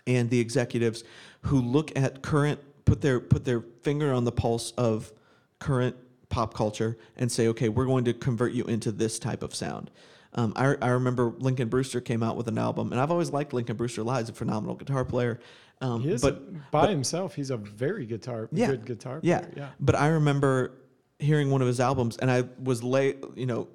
and 0.06 0.30
the 0.30 0.40
executives 0.40 1.04
who 1.46 1.62
look 1.62 1.92
at 1.98 2.22
current 2.22 2.60
put 2.86 3.02
their 3.02 3.20
put 3.20 3.46
their 3.46 3.62
finger 3.82 4.14
on 4.14 4.24
the 4.26 4.32
pulse 4.32 4.72
of 4.78 5.12
current 5.60 5.96
pop 6.30 6.54
culture 6.54 6.98
and 7.18 7.32
say, 7.32 7.48
okay, 7.48 7.70
we're 7.70 7.86
going 7.86 8.06
to 8.06 8.14
convert 8.14 8.52
you 8.54 8.66
into 8.66 8.92
this 8.92 9.20
type 9.20 9.44
of 9.44 9.54
sound. 9.56 9.90
Um, 10.34 10.52
I, 10.56 10.76
I 10.82 10.90
remember 10.90 11.34
Lincoln 11.38 11.70
Brewster 11.70 12.02
came 12.02 12.22
out 12.22 12.36
with 12.36 12.48
an 12.50 12.58
album, 12.58 12.92
and 12.92 13.00
I've 13.00 13.10
always 13.12 13.32
liked 13.32 13.54
Lincoln 13.54 13.78
Brewster 13.78 14.04
live. 14.04 14.22
He's 14.26 14.30
a 14.30 14.34
phenomenal 14.34 14.76
guitar 14.76 15.06
player. 15.06 15.40
Um, 15.82 16.02
He 16.02 16.10
is 16.12 16.22
but 16.22 16.36
a- 16.36 16.42
by 16.72 16.90
himself. 16.90 17.36
He's 17.36 17.52
a 17.52 17.58
very 17.58 18.06
guitar, 18.06 18.50
Yeah. 18.52 18.68
good 18.68 18.86
guitar 18.86 19.22
player. 19.22 19.48
yeah. 19.56 19.62
Yeah. 19.64 19.70
But 19.80 19.96
I 19.96 20.08
remember 20.08 20.72
hearing 21.20 21.52
one 21.52 21.62
of 21.62 21.68
his 21.68 21.80
albums 21.80 22.18
and 22.18 22.30
I 22.30 22.44
was 22.62 22.84
late, 22.84 23.24
you 23.36 23.46
know, 23.46 23.68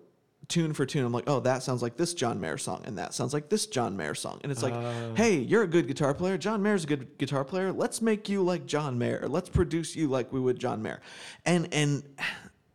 tune 0.50 0.74
for 0.74 0.84
tune. 0.84 1.04
I'm 1.04 1.12
like, 1.12 1.28
oh, 1.28 1.40
that 1.40 1.62
sounds 1.62 1.80
like 1.80 1.96
this 1.96 2.12
John 2.12 2.38
Mayer 2.40 2.58
song, 2.58 2.82
and 2.84 2.98
that 2.98 3.14
sounds 3.14 3.32
like 3.32 3.48
this 3.48 3.64
John 3.66 3.96
Mayer 3.96 4.14
song. 4.14 4.40
And 4.42 4.52
it's 4.52 4.62
like, 4.62 4.74
Oh. 4.74 5.14
hey, 5.16 5.38
you're 5.38 5.62
a 5.62 5.66
good 5.66 5.86
guitar 5.88 6.12
player. 6.12 6.36
John 6.36 6.62
Mayer's 6.62 6.84
a 6.84 6.86
good 6.86 7.16
guitar 7.16 7.44
player. 7.44 7.72
Let's 7.72 8.02
make 8.02 8.28
you 8.28 8.42
like 8.42 8.66
John 8.66 8.98
Mayer. 8.98 9.26
Let's 9.28 9.48
produce 9.48 9.96
you 9.96 10.08
like 10.08 10.32
we 10.32 10.40
would 10.40 10.58
John 10.58 10.82
Mayer. 10.82 11.00
And 11.46 11.72
and 11.72 12.02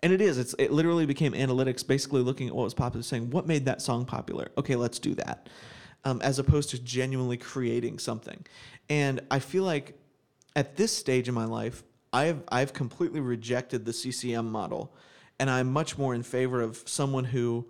and 0.01 0.13
it 0.13 0.21
is. 0.21 0.37
It's 0.37 0.55
it 0.57 0.71
literally 0.71 1.05
became 1.05 1.33
analytics, 1.33 1.85
basically 1.85 2.21
looking 2.21 2.47
at 2.47 2.55
what 2.55 2.63
was 2.63 2.73
popular, 2.73 3.03
saying 3.03 3.29
what 3.29 3.45
made 3.47 3.65
that 3.65 3.81
song 3.81 4.05
popular. 4.05 4.49
Okay, 4.57 4.75
let's 4.75 4.97
do 4.99 5.13
that. 5.15 5.49
Um, 6.03 6.21
as 6.21 6.39
opposed 6.39 6.69
to 6.69 6.79
genuinely 6.79 7.37
creating 7.37 7.97
something. 7.99 8.45
And 8.89 9.21
I 9.31 9.39
feel 9.39 9.63
like 9.63 9.97
at 10.55 10.75
this 10.75 10.95
stage 10.95 11.27
in 11.27 11.33
my 11.33 11.45
life, 11.45 11.83
I've 12.13 12.43
I've 12.49 12.71
completely 12.73 13.19
rejected 13.19 13.83
the 13.85 13.91
CCM 13.93 14.51
model, 14.51 14.95
and 15.39 15.49
I'm 15.49 15.71
much 15.71 15.97
more 15.97 16.13
in 16.15 16.23
favor 16.23 16.61
of 16.61 16.81
someone 16.85 17.25
who, 17.25 17.65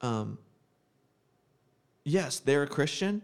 um, 0.00 0.38
yes, 2.04 2.38
they're 2.38 2.62
a 2.62 2.68
Christian, 2.68 3.22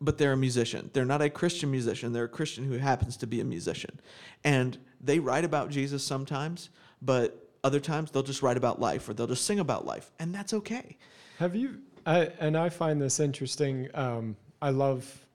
but 0.00 0.18
they're 0.18 0.32
a 0.32 0.36
musician. 0.36 0.90
They're 0.92 1.04
not 1.04 1.22
a 1.22 1.30
Christian 1.30 1.70
musician. 1.70 2.12
They're 2.12 2.24
a 2.24 2.28
Christian 2.28 2.64
who 2.64 2.78
happens 2.78 3.16
to 3.18 3.26
be 3.26 3.40
a 3.40 3.44
musician, 3.44 4.00
and 4.44 4.76
they 5.00 5.18
write 5.18 5.44
about 5.44 5.70
Jesus 5.70 6.04
sometimes, 6.04 6.70
but 7.00 7.50
other 7.64 7.80
times 7.80 8.10
they'll 8.10 8.22
just 8.22 8.42
write 8.42 8.56
about 8.56 8.80
life 8.80 9.08
or 9.08 9.14
they'll 9.14 9.26
just 9.26 9.44
sing 9.44 9.60
about 9.60 9.86
life, 9.86 10.10
and 10.18 10.34
that's 10.34 10.52
okay. 10.52 10.96
Have 11.38 11.54
you? 11.54 11.78
I, 12.04 12.32
and 12.40 12.56
I 12.56 12.68
find 12.68 13.00
this 13.00 13.20
interesting. 13.20 13.88
Um, 13.94 14.36
I 14.60 14.70
love 14.70 15.26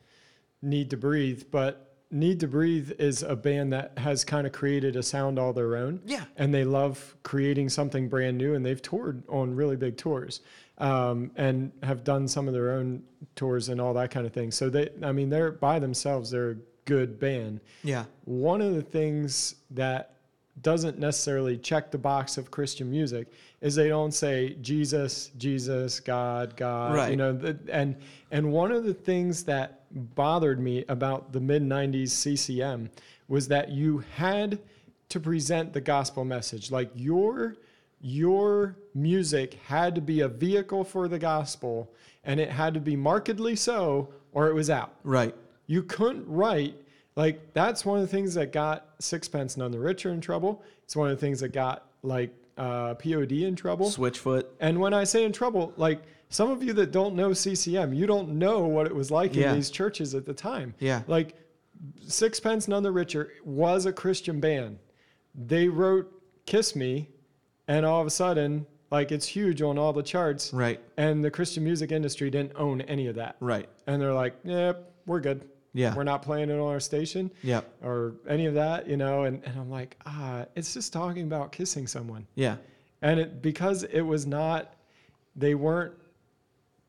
Need 0.61 0.89
to 0.89 0.97
Breathe, 0.97 1.43
but 1.51 1.86
Need 2.09 2.39
to 2.39 2.47
Breathe 2.47 2.91
is 2.99 3.21
a 3.23 3.35
band 3.35 3.73
that 3.73 3.97
has 3.97 4.23
kind 4.23 4.47
of 4.47 4.53
created 4.53 4.95
a 4.95 5.03
sound 5.03 5.37
all 5.37 5.51
their 5.53 5.75
own. 5.75 5.99
Yeah. 6.05 6.23
And 6.37 6.53
they 6.53 6.63
love 6.63 7.15
creating 7.23 7.69
something 7.69 8.07
brand 8.07 8.37
new, 8.37 8.53
and 8.53 8.65
they've 8.65 8.81
toured 8.81 9.23
on 9.27 9.53
really 9.55 9.75
big 9.75 9.97
tours. 9.97 10.41
um, 10.79 11.31
and 11.35 11.71
have 11.83 12.03
done 12.03 12.27
some 12.27 12.47
of 12.47 12.53
their 12.53 12.71
own 12.71 13.01
tours 13.35 13.69
and 13.69 13.81
all 13.81 13.93
that 13.95 14.11
kind 14.11 14.25
of 14.27 14.33
thing. 14.33 14.51
So 14.51 14.69
they, 14.69 14.89
I 15.03 15.11
mean, 15.11 15.29
they're 15.29 15.51
by 15.51 15.79
themselves, 15.79 16.29
they're 16.29 16.51
a 16.51 16.55
good 16.85 17.19
band. 17.19 17.61
Yeah. 17.83 18.05
One 18.25 18.61
of 18.61 18.75
the 18.75 18.83
things 18.83 19.55
that 19.71 20.13
doesn't 20.61 20.97
necessarily 20.99 21.57
check 21.57 21.91
the 21.91 21.97
box 21.97 22.37
of 22.37 22.49
Christian 22.51 22.89
music 22.89 23.27
is 23.61 23.75
they 23.75 23.87
don't 23.89 24.13
say 24.13 24.55
Jesus, 24.61 25.31
Jesus, 25.37 25.99
God, 25.99 26.55
God. 26.55 26.95
right. 26.95 27.09
You 27.11 27.15
know, 27.17 27.33
the, 27.33 27.57
and 27.71 27.95
and 28.31 28.51
one 28.51 28.71
of 28.71 28.83
the 28.83 28.93
things 28.93 29.43
that 29.45 29.76
bothered 29.91 30.59
me 30.59 30.85
about 30.87 31.33
the 31.33 31.39
mid 31.39 31.63
'90s 31.63 32.09
CCM 32.09 32.89
was 33.27 33.47
that 33.49 33.69
you 33.69 34.03
had 34.15 34.59
to 35.09 35.19
present 35.19 35.73
the 35.73 35.81
gospel 35.81 36.25
message. 36.25 36.71
Like 36.71 36.91
your 36.95 37.55
your 37.99 38.77
music 38.93 39.55
had 39.65 39.95
to 39.95 40.01
be 40.01 40.21
a 40.21 40.27
vehicle 40.27 40.83
for 40.83 41.07
the 41.07 41.19
gospel, 41.19 41.91
and 42.23 42.39
it 42.39 42.49
had 42.49 42.73
to 42.73 42.79
be 42.79 42.95
markedly 42.95 43.55
so, 43.55 44.09
or 44.31 44.47
it 44.47 44.53
was 44.53 44.69
out. 44.69 44.93
Right. 45.03 45.35
You 45.65 45.83
couldn't 45.83 46.27
write 46.27 46.75
like 47.17 47.53
that's 47.53 47.83
one 47.83 47.97
of 47.97 48.03
the 48.03 48.15
things 48.15 48.35
that 48.35 48.53
got 48.53 48.85
Sixpence 48.99 49.57
None 49.57 49.71
the 49.71 49.79
Richer 49.79 50.11
in 50.11 50.21
trouble. 50.21 50.63
It's 50.83 50.95
one 50.95 51.09
of 51.09 51.17
the 51.17 51.25
things 51.25 51.39
that 51.39 51.49
got 51.49 51.87
like 52.03 52.33
uh, 52.57 52.93
POD 52.93 53.31
in 53.31 53.55
trouble. 53.55 53.87
Switchfoot. 53.87 54.45
And 54.59 54.79
when 54.79 54.93
I 54.93 55.03
say 55.03 55.23
in 55.23 55.33
trouble, 55.33 55.73
like 55.77 56.03
some 56.29 56.49
of 56.51 56.61
you 56.63 56.73
that 56.73 56.91
don't 56.91 57.15
know 57.15 57.33
CCM, 57.33 57.93
you 57.93 58.05
don't 58.05 58.29
know 58.37 58.59
what 58.67 58.85
it 58.87 58.93
was 58.95 59.11
like 59.11 59.35
Yeah. 59.35 59.49
in 59.49 59.55
these 59.55 59.69
churches 59.69 60.13
at 60.15 60.25
the 60.25 60.33
time. 60.33 60.73
Yeah. 60.79 61.03
Like 61.07 61.35
Sixpence 62.07 62.67
None 62.67 62.83
the 62.83 62.91
Richer 62.91 63.31
was 63.45 63.85
a 63.85 63.93
Christian 63.93 64.39
band. 64.39 64.79
They 65.35 65.67
wrote 65.67 66.11
Kiss 66.45 66.75
Me, 66.75 67.09
and 67.67 67.85
all 67.85 68.01
of 68.01 68.07
a 68.07 68.11
sudden, 68.11 68.65
like 68.89 69.11
it's 69.11 69.27
huge 69.27 69.61
on 69.61 69.77
all 69.77 69.93
the 69.93 70.01
charts. 70.03 70.53
Right. 70.53 70.79
And 70.97 71.23
the 71.23 71.29
Christian 71.29 71.63
music 71.63 71.91
industry 71.91 72.29
didn't 72.29 72.53
own 72.55 72.81
any 72.81 73.07
of 73.07 73.15
that. 73.15 73.35
Right. 73.39 73.67
And 73.85 74.01
they're 74.01 74.13
like, 74.13 74.35
yep, 74.43 74.91
we're 75.05 75.19
good. 75.19 75.47
Yeah. 75.73 75.93
We're 75.95 76.03
not 76.05 76.21
playing 76.23 76.49
it 76.49 76.53
on 76.53 76.67
our 76.71 76.79
station 76.79 77.29
Yep. 77.43 77.69
or 77.83 78.15
any 78.27 78.45
of 78.47 78.53
that, 78.55 78.87
you 78.87 78.97
know. 78.97 79.25
And, 79.25 79.43
and 79.43 79.59
I'm 79.59 79.69
like, 79.69 79.97
ah, 80.07 80.45
it's 80.55 80.73
just 80.73 80.91
talking 80.93 81.23
about 81.23 81.51
kissing 81.51 81.85
someone. 81.85 82.25
Yeah. 82.35 82.55
And 83.03 83.19
it 83.19 83.41
because 83.43 83.83
it 83.83 84.01
was 84.01 84.25
not, 84.25 84.73
they 85.35 85.53
weren't 85.53 85.93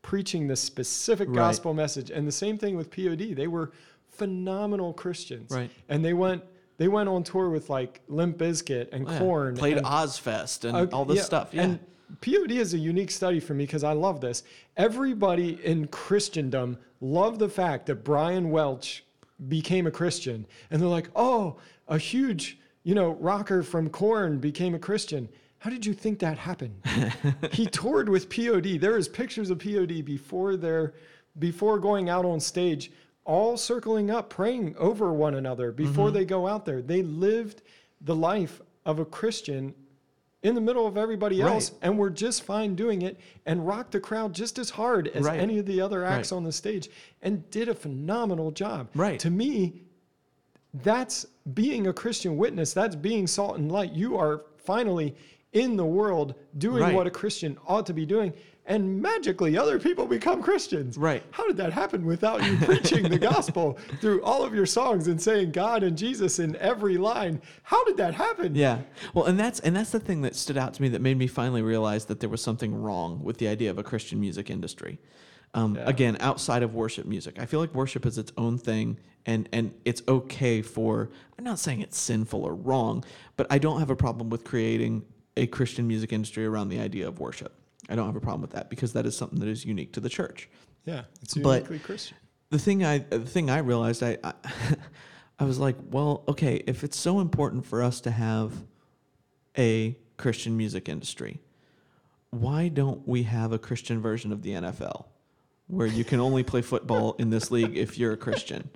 preaching 0.01 0.47
the 0.47 0.55
specific 0.55 1.27
Right. 1.27 1.35
gospel 1.35 1.73
message. 1.73 2.09
And 2.09 2.27
the 2.27 2.31
same 2.31 2.57
thing 2.57 2.75
with 2.77 2.89
POD. 2.91 3.33
They 3.33 3.47
were 3.47 3.71
phenomenal 4.07 4.93
Christians. 4.93 5.51
Right. 5.51 5.69
And 5.87 6.03
they 6.03 6.13
went 6.13 6.43
they 6.77 6.87
went 6.87 7.09
on 7.09 7.23
tour 7.23 7.49
with 7.49 7.69
like 7.69 7.99
Limp 8.07 8.37
Bizkit 8.37 8.87
and 8.93 9.05
Yeah. 9.05 9.19
Korn. 9.19 9.55
Played 9.57 9.77
and, 9.77 9.85
Ozzfest 9.85 10.63
and 10.63 10.77
Okay, 10.77 10.91
all 10.95 11.03
this 11.03 11.17
yeah, 11.17 11.23
stuff. 11.23 11.49
Yeah. 11.51 11.63
And 11.63 11.79
POD 12.21 12.51
is 12.51 12.73
a 12.73 12.77
unique 12.77 13.11
study 13.11 13.41
for 13.41 13.53
me 13.53 13.65
because 13.65 13.83
I 13.83 13.91
love 13.91 14.21
this. 14.21 14.43
Everybody 14.77 15.59
in 15.63 15.87
Christendom 15.87 16.77
loved 17.01 17.39
the 17.39 17.49
fact 17.49 17.85
that 17.87 18.05
Brian 18.05 18.49
Welch 18.49 19.03
became 19.49 19.87
a 19.87 19.91
Christian. 19.91 20.45
And 20.71 20.81
they're 20.81 20.87
like, 20.87 21.09
oh, 21.17 21.57
a 21.89 21.97
huge, 21.97 22.57
you 22.83 22.95
know, 22.95 23.11
rocker 23.19 23.61
from 23.61 23.89
Korn 23.89 24.39
became 24.39 24.73
a 24.73 24.79
Christian. 24.79 25.27
How 25.59 25.69
did 25.69 25.85
you 25.85 25.93
think 25.93 26.19
that 26.19 26.37
happened? 26.37 26.81
he 27.51 27.65
toured 27.65 28.07
with 28.09 28.29
POD. 28.29 28.79
There 28.79 28.97
is 28.97 29.07
pictures 29.07 29.49
of 29.49 29.59
POD 29.59 30.03
before 30.05 30.55
their 30.55 30.93
before 31.37 31.79
going 31.79 32.09
out 32.09 32.25
on 32.25 32.39
stage, 32.39 32.91
all 33.23 33.55
circling 33.55 34.09
up, 34.09 34.29
praying 34.29 34.75
over 34.77 35.13
one 35.13 35.35
another 35.35 35.71
before 35.71 36.07
Mm-hmm. 36.07 36.13
they 36.15 36.25
go 36.25 36.47
out 36.47 36.65
there. 36.65 36.81
They 36.81 37.01
lived 37.03 37.61
the 38.01 38.15
life 38.15 38.61
of 38.85 38.99
a 38.99 39.05
Christian 39.05 39.73
in 40.43 40.55
the 40.55 40.61
middle 40.61 40.87
of 40.87 40.97
everybody 40.97 41.41
Right. 41.41 41.51
else 41.53 41.71
and 41.81 41.97
were 41.97 42.09
just 42.09 42.43
fine 42.43 42.73
doing 42.75 43.01
it 43.01 43.19
and 43.45 43.65
rocked 43.67 43.91
the 43.91 43.99
crowd 43.99 44.33
just 44.33 44.57
as 44.57 44.69
hard 44.69 45.09
as 45.09 45.25
Right. 45.25 45.39
any 45.39 45.59
of 45.59 45.65
the 45.65 45.81
other 45.81 46.03
acts 46.05 46.31
Right. 46.31 46.37
on 46.37 46.43
the 46.45 46.51
stage 46.53 46.89
and 47.21 47.49
did 47.51 47.67
a 47.69 47.75
phenomenal 47.75 48.51
job. 48.51 48.87
Right. 48.95 49.19
To 49.19 49.29
me, 49.29 49.81
that's 50.73 51.25
being 51.53 51.87
a 51.87 51.93
Christian 51.93 52.37
witness. 52.37 52.73
That's 52.73 52.95
being 52.95 53.27
salt 53.27 53.57
and 53.57 53.71
light. 53.71 53.91
You 53.93 54.17
are 54.17 54.43
finally 54.57 55.15
in 55.53 55.75
the 55.77 55.85
world 55.85 56.35
doing 56.57 56.83
Right. 56.83 56.93
what 56.95 57.07
a 57.07 57.11
Christian 57.11 57.57
ought 57.67 57.85
to 57.87 57.93
be 57.93 58.05
doing. 58.05 58.33
And 58.65 59.01
magically, 59.01 59.57
other 59.57 59.79
people 59.79 60.05
become 60.05 60.43
Christians. 60.43 60.95
Right. 60.95 61.23
How 61.31 61.47
did 61.47 61.57
that 61.57 61.73
happen 61.73 62.05
without 62.05 62.45
you 62.45 62.55
preaching 62.57 63.09
the 63.09 63.17
gospel 63.31 63.79
through 63.99 64.21
all 64.21 64.43
of 64.43 64.53
your 64.53 64.67
songs 64.67 65.07
and 65.07 65.19
saying 65.19 65.51
God 65.53 65.81
and 65.81 65.97
Jesus 65.97 66.37
in 66.37 66.55
every 66.57 66.97
line? 66.97 67.41
How 67.63 67.83
did 67.85 67.97
that 67.97 68.13
happen? 68.13 68.53
Yeah. 68.53 68.81
Well, 69.15 69.25
and 69.25 69.39
that's 69.39 69.59
and 69.61 69.75
that's 69.75 69.89
the 69.89 69.99
thing 69.99 70.21
that 70.21 70.35
stood 70.35 70.55
out 70.57 70.75
to 70.75 70.81
me 70.83 70.89
that 70.89 71.01
made 71.01 71.17
me 71.17 71.25
finally 71.25 71.63
realize 71.63 72.05
that 72.05 72.19
there 72.19 72.29
was 72.29 72.43
something 72.43 72.75
wrong 72.79 73.23
with 73.23 73.37
the 73.39 73.47
idea 73.47 73.71
of 73.71 73.79
a 73.79 73.83
Christian 73.83 74.19
music 74.19 74.51
industry. 74.51 74.99
Um, 75.55 75.73
Yeah. 75.73 75.89
Again, 75.89 76.17
outside 76.19 76.61
of 76.61 76.75
worship 76.75 77.07
music, 77.07 77.39
I 77.39 77.47
feel 77.47 77.59
like 77.59 77.73
worship 77.73 78.05
is 78.05 78.19
its 78.19 78.31
own 78.37 78.59
thing, 78.59 78.99
and 79.25 79.49
and 79.51 79.73
it's 79.83 80.03
okay 80.07 80.61
for. 80.61 81.09
I'm 81.39 81.43
not 81.43 81.57
saying 81.57 81.81
it's 81.81 81.97
sinful 81.97 82.43
or 82.43 82.53
wrong, 82.53 83.03
but 83.35 83.47
I 83.49 83.57
don't 83.57 83.79
have 83.79 83.89
a 83.89 83.95
problem 83.95 84.29
with 84.29 84.43
creating 84.43 85.05
a 85.37 85.47
Christian 85.47 85.87
music 85.87 86.11
industry 86.13 86.45
around 86.45 86.69
the 86.69 86.79
idea 86.79 87.07
of 87.07 87.19
worship. 87.19 87.53
I 87.89 87.95
don't 87.95 88.05
have 88.05 88.15
a 88.15 88.19
problem 88.21 88.41
with 88.41 88.51
that 88.51 88.69
because 88.69 88.93
that 88.93 89.05
is 89.05 89.15
something 89.17 89.39
that 89.39 89.47
is 89.47 89.65
unique 89.65 89.93
to 89.93 89.99
the 89.99 90.09
church. 90.09 90.49
Yeah. 90.85 91.03
It's 91.21 91.33
But- 91.35 91.63
uniquely 91.63 91.79
Christian. 91.79 92.17
the 92.49 92.59
thing 92.59 92.83
I 92.83 92.99
the 92.99 93.19
thing 93.21 93.49
I 93.49 93.59
realized 93.59 94.03
I, 94.03 94.17
I 94.23 94.33
I 95.39 95.45
was 95.45 95.57
like, 95.59 95.77
well, 95.89 96.23
okay, 96.27 96.61
if 96.67 96.83
it's 96.83 96.97
so 96.97 97.19
important 97.21 97.65
for 97.65 97.81
us 97.81 98.01
to 98.01 98.11
have 98.11 98.51
a 99.57 99.97
Christian 100.17 100.57
music 100.57 100.89
industry, 100.89 101.39
why 102.31 102.67
don't 102.67 103.07
we 103.07 103.23
have 103.23 103.53
a 103.53 103.57
Christian 103.59 104.01
version 104.01 104.31
of 104.33 104.41
the 104.41 104.51
NFL 104.51 105.05
where 105.67 105.87
you 105.87 106.03
can 106.03 106.19
only 106.19 106.43
play 106.43 106.61
football 106.61 107.13
in 107.19 107.29
this 107.29 107.51
league 107.51 107.77
if 107.77 107.97
you're 107.97 108.11
a 108.13 108.17
Christian 108.17 108.69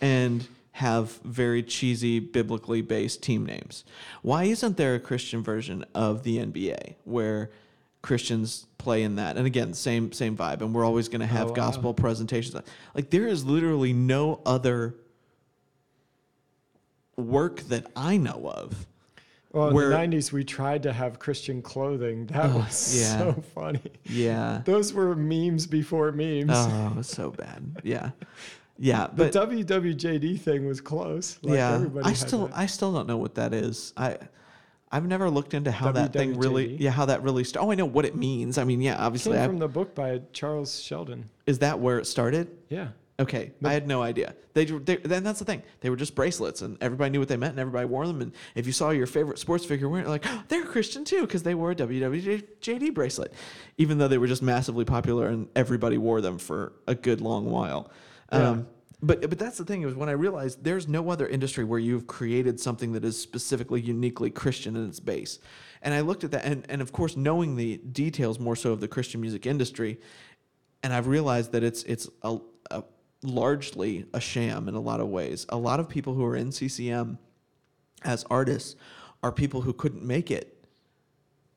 and 0.00 0.46
have 0.76 1.18
very 1.24 1.62
cheesy 1.62 2.18
biblically 2.18 2.80
based 2.82 3.22
team 3.22 3.44
names? 3.46 3.84
Why 4.22 4.44
isn't 4.44 4.76
there 4.76 4.94
a 4.94 5.00
Christian 5.00 5.42
version 5.42 5.84
of 5.94 6.22
the 6.22 6.38
NBA 6.38 6.94
where 7.04 7.50
Christians 8.00 8.66
play 8.78 9.02
in 9.02 9.16
that? 9.16 9.36
And 9.36 9.46
again, 9.46 9.74
same 9.74 10.12
same 10.12 10.36
vibe 10.36 10.60
and 10.62 10.74
we're 10.74 10.84
always 10.84 11.08
going 11.08 11.20
to 11.20 11.26
have 11.26 11.46
Oh, 11.46 11.50
wow. 11.50 11.54
gospel 11.54 11.94
presentations. 11.94 12.56
Like 12.94 13.10
there 13.10 13.26
is 13.26 13.44
literally 13.44 13.92
no 13.92 14.40
other 14.46 14.94
work 17.16 17.60
that 17.62 17.86
I 17.94 18.16
know 18.16 18.50
of. 18.54 18.86
Well, 19.52 19.68
in 19.68 19.74
where- 19.74 19.90
the 19.90 19.96
90s, 19.96 20.32
we 20.32 20.44
tried 20.44 20.82
to 20.84 20.92
have 20.94 21.18
Christian 21.18 21.60
clothing. 21.60 22.26
That 22.26 22.46
Oh, 22.50 22.56
was 22.58 22.98
yeah. 22.98 23.18
so 23.18 23.32
funny. 23.54 23.80
Yeah. 24.04 24.62
Those 24.64 24.94
were 24.94 25.14
memes 25.14 25.66
before 25.66 26.10
memes. 26.12 26.50
Oh, 26.54 26.88
it 26.90 26.96
was 26.96 27.08
so 27.08 27.30
bad. 27.30 27.76
Yeah. 27.84 28.12
Yeah, 28.78 29.08
the 29.12 29.30
but 29.30 29.32
WWJD 29.32 30.40
thing 30.40 30.66
was 30.66 30.80
close. 30.80 31.38
Like 31.42 31.56
yeah, 31.56 31.84
I 32.02 32.12
still 32.14 32.48
that. 32.48 32.56
I 32.56 32.66
still 32.66 32.92
don't 32.92 33.06
know 33.06 33.18
what 33.18 33.34
that 33.36 33.52
is. 33.52 33.92
I 33.96 34.18
I've 34.90 35.06
never 35.06 35.30
looked 35.30 35.54
into 35.54 35.72
how 35.72 35.92
that 35.92 36.12
thing 36.12 36.38
really 36.38 36.76
yeah, 36.76 36.90
how 36.90 37.06
that 37.06 37.22
really 37.22 37.44
started. 37.44 37.66
Oh, 37.66 37.72
I 37.72 37.74
know 37.74 37.86
what 37.86 38.04
it 38.04 38.14
means. 38.14 38.58
I 38.58 38.64
mean, 38.64 38.80
yeah, 38.80 38.96
obviously 38.96 39.32
came 39.32 39.42
I, 39.42 39.46
from 39.46 39.58
the 39.58 39.68
book 39.68 39.94
by 39.94 40.20
Charles 40.32 40.80
Sheldon. 40.80 41.30
is 41.46 41.60
that 41.60 41.80
where 41.80 41.98
it 41.98 42.06
started? 42.06 42.48
Yeah. 42.68 42.88
Okay, 43.20 43.52
I 43.62 43.72
had 43.72 43.86
no 43.86 44.02
idea. 44.02 44.34
They, 44.54 44.64
they 44.64 44.96
then 44.96 45.22
that's 45.22 45.38
the 45.38 45.44
thing. 45.44 45.62
They 45.80 45.90
were 45.90 45.96
just 45.96 46.14
bracelets, 46.14 46.60
and 46.60 46.76
everybody 46.80 47.10
knew 47.10 47.20
what 47.20 47.28
they 47.28 47.36
meant, 47.36 47.52
and 47.52 47.60
everybody 47.60 47.86
wore 47.86 48.06
them. 48.06 48.20
And 48.20 48.32
if 48.54 48.66
you 48.66 48.72
saw 48.72 48.90
your 48.90 49.06
favorite 49.06 49.38
sports 49.38 49.64
figure 49.64 49.88
wearing, 49.88 50.06
it, 50.06 50.08
like 50.08 50.24
oh, 50.26 50.42
they're 50.48 50.64
Christian 50.64 51.04
too, 51.04 51.20
because 51.20 51.42
they 51.42 51.54
wore 51.54 51.70
a 51.70 51.76
WWJD 51.76 52.92
bracelet, 52.94 53.32
even 53.78 53.98
though 53.98 54.08
they 54.08 54.18
were 54.18 54.26
just 54.26 54.42
massively 54.42 54.84
popular, 54.84 55.28
and 55.28 55.48
everybody 55.54 55.98
wore 55.98 56.20
them 56.20 56.38
for 56.38 56.72
a 56.88 56.94
good 56.94 57.20
long 57.20 57.50
while. 57.50 57.92
Um, 58.32 58.66
but 59.02 59.28
but 59.28 59.38
that's 59.38 59.58
the 59.58 59.64
thing 59.64 59.82
is 59.82 59.94
when 59.94 60.08
I 60.08 60.12
realized 60.12 60.62
there's 60.62 60.86
no 60.86 61.10
other 61.10 61.26
industry 61.26 61.64
where 61.64 61.78
you've 61.78 62.06
created 62.06 62.60
something 62.60 62.92
that 62.92 63.04
is 63.04 63.20
specifically 63.20 63.80
uniquely 63.80 64.30
Christian 64.30 64.76
in 64.76 64.88
its 64.88 65.00
base. 65.00 65.40
And 65.82 65.92
I 65.92 66.00
looked 66.00 66.22
at 66.22 66.30
that, 66.30 66.44
and, 66.44 66.64
and 66.68 66.80
of 66.80 66.92
course, 66.92 67.16
knowing 67.16 67.56
the 67.56 67.78
details 67.78 68.38
more 68.38 68.54
so 68.54 68.70
of 68.70 68.80
the 68.80 68.86
Christian 68.86 69.20
music 69.20 69.46
industry, 69.46 69.98
and 70.84 70.92
I've 70.92 71.08
realized 71.08 71.50
that 71.52 71.64
it's 71.64 71.82
it's 71.82 72.08
a, 72.22 72.38
a 72.70 72.84
largely 73.24 74.06
a 74.14 74.20
sham 74.20 74.68
in 74.68 74.74
a 74.74 74.80
lot 74.80 75.00
of 75.00 75.08
ways. 75.08 75.46
A 75.48 75.56
lot 75.56 75.80
of 75.80 75.88
people 75.88 76.14
who 76.14 76.24
are 76.24 76.36
in 76.36 76.52
CCM 76.52 77.18
as 78.04 78.24
artists 78.30 78.76
are 79.22 79.32
people 79.32 79.62
who 79.62 79.72
couldn't 79.72 80.04
make 80.04 80.30
it 80.30 80.62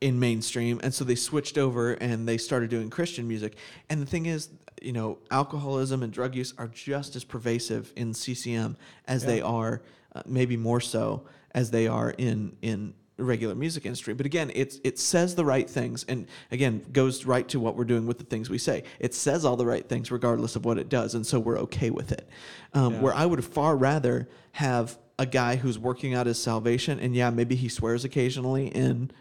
in 0.01 0.19
mainstream 0.19 0.79
and 0.83 0.93
so 0.93 1.03
they 1.03 1.15
switched 1.15 1.57
over 1.57 1.93
and 1.93 2.27
they 2.27 2.37
started 2.37 2.69
doing 2.69 2.89
Christian 2.89 3.27
music. 3.27 3.55
And 3.89 4.01
the 4.01 4.05
thing 4.05 4.27
is, 4.27 4.49
you 4.81 4.91
know, 4.91 5.19
alcoholism 5.31 6.03
and 6.03 6.11
drug 6.11 6.35
use 6.35 6.53
are 6.57 6.67
just 6.67 7.15
as 7.15 7.23
pervasive 7.23 7.91
in 7.95 8.13
CCM 8.13 8.77
as 9.07 9.25
they 9.25 9.41
are 9.41 9.81
uh, 10.13 10.21
maybe 10.25 10.57
more 10.57 10.81
so 10.81 11.25
as 11.51 11.71
they 11.71 11.87
are 11.87 12.11
in 12.11 12.55
in 12.61 12.93
regular 13.17 13.55
music 13.55 13.85
industry. 13.85 14.13
But 14.13 14.25
again, 14.25 14.51
it's 14.53 14.79
it 14.83 14.99
says 14.99 15.35
the 15.35 15.45
right 15.45 15.69
things 15.69 16.03
and 16.07 16.27
again 16.51 16.85
goes 16.91 17.25
right 17.25 17.47
to 17.49 17.59
what 17.59 17.75
we're 17.77 17.85
doing 17.85 18.05
with 18.05 18.17
the 18.17 18.25
things 18.25 18.49
we 18.49 18.57
say. 18.57 18.83
It 18.99 19.13
says 19.13 19.45
all 19.45 19.55
the 19.55 19.65
right 19.65 19.87
things 19.87 20.11
regardless 20.11 20.55
of 20.55 20.65
what 20.65 20.77
it 20.77 20.89
does, 20.89 21.15
and 21.15 21.25
so 21.25 21.39
we're 21.39 21.59
okay 21.59 21.89
with 21.89 22.11
it. 22.11 22.27
Um, 22.73 22.95
Yeah. 22.95 23.01
Where 23.01 23.13
I 23.13 23.25
would 23.25 23.43
far 23.43 23.75
rather 23.75 24.27
have 24.53 24.97
a 25.17 25.25
guy 25.25 25.55
who's 25.55 25.79
working 25.79 26.13
out 26.13 26.27
his 26.27 26.41
salvation, 26.41 26.99
and 26.99 27.15
yeah, 27.15 27.29
maybe 27.29 27.55
he 27.55 27.69
swears 27.69 28.03
occasionally 28.03 28.67
in 28.67 29.11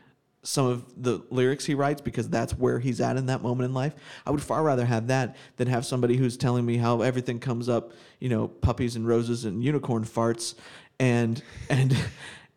some 0.45 0.67
of 0.67 0.85
the 1.03 1.23
lyrics 1.31 1.65
he 1.65 1.75
writes 1.75 2.01
because 2.01 2.29
that's 2.29 2.53
where 2.53 2.79
he's 2.79 3.01
at 3.01 3.17
in 3.17 3.27
that 3.27 3.43
moment 3.43 3.69
in 3.69 3.75
life. 3.75 3.95
I 4.27 4.31
would 4.31 4.43
far 4.43 4.63
rather 4.63 4.85
have 4.85 5.09
that 5.09 5.37
than 5.57 5.69
have 5.69 5.85
somebody 5.85 6.17
who's 6.17 6.37
telling 6.37 6.65
me 6.65 6.77
how 6.77 7.01
everything 7.01 7.41
comes 7.41 7.69
up, 7.69 7.93
you 8.21 8.29
know, 8.29 8.49
puppies 8.49 8.95
and 8.95 9.09
roses 9.09 9.45
and 9.45 9.65
unicorn 9.65 10.05
farts 10.05 10.55
and 11.01 11.43
and 11.71 11.97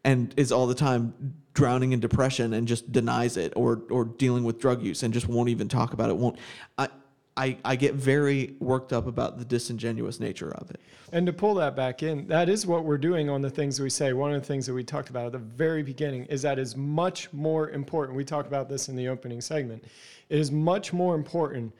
and 0.03 0.33
is 0.37 0.51
all 0.51 0.67
the 0.67 0.75
time 0.75 1.33
drowning 1.53 1.91
in 1.91 1.99
depression 1.99 2.53
and 2.53 2.67
just 2.67 2.91
denies 2.91 3.37
it 3.37 3.53
or 3.55 3.81
or 3.89 4.05
dealing 4.05 4.43
with 4.43 4.59
drug 4.59 4.83
use 4.83 5.01
and 5.01 5.13
just 5.13 5.27
won't 5.27 5.49
even 5.49 5.67
talk 5.67 5.93
about 5.93 6.09
it. 6.09 6.17
Won't 6.17 6.37
I 6.77 6.89
I, 7.37 7.57
I 7.63 7.75
get 7.75 7.93
very 7.93 8.55
worked 8.59 8.91
up 8.91 9.05
about 9.07 9.37
the 9.37 9.45
disingenuous 9.45 10.19
nature 10.19 10.51
of 10.55 10.71
it. 10.71 10.79
And 11.13 11.25
to 11.27 11.31
pull 11.33 11.53
that 11.55 11.75
back 11.75 12.03
in, 12.03 12.27
that 12.27 12.49
is 12.49 12.65
what 12.65 12.83
we're 12.83 12.97
doing 12.97 13.29
on 13.29 13.41
the 13.41 13.49
things 13.49 13.79
we 13.79 13.89
say. 13.89 14.11
One 14.11 14.33
of 14.33 14.41
the 14.41 14.45
things 14.47 14.65
that 14.65 14.73
we 14.73 14.83
talked 14.83 15.09
about 15.09 15.27
at 15.27 15.31
the 15.33 15.37
very 15.37 15.83
beginning 15.83 16.25
is 16.25 16.41
that 16.41 16.59
is 16.59 16.75
much 16.75 17.31
more 17.31 17.69
important. 17.69 18.17
We 18.17 18.25
talked 18.25 18.47
about 18.47 18.67
this 18.67 18.89
in 18.89 18.95
the 18.95 19.07
opening 19.07 19.39
segment. 19.39 19.85
It 20.29 20.39
is 20.39 20.51
much 20.51 20.91
more 20.91 21.15
important 21.15 21.73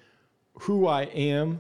who 0.62 0.88
I 0.88 1.04
am, 1.04 1.60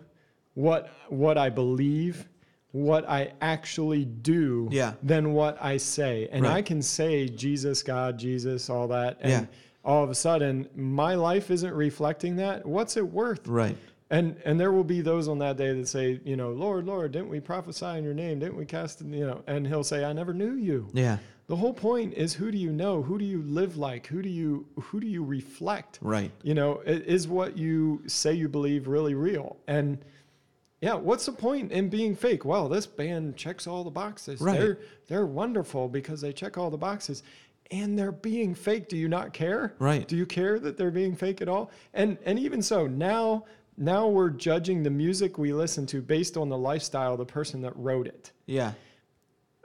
what 0.53 0.89
what 1.09 1.37
I 1.37 1.49
believe, 1.49 2.27
what 2.71 3.07
I 3.09 3.33
actually 3.41 4.05
do 4.05 4.69
Yeah. 4.71 4.93
than 5.03 5.33
what 5.33 5.57
I 5.61 5.77
say. 5.77 6.29
And 6.31 6.43
Right. 6.45 6.57
I 6.57 6.61
can 6.61 6.81
say 6.81 7.27
Jesus, 7.27 7.83
God, 7.83 8.17
Jesus, 8.17 8.69
all 8.69 8.87
that. 8.89 9.17
And 9.21 9.31
Yeah. 9.31 9.45
all 9.83 10.03
of 10.03 10.09
a 10.09 10.15
sudden 10.15 10.67
my 10.75 11.15
life 11.15 11.51
isn't 11.51 11.73
reflecting 11.73 12.37
that. 12.37 12.65
What's 12.65 12.95
it 12.97 13.11
worth? 13.11 13.47
Right. 13.47 13.77
And 14.09 14.37
and 14.45 14.59
there 14.59 14.71
will 14.71 14.85
be 14.85 15.01
those 15.01 15.27
on 15.27 15.39
that 15.39 15.57
day 15.57 15.73
that 15.73 15.87
say, 15.87 16.21
you 16.23 16.37
know, 16.37 16.51
Lord, 16.51 16.85
Lord, 16.85 17.11
didn't 17.11 17.29
we 17.29 17.39
prophesy 17.39 17.85
in 17.85 18.03
your 18.03 18.13
name? 18.13 18.39
Didn't 18.39 18.55
we 18.55 18.65
cast, 18.65 19.01
you 19.01 19.27
know? 19.27 19.43
And 19.47 19.67
he'll 19.67 19.83
say, 19.83 20.05
I 20.05 20.13
never 20.13 20.33
knew 20.33 20.53
you. 20.53 20.87
Yeah. 20.93 21.17
The 21.47 21.55
whole 21.55 21.73
point 21.73 22.13
is, 22.13 22.33
who 22.33 22.51
do 22.51 22.57
you 22.57 22.71
know? 22.71 23.01
Who 23.01 23.17
do 23.17 23.25
you 23.25 23.41
live 23.41 23.77
like? 23.77 24.07
Who 24.07 24.21
do 24.21 24.29
you 24.29 24.65
who 24.79 24.99
do 24.99 25.07
you 25.07 25.23
reflect? 25.23 25.99
Right. 26.01 26.31
You 26.43 26.53
know, 26.53 26.81
is 26.85 27.27
what 27.27 27.57
you 27.57 28.01
say 28.07 28.33
you 28.33 28.49
believe 28.49 28.87
really 28.87 29.13
real? 29.13 29.57
And 29.67 29.97
yeah, 30.81 30.93
what's 30.93 31.25
the 31.25 31.31
point 31.31 31.71
in 31.71 31.89
being 31.89 32.15
fake? 32.15 32.45
Well, 32.45 32.69
this 32.69 32.85
band 32.85 33.35
checks 33.35 33.65
all 33.65 33.83
the 33.83 33.91
boxes. 33.91 34.39
Right. 34.41 34.59
They're 34.59 34.79
they're 35.07 35.25
wonderful 35.25 35.87
because 35.89 36.21
they 36.21 36.31
check 36.31 36.57
all 36.57 36.69
the 36.69 36.77
boxes. 36.77 37.23
And 37.71 37.99
they're 37.99 38.13
being 38.13 38.55
fake. 38.55 38.87
Do 38.87 38.95
you 38.95 39.09
not 39.09 39.33
care? 39.33 39.73
Right. 39.79 40.07
Do 40.07 40.15
you 40.15 40.25
care 40.25 40.57
that 40.59 40.77
they're 40.77 40.91
being 40.91 41.15
fake 41.15 41.41
at 41.41 41.49
all? 41.49 41.71
And 41.93 42.17
and 42.25 42.39
even 42.39 42.61
so, 42.61 42.87
now 42.87 43.45
now 43.77 44.07
we're 44.07 44.31
judging 44.31 44.81
the 44.81 44.89
music 44.89 45.37
we 45.37 45.53
listen 45.53 45.85
to 45.87 46.01
based 46.01 46.35
on 46.35 46.49
the 46.49 46.57
lifestyle 46.57 47.13
of 47.13 47.19
the 47.19 47.25
person 47.25 47.61
that 47.61 47.75
wrote 47.75 48.07
it. 48.07 48.31
Yeah. 48.47 48.73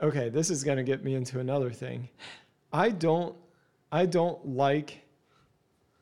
Okay, 0.03 0.29
this 0.29 0.51
is 0.51 0.63
going 0.63 0.77
to 0.77 0.83
get 0.83 1.03
me 1.03 1.15
into 1.15 1.41
another 1.41 1.71
thing. 1.71 2.09
I 2.73 2.91
don't 2.91 3.35
I 3.91 4.07
don't 4.07 4.47
like 4.47 5.01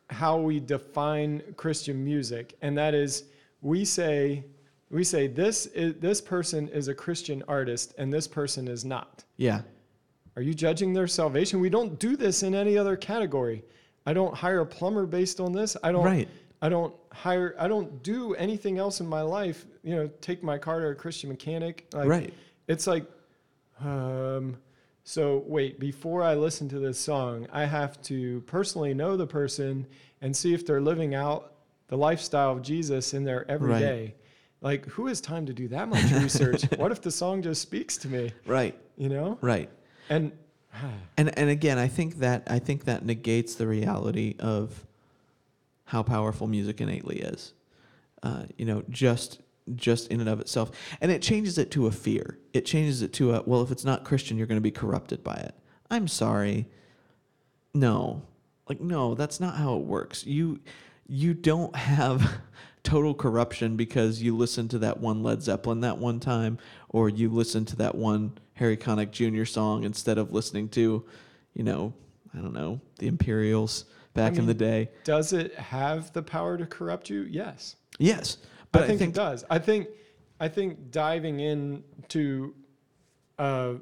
how 0.09 0.39
we 0.39 0.59
define 0.61 1.43
Christian 1.57 2.05
music 2.05 2.57
and 2.63 2.77
that 2.79 2.95
is 2.95 3.25
we 3.63 3.85
say 3.85 4.45
we 4.91 5.05
say 5.05 5.29
this 5.29 5.67
is 5.67 5.95
this 6.01 6.21
person 6.21 6.69
is 6.69 6.89
a 6.89 6.95
Christian 6.95 7.45
artist 7.47 7.95
and 7.99 8.13
this 8.13 8.27
person 8.27 8.67
is 8.67 8.85
not. 8.85 9.25
Yeah. 9.37 9.63
Are 10.37 10.43
you 10.43 10.55
judging 10.55 10.93
their 10.93 11.07
salvation? 11.07 11.61
We 11.61 11.71
don't 11.71 11.99
do 11.99 12.17
this 12.17 12.43
in 12.43 12.55
any 12.55 12.79
other 12.79 12.97
category. 12.97 13.65
I 14.07 14.15
don't 14.15 14.35
hire 14.35 14.61
a 14.61 14.67
plumber 14.67 15.07
based 15.07 15.41
on 15.41 15.53
this. 15.53 15.77
I 15.83 15.93
don't 15.93 16.05
Right. 16.05 16.29
I 16.63 16.69
don't 16.69 16.95
hire 17.13 17.55
I 17.59 17.69
don't 17.69 18.03
do 18.03 18.35
anything 18.35 18.79
else 18.79 19.01
in 19.01 19.07
my 19.07 19.23
life, 19.23 19.67
you 19.83 19.95
know, 19.97 20.09
take 20.21 20.43
my 20.43 20.59
car 20.59 20.81
to 20.81 20.87
a 20.89 20.95
Christian 20.95 21.29
mechanic. 21.31 21.87
Like 21.93 22.09
Right. 22.09 22.35
it's 22.69 22.87
like 22.87 23.05
um 23.83 24.57
so 25.05 25.43
wait, 25.47 25.81
before 25.81 26.23
I 26.23 26.35
listen 26.35 26.69
to 26.69 26.79
this 26.79 26.99
song, 26.99 27.47
I 27.53 27.65
have 27.65 28.01
to 28.03 28.43
personally 28.43 28.95
know 28.95 29.17
the 29.17 29.27
person 29.27 29.87
and 30.21 30.37
see 30.37 30.55
if 30.55 30.65
they're 30.67 30.81
living 30.83 31.15
out 31.15 31.55
the 31.89 31.97
lifestyle 31.97 32.53
of 32.53 32.63
Jesus 32.63 33.13
in 33.15 33.25
their 33.25 33.51
everyday. 33.51 34.01
Right. 34.03 34.17
Like 34.63 34.87
who 34.87 35.07
has 35.07 35.21
time 35.21 35.47
to 35.47 35.53
do 35.53 35.67
that 35.69 35.89
much 35.89 36.11
research? 36.13 36.63
what 36.77 36.93
if 36.93 37.01
the 37.01 37.11
song 37.11 37.43
just 37.43 37.63
speaks 37.63 37.97
to 37.99 38.09
me, 38.09 38.31
Right. 38.47 38.79
you 38.97 39.09
know? 39.09 39.39
Right. 39.41 39.69
And 40.09 40.33
And 41.17 41.37
and 41.39 41.51
again, 41.51 41.79
I 41.79 41.89
think 41.89 42.19
that 42.21 42.45
I 42.47 42.59
think 42.61 42.85
that 42.85 43.05
negates 43.05 43.55
the 43.57 43.67
reality 43.67 44.37
of 44.39 44.87
how 45.91 46.05
powerful 46.05 46.47
music 46.47 46.80
innately 46.80 47.18
is. 47.18 47.53
Uh, 48.22 48.45
you 48.57 48.64
know, 48.64 48.84
just 48.88 49.41
just 49.74 50.07
in 50.09 50.20
and 50.20 50.28
of 50.28 50.41
itself, 50.41 50.70
and 51.01 51.11
it 51.11 51.20
changes 51.20 51.59
it 51.59 51.72
to 51.72 51.88
a 51.88 51.91
fear. 51.91 52.38
It 52.53 52.64
changes 52.64 53.03
it 53.03 53.12
to 53.14 53.34
a 53.34 53.43
well, 53.45 53.62
if 53.62 53.72
it's 53.72 53.84
not 53.84 54.05
Christian, 54.05 54.38
you're 54.38 54.47
going 54.47 54.57
to 54.57 54.62
be 54.62 54.70
corrupted 54.70 55.24
by 55.24 55.34
it. 55.34 55.55
I'm 55.91 56.07
sorry. 56.07 56.68
No, 57.74 58.22
like 58.68 58.80
no, 58.80 59.16
that's 59.16 59.41
not 59.41 59.57
how 59.57 59.74
it 59.76 59.82
works. 59.82 60.24
You 60.24 60.61
you 61.09 61.34
don't 61.34 61.74
have 61.74 62.34
total 62.84 63.12
corruption 63.12 63.76
because 63.76 64.22
you 64.22 64.36
listen 64.36 64.68
to 64.68 64.78
that 64.78 65.01
one 65.01 65.24
Led 65.24 65.43
Zeppelin 65.43 65.80
that 65.80 65.99
one 65.99 66.20
time, 66.20 66.59
or 66.88 67.09
you 67.09 67.30
listen 67.30 67.64
to 67.64 67.76
that 67.76 67.97
one 67.97 68.38
Harry 68.55 68.76
Connick 68.76 69.11
Jr. 69.11 69.45
song 69.45 69.82
instead 69.82 70.18
of 70.18 70.32
listening 70.32 70.68
to, 70.68 71.05
you 71.53 71.64
know, 71.64 71.95
I 72.32 72.38
don't 72.38 72.55
know, 72.55 72.80
the 73.01 73.09
Imperials 73.09 73.86
back 74.15 74.37
in 74.37 74.47
the 74.47 74.55
day. 74.55 74.91
does 75.05 75.33
it 75.33 75.55
have 75.55 76.13
the 76.13 76.23
power 76.23 76.57
to 76.59 76.67
corrupt 76.67 77.11
you? 77.11 77.23
Yes. 77.23 77.77
Yes, 77.99 78.39
but 78.73 78.85
I 78.85 78.87
think, 78.89 79.03
it 79.03 79.15
does. 79.15 79.45
I 79.51 79.59
think 79.59 79.89
I 80.41 80.49
think 80.49 80.91
diving 80.91 81.41
into 81.41 82.55
uh, 83.39 83.75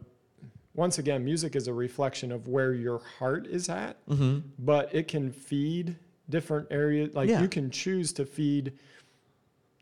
once 0.74 0.98
again, 0.98 1.24
music 1.24 1.56
is 1.56 1.68
a 1.68 1.72
reflection 1.72 2.30
of 2.32 2.48
where 2.48 2.72
your 2.72 3.00
heart 3.18 3.46
is 3.46 3.68
at, 3.68 3.96
hmm 4.08 4.38
but 4.58 4.92
it 4.94 5.08
can 5.08 5.30
feed 5.30 5.96
different 6.30 6.66
areas. 6.70 7.14
Like 7.14 7.28
Yeah. 7.28 7.40
you 7.42 7.48
can 7.48 7.70
choose 7.70 8.12
to 8.14 8.26
feed 8.26 8.72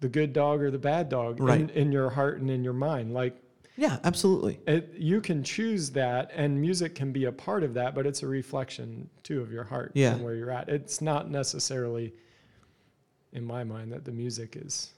the 0.00 0.08
good 0.08 0.32
dog 0.32 0.62
or 0.62 0.70
the 0.70 0.78
bad 0.78 1.08
dog 1.08 1.40
in, 1.40 1.70
in 1.70 1.90
your 1.92 2.10
heart 2.10 2.38
and 2.40 2.50
in 2.50 2.62
your 2.62 2.74
mind. 2.74 3.14
Like 3.14 3.36
Yeah, 3.76 3.98
absolutely. 4.04 4.58
it, 4.66 4.94
you 4.96 5.20
can 5.20 5.42
choose 5.42 5.90
that, 5.90 6.30
and 6.34 6.58
music 6.60 6.94
can 6.94 7.12
be 7.12 7.26
a 7.26 7.32
part 7.32 7.62
of 7.62 7.74
that, 7.74 7.94
but 7.94 8.06
it's 8.06 8.22
a 8.22 8.26
reflection 8.26 9.08
too 9.22 9.42
of 9.42 9.52
your 9.52 9.64
heart 9.64 9.92
Yeah. 9.94 10.14
and 10.14 10.24
where 10.24 10.34
you're 10.34 10.50
at. 10.50 10.68
It's 10.68 11.02
not 11.02 11.30
necessarily, 11.30 12.14
in 13.32 13.44
my 13.44 13.64
mind, 13.64 13.92
that 13.92 14.04
the 14.04 14.12
music 14.12 14.56
is 14.56 14.92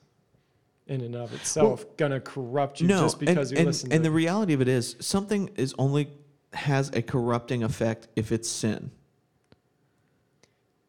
in 0.87 1.01
and 1.03 1.15
of 1.17 1.35
itself 1.35 1.85
gonna 1.99 2.21
corrupt 2.21 2.81
you 2.81 2.89
no, 2.89 3.01
just 3.03 3.19
because 3.21 3.51
and, 3.51 3.51
you 3.51 3.59
and, 3.59 3.67
listen 3.67 3.93
and 3.93 4.03
to 4.05 4.09
the 4.09 4.15
reality 4.15 4.55
of 4.55 4.63
it 4.63 4.69
is 4.69 4.97
something 5.01 5.51
is 5.57 5.75
only 5.79 6.09
has 6.55 6.89
a 6.95 7.03
corrupting 7.03 7.63
effect 7.63 8.09
if 8.17 8.33
it's 8.33 8.49
sin. 8.49 8.91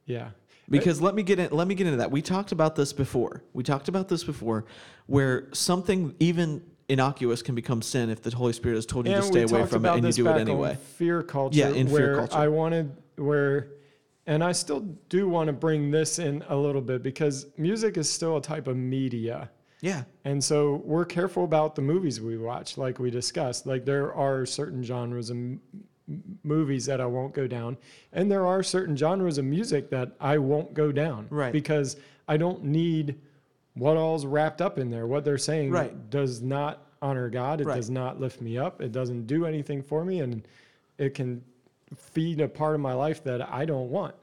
yeah. 0.06 0.30
Because 0.70 1.02
let 1.02 1.16
me 1.16 1.24
get 1.24 1.40
in, 1.40 1.50
let 1.50 1.68
me 1.68 1.74
get 1.74 1.88
into 1.88 1.98
that. 1.98 2.12
We 2.12 2.22
talked 2.22 2.52
about 2.52 2.76
this 2.76 2.94
before. 2.94 3.44
We 3.54 3.64
talked 3.64 3.88
about 3.88 4.08
this 4.08 4.24
before, 4.24 4.66
where 5.08 5.50
something 5.52 6.14
even 6.20 6.62
innocuous 6.90 7.42
can 7.42 7.56
become 7.56 7.82
sin 7.82 8.10
if 8.10 8.22
the 8.22 8.36
Holy 8.36 8.52
Spirit 8.54 8.76
has 8.76 8.86
told 8.86 9.08
you 9.08 9.14
and 9.14 9.22
to 9.22 9.28
stay 9.28 9.44
away 9.44 9.66
from 9.66 9.86
it 9.86 9.96
and 9.96 10.06
you 10.06 10.24
do 10.24 10.30
it 10.30 10.40
anyway. 10.40 10.78
Fear 10.98 11.24
culture. 11.24 11.58
Yeah, 11.58 11.70
in 11.70 11.88
fear 11.88 12.18
culture. 12.18 12.36
I 12.36 12.48
wanted 12.48 12.92
where, 13.16 13.68
and 14.26 14.44
I 14.44 14.52
still 14.52 14.82
do 15.08 15.30
want 15.30 15.48
to 15.48 15.54
bring 15.54 15.92
this 15.92 16.20
in 16.20 16.44
a 16.50 16.56
little 16.56 16.82
bit 16.82 17.04
because 17.04 17.46
music 17.58 17.98
is 17.98 18.10
still 18.10 18.38
a 18.38 18.42
type 18.42 18.68
of 18.68 18.76
media. 18.76 19.50
Yeah, 19.82 20.04
And 20.26 20.44
so 20.44 20.82
we're 20.84 21.06
careful 21.06 21.46
about 21.46 21.74
the 21.74 21.82
movies 21.82 22.20
we 22.20 22.38
watch, 22.38 22.78
like 22.78 23.00
we 23.00 23.10
discussed. 23.10 23.66
Like 23.66 23.86
there 23.86 24.14
are 24.14 24.46
certain 24.46 24.84
genres 24.84 25.32
m- 25.32 25.62
movies 26.44 26.86
that 26.88 27.00
I 27.00 27.06
won't 27.06 27.34
go 27.34 27.48
down, 27.48 27.78
and 28.12 28.30
there 28.30 28.46
are 28.46 28.62
certain 28.62 28.98
genres 28.98 29.38
of 29.38 29.46
music 29.46 29.90
that 29.92 30.18
I 30.20 30.38
won't 30.38 30.74
go 30.74 30.92
down. 30.92 31.28
Right. 31.30 31.54
Because 31.54 31.96
I 32.28 32.36
don't 32.36 32.66
need 32.66 33.22
what 33.80 33.98
all's 33.98 34.26
wrapped 34.26 34.62
up 34.62 34.78
in 34.78 34.90
there. 34.90 35.08
What 35.08 35.24
they're 35.26 35.38
saying 35.38 35.72
Right. 35.72 36.10
does 36.10 36.42
not 36.42 36.86
honor 37.02 37.30
God. 37.30 37.62
It 37.62 37.68
Right. 37.68 37.76
does 37.76 37.90
not 37.90 38.20
lift 38.20 38.42
me 38.42 38.58
up. 38.58 38.82
It 38.82 38.92
doesn't 38.92 39.26
do 39.26 39.46
anything 39.46 39.82
for 39.82 40.04
me, 40.06 40.20
and 40.20 40.46
it 40.98 41.14
can 41.14 41.44
feed 41.96 42.42
a 42.42 42.48
part 42.48 42.76
of 42.76 42.82
my 42.82 42.94
life 42.94 43.24
that 43.24 43.42
I 43.52 43.66
don't 43.66 43.90
want. 43.90 44.16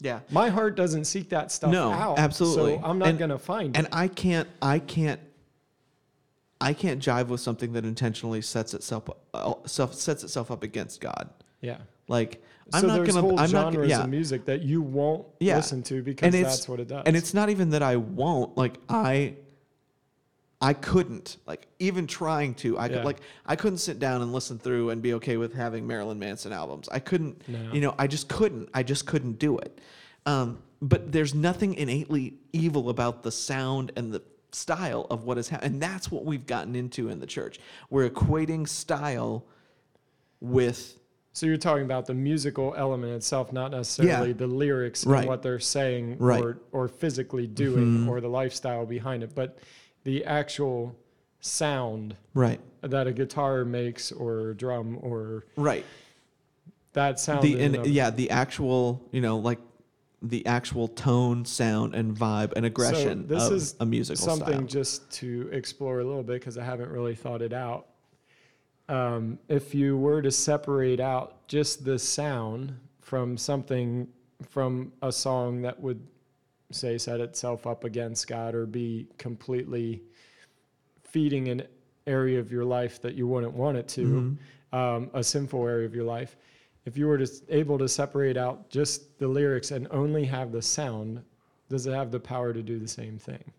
yeah. 0.00 0.20
My 0.30 0.48
heart 0.48 0.74
doesn't 0.76 1.04
seek 1.04 1.28
that 1.28 1.52
stuff 1.52 1.70
No, 1.70 1.90
out. 1.92 2.18
absolutely. 2.18 2.76
So 2.78 2.84
I'm 2.84 2.98
not 2.98 3.08
And- 3.10 3.18
going 3.18 3.30
to 3.30 3.38
find 3.38 3.76
And 3.76 3.86
it. 3.86 3.92
I 3.94 4.08
can't, 4.08 4.48
I 4.60 4.78
can't, 4.80 5.20
I 6.60 6.72
can't 6.74 7.00
jive 7.02 7.28
with 7.28 7.40
something 7.40 7.72
that 7.72 7.84
intentionally 7.84 8.40
sets 8.42 8.72
itself 8.74 9.08
uh, 9.34 9.54
self, 9.66 9.94
sets 9.94 10.22
itself 10.24 10.50
up 10.50 10.62
against 10.62 11.00
God. 11.00 11.28
Yeah. 11.60 11.78
Like 12.08 12.42
I'm 12.72 12.80
so 12.82 12.86
not 12.88 12.94
there's 12.96 13.08
gonna, 13.08 13.20
whole 13.20 13.38
I'm 13.38 13.50
not, 13.50 13.72
genres 13.72 13.90
yeah. 13.90 14.02
of 14.04 14.10
music 14.10 14.44
that 14.46 14.62
you 14.62 14.82
won't 14.82 15.26
Yeah. 15.40 15.56
listen 15.56 15.82
to 15.84 16.02
because 16.02 16.32
that's 16.32 16.68
what 16.68 16.80
it 16.80 16.88
does. 16.88 17.02
And 17.06 17.16
it's 17.16 17.34
not 17.34 17.50
even 17.50 17.70
that 17.70 17.82
I 17.82 17.96
won't. 17.96 18.56
Like 18.56 18.78
I 18.88 19.34
I 20.60 20.74
couldn't. 20.74 21.38
Like 21.46 21.66
even 21.80 22.06
trying 22.06 22.54
to. 22.56 22.78
I 22.78 22.86
Yeah. 22.86 22.96
could 22.96 23.04
like 23.04 23.20
I 23.44 23.56
couldn't 23.56 23.78
sit 23.78 23.98
down 23.98 24.22
and 24.22 24.32
listen 24.32 24.58
through 24.58 24.90
and 24.90 25.02
be 25.02 25.14
okay 25.14 25.36
with 25.36 25.54
having 25.54 25.86
Marilyn 25.86 26.18
Manson 26.18 26.52
albums. 26.52 26.88
I 26.90 26.98
couldn't 27.00 27.46
No. 27.48 27.72
you 27.72 27.80
know, 27.80 27.94
I 27.98 28.06
just 28.06 28.28
couldn't. 28.28 28.68
I 28.72 28.82
just 28.82 29.06
couldn't 29.06 29.38
do 29.38 29.58
it. 29.58 29.80
Um, 30.24 30.62
but 30.80 31.10
there's 31.12 31.34
nothing 31.34 31.74
innately 31.74 32.34
evil 32.52 32.88
about 32.90 33.22
the 33.24 33.32
sound 33.32 33.90
and 33.96 34.12
the 34.12 34.22
style 34.52 35.06
of 35.10 35.24
what 35.24 35.38
is 35.38 35.48
happening. 35.48 35.72
And 35.74 35.82
that's 35.82 36.10
what 36.10 36.24
we've 36.24 36.46
gotten 36.46 36.76
into 36.76 37.08
in 37.08 37.18
the 37.20 37.26
church. 37.26 37.58
We're 37.90 38.08
equating 38.08 38.68
style 38.68 39.44
with 40.40 40.98
So 41.34 41.46
you're 41.46 41.56
talking 41.56 41.84
about 41.84 42.04
the 42.06 42.14
musical 42.14 42.74
element 42.76 43.12
itself, 43.14 43.52
not 43.52 43.70
necessarily 43.70 44.28
Yeah. 44.28 44.34
the 44.36 44.46
lyrics 44.46 45.06
Right. 45.06 45.20
and 45.20 45.28
what 45.28 45.42
they're 45.42 45.58
saying 45.58 46.16
Right. 46.18 46.42
or, 46.42 46.58
or 46.72 46.88
physically 46.88 47.46
doing 47.46 48.04
Mhm. 48.04 48.08
or 48.08 48.20
the 48.20 48.28
lifestyle 48.28 48.84
behind 48.84 49.22
it, 49.22 49.34
but 49.34 49.56
the 50.04 50.24
actual 50.26 50.94
sound 51.40 52.16
Right. 52.34 52.60
that 52.82 53.06
a 53.06 53.12
guitar 53.12 53.64
makes 53.64 54.12
or 54.12 54.52
drum 54.54 54.98
or 55.00 55.44
Right. 55.56 55.84
that 56.92 57.18
sound. 57.18 57.42
The 57.42 57.58
and 57.60 57.86
yeah, 57.86 58.10
the 58.10 58.28
actual, 58.30 59.00
you 59.10 59.22
know, 59.22 59.38
like 59.38 59.58
the 60.20 60.44
actual 60.46 60.86
tone, 60.86 61.44
sound, 61.46 61.94
and 61.94 62.14
vibe 62.14 62.52
and 62.54 62.64
aggression 62.66 63.26
this 63.26 63.46
of 63.48 63.52
is 63.54 63.74
a 63.80 63.86
musical 63.86 64.22
something 64.24 64.54
style. 64.54 64.66
just 64.66 65.10
to 65.10 65.48
explore 65.50 65.98
a 66.00 66.04
little 66.04 66.22
bit 66.22 66.34
because 66.34 66.56
I 66.58 66.62
haven't 66.64 66.90
really 66.90 67.14
thought 67.16 67.40
it 67.42 67.52
out. 67.54 67.86
Um, 68.92 69.38
if 69.48 69.74
you 69.74 69.96
were 69.96 70.20
to 70.20 70.30
separate 70.30 71.00
out 71.00 71.48
just 71.48 71.82
the 71.82 71.98
sound 71.98 72.78
from 73.00 73.38
something 73.38 74.06
from 74.46 74.92
a 75.00 75.10
song 75.10 75.62
that 75.62 75.80
would 75.80 76.06
say 76.72 76.98
set 76.98 77.18
itself 77.18 77.66
up 77.66 77.84
against 77.84 78.26
God 78.28 78.54
or 78.54 78.66
be 78.66 79.06
completely 79.16 80.02
feeding 81.04 81.48
an 81.48 81.62
area 82.06 82.38
of 82.38 82.52
your 82.52 82.66
life 82.66 83.00
that 83.00 83.14
you 83.14 83.26
wouldn't 83.26 83.54
want 83.54 83.78
it 83.78 83.88
to, 83.88 84.36
Mhm. 84.72 84.76
um, 84.76 85.10
a 85.14 85.24
sinful 85.24 85.66
area 85.66 85.86
of 85.86 85.94
your 85.94 86.04
life. 86.04 86.36
If 86.84 86.98
you 86.98 87.06
were 87.06 87.16
to 87.16 87.26
able 87.48 87.78
to 87.78 87.88
separate 87.88 88.36
out 88.36 88.68
just 88.68 89.18
the 89.18 89.28
lyrics 89.28 89.70
and 89.70 89.88
only 89.90 90.24
have 90.26 90.52
the 90.52 90.60
sound, 90.60 91.24
does 91.70 91.86
it 91.86 91.94
have 91.94 92.10
the 92.10 92.20
power 92.20 92.52
to 92.52 92.62
do 92.62 92.78
the 92.78 92.88
same 92.88 93.18
thing? 93.18 93.52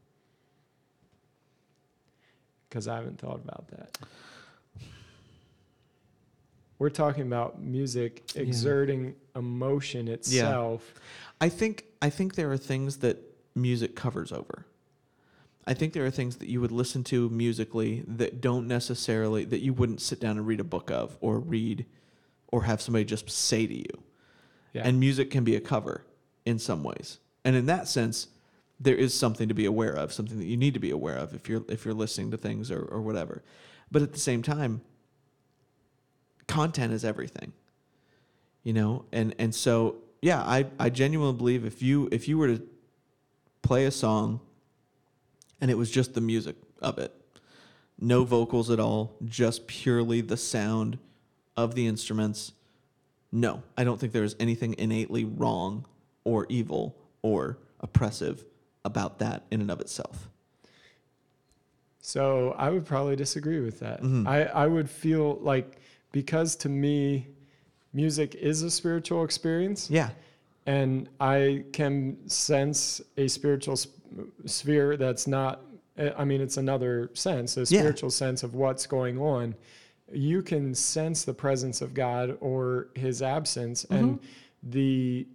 Because 2.70 2.88
I 2.88 2.98
haven't 2.98 3.18
thought 3.20 3.42
about 3.44 3.68
that. 3.70 3.98
We're 6.80 6.90
talking 6.90 7.24
about 7.24 7.62
music 7.62 8.24
Yeah. 8.36 8.42
exerting 8.42 9.16
emotion 9.36 10.08
itself. 10.08 10.94
Yeah. 10.96 11.02
I 11.42 11.50
think 11.50 11.86
I 12.02 12.10
think 12.10 12.36
there 12.36 12.52
are 12.52 12.58
things 12.58 12.98
that 12.98 13.18
music 13.56 13.96
covers 13.96 14.32
over. 14.32 14.66
I 15.66 15.74
think 15.74 15.94
there 15.94 16.06
are 16.06 16.12
things 16.12 16.38
that 16.38 16.50
you 16.50 16.60
would 16.60 16.72
listen 16.74 17.04
to 17.06 17.30
musically 17.30 18.04
that 18.08 18.42
don't 18.42 18.68
necessarily 18.68 19.46
that 19.46 19.62
you 19.62 19.72
wouldn't 19.74 20.02
sit 20.02 20.20
down 20.20 20.38
and 20.38 20.46
read 20.46 20.60
a 20.60 20.64
book 20.66 20.92
of 20.92 21.18
or 21.22 21.40
read 21.40 21.86
or 22.50 22.64
have 22.64 22.82
somebody 22.82 23.06
just 23.06 23.30
say 23.30 23.66
to 23.66 23.74
you. 23.74 24.04
Yeah. 24.74 24.82
And 24.86 25.00
music 25.00 25.32
can 25.32 25.44
be 25.44 25.56
a 25.56 25.62
cover 25.62 26.04
in 26.46 26.60
some 26.60 26.84
ways. 26.84 27.20
And 27.46 27.56
in 27.56 27.66
that 27.68 27.88
sense, 27.88 28.28
there 28.80 28.96
is 28.96 29.14
something 29.14 29.48
to 29.48 29.54
be 29.54 29.66
aware 29.66 29.94
of, 29.94 30.12
something 30.12 30.38
that 30.40 30.46
you 30.48 30.58
need 30.58 30.74
to 30.74 30.80
be 30.80 30.90
aware 30.92 31.16
of 31.16 31.34
if 31.34 31.48
you're 31.48 31.64
if 31.70 31.86
you're 31.86 31.94
listening 31.94 32.32
to 32.32 32.38
things 32.38 32.70
or, 32.70 32.82
or 32.82 33.02
whatever. 33.02 33.44
But 33.92 34.02
at 34.02 34.12
the 34.12 34.20
same 34.20 34.42
time, 34.42 34.82
content 36.48 36.94
is 36.94 37.04
everything. 37.06 37.54
You 38.64 38.74
know? 38.74 39.06
And 39.12 39.36
and 39.40 39.54
so 39.54 39.98
yeah, 40.22 40.42
I, 40.42 40.66
I 40.80 40.90
genuinely 40.90 41.36
believe 41.38 41.66
if 41.66 41.82
you 41.82 42.08
if 42.12 42.28
you 42.28 42.38
were 42.38 42.48
to 42.48 42.62
play 43.62 43.86
a 43.86 43.92
song 43.92 44.40
and 45.60 45.70
it 45.70 45.78
was 45.78 45.92
just 45.92 46.14
the 46.14 46.22
music 46.22 46.56
of 46.82 46.98
it, 46.98 47.14
no 48.00 48.24
vocals 48.24 48.70
at 48.70 48.80
all, 48.80 49.16
just 49.26 49.68
purely 49.68 50.22
the 50.22 50.38
sound 50.38 50.98
of 51.56 51.76
the 51.76 51.88
instruments, 51.88 52.54
no, 53.32 53.64
I 53.78 53.84
don't 53.84 54.00
think 54.00 54.14
there 54.14 54.24
is 54.24 54.36
anything 54.40 54.76
innately 54.78 55.26
wrong 55.26 55.86
or 56.24 56.46
evil 56.50 56.96
or 57.22 57.58
oppressive 57.80 58.46
about 58.86 59.20
that 59.20 59.44
in 59.52 59.62
and 59.62 59.72
of 59.72 59.80
itself. 59.82 60.30
So 62.00 62.54
I 62.58 62.70
would 62.70 62.86
probably 62.86 63.16
disagree 63.16 63.62
with 63.62 63.80
that. 63.80 64.02
Mhm. 64.02 64.28
I, 64.28 64.44
I 64.44 64.68
would 64.68 64.90
feel 64.90 65.36
like 65.42 65.78
because 66.14 66.56
to 66.56 66.70
me, 66.70 67.28
music 67.92 68.36
is 68.36 68.62
a 68.62 68.72
spiritual 68.72 69.26
experience, 69.26 69.90
Yeah. 69.90 70.12
and 70.66 71.10
I 71.20 71.66
can 71.74 72.18
sense 72.30 73.02
a 73.18 73.28
spiritual 73.28 73.74
s- 73.74 73.88
sphere 74.46 74.96
that's 74.96 75.28
not. 75.28 75.60
eh, 75.98 76.12
I 76.18 76.26
mean, 76.26 76.42
it's 76.42 76.58
another 76.58 77.12
sense, 77.14 77.56
a 77.58 77.60
Yeah. 77.60 77.66
spiritual 77.82 78.10
sense 78.10 78.42
of 78.42 78.56
what's 78.56 78.88
going 78.88 79.20
on. 79.20 79.54
You 80.12 80.42
can 80.42 80.74
sense 80.74 81.24
the 81.24 81.34
presence 81.36 81.82
of 81.84 81.94
God 81.94 82.36
or 82.42 82.88
His 82.96 83.22
absence, 83.22 83.84
and 83.86 84.20
the 84.64 85.28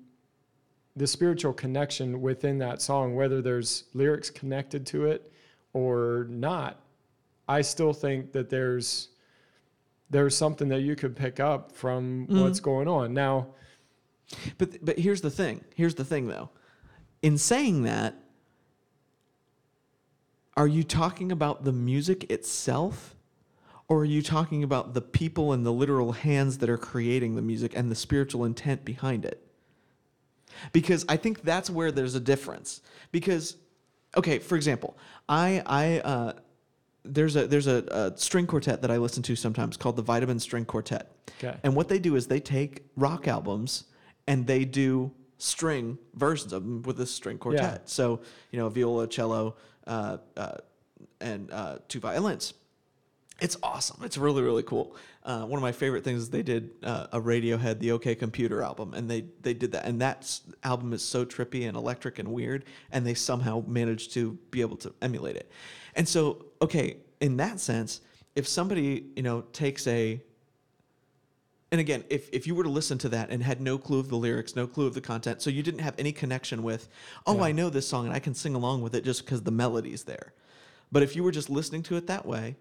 the 0.97 1.07
spiritual 1.07 1.53
connection 1.53 2.21
within 2.21 2.59
that 2.59 2.83
song, 2.83 3.15
whether 3.15 3.41
there's 3.41 3.85
lyrics 3.95 4.31
connected 4.31 4.85
to 4.85 5.05
it 5.07 5.31
or 5.73 6.27
not, 6.29 6.81
I 7.49 7.61
still 7.61 7.93
think 7.93 8.33
that 8.33 8.51
there's 8.51 9.11
there's 10.11 10.37
something 10.37 10.69
that 10.69 10.81
you 10.81 10.97
could 10.97 11.15
pick 11.17 11.41
up 11.41 11.73
from 11.73 12.27
what's 12.29 12.61
going 12.61 12.89
on. 12.89 13.15
Now, 13.15 13.49
But 14.59 14.85
but 14.85 14.99
here's 14.99 15.21
the 15.21 15.31
thing. 15.31 15.65
Here's 15.75 15.95
the 15.95 16.05
thing 16.05 16.29
though. 16.29 16.51
In 17.23 17.39
saying 17.39 17.83
that, 17.85 18.15
are 20.57 20.67
you 20.69 20.83
talking 20.85 21.33
about 21.33 21.65
the 21.65 21.73
music 21.73 22.31
itself? 22.31 23.15
Or 23.91 24.01
are 24.01 24.05
you 24.05 24.21
talking 24.21 24.63
about 24.65 24.93
the 24.93 25.01
people 25.01 25.55
and 25.55 25.65
the 25.65 25.73
literal 25.73 26.13
hands 26.13 26.59
that 26.59 26.69
are 26.69 26.77
creating 26.77 27.37
the 27.37 27.43
music 27.43 27.73
and 27.75 27.91
the 27.91 27.95
spiritual 27.95 28.45
intent 28.45 28.85
behind 28.85 29.25
it? 29.25 29.43
Because 30.73 31.07
I 31.09 31.17
think 31.17 31.41
that's 31.41 31.71
where 31.71 31.91
there's 31.91 32.15
a 32.15 32.21
difference. 32.21 32.83
Because, 33.13 33.57
okay, 34.15 34.41
for 34.41 34.57
example, 34.57 34.99
I 35.27 35.63
I 35.65 36.01
uh, 36.01 36.33
there's 37.09 37.37
a 37.37 37.47
there's 37.47 37.67
a, 37.67 37.85
a 37.91 38.19
string 38.19 38.47
quartet 38.47 38.83
that 38.83 38.91
I 38.91 38.99
listen 38.99 39.23
to 39.25 39.37
sometimes 39.37 39.77
called 39.77 39.97
the 39.97 40.03
Vitamin 40.03 40.39
String 40.39 40.65
Quartet. 40.65 41.11
okay, 41.43 41.57
And 41.63 41.75
what 41.75 41.89
they 41.89 41.99
do 41.99 42.17
is 42.17 42.27
they 42.27 42.41
take 42.41 42.85
rock 42.97 43.27
albums 43.27 43.85
and 44.27 44.47
they 44.47 44.65
do 44.65 45.13
string 45.39 45.99
versions 46.15 46.53
of 46.53 46.63
them 46.65 46.83
with 46.83 46.97
this 46.97 47.11
string 47.11 47.39
quartet. 47.39 47.63
Yeah. 47.63 47.79
So, 47.87 48.21
you 48.51 48.59
know, 48.59 48.69
viola, 48.69 49.07
cello, 49.07 49.57
uh, 49.87 50.19
uh, 50.37 50.57
and 51.21 51.51
uh, 51.51 51.79
two 51.89 52.01
violins. 52.01 52.55
It's 53.41 53.57
awesome. 53.63 54.03
It's 54.05 54.19
really, 54.19 54.43
really 54.43 54.65
cool. 54.65 54.97
Uh, 55.23 55.45
one 55.45 55.59
of 55.59 55.63
my 55.63 55.71
favorite 55.71 56.03
things 56.03 56.23
is 56.23 56.31
they 56.31 56.43
did 56.43 56.71
uh, 56.83 57.07
a 57.13 57.21
Radiohead, 57.21 57.79
the 57.79 57.93
OK 57.93 58.17
Computer 58.17 58.63
album, 58.63 58.95
and 58.95 59.09
they 59.09 59.27
they 59.43 59.55
did 59.55 59.73
that. 59.73 59.85
And 59.85 60.01
that 60.01 60.41
album 60.65 60.93
is 60.93 61.05
so 61.05 61.25
trippy 61.25 61.69
and 61.69 61.77
electric 61.77 62.19
and 62.19 62.29
weird, 62.29 62.65
and 62.91 63.07
they 63.07 63.15
somehow 63.15 63.63
managed 63.67 64.13
to 64.15 64.37
be 64.51 64.61
able 64.61 64.77
to 64.79 64.93
emulate 65.01 65.37
it. 65.37 65.53
And 65.99 66.09
so, 66.09 66.47
okay, 66.63 66.97
in 67.21 67.37
that 67.37 67.61
sense, 67.61 68.01
if 68.37 68.49
somebody 68.49 69.05
you 69.17 69.23
know 69.23 69.43
takes 69.53 69.87
a 69.87 70.23
and 71.71 71.83
again, 71.83 72.03
if, 72.09 72.31
if 72.33 72.47
you 72.47 72.55
were 72.55 72.65
to 72.65 72.71
listen 72.71 72.97
to 72.97 73.11
that 73.11 73.29
and 73.29 73.43
had 73.43 73.61
no 73.61 73.77
clue 73.77 73.99
of 73.99 74.09
the 74.09 74.17
lyrics, 74.17 74.57
no 74.57 74.67
clue 74.67 74.87
of 74.87 74.95
the 74.95 75.03
content, 75.03 75.43
so 75.43 75.51
you 75.51 75.63
didn't 75.63 75.81
have 75.81 75.95
any 75.99 76.13
connection 76.13 76.63
with, 76.63 76.89
oh, 77.27 77.37
Yeah. 77.37 77.43
I 77.43 77.53
know 77.53 77.69
this 77.69 77.87
song 77.87 78.07
and 78.07 78.15
I 78.15 78.21
can 78.21 78.33
sing 78.33 78.55
along 78.55 78.81
with 78.81 78.95
it 78.95 79.05
just 79.05 79.23
because 79.23 79.43
the 79.43 79.51
melody's 79.51 80.05
there. 80.05 80.33
But 80.91 81.03
if 81.03 81.15
you 81.15 81.23
were 81.23 81.31
just 81.31 81.51
listening 81.51 81.83
to 81.83 81.97
it 81.97 82.07
that 82.07 82.25
way 82.25 82.57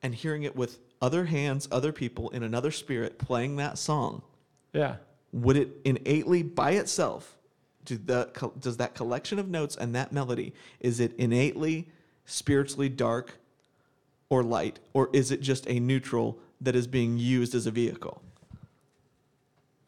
and 0.00 0.14
hearing 0.14 0.44
it 0.44 0.54
with 0.54 0.78
other 1.02 1.24
hands, 1.24 1.66
other 1.72 1.90
people 1.90 2.30
in 2.30 2.44
another 2.44 2.70
spirit 2.70 3.18
playing 3.18 3.56
that 3.56 3.78
song, 3.78 4.22
yeah, 4.72 4.96
would 5.32 5.56
it 5.56 5.80
innately 5.84 6.44
by 6.44 6.72
itself, 6.72 7.36
do 7.84 7.98
the, 7.98 8.30
does 8.60 8.76
that 8.76 8.94
collection 8.94 9.40
of 9.40 9.48
notes 9.48 9.74
and 9.74 9.92
that 9.96 10.12
melody, 10.12 10.54
is 10.78 11.00
it 11.00 11.16
innately 11.18 11.88
spiritually 12.26 12.88
dark 12.88 13.38
or 14.28 14.42
light? 14.42 14.78
Or 14.92 15.08
is 15.12 15.30
it 15.30 15.40
just 15.40 15.66
a 15.68 15.80
neutral 15.80 16.38
that 16.60 16.76
is 16.76 16.86
being 16.86 17.18
used 17.18 17.54
as 17.54 17.66
a 17.66 17.70
vehicle? 17.70 18.22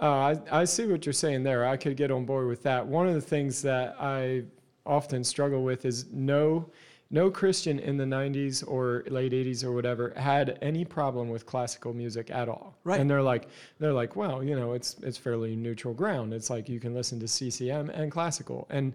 Uh, 0.00 0.36
I, 0.50 0.60
I 0.60 0.64
see 0.64 0.86
what 0.86 1.04
you're 1.04 1.12
saying 1.12 1.42
there. 1.42 1.66
I 1.66 1.76
could 1.76 1.96
get 1.96 2.10
on 2.10 2.24
board 2.24 2.46
with 2.46 2.62
that. 2.62 2.86
One 2.86 3.08
of 3.08 3.14
the 3.14 3.20
things 3.20 3.62
that 3.62 3.96
I 4.00 4.44
often 4.86 5.24
struggle 5.24 5.64
with 5.64 5.84
is 5.84 6.06
no, 6.12 6.70
no 7.10 7.30
Christian 7.30 7.80
in 7.80 7.96
the 7.96 8.04
90s 8.04 8.62
or 8.66 9.02
late 9.08 9.32
80s 9.32 9.64
or 9.64 9.72
whatever 9.72 10.12
had 10.16 10.56
any 10.62 10.84
problem 10.84 11.28
with 11.30 11.46
classical 11.46 11.92
music 11.92 12.30
at 12.30 12.48
all. 12.48 12.76
Right. 12.84 13.00
And 13.00 13.10
they're 13.10 13.22
like, 13.22 13.48
they're 13.80 13.92
like, 13.92 14.14
well, 14.14 14.42
you 14.42 14.54
know, 14.54 14.72
it's 14.72 14.96
it's 15.02 15.18
fairly 15.18 15.56
neutral 15.56 15.94
ground. 15.94 16.32
It's 16.32 16.48
like 16.48 16.68
you 16.68 16.78
can 16.78 16.94
listen 16.94 17.18
to 17.18 17.26
CCM 17.26 17.90
and 17.90 18.12
classical. 18.12 18.68
And 18.70 18.92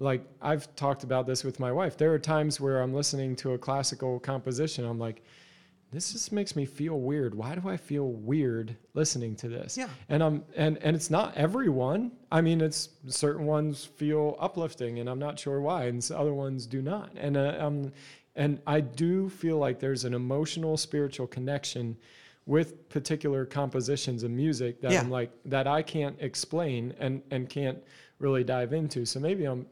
like 0.00 0.22
I've 0.40 0.74
talked 0.76 1.04
about 1.04 1.26
this 1.26 1.44
with 1.44 1.60
my 1.60 1.70
wife. 1.70 1.96
There 1.96 2.12
are 2.12 2.18
times 2.18 2.58
where 2.58 2.80
I'm 2.80 2.94
listening 2.94 3.36
to 3.36 3.52
a 3.52 3.58
classical 3.58 4.18
composition. 4.18 4.84
I'm 4.86 4.98
like, 4.98 5.22
this 5.92 6.12
just 6.12 6.32
makes 6.32 6.56
me 6.56 6.64
feel 6.64 6.98
weird. 6.98 7.34
Why 7.34 7.54
do 7.54 7.68
I 7.68 7.76
feel 7.76 8.08
weird 8.12 8.76
listening 8.94 9.36
to 9.36 9.48
this? 9.48 9.76
Yeah. 9.76 9.88
And 10.08 10.22
I'm 10.22 10.42
and 10.56 10.78
and 10.78 10.96
it's 10.96 11.10
not 11.10 11.36
everyone. 11.36 12.12
I 12.32 12.40
mean, 12.40 12.60
it's 12.62 12.88
certain 13.08 13.44
ones 13.44 13.84
feel 13.84 14.36
uplifting, 14.40 15.00
and 15.00 15.08
I'm 15.08 15.18
not 15.18 15.38
sure 15.38 15.60
why, 15.60 15.84
and 15.84 16.08
other 16.16 16.32
ones 16.32 16.66
do 16.66 16.80
not. 16.80 17.10
And 17.16 17.36
uh, 17.36 17.56
um, 17.60 17.92
and 18.36 18.60
I 18.66 18.80
do 18.80 19.28
feel 19.28 19.58
like 19.58 19.80
there's 19.80 20.04
an 20.04 20.14
emotional, 20.14 20.76
spiritual 20.78 21.26
connection 21.26 21.96
with 22.46 22.88
particular 22.88 23.44
compositions 23.44 24.22
of 24.22 24.30
music 24.30 24.80
that 24.80 24.92
Yeah. 24.92 25.00
I'm 25.00 25.10
like 25.10 25.30
that 25.44 25.66
I 25.66 25.82
can't 25.82 26.16
explain 26.20 26.94
and 26.98 27.20
and 27.30 27.50
can't 27.50 27.78
really 28.18 28.44
dive 28.44 28.72
into. 28.72 29.04
So 29.04 29.20
maybe 29.20 29.44
I'm 29.44 29.66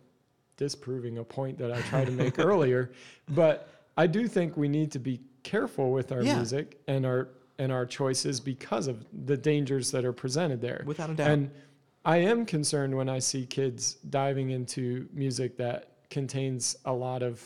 disproving 0.68 1.16
a 1.16 1.24
point 1.24 1.56
that 1.56 1.72
I 1.72 1.80
tried 1.82 2.06
to 2.06 2.12
make 2.12 2.38
earlier, 2.50 2.90
but 3.30 3.68
I 3.96 4.06
do 4.06 4.28
think 4.28 4.56
we 4.58 4.68
need 4.68 4.92
to 4.92 4.98
be 4.98 5.20
careful 5.42 5.90
with 5.92 6.12
our 6.12 6.22
Yeah. 6.22 6.36
music 6.36 6.78
and 6.86 7.06
our 7.06 7.28
and 7.60 7.72
our 7.72 7.84
choices 7.84 8.38
because 8.38 8.86
of 8.86 9.04
the 9.26 9.36
dangers 9.36 9.90
that 9.90 10.04
are 10.04 10.12
presented 10.12 10.60
there. 10.60 10.84
Without 10.86 11.10
a 11.10 11.14
doubt. 11.14 11.28
And 11.28 11.50
I 12.04 12.18
am 12.18 12.46
concerned 12.46 12.96
when 12.96 13.08
I 13.08 13.18
see 13.18 13.46
kids 13.46 13.94
diving 14.10 14.50
into 14.50 15.08
music 15.12 15.56
that 15.56 15.88
contains 16.08 16.76
a 16.84 16.92
lot 16.92 17.24
of 17.24 17.42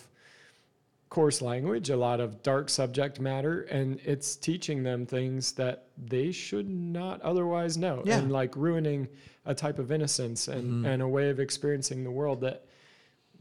coarse 1.09 1.41
language, 1.41 1.89
a 1.89 1.97
lot 1.97 2.21
of 2.21 2.43
dark 2.43 2.69
subject 2.69 3.21
matter, 3.21 3.63
and 3.63 4.01
it's 4.05 4.37
teaching 4.37 4.83
them 4.83 5.07
things 5.07 5.53
that 5.53 5.87
they 5.97 6.31
should 6.31 6.69
not 6.69 7.19
otherwise 7.23 7.79
know. 7.79 8.03
Yeah. 8.05 8.19
And 8.19 8.31
like 8.31 8.55
ruining 8.55 9.09
a 9.47 9.55
type 9.55 9.79
of 9.79 9.91
innocence 9.91 10.47
and, 10.47 10.85
Mhm. 10.85 10.89
and 10.89 11.01
a 11.03 11.09
way 11.09 11.31
of 11.31 11.41
experiencing 11.41 12.05
the 12.05 12.11
world 12.11 12.43
that 12.43 12.67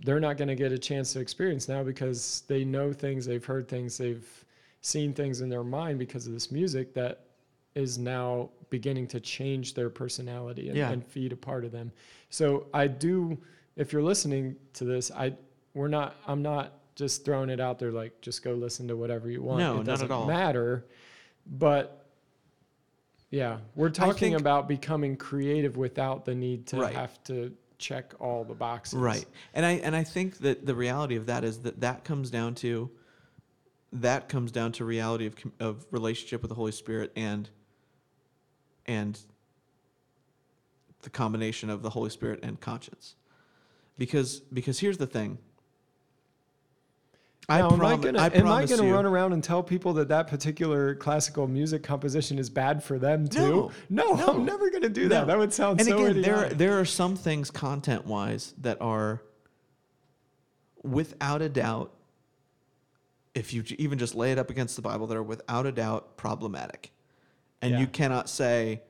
they're 0.03 0.19
not 0.19 0.37
going 0.37 0.47
to 0.47 0.55
get 0.55 0.71
a 0.71 0.77
chance 0.79 1.13
to 1.13 1.19
experience 1.19 1.67
now 1.69 1.83
because 1.83 2.43
they 2.47 2.63
know 2.63 2.91
things, 2.91 3.25
they've 3.25 3.45
heard 3.45 3.67
things, 3.67 3.97
they've 3.97 4.45
seen 4.81 5.13
things 5.13 5.41
in 5.41 5.49
their 5.49 5.63
mind 5.63 5.99
because 5.99 6.25
of 6.27 6.33
this 6.33 6.51
music 6.51 6.93
that 6.95 7.25
is 7.75 7.97
now 7.97 8.49
beginning 8.69 9.07
to 9.07 9.19
change 9.19 9.73
their 9.73 9.89
personality 9.89 10.69
and, 10.69 10.77
Yeah. 10.77 10.89
and 10.91 11.05
feed 11.05 11.31
a 11.31 11.35
part 11.37 11.63
of 11.65 11.71
them. 11.71 11.91
So 12.29 12.65
I 12.73 12.87
do, 12.87 13.37
if 13.75 13.93
you're 13.93 14.01
listening 14.03 14.55
to 14.73 14.83
this, 14.85 15.11
I 15.11 15.33
we're 15.73 15.87
not, 15.87 16.15
I'm 16.27 16.41
not 16.41 16.73
just 16.95 17.23
throwing 17.23 17.49
it 17.49 17.59
out 17.61 17.79
there 17.79 17.91
like 17.91 18.19
just 18.21 18.43
go 18.43 18.53
listen 18.53 18.87
to 18.89 18.97
whatever 18.97 19.29
you 19.29 19.41
want. 19.41 19.59
No, 19.59 19.71
it 19.73 19.75
not 19.75 19.79
at 19.81 19.85
doesn't 19.85 20.11
all. 20.11 20.25
matter. 20.27 20.85
But 21.45 22.05
yeah, 23.29 23.59
we're 23.75 23.89
talking 23.89 24.31
think- 24.31 24.39
about 24.39 24.67
becoming 24.67 25.15
creative 25.15 25.77
without 25.77 26.25
the 26.25 26.35
need 26.35 26.67
to 26.67 26.77
Right. 26.77 26.93
have 26.93 27.23
to 27.25 27.53
check 27.81 28.13
all 28.19 28.43
the 28.43 28.53
boxes. 28.53 28.99
Right. 28.99 29.25
And 29.53 29.65
I 29.65 29.71
and 29.73 29.95
I 29.95 30.03
think 30.03 30.37
that 30.39 30.65
the 30.65 30.75
reality 30.75 31.15
of 31.15 31.25
that 31.25 31.43
is 31.43 31.59
that 31.61 31.81
that 31.81 32.03
comes 32.03 32.29
down 32.29 32.55
to 32.55 32.89
that 33.93 34.29
comes 34.29 34.51
down 34.51 34.71
to 34.73 34.85
reality 34.85 35.25
of 35.25 35.35
of 35.59 35.85
relationship 35.91 36.41
with 36.41 36.49
the 36.49 36.55
Holy 36.55 36.71
Spirit 36.71 37.11
and 37.15 37.49
and 38.85 39.19
the 41.01 41.09
combination 41.09 41.69
of 41.69 41.81
the 41.81 41.89
Holy 41.89 42.09
Spirit 42.09 42.39
and 42.43 42.59
conscience. 42.59 43.15
Because 43.97 44.39
because 44.39 44.79
here's 44.79 44.97
the 44.97 45.07
thing. 45.07 45.39
I, 47.49 47.59
Now, 47.59 47.71
am 47.71 47.83
I 47.83 47.97
gonna 47.97 48.19
I 48.19 48.27
am 48.27 48.47
I 48.47 48.65
gonna 48.65 48.93
run 48.93 49.05
around 49.05 49.33
and 49.33 49.43
tell 49.43 49.61
people 49.63 49.93
that 49.93 50.07
that 50.09 50.27
particular 50.27 50.95
classical 50.95 51.47
music 51.47 51.83
composition 51.83 52.37
is 52.39 52.49
bad 52.49 52.83
for 52.83 52.99
them 52.99 53.27
too? 53.27 53.71
No. 53.89 54.13
no, 54.13 54.15
No. 54.15 54.27
I'm 54.33 54.45
never 54.45 54.69
gonna 54.69 54.89
do 54.89 55.09
that. 55.09 55.21
No. 55.21 55.25
That 55.25 55.37
would 55.37 55.51
sound 55.53 55.79
and 55.79 55.89
so 55.89 56.05
again, 56.05 56.21
there 56.21 56.35
idiotic. 56.35 56.57
there 56.57 56.79
are 56.79 56.85
some 56.85 57.15
things 57.15 57.51
content 57.51 58.05
wise 58.05 58.53
that 58.59 58.79
are 58.81 59.21
without 60.83 61.41
a 61.41 61.49
doubt 61.49 61.93
if 63.35 63.53
you 63.53 63.63
even 63.77 63.97
just 63.97 64.15
lay 64.15 64.31
it 64.31 64.37
up 64.37 64.49
against 64.49 64.75
the 64.75 64.81
bible 64.81 65.07
that 65.07 65.15
are 65.15 65.23
without 65.23 65.65
a 65.65 65.71
doubt 65.71 66.17
problematic 66.17 66.91
and 67.61 67.71
Yeah. 67.71 67.79
you 67.79 67.87
cannot 67.87 68.29
say 68.29 68.81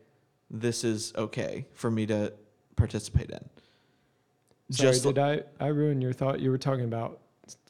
this 0.49 0.83
is 0.83 1.13
okay 1.15 1.67
for 1.73 1.91
me 1.91 2.05
to 2.07 2.33
participate 2.75 3.29
in 3.29 3.39
Sorry, 4.71 4.91
just 4.91 5.03
did 5.03 5.17
I 5.19 5.41
I 5.59 5.67
ruin 5.67 5.99
your 6.01 6.13
thought? 6.13 6.39
You 6.39 6.49
were 6.49 6.57
talking 6.57 6.85
about 6.85 7.19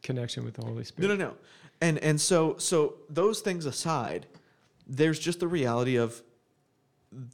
connection 0.04 0.44
with 0.44 0.56
the 0.56 0.66
Holy 0.66 0.84
Spirit. 0.84 1.08
no 1.08 1.16
no 1.16 1.30
no 1.32 1.38
and 1.82 1.98
and 2.00 2.20
so 2.20 2.56
so 2.58 2.96
those 3.10 3.42
things 3.42 3.66
aside 3.66 4.28
there's 4.88 5.20
just 5.20 5.40
the 5.40 5.48
reality 5.48 5.96
of 5.98 6.22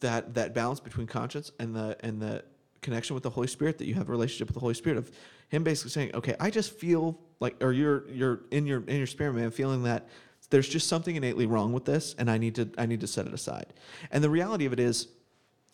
that 0.02 0.34
that 0.34 0.54
balance 0.54 0.80
between 0.80 1.08
conscience 1.08 1.52
and 1.60 1.76
the 1.76 1.98
and 2.02 2.22
the 2.22 2.44
connection 2.82 3.14
with 3.14 3.24
the 3.24 3.30
Holy 3.30 3.48
Spirit 3.48 3.78
that 3.78 3.86
you 3.86 3.96
have 3.96 4.10
a 4.10 4.12
relationship 4.12 4.48
with 4.48 4.56
the 4.56 4.60
Holy 4.60 4.74
Spirit 4.74 4.98
of 4.98 5.12
him 5.50 5.64
basically 5.64 5.92
saying, 5.92 6.12
okay, 6.14 6.36
I 6.40 6.50
just 6.50 6.72
feel 6.72 7.20
like, 7.40 7.56
or 7.62 7.72
you're 7.72 8.10
you're 8.10 8.42
in 8.52 8.66
your 8.66 8.84
in 8.88 8.98
your 8.98 9.08
spirit 9.08 9.34
man 9.34 9.52
feeling 9.52 9.84
that 9.84 10.08
there's 10.50 10.68
just 10.68 10.88
something 10.88 11.16
innately 11.16 11.46
wrong 11.46 11.74
with 11.74 11.86
this, 11.86 12.16
and 12.18 12.30
I 12.30 12.38
need 12.38 12.56
to 12.56 12.70
I 12.78 12.86
need 12.86 13.02
to 13.02 13.08
set 13.08 13.28
it 13.28 13.34
aside. 13.34 13.74
And 14.12 14.24
the 14.24 14.30
reality 14.30 14.66
of 14.66 14.74
it 14.74 14.80
is, 14.80 15.08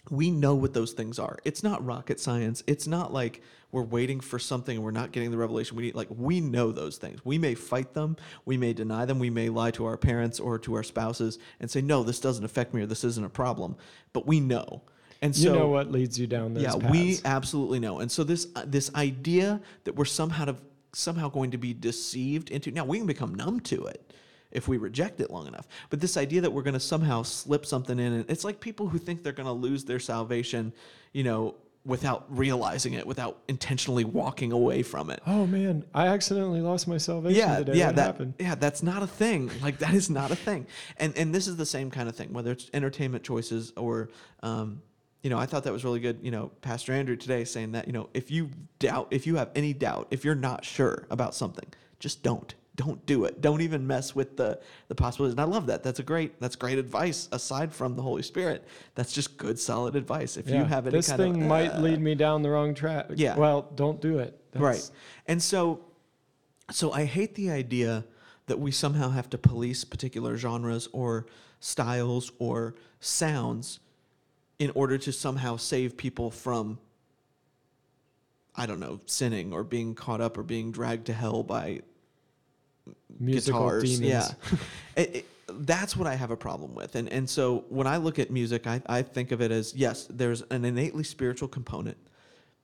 we 0.10 0.32
know 0.32 0.54
what 0.56 0.74
those 0.74 0.92
things 0.92 1.18
are. 1.18 1.38
It's 1.46 1.64
not 1.64 1.84
rocket 1.86 2.20
science. 2.20 2.64
It's 2.68 2.88
not 2.88 3.14
like 3.14 3.42
we're 3.72 3.84
waiting 3.84 4.20
for 4.20 4.38
something 4.38 4.76
and 4.76 4.84
we're 4.84 4.92
not 4.92 5.12
getting 5.12 5.32
the 5.32 5.38
revelation 5.38 5.78
we 5.78 5.84
need. 5.84 5.96
Like 5.96 6.10
we 6.12 6.42
know 6.42 6.72
those 6.72 6.98
things. 6.98 7.24
We 7.24 7.38
may 7.38 7.56
fight 7.56 7.94
them, 7.94 8.18
we 8.46 8.58
may 8.58 8.74
deny 8.74 9.06
them, 9.06 9.18
we 9.18 9.30
may 9.30 9.50
lie 9.50 9.72
to 9.72 9.86
our 9.86 9.98
parents 9.98 10.40
or 10.40 10.60
to 10.60 10.76
our 10.76 10.84
spouses 10.84 11.40
and 11.60 11.72
say, 11.72 11.82
"No, 11.82 12.04
this 12.04 12.20
doesn't 12.20 12.44
affect 12.44 12.74
me 12.74 12.82
or 12.82 12.86
this 12.86 13.04
isn't 13.04 13.26
a 13.26 13.30
problem." 13.30 13.76
But 14.12 14.28
we 14.28 14.40
know. 14.40 14.84
And 15.22 15.34
so 15.34 15.54
you 15.54 15.60
know 15.60 15.70
what 15.70 15.90
leads 15.90 16.20
you 16.20 16.28
down 16.28 16.54
those 16.54 16.64
yeah, 16.64 16.74
paths. 16.74 16.92
we 16.92 17.20
absolutely 17.24 17.80
know. 17.80 18.00
And 18.00 18.12
so 18.12 18.24
this 18.24 18.48
uh, 18.56 18.66
this 18.68 18.94
idea 18.94 19.62
that 19.86 19.96
we're 19.96 20.06
somehow 20.06 20.46
to, 20.46 20.56
somehow 20.92 21.30
going 21.30 21.52
to 21.52 21.58
be 21.58 21.74
deceived 21.74 22.52
into 22.52 22.72
now 22.72 22.84
we 22.84 22.98
can 22.98 23.08
become 23.08 23.34
numb 23.34 23.62
to 23.62 23.86
it 23.86 24.14
if 24.54 24.68
we 24.68 24.78
reject 24.78 25.20
it 25.20 25.30
long 25.30 25.48
enough. 25.48 25.68
But 25.90 26.00
this 26.00 26.16
idea 26.18 26.42
that 26.42 26.52
we're 26.52 26.62
going 26.64 26.74
to 26.76 26.80
somehow 26.80 27.24
slip 27.24 27.66
something 27.66 28.00
in 28.00 28.14
and 28.14 28.26
it's 28.30 28.44
like 28.44 28.60
people 28.60 28.88
who 28.88 28.98
think 28.98 29.24
they're 29.24 29.34
going 29.34 29.48
to 29.48 29.52
lose 29.54 29.84
their 29.86 30.00
salvation, 30.00 30.74
you 31.12 31.24
know, 31.24 31.56
without 31.86 32.26
realizing 32.30 32.94
it, 32.94 33.06
without 33.06 33.40
intentionally 33.50 34.06
walking 34.06 34.54
away 34.54 34.82
from 34.84 35.10
it. 35.10 35.22
Oh 35.28 35.46
man, 35.46 35.84
I 35.94 36.08
accidentally 36.08 36.62
lost 36.62 36.88
my 36.88 36.98
salvation 36.98 37.38
Yeah, 37.40 37.58
today. 37.60 37.78
yeah, 37.78 37.88
what 37.88 37.96
that, 37.98 38.06
happened? 38.06 38.34
yeah, 38.40 38.56
that's 38.56 38.82
not 38.82 39.04
a 39.04 39.08
thing. 39.08 39.52
Like 39.62 39.80
that 39.80 39.94
is 39.94 40.10
not 40.10 40.32
a 40.32 40.36
thing. 40.36 40.66
And 40.98 41.18
and 41.18 41.36
this 41.36 41.46
is 41.48 41.58
the 41.58 41.66
same 41.66 41.92
kind 41.92 42.08
of 42.08 42.16
thing, 42.16 42.32
whether 42.32 42.52
it's 42.54 42.70
entertainment 42.74 43.24
choices 43.26 43.74
or, 43.76 44.10
um, 44.44 44.82
you 45.24 45.30
know, 45.30 45.38
I 45.38 45.46
thought 45.46 45.66
that 45.66 45.74
was 45.74 45.84
really 45.84 46.00
good. 46.00 46.20
You 46.22 46.32
know, 46.32 46.52
Pastor 46.62 46.94
Andrew 46.94 47.18
today 47.18 47.44
saying 47.44 47.74
that 47.74 47.88
you 47.88 47.94
know 47.94 48.10
if 48.14 48.32
you 48.32 48.50
doubt, 48.80 49.08
if 49.12 49.28
you 49.28 49.36
have 49.36 49.50
any 49.54 49.74
doubt, 49.74 50.08
if 50.12 50.24
you're 50.24 50.36
not 50.36 50.64
sure 50.64 51.06
about 51.10 51.36
something, 51.36 51.66
just 52.00 52.24
don't. 52.24 52.56
Don't 52.76 53.06
do 53.06 53.26
it. 53.26 53.40
Don't 53.40 53.62
even 53.62 53.86
mess 53.86 54.16
with 54.16 54.36
the 54.36 54.60
the 54.88 54.96
possibilities. 54.96 55.34
And 55.34 55.42
I 55.42 55.44
love 55.44 55.68
that. 55.68 55.84
That's 55.84 56.00
a 56.00 56.04
great. 56.04 56.40
That's 56.40 56.56
great 56.56 56.80
advice. 56.80 57.30
Aside 57.32 57.72
from 57.72 57.96
the 57.96 58.02
Holy 58.02 58.24
Spirit, 58.24 58.68
that's 58.96 59.14
just 59.14 59.38
good, 59.38 59.60
solid 59.60 59.96
advice. 59.96 60.38
If 60.38 60.50
you 60.50 60.64
have 60.64 60.88
any 60.88 60.98
this 60.98 61.12
thing 61.12 61.42
of, 61.44 61.48
might 61.48 61.70
uh, 61.76 61.80
lead 61.82 62.02
me 62.02 62.16
down 62.16 62.42
the 62.42 62.50
wrong 62.50 62.74
track. 62.74 63.08
Yeah. 63.16 63.36
Well, 63.36 63.70
don't 63.76 64.02
do 64.02 64.18
it. 64.20 64.40
right 64.56 64.88
and 65.28 65.42
so 65.42 65.80
so 66.72 66.92
i 66.92 67.06
hate 67.06 67.34
the 67.36 67.50
idea 67.50 68.06
that 68.46 68.60
we 68.60 68.72
somehow 68.72 69.10
have 69.10 69.28
to 69.32 69.38
police 69.38 69.84
particular 69.84 70.38
genres 70.38 70.88
or 70.94 71.26
styles 71.60 72.32
or 72.38 72.76
sounds 73.00 73.80
in 74.60 74.72
order 74.76 74.98
to 75.00 75.12
somehow 75.12 75.58
save 75.58 75.98
people 75.98 76.30
from 76.30 76.78
i 78.56 78.66
don't 78.68 78.80
know 78.80 79.00
sinning 79.08 79.52
or 79.54 79.64
being 79.64 79.96
caught 79.96 80.22
up 80.22 80.38
or 80.38 80.44
being 80.44 80.72
dragged 80.72 81.06
to 81.08 81.14
hell 81.14 81.42
by 81.42 81.82
Musical 83.20 83.62
guitars. 83.62 84.00
demons. 84.00 84.02
Yeah, 84.02 84.58
It- 84.98 85.16
it- 85.16 85.26
that's 85.60 85.96
what 85.96 86.08
I 86.08 86.16
have 86.16 86.32
a 86.32 86.38
problem 86.38 86.74
with. 86.74 86.96
And 86.96 87.08
and 87.10 87.30
so 87.30 87.66
when 87.70 87.86
I 87.86 87.98
look 87.98 88.18
at 88.18 88.32
music, 88.32 88.66
I, 88.66 88.82
I 88.88 89.02
think 89.02 89.32
of 89.32 89.42
it 89.42 89.52
as 89.52 89.74
yes, 89.76 90.08
there's 90.10 90.42
an 90.44 90.64
innately 90.66 91.04
spiritual 91.04 91.48
component, 91.50 91.98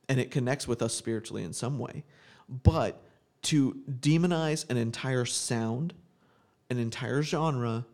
and 0.08 0.18
it 0.18 0.30
connects 0.30 0.66
with 0.66 0.80
us 0.82 0.94
spiritually 0.94 1.44
in 1.44 1.52
some 1.52 1.78
way. 1.78 2.04
But 2.48 3.00
to 3.42 3.76
demonize 4.00 4.68
an 4.70 4.76
entire 4.78 5.24
sound, 5.26 5.92
an 6.70 6.78
entire 6.78 7.22
genre, 7.22 7.84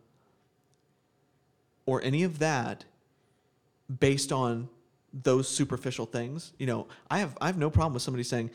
or 1.85 2.01
any 2.01 2.23
of 2.23 2.39
that 2.39 2.85
based 3.99 4.31
on 4.31 4.69
those 5.13 5.47
superficial 5.47 6.05
things, 6.05 6.53
you 6.57 6.65
know, 6.65 6.87
I 7.11 7.19
have 7.19 7.37
I 7.41 7.47
have 7.47 7.57
no 7.57 7.69
problem 7.69 7.93
with 7.93 8.03
somebody 8.03 8.23
saying 8.23 8.49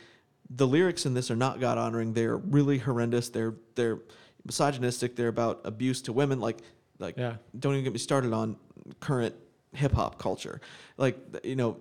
the 0.55 0.67
lyrics 0.67 1.07
in 1.07 1.15
this 1.15 1.31
are 1.31 1.37
not 1.37 1.61
God 1.61 1.79
honoring. 1.79 2.13
They're 2.13 2.37
really 2.37 2.79
horrendous. 2.79 3.29
They're 3.29 3.55
they're 3.75 4.01
misogynistic. 4.45 5.17
They're 5.17 5.29
about 5.29 5.61
abuse 5.65 6.03
to 6.03 6.13
women. 6.13 6.41
Like 6.41 6.59
like 6.99 7.17
Yeah. 7.17 7.37
don't 7.59 7.75
even 7.75 7.85
get 7.85 7.93
me 7.93 7.99
started 7.99 8.33
on 8.33 8.57
current 9.01 9.35
hip 9.73 9.93
hop 9.93 10.19
culture. 10.19 10.61
Like 10.97 11.17
you 11.45 11.57
know, 11.57 11.79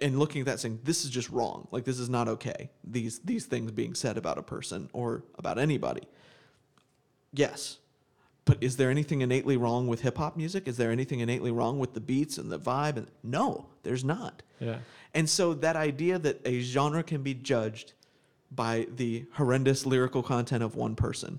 and 0.00 0.18
looking 0.18 0.40
at 0.40 0.46
that 0.46 0.60
saying 0.60 0.80
this 0.84 1.04
is 1.04 1.10
just 1.10 1.30
wrong. 1.30 1.68
Like 1.70 1.84
this 1.84 1.98
is 1.98 2.08
not 2.08 2.28
okay. 2.28 2.70
These 2.84 3.20
these 3.20 3.46
things 3.46 3.70
being 3.72 3.94
said 3.94 4.16
about 4.16 4.38
a 4.38 4.42
person 4.42 4.88
or 4.92 5.22
about 5.38 5.58
anybody. 5.58 6.02
Yes. 7.32 7.78
But 8.50 8.64
is 8.64 8.76
there 8.76 8.90
anything 8.90 9.20
innately 9.20 9.56
wrong 9.56 9.86
with 9.86 10.00
hip 10.00 10.18
hop 10.18 10.36
music? 10.36 10.66
Is 10.66 10.76
there 10.76 10.90
anything 10.90 11.20
innately 11.20 11.52
wrong 11.52 11.78
with 11.78 11.94
the 11.94 12.00
beats 12.00 12.36
and 12.36 12.50
the 12.50 12.58
vibe? 12.58 12.96
And 12.96 13.06
no, 13.22 13.66
there's 13.84 14.02
not. 14.02 14.42
Yeah. 14.58 14.78
And 15.14 15.30
so 15.30 15.54
that 15.54 15.76
idea 15.76 16.18
that 16.18 16.40
a 16.44 16.60
genre 16.60 17.04
can 17.04 17.22
be 17.22 17.32
judged 17.32 17.92
by 18.50 18.88
the 18.96 19.24
horrendous 19.34 19.86
lyrical 19.86 20.24
content 20.24 20.64
of 20.64 20.74
one 20.74 20.96
person, 20.96 21.38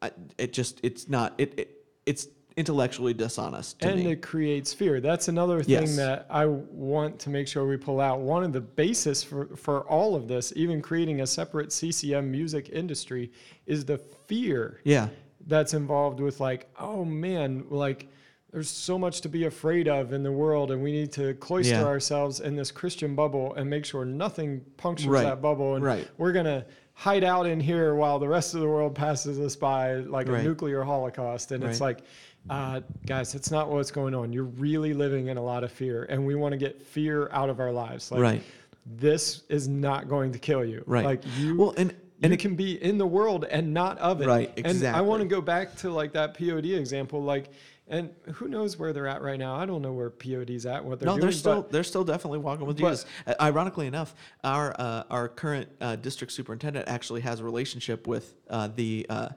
I, 0.00 0.12
it 0.38 0.52
just 0.52 0.78
it's 0.84 1.08
not 1.08 1.34
it, 1.38 1.58
it 1.58 1.84
it's 2.06 2.28
intellectually 2.56 3.14
dishonest 3.14 3.80
to 3.80 3.88
and 3.88 4.04
me. 4.04 4.12
it 4.12 4.22
creates 4.22 4.72
fear. 4.72 5.00
That's 5.00 5.26
another 5.26 5.60
thing 5.64 5.72
Yes. 5.72 5.96
that 5.96 6.26
I 6.30 6.46
want 6.46 7.18
to 7.20 7.30
make 7.30 7.48
sure 7.48 7.66
we 7.66 7.76
pull 7.76 8.00
out. 8.00 8.20
One 8.20 8.44
of 8.44 8.52
the 8.52 8.60
basis 8.60 9.24
for, 9.24 9.56
for 9.56 9.80
all 9.88 10.14
of 10.14 10.28
this, 10.28 10.52
even 10.54 10.80
creating 10.82 11.20
a 11.20 11.26
separate 11.26 11.72
CCM 11.72 12.30
music 12.30 12.70
industry, 12.72 13.32
is 13.66 13.84
the 13.84 13.98
fear 13.98 14.80
yeah, 14.84 15.08
that's 15.46 15.74
involved 15.74 16.20
with 16.20 16.40
like, 16.40 16.68
oh 16.78 17.04
man, 17.04 17.64
like 17.70 18.08
there's 18.50 18.70
so 18.70 18.98
much 18.98 19.20
to 19.20 19.28
be 19.28 19.44
afraid 19.44 19.88
of 19.88 20.12
in 20.14 20.22
the 20.22 20.32
world, 20.32 20.70
and 20.70 20.82
we 20.82 20.90
need 20.90 21.12
to 21.12 21.34
cloister 21.34 21.74
Yeah. 21.74 21.84
ourselves 21.84 22.40
in 22.40 22.56
this 22.56 22.70
Christian 22.70 23.14
bubble 23.14 23.54
and 23.54 23.68
make 23.68 23.84
sure 23.84 24.04
nothing 24.06 24.62
punctures 24.78 25.08
Right. 25.08 25.24
that 25.24 25.42
bubble. 25.42 25.74
And 25.74 25.84
Right. 25.84 26.08
we're 26.16 26.32
gonna 26.32 26.64
hide 26.94 27.24
out 27.24 27.46
in 27.46 27.60
here 27.60 27.94
while 27.94 28.18
the 28.18 28.26
rest 28.28 28.54
of 28.54 28.60
the 28.60 28.66
world 28.66 28.94
passes 28.94 29.38
us 29.38 29.54
by 29.54 29.96
like 29.96 30.28
Right. 30.28 30.40
a 30.40 30.42
nuclear 30.44 30.82
holocaust. 30.82 31.52
And 31.52 31.62
it's 31.62 31.80
like, 31.80 32.00
uh, 32.50 32.80
guys, 33.06 33.34
it's 33.34 33.50
not 33.50 33.70
what's 33.70 33.90
going 33.90 34.14
on. 34.14 34.32
You're 34.32 34.44
really 34.44 34.94
living 34.94 35.28
in 35.28 35.36
a 35.36 35.42
lot 35.42 35.62
of 35.62 35.70
fear, 35.70 36.06
and 36.08 36.26
we 36.26 36.34
want 36.34 36.52
to 36.52 36.56
get 36.58 36.82
fear 36.82 37.28
out 37.30 37.50
of 37.50 37.60
our 37.60 37.70
lives. 37.70 38.10
Like, 38.10 38.20
Right. 38.22 38.42
This 38.86 39.42
is 39.50 39.68
not 39.68 40.08
going 40.08 40.32
to 40.32 40.38
kill 40.38 40.64
you. 40.64 40.82
Right. 40.86 41.04
Like 41.04 41.20
you. 41.38 41.56
Well, 41.58 41.74
and 41.76 41.94
and 42.22 42.32
it 42.32 42.38
can 42.38 42.54
be 42.56 42.82
in 42.82 42.98
the 42.98 43.06
world 43.06 43.44
and 43.44 43.72
not 43.72 43.98
of 43.98 44.20
it. 44.22 44.26
Right, 44.26 44.52
Exactly. 44.56 44.86
And 44.88 44.96
I 44.96 45.00
want 45.00 45.22
to 45.22 45.28
go 45.28 45.40
back 45.40 45.76
to 45.76 45.90
like 45.90 46.12
that 46.12 46.36
POD 46.38 46.66
example. 46.66 47.22
Like, 47.22 47.50
and 47.86 48.10
who 48.34 48.48
knows 48.48 48.76
where 48.78 48.92
they're 48.92 49.06
at 49.06 49.22
right 49.22 49.38
now? 49.38 49.54
I 49.54 49.64
don't 49.64 49.80
know 49.80 49.92
where 49.92 50.10
POD's 50.10 50.66
at, 50.66 50.84
what 50.84 51.00
they're 51.00 51.06
no, 51.06 51.12
doing. 51.12 51.20
they're 51.22 51.32
still 51.32 51.62
but 51.62 51.72
they're 51.72 51.84
still 51.84 52.04
definitely 52.04 52.38
walking 52.40 52.66
with 52.66 52.78
but- 52.80 52.90
Jesus. 52.90 53.06
Uh, 53.26 53.34
ironically 53.40 53.86
enough, 53.86 54.14
our 54.44 54.74
uh, 54.78 55.04
our 55.10 55.28
current 55.28 55.68
uh, 55.80 55.96
district 55.96 56.32
superintendent 56.32 56.88
actually 56.88 57.22
has 57.22 57.40
a 57.40 57.44
relationship 57.44 58.06
with 58.06 58.34
uh, 58.50 58.68
the 58.74 59.06
uh, 59.08 59.28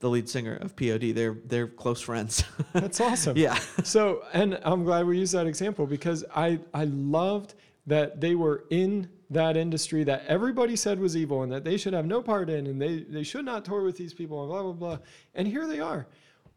the 0.00 0.08
lead 0.08 0.28
singer 0.28 0.56
of 0.56 0.74
POD. 0.76 1.14
They're 1.14 1.36
they're 1.44 1.68
close 1.68 2.00
friends. 2.00 2.42
that's 2.72 3.00
awesome. 3.00 3.36
yeah, 3.36 3.54
So, 3.84 4.24
and 4.32 4.58
I'm 4.64 4.82
glad 4.82 5.06
we 5.06 5.18
used 5.18 5.34
that 5.34 5.46
example 5.46 5.86
because 5.86 6.24
I 6.34 6.58
I 6.74 6.84
loved 6.84 7.54
that 7.86 8.20
they 8.20 8.34
were 8.34 8.64
in 8.70 9.08
that 9.30 9.56
industry 9.56 10.02
that 10.04 10.24
everybody 10.26 10.74
said 10.76 10.98
was 10.98 11.16
evil 11.16 11.42
and 11.42 11.52
that 11.52 11.64
they 11.64 11.76
should 11.76 11.92
have 11.92 12.06
no 12.06 12.20
part 12.20 12.50
in 12.50 12.66
and 12.66 12.80
they 12.82 13.00
they 13.00 13.22
should 13.22 13.44
not 13.44 13.64
tour 13.64 13.82
with 13.84 13.96
these 13.96 14.12
people 14.12 14.40
and 14.42 14.50
blah 14.50 14.62
blah 14.62 14.72
blah. 14.72 14.98
And 15.34 15.46
here 15.46 15.66
they 15.66 15.80
are. 15.80 16.06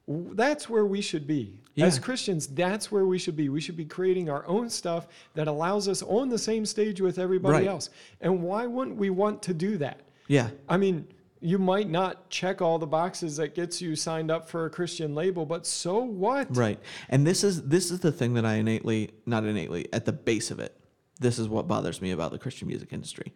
That's 0.08 0.68
where 0.70 0.86
we 0.86 1.00
should 1.00 1.26
be. 1.28 1.62
As 1.78 1.98
Christians, 1.98 2.48
that's 2.48 2.92
where 2.92 3.06
we 3.06 3.18
should 3.18 3.36
be. 3.38 3.48
We 3.50 3.62
should 3.62 3.78
be 3.78 3.86
creating 3.86 4.30
our 4.30 4.46
own 4.48 4.70
stuff 4.70 5.08
that 5.34 5.48
allows 5.48 5.88
us 5.88 6.04
on 6.04 6.28
the 6.30 6.38
same 6.38 6.66
stage 6.66 7.00
with 7.00 7.18
everybody 7.20 7.60
Right. 7.60 7.68
else. 7.68 7.90
And 8.22 8.44
why 8.44 8.66
wouldn't 8.66 8.98
we 8.98 9.10
want 9.10 9.42
to 9.44 9.54
do 9.54 9.78
that? 9.78 10.02
yeah, 10.28 10.50
I 10.70 10.78
mean, 10.78 11.08
you 11.42 11.58
might 11.58 11.90
not 11.90 12.30
check 12.30 12.62
all 12.62 12.80
the 12.80 12.88
boxes 12.88 13.38
that 13.38 13.56
gets 13.56 13.82
you 13.82 13.96
signed 13.96 14.30
up 14.32 14.48
for 14.48 14.66
a 14.66 14.70
Christian 14.70 15.14
label, 15.16 15.46
but 15.46 15.66
so 15.66 16.00
what? 16.00 16.56
right. 16.56 16.80
And 17.10 17.26
this 17.26 17.44
is 17.44 17.64
this 17.64 17.90
is 17.92 18.00
the 18.02 18.12
thing 18.12 18.34
that 18.36 18.46
I 18.46 18.56
innately, 18.56 19.12
not 19.26 19.44
innately, 19.46 19.88
at 19.94 20.06
the 20.06 20.14
base 20.14 20.52
of 20.52 20.60
it, 20.60 20.78
this 21.24 21.40
is 21.40 21.50
what 21.50 21.68
bothers 21.68 22.02
me 22.02 22.12
about 22.12 22.32
the 22.32 22.38
Christian 22.38 22.68
music 22.68 22.94
industry, 22.94 23.34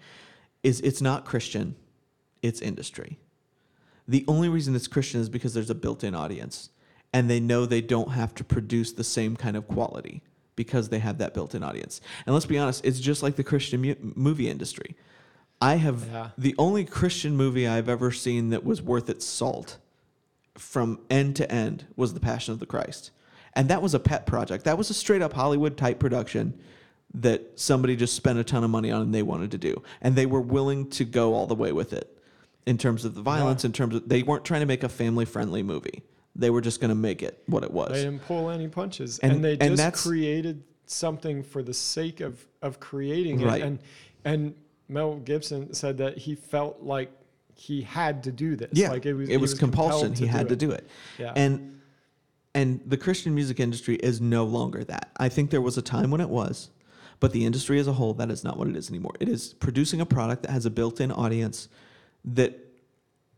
is 0.62 0.80
it's 0.82 1.02
not 1.02 1.26
Christian, 1.26 1.76
it's 2.44 2.62
industry. 2.62 3.18
The 4.08 4.24
only 4.28 4.50
reason 4.50 4.76
it's 4.76 4.88
Christian 4.88 5.20
is 5.20 5.30
because 5.30 5.54
there's 5.56 5.70
a 5.72 5.76
built-in 5.76 6.14
audience, 6.14 6.70
and 7.12 7.30
they 7.30 7.40
know 7.40 7.66
they 7.66 7.82
don't 7.82 8.12
have 8.12 8.36
to 8.36 8.44
produce 8.44 8.92
the 8.94 9.04
same 9.04 9.36
kind 9.36 9.58
of 9.58 9.68
quality 9.68 10.22
because 10.56 10.90
they 10.90 11.00
have 11.00 11.18
that 11.18 11.34
built-in 11.34 11.64
audience. 11.64 12.02
And 12.26 12.34
let's 12.34 12.46
be 12.46 12.58
honest, 12.58 12.86
it's 12.86 13.00
just 13.00 13.24
like 13.24 13.36
the 13.36 13.44
Christian 13.44 13.82
mu- 13.82 13.96
movie 14.16 14.50
industry. 14.50 14.96
I 15.62 15.76
have 15.76 16.08
Yeah. 16.12 16.30
the 16.38 16.56
only 16.58 16.86
Christian 16.86 17.36
movie 17.36 17.68
I've 17.68 17.90
ever 17.90 18.12
seen 18.12 18.50
that 18.50 18.64
was 18.64 18.82
worth 18.82 19.10
its 19.10 19.26
salt 19.26 19.78
from 20.56 21.00
end 21.10 21.36
to 21.38 21.52
end 21.52 21.86
was 21.96 22.14
The 22.14 22.20
Passion 22.20 22.54
of 22.54 22.60
the 22.60 22.66
Christ. 22.66 23.12
And 23.54 23.70
that 23.70 23.82
was 23.82 23.94
a 23.94 24.00
pet 24.00 24.26
project. 24.26 24.66
That 24.66 24.78
was 24.78 24.90
a 24.90 24.94
straight 24.94 25.22
up 25.22 25.34
Hollywood 25.34 25.78
type 25.78 26.00
production 26.00 26.60
that 27.14 27.60
somebody 27.60 27.96
just 27.96 28.16
spent 28.16 28.38
a 28.38 28.44
ton 28.44 28.64
of 28.64 28.70
money 28.70 28.92
on 28.92 29.02
and 29.02 29.14
they 29.14 29.24
wanted 29.24 29.52
to 29.52 29.58
do. 29.58 29.82
And 30.02 30.16
they 30.16 30.26
were 30.26 30.42
willing 30.42 30.90
to 30.92 31.06
go 31.06 31.34
all 31.34 31.48
the 31.48 31.56
way 31.56 31.72
with 31.72 31.94
it 31.94 32.18
in 32.66 32.78
terms 32.78 33.06
of 33.06 33.16
the 33.16 33.22
violence, 33.22 33.64
in 33.66 33.72
terms 33.72 33.96
of 33.96 34.08
they 34.10 34.24
weren't 34.24 34.44
trying 34.46 34.60
to 34.62 34.66
make 34.66 34.84
a 34.84 34.90
family 34.90 35.26
friendly 35.26 35.64
movie. 35.64 36.04
They 36.36 36.50
were 36.50 36.62
just 36.62 36.80
going 36.82 36.90
to 36.90 36.96
make 36.96 37.24
it 37.24 37.42
what 37.48 37.64
it 37.64 37.72
was. 37.72 37.94
They 37.94 38.04
didn't 38.04 38.24
pull 38.26 38.50
any 38.50 38.68
punches, 38.68 39.20
And- 39.20 39.34
and, 39.34 39.44
they 39.46 39.58
and 39.60 39.78
just 39.78 40.04
created 40.06 40.64
something 40.86 41.44
for 41.44 41.62
the 41.64 41.74
sake 41.74 42.22
of 42.22 42.46
of 42.62 42.80
creating 42.80 43.42
Right. 43.42 43.62
it. 43.62 43.66
And 43.66 43.80
and 44.26 44.56
Mel 44.90 45.18
Gibson 45.18 45.74
said 45.74 45.98
that 45.98 46.18
he 46.18 46.36
felt 46.36 46.82
like 46.82 47.12
he 47.56 47.82
had 47.82 48.24
to 48.24 48.32
do 48.32 48.56
this. 48.56 48.70
Yeah, 48.74 48.92
like 48.92 49.06
it 49.06 49.14
was 49.14 49.30
it 49.30 49.38
was, 49.38 49.54
compulsion. 49.54 50.14
He 50.14 50.28
had 50.28 50.50
to 50.50 50.56
do 50.56 50.72
it. 50.72 50.88
Yeah, 51.18 51.34
And 51.36 51.80
and 52.54 52.82
the 52.86 52.98
Christian 52.98 53.34
music 53.36 53.60
industry 53.60 53.96
is 53.96 54.20
no 54.22 54.44
longer 54.46 54.84
that. 54.86 55.12
I 55.18 55.30
think 55.30 55.50
there 55.52 55.62
was 55.62 55.78
a 55.78 55.82
time 55.82 56.10
when 56.12 56.22
it 56.22 56.30
was, 56.30 56.70
but 57.20 57.34
the 57.34 57.46
industry 57.46 57.80
as 57.80 57.88
a 57.88 57.94
whole, 57.94 58.14
that 58.16 58.30
is 58.30 58.44
not 58.44 58.58
what 58.58 58.68
it 58.68 58.76
is 58.76 58.90
anymore. 58.90 59.14
It 59.20 59.30
is 59.30 59.54
producing 59.54 60.02
a 60.02 60.06
product 60.06 60.44
that 60.44 60.52
has 60.52 60.66
a 60.66 60.70
built-in 60.70 61.12
audience 61.12 61.68
that 62.26 62.60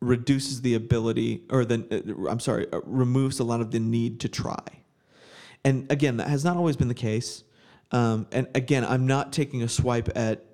reduces 0.01 0.61
the 0.61 0.75
ability, 0.75 1.43
or 1.49 1.65
the 1.65 1.85
uh, 2.25 2.29
I'm 2.29 2.39
sorry, 2.39 2.67
uh, 2.71 2.81
removes 2.83 3.39
a 3.39 3.43
lot 3.43 3.61
of 3.61 3.71
the 3.71 3.79
need 3.79 4.19
to 4.21 4.29
try. 4.29 4.63
And 5.63 5.91
again, 5.91 6.17
that 6.17 6.27
has 6.27 6.45
not 6.45 6.57
always 6.57 6.77
been 6.77 6.87
the 6.87 6.93
case. 6.93 7.43
Um, 7.91 8.27
and 8.31 8.47
again, 8.55 8.85
I'm 8.85 9.07
not 9.07 9.33
taking 9.33 9.61
a 9.63 9.67
swipe 9.67 10.09
at 10.15 10.45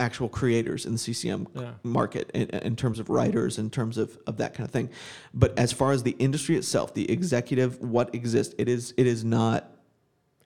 actual 0.00 0.28
creators 0.28 0.86
in 0.86 0.92
the 0.92 0.98
CCM 0.98 1.48
Yeah. 1.54 1.72
market 1.82 2.30
in, 2.32 2.48
in 2.50 2.76
terms 2.76 2.98
of 3.00 3.10
writers, 3.10 3.58
in 3.58 3.68
terms 3.68 3.98
of, 3.98 4.16
of 4.26 4.36
that 4.36 4.54
kind 4.54 4.64
of 4.66 4.70
thing. 4.72 4.90
But 5.34 5.58
as 5.58 5.72
far 5.72 5.92
as 5.92 6.02
the 6.04 6.12
industry 6.12 6.56
itself, 6.56 6.94
the 6.94 7.10
executive, 7.10 7.80
what 7.80 8.14
exists, 8.14 8.54
it 8.58 8.68
is 8.68 8.94
it 8.96 9.06
is 9.06 9.24
not 9.24 9.70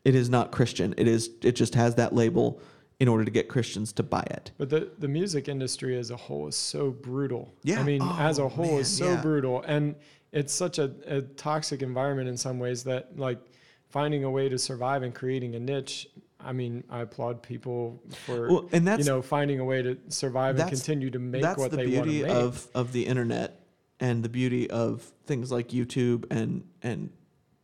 it 0.04 0.14
is 0.14 0.28
not 0.28 0.50
Christian. 0.52 0.94
It 0.96 1.08
is 1.08 1.30
it 1.42 1.52
just 1.52 1.74
has 1.74 1.94
that 1.96 2.14
label 2.14 2.60
in 3.00 3.08
order 3.08 3.24
to 3.24 3.30
get 3.30 3.48
Christians 3.48 3.92
to 3.94 4.02
buy 4.04 4.22
it. 4.30 4.52
But 4.58 4.70
the, 4.70 4.90
the 4.98 5.08
music 5.08 5.48
industry 5.48 5.98
as 5.98 6.12
a 6.12 6.16
whole 6.16 6.46
is 6.46 6.54
so 6.54 6.90
brutal. 6.90 7.52
Yeah. 7.64 7.80
I 7.80 7.82
mean, 7.82 8.00
Oh, 8.00 8.16
as 8.20 8.38
a 8.38 8.42
oh, 8.42 8.48
whole, 8.48 8.66
man, 8.66 8.78
is 8.80 8.96
so 8.96 9.12
yeah. 9.12 9.20
brutal. 9.20 9.62
And 9.62 9.96
it's 10.30 10.52
such 10.52 10.78
a, 10.78 10.92
a 11.06 11.22
toxic 11.22 11.82
environment 11.82 12.28
in 12.28 12.36
some 12.36 12.60
ways 12.60 12.84
that, 12.84 13.18
like, 13.18 13.40
finding 13.88 14.22
a 14.22 14.30
way 14.30 14.48
to 14.48 14.56
survive 14.56 15.02
and 15.02 15.12
creating 15.12 15.56
a 15.56 15.58
niche. 15.58 16.06
I 16.38 16.52
mean, 16.52 16.84
I 16.90 17.00
applaud 17.00 17.42
people 17.42 18.00
for, 18.24 18.48
Well, 18.48 18.68
and 18.70 18.86
that's 18.86 19.00
you 19.04 19.12
know, 19.12 19.20
finding 19.20 19.58
a 19.58 19.64
way 19.64 19.82
to 19.82 19.98
survive 20.08 20.56
and 20.58 20.68
continue 20.68 21.10
to 21.10 21.18
make 21.18 21.42
that's 21.42 21.58
what 21.58 21.72
the 21.72 21.78
they 21.78 21.86
want 21.86 22.04
to 22.04 22.10
beauty 22.10 22.22
make. 22.22 22.30
of 22.32 22.68
of 22.72 22.92
the 22.92 23.06
internet 23.06 23.60
and 23.98 24.22
the 24.22 24.28
beauty 24.28 24.70
of 24.70 25.02
things 25.26 25.50
like 25.50 25.68
YouTube 25.68 26.24
and 26.30 26.64
and 26.82 27.10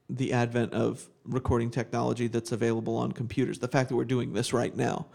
the 0.09 0.33
advent 0.33 0.73
of 0.73 1.09
recording 1.25 1.71
technology 1.71 2.27
that's 2.27 2.53
available 2.53 2.97
on 2.97 3.13
computers. 3.13 3.59
The 3.59 3.69
fact 3.69 3.91
that 3.91 3.97
we're 3.97 4.05
doing 4.05 4.33
this 4.33 4.53
right 4.53 4.75
now 4.75 5.07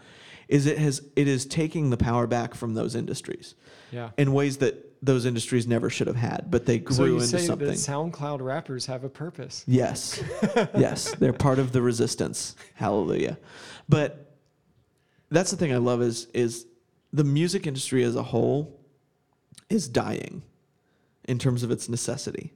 is 0.48 0.66
it 0.66 0.78
has 0.78 1.02
it 1.16 1.26
is 1.26 1.46
taking 1.46 1.90
the 1.90 1.96
power 1.96 2.26
back 2.26 2.54
from 2.54 2.74
those 2.74 2.94
industries 2.94 3.54
yeah. 3.90 4.10
in 4.16 4.32
ways 4.32 4.58
that 4.58 4.94
those 5.04 5.26
industries 5.26 5.66
never 5.66 5.90
should 5.90 6.06
have 6.06 6.16
had, 6.16 6.46
but 6.50 6.64
they 6.64 6.78
grew 6.78 6.96
So 6.96 7.04
you 7.04 7.14
into 7.14 7.26
say 7.26 7.38
something. 7.38 7.68
that 7.68 7.74
SoundCloud 7.74 8.40
rappers 8.40 8.86
have 8.86 9.04
a 9.04 9.08
purpose. 9.08 9.64
Yes. 9.66 10.22
yes. 10.76 11.14
They're 11.16 11.34
part 11.34 11.58
of 11.58 11.72
the 11.72 11.82
resistance. 11.82 12.56
Hallelujah. 12.74 13.38
But 13.88 14.34
that's 15.30 15.50
the 15.50 15.56
thing 15.56 15.74
I 15.74 15.78
love 15.78 16.00
is 16.00 16.26
is 16.32 16.66
the 17.12 17.24
music 17.24 17.66
industry 17.66 18.02
as 18.02 18.16
a 18.16 18.22
whole 18.22 18.80
is 19.68 19.88
dying 19.88 20.42
in 21.26 21.38
terms 21.38 21.62
of 21.62 21.70
its 21.70 21.88
necessity. 21.88 22.52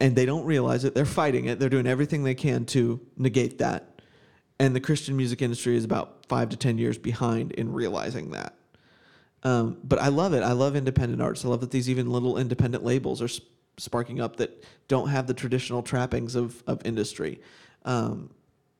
And 0.00 0.16
they 0.16 0.26
don't 0.26 0.44
realize 0.44 0.84
it. 0.84 0.94
They're 0.94 1.04
fighting 1.04 1.46
it. 1.46 1.58
They're 1.58 1.68
doing 1.68 1.86
everything 1.86 2.24
they 2.24 2.34
can 2.34 2.64
to 2.66 3.00
negate 3.16 3.58
that. 3.58 4.00
And 4.58 4.74
the 4.74 4.80
Christian 4.80 5.16
music 5.16 5.42
industry 5.42 5.76
is 5.76 5.84
about 5.84 6.26
five 6.26 6.48
to 6.50 6.56
10 6.56 6.78
years 6.78 6.98
behind 6.98 7.52
in 7.52 7.72
realizing 7.72 8.30
that. 8.32 8.54
Um, 9.42 9.78
but 9.84 9.98
I 9.98 10.08
love 10.08 10.32
it. 10.32 10.42
I 10.42 10.52
love 10.52 10.74
independent 10.74 11.20
arts. 11.20 11.44
I 11.44 11.48
love 11.48 11.60
that 11.60 11.70
these 11.70 11.90
even 11.90 12.10
little 12.10 12.38
independent 12.38 12.82
labels 12.82 13.20
are 13.20 13.28
sp- 13.28 13.44
sparking 13.76 14.20
up 14.20 14.36
that 14.36 14.64
don't 14.88 15.08
have 15.08 15.26
the 15.26 15.34
traditional 15.34 15.82
trappings 15.82 16.34
of, 16.34 16.62
of 16.66 16.80
industry, 16.84 17.40
um, 17.84 18.30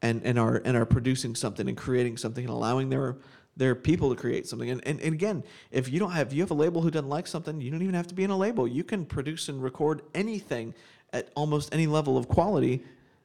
and 0.00 0.22
and 0.24 0.38
are 0.38 0.62
and 0.64 0.76
are 0.76 0.86
producing 0.86 1.34
something 1.34 1.68
and 1.68 1.76
creating 1.76 2.16
something 2.16 2.44
and 2.44 2.52
allowing 2.52 2.88
their 2.88 3.16
their 3.56 3.74
people 3.74 4.08
to 4.08 4.16
create 4.16 4.46
something. 4.46 4.70
And, 4.70 4.86
and 4.86 5.00
and 5.00 5.12
again, 5.12 5.44
if 5.70 5.90
you 5.90 5.98
don't 5.98 6.12
have 6.12 6.32
you 6.32 6.42
have 6.42 6.50
a 6.50 6.54
label 6.54 6.80
who 6.80 6.90
doesn't 6.90 7.08
like 7.08 7.26
something, 7.26 7.60
you 7.60 7.70
don't 7.70 7.82
even 7.82 7.94
have 7.94 8.06
to 8.08 8.14
be 8.14 8.24
in 8.24 8.30
a 8.30 8.36
label. 8.36 8.66
You 8.66 8.84
can 8.84 9.04
produce 9.04 9.50
and 9.50 9.62
record 9.62 10.00
anything 10.14 10.74
at 11.14 11.28
almost 11.34 11.72
any 11.72 11.86
level 11.86 12.18
of 12.18 12.28
quality. 12.28 12.82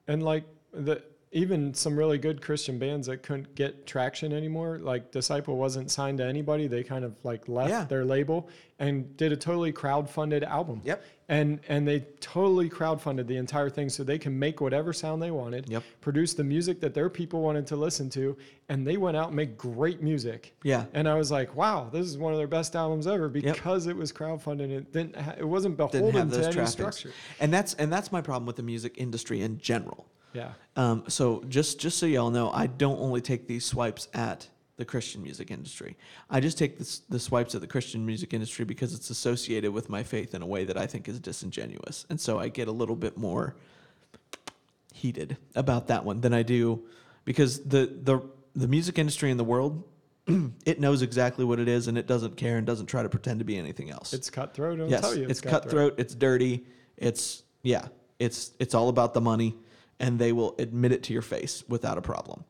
And 0.07 0.23
like 0.23 0.45
the 0.71 1.03
even 1.31 1.73
some 1.75 1.95
really 1.95 2.17
good 2.17 2.41
Christian 2.41 2.79
bands 2.79 3.05
that 3.07 3.21
couldn't 3.21 3.53
get 3.53 3.85
traction 3.85 4.33
anymore, 4.33 4.79
like 4.79 5.11
Disciple 5.11 5.57
wasn't 5.57 5.91
signed 5.91 6.17
to 6.19 6.25
anybody. 6.25 6.65
They 6.67 6.83
kind 6.83 7.03
of 7.05 7.13
like 7.23 7.47
left 7.47 7.69
Yeah. 7.69 7.83
their 7.83 8.03
label 8.05 8.49
and 8.79 9.15
did 9.17 9.31
a 9.31 9.37
totally 9.37 9.71
crowd-funded 9.71 10.43
album. 10.43 10.81
Yep. 10.85 11.03
And 11.29 11.59
and 11.67 11.87
they 11.87 11.99
totally 12.21 12.67
crowd-funded 12.69 13.27
the 13.27 13.37
entire 13.37 13.69
thing 13.69 13.87
so 13.87 14.03
they 14.03 14.17
can 14.17 14.37
make 14.37 14.61
whatever 14.61 14.91
sound 14.91 15.21
they 15.21 15.29
wanted, 15.29 15.69
Yep. 15.69 15.83
produce 16.01 16.33
the 16.33 16.43
music 16.43 16.79
that 16.81 16.95
their 16.95 17.07
people 17.07 17.41
wanted 17.41 17.67
to 17.67 17.75
listen 17.75 18.09
to, 18.09 18.35
and 18.67 18.85
they 18.85 18.97
went 18.97 19.15
out 19.15 19.27
and 19.27 19.35
made 19.35 19.55
great 19.55 20.01
music. 20.01 20.55
Yeah. 20.63 20.85
And 20.93 21.07
I 21.07 21.13
was 21.13 21.29
like, 21.31 21.55
wow, 21.55 21.87
this 21.91 22.07
is 22.07 22.17
one 22.17 22.33
of 22.33 22.39
their 22.39 22.47
best 22.47 22.75
albums 22.75 23.05
ever 23.05 23.29
because 23.29 23.85
it 23.85 23.95
was 23.95 24.11
crowdfunded. 24.11 24.71
It 24.71 24.91
didn't. 24.91 25.15
Ha- 25.15 25.35
it 25.37 25.43
wasn't 25.47 25.77
beholden 25.77 26.29
to 26.31 26.35
any 26.43 26.51
trappings. 26.51 26.71
structure. 26.71 27.11
And 27.39 27.53
that's 27.53 27.75
and 27.75 27.93
that's 27.93 28.11
my 28.11 28.21
problem 28.21 28.47
with 28.47 28.55
the 28.55 28.63
music 28.63 28.95
industry 28.97 29.41
in 29.41 29.59
general. 29.59 30.07
Yeah. 30.33 30.53
Um, 30.75 31.03
so 31.07 31.43
just 31.47 31.79
just 31.79 31.99
so 31.99 32.07
y'all 32.07 32.31
know, 32.31 32.49
I 32.51 32.65
don't 32.65 32.99
only 32.99 33.21
take 33.21 33.47
these 33.47 33.65
swipes 33.65 34.07
at 34.15 34.47
the 34.79 34.85
Christian 34.85 35.21
music 35.21 35.51
industry. 35.51 35.97
I 36.29 36.39
just 36.39 36.57
take 36.57 36.77
this, 36.77 36.99
the 37.09 37.19
swipes 37.19 37.53
at 37.53 37.59
the 37.59 37.67
Christian 37.67 38.05
music 38.05 38.33
industry 38.33 38.63
because 38.63 38.93
it's 38.93 39.09
associated 39.09 39.71
with 39.71 39.89
my 39.89 40.03
faith 40.03 40.33
in 40.33 40.41
a 40.41 40.45
way 40.45 40.63
that 40.63 40.77
I 40.77 40.87
think 40.87 41.09
is 41.09 41.19
disingenuous, 41.19 42.05
and 42.09 42.19
so 42.19 42.39
I 42.39 42.47
get 42.47 42.69
a 42.69 42.71
little 42.71 42.95
bit 42.95 43.17
more 43.17 43.55
heated 44.93 45.37
about 45.53 45.87
that 45.87 46.05
one 46.05 46.21
than 46.21 46.33
I 46.33 46.43
do 46.43 46.85
because 47.25 47.63
the 47.65 47.93
the 48.03 48.21
the 48.55 48.67
music 48.67 48.97
industry 48.97 49.31
in 49.31 49.37
the 49.37 49.43
world 49.43 49.83
it 50.65 50.79
knows 50.79 51.01
exactly 51.01 51.43
what 51.43 51.59
it 51.59 51.67
is 51.67 51.87
and 51.87 51.97
it 51.97 52.07
doesn't 52.07 52.37
care 52.37 52.57
and 52.57 52.65
doesn't 52.65 52.87
try 52.87 53.03
to 53.03 53.09
pretend 53.09 53.39
to 53.39 53.45
be 53.45 53.57
anything 53.57 53.89
else. 53.89 54.13
It's 54.13 54.29
cutthroat. 54.29 54.79
It'll 54.79 54.89
yes, 54.89 55.01
tell 55.01 55.15
you 55.15 55.27
it's, 55.27 55.41
cutthroat. 55.41 55.95
It's 55.99 56.15
dirty. 56.15 56.65
It's 56.97 57.43
yeah. 57.63 57.87
It's 58.17 58.51
it's 58.59 58.73
all 58.73 58.87
about 58.87 59.13
the 59.13 59.21
money, 59.21 59.57
and 59.99 60.17
they 60.17 60.31
will 60.31 60.55
admit 60.57 60.93
it 60.93 61.03
to 61.03 61.13
your 61.13 61.21
face 61.21 61.65
without 61.67 61.97
a 61.97 62.01
problem. 62.01 62.45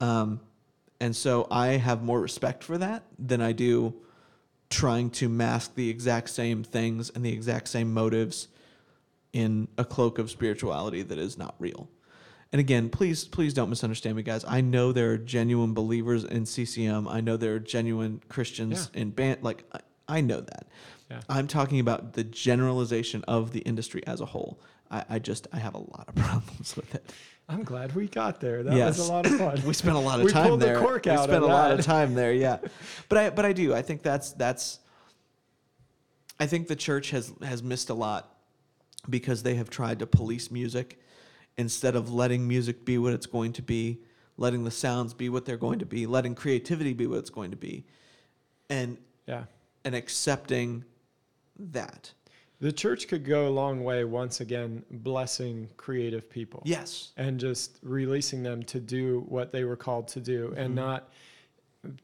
Um, 0.00 0.40
and 1.00 1.14
so 1.14 1.46
I 1.50 1.68
have 1.68 2.02
more 2.02 2.20
respect 2.20 2.64
for 2.64 2.78
that 2.78 3.04
than 3.18 3.40
I 3.40 3.52
do 3.52 3.94
trying 4.70 5.10
to 5.10 5.28
mask 5.28 5.74
the 5.74 5.88
exact 5.88 6.30
same 6.30 6.64
things 6.64 7.10
and 7.10 7.24
the 7.24 7.32
exact 7.32 7.68
same 7.68 7.92
motives 7.92 8.48
in 9.32 9.68
a 9.78 9.84
cloak 9.84 10.18
of 10.18 10.30
spirituality 10.30 11.02
that 11.02 11.18
is 11.18 11.38
not 11.38 11.54
real. 11.58 11.88
And 12.52 12.60
again, 12.60 12.88
please, 12.88 13.24
please 13.24 13.52
don't 13.52 13.68
misunderstand 13.68 14.16
me, 14.16 14.22
guys. 14.22 14.44
I 14.46 14.60
know 14.60 14.92
there 14.92 15.12
are 15.12 15.18
genuine 15.18 15.74
believers 15.74 16.24
in 16.24 16.46
CCM. 16.46 17.06
I 17.06 17.20
know 17.20 17.36
there 17.36 17.54
are 17.54 17.58
genuine 17.58 18.22
Christians 18.28 18.90
in 18.94 19.10
band. 19.10 19.42
Like 19.42 19.64
I, 19.72 19.80
I 20.08 20.20
know 20.20 20.40
that. 20.40 20.66
Yeah. 21.10 21.20
I'm 21.28 21.46
talking 21.46 21.80
about 21.80 22.14
the 22.14 22.24
generalization 22.24 23.24
of 23.28 23.52
the 23.52 23.60
industry 23.60 24.02
as 24.06 24.20
a 24.20 24.26
whole. 24.26 24.58
I, 24.90 25.04
I 25.08 25.18
just 25.18 25.46
I 25.52 25.58
have 25.58 25.74
a 25.74 25.78
lot 25.78 26.04
of 26.08 26.14
problems 26.16 26.76
with 26.76 26.94
it. 26.94 27.12
I'm 27.48 27.62
glad 27.62 27.94
we 27.94 28.08
got 28.08 28.40
there. 28.40 28.62
That 28.62 28.74
Yes. 28.74 28.98
was 28.98 29.08
a 29.08 29.12
lot 29.12 29.26
of 29.26 29.36
fun. 29.38 29.62
We 29.66 29.72
spent 29.72 29.96
a 29.96 30.00
lot 30.00 30.20
of 30.20 30.30
time 30.32 30.58
there. 30.58 30.74
We 30.74 30.80
time 30.80 30.82
pulled 30.82 31.04
the 31.04 31.10
we 31.10 31.16
spent 31.22 31.44
a 31.44 31.46
lot 31.46 31.70
of 31.72 31.84
time 31.84 32.14
there, 32.14 32.32
yeah. 32.32 32.58
But 33.08 33.18
I 33.18 33.30
but 33.30 33.44
I 33.44 33.52
do. 33.52 33.74
I 33.74 33.82
think 33.82 34.02
that's 34.02 34.32
that's 34.32 34.80
I 36.40 36.46
think 36.46 36.66
the 36.68 36.76
church 36.76 37.10
has 37.10 37.32
has 37.42 37.62
missed 37.62 37.88
a 37.90 37.94
lot 37.94 38.34
because 39.08 39.42
they 39.44 39.54
have 39.54 39.70
tried 39.70 40.00
to 40.00 40.06
police 40.06 40.50
music 40.50 41.00
instead 41.56 41.94
of 41.94 42.12
letting 42.12 42.46
music 42.46 42.84
be 42.84 42.98
what 42.98 43.12
it's 43.12 43.26
going 43.26 43.52
to 43.54 43.62
be, 43.62 44.00
letting 44.36 44.64
the 44.64 44.70
sounds 44.70 45.14
be 45.14 45.28
what 45.28 45.44
they're 45.44 45.56
going 45.56 45.78
to 45.78 45.86
be, 45.86 46.06
letting 46.06 46.34
creativity 46.34 46.92
be 46.92 47.06
what 47.06 47.18
it's 47.18 47.30
going 47.30 47.52
to 47.52 47.56
be. 47.56 47.84
And 48.68 48.98
yeah. 49.26 49.44
and 49.84 49.94
accepting 49.94 50.84
that. 51.58 52.12
The 52.60 52.72
church 52.72 53.06
could 53.08 53.24
go 53.24 53.46
a 53.48 53.50
long 53.50 53.84
way 53.84 54.04
once 54.04 54.40
again 54.40 54.84
blessing 54.90 55.68
creative 55.76 56.28
people. 56.30 56.62
Yes. 56.64 57.12
and 57.16 57.38
just 57.38 57.78
releasing 57.82 58.42
them 58.42 58.62
to 58.64 58.80
do 58.80 59.24
what 59.28 59.52
they 59.52 59.64
were 59.64 59.76
called 59.76 60.08
to 60.08 60.20
do 60.20 60.54
and 60.56 60.72
Mhm. 60.72 60.76
not 60.76 61.10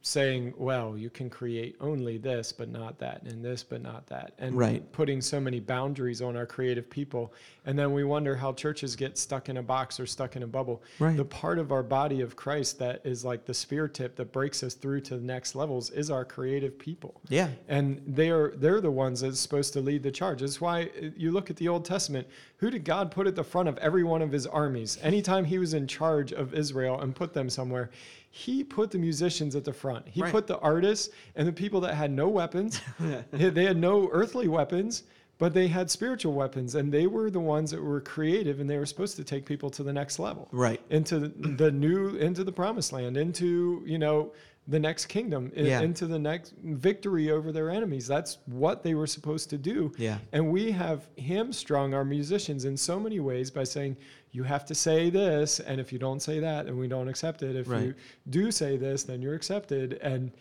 saying 0.03 0.53
well 0.57 0.97
you 0.97 1.11
can 1.11 1.29
create 1.31 1.77
only 1.81 2.19
this 2.19 2.53
but 2.53 2.69
not 2.69 2.99
that 2.99 3.23
and 3.25 3.45
this 3.45 3.63
but 3.63 3.83
not 3.83 4.07
that 4.07 4.33
and 4.39 4.57
Right. 4.57 4.91
putting 4.93 5.21
so 5.21 5.41
many 5.41 5.61
boundaries 5.61 6.23
on 6.23 6.37
our 6.37 6.47
creative 6.47 6.89
people 6.89 7.33
and 7.65 7.79
then 7.79 7.93
we 7.93 8.03
wonder 8.05 8.35
how 8.35 8.53
churches 8.53 8.97
get 8.97 9.17
stuck 9.19 9.49
in 9.49 9.57
a 9.59 9.63
box 9.63 10.01
or 10.01 10.07
stuck 10.07 10.37
in 10.37 10.43
a 10.43 10.47
bubble 10.47 10.83
Right. 10.99 11.17
the 11.17 11.25
part 11.25 11.59
of 11.59 11.73
our 11.73 11.83
body 11.83 12.21
of 12.21 12.37
christ 12.37 12.79
that 12.79 13.01
is 13.05 13.25
like 13.25 13.45
the 13.45 13.55
spear 13.55 13.89
tip 13.89 14.17
that 14.17 14.33
breaks 14.33 14.63
us 14.63 14.75
through 14.75 15.01
to 15.03 15.17
the 15.17 15.25
next 15.25 15.55
levels 15.55 15.91
is 15.91 16.11
our 16.11 16.25
creative 16.25 16.79
people 16.79 17.21
Yeah. 17.29 17.49
and 17.69 18.03
they 18.07 18.31
are 18.31 18.53
they're 18.57 18.81
the 18.81 18.91
ones 18.91 19.21
that's 19.21 19.41
supposed 19.41 19.73
to 19.75 19.81
lead 19.81 20.03
the 20.03 20.11
charge. 20.11 20.41
That's 20.41 20.61
why 20.61 20.85
uh, 21.03 21.07
you 21.17 21.31
look 21.33 21.51
at 21.51 21.57
the 21.57 21.69
Old 21.69 21.85
Testament. 21.85 22.27
Who 22.59 22.71
did 22.71 22.85
God 22.85 23.11
put 23.11 23.27
at 23.27 23.35
the 23.35 23.43
front 23.45 23.69
of 23.69 23.77
every 23.79 24.05
one 24.05 24.23
of 24.23 24.31
His 24.33 24.47
armies? 24.47 24.99
Anytime 25.03 25.45
He 25.45 25.59
was 25.59 25.75
in 25.75 25.87
charge 25.87 26.33
of 26.33 26.55
Israel 26.55 27.01
and 27.01 27.15
put 27.15 27.33
them 27.33 27.49
somewhere, 27.51 27.91
He 28.35 28.65
put 28.65 28.91
the 28.91 28.97
musicians 28.99 29.55
at 29.55 29.65
the 29.65 29.75
front. 29.75 30.09
He 30.09 30.23
Right. 30.23 30.33
put 30.33 30.47
the 30.47 30.59
artists 30.61 31.11
and 31.37 31.47
the 31.47 31.53
people 31.53 31.83
that 31.83 31.95
had 31.95 32.11
no 32.11 32.29
weapons. 32.29 32.81
they 33.31 33.65
had 33.65 33.77
no 33.77 34.09
earthly 34.11 34.49
weapons, 34.49 35.03
but 35.37 35.53
they 35.53 35.69
had 35.69 35.91
spiritual 35.91 36.33
weapons, 36.33 36.75
and 36.75 36.91
they 36.91 37.07
were 37.07 37.31
the 37.31 37.41
ones 37.41 37.71
that 37.73 37.83
were 37.83 38.01
creative, 38.01 38.59
and 38.59 38.71
they 38.71 38.79
were 38.79 38.87
supposed 38.87 39.17
to 39.17 39.25
take 39.25 39.45
people 39.45 39.69
to 39.71 39.83
the 39.83 39.93
next 39.93 40.19
level 40.19 40.49
Right. 40.51 40.81
into 40.89 41.19
the, 41.19 41.29
the 41.29 41.71
new 41.71 42.17
into 42.17 42.43
the 42.43 42.53
promised 42.53 42.91
land 42.93 43.19
into 43.19 43.83
you 43.85 43.99
know 43.99 44.33
the 44.69 44.79
next 44.79 45.07
kingdom 45.07 45.51
Yeah. 45.55 45.81
into 45.83 46.07
the 46.07 46.19
next 46.21 46.55
victory 46.63 47.31
over 47.33 47.51
their 47.53 47.69
enemies 47.69 48.07
that's 48.07 48.39
what 48.47 48.85
they 48.85 48.95
were 48.95 49.09
supposed 49.09 49.51
to 49.51 49.59
do 49.59 49.93
Yeah. 49.99 50.19
and 50.33 50.53
we 50.53 50.71
have 50.71 51.09
hamstrung 51.19 51.93
our 51.95 52.05
musicians 52.05 52.65
in 52.65 52.77
so 52.77 52.99
many 53.01 53.19
ways 53.19 53.51
by 53.51 53.65
saying 53.65 53.97
you 54.33 54.43
have 54.43 54.65
to 54.65 54.75
say 54.75 55.11
this 55.11 55.61
and 55.61 55.81
if 55.81 55.93
you 55.93 55.99
don't 55.99 56.21
say 56.21 56.41
that 56.41 56.67
and 56.67 56.77
we 56.79 56.89
don't 56.89 57.09
accept 57.09 57.43
it 57.43 57.55
if 57.55 57.69
you 57.69 57.95
do 58.31 58.51
say 58.51 58.77
this 58.77 59.05
then 59.05 59.21
you're 59.23 59.35
accepted 59.35 59.95
and 60.03 60.33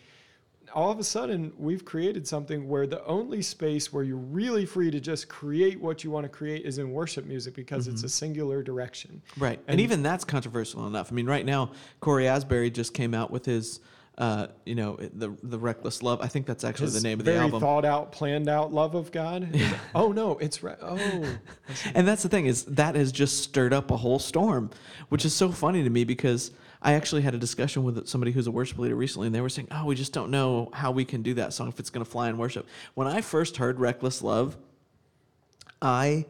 all 0.74 0.90
of 0.90 0.98
a 0.98 1.04
sudden 1.04 1.52
we've 1.58 1.84
created 1.84 2.26
something 2.26 2.66
where 2.66 2.86
the 2.86 3.04
only 3.04 3.42
space 3.42 3.92
where 3.92 4.04
you're 4.04 4.16
really 4.16 4.64
free 4.64 4.90
to 4.90 5.00
just 5.00 5.28
create 5.28 5.78
what 5.78 6.02
you 6.02 6.10
want 6.10 6.24
to 6.24 6.28
create 6.28 6.64
is 6.64 6.78
in 6.78 6.90
worship 6.90 7.26
music 7.26 7.54
because 7.54 7.86
it's 7.88 8.02
a 8.02 8.06
mm-hmm. 8.06 8.10
singular 8.10 8.62
direction 8.62 9.20
Right. 9.36 9.58
And, 9.66 9.70
And- 9.70 9.80
even 9.80 10.02
that's 10.02 10.24
controversial 10.24 10.86
enough. 10.86 11.12
I 11.12 11.14
mean, 11.14 11.26
right 11.26 11.44
now, 11.44 11.72
Cory 12.00 12.28
Asbury 12.28 12.70
just 12.70 12.94
came 12.94 13.14
out 13.14 13.30
with 13.30 13.44
his, 13.44 13.80
uh, 14.18 14.48
you 14.66 14.74
know, 14.74 14.96
the 15.14 15.34
the 15.42 15.58
Reckless 15.58 16.02
Love. 16.02 16.20
I 16.20 16.26
think 16.26 16.46
that's 16.46 16.64
actually 16.64 16.86
His 16.86 17.02
the 17.02 17.08
name 17.08 17.18
of 17.18 17.24
the 17.24 17.32
very 17.32 17.44
album. 17.44 17.60
thought 17.60 17.84
out, 17.84 18.12
planned 18.12 18.48
out 18.48 18.72
love 18.72 18.94
of 18.94 19.10
God. 19.10 19.48
oh 19.94 20.12
no, 20.12 20.36
it's 20.38 20.62
re- 20.62 20.76
oh 20.82 21.24
And 21.94 22.06
that's 22.06 22.22
the 22.22 22.28
thing 22.28 22.46
is 22.46 22.64
that 22.64 22.94
has 22.94 23.10
just 23.10 23.42
stirred 23.42 23.72
up 23.72 23.90
a 23.90 23.96
whole 23.96 24.18
storm, 24.18 24.70
which 25.08 25.24
is 25.24 25.34
so 25.34 25.50
funny 25.50 25.82
to 25.82 25.90
me 25.90 26.04
because 26.04 26.50
I 26.82 26.92
actually 26.92 27.22
had 27.22 27.34
a 27.34 27.38
discussion 27.38 27.84
with 27.84 28.06
somebody 28.06 28.32
who's 28.32 28.46
a 28.46 28.50
worship 28.50 28.78
leader 28.78 28.96
recently, 28.96 29.28
and 29.28 29.34
they 29.34 29.40
were 29.40 29.48
saying, 29.48 29.68
"Oh, 29.70 29.86
we 29.86 29.94
just 29.94 30.12
don't 30.12 30.30
know 30.30 30.68
how 30.74 30.90
we 30.90 31.04
can 31.06 31.22
do 31.22 31.34
that 31.34 31.54
song 31.54 31.68
if 31.68 31.80
it's 31.80 31.90
going 31.90 32.04
to 32.04 32.10
fly 32.10 32.28
in 32.28 32.36
worship." 32.36 32.66
When 32.94 33.06
I 33.06 33.22
first 33.22 33.56
heard 33.56 33.80
"Reckless 33.80 34.20
Love," 34.20 34.58
I 35.80 36.26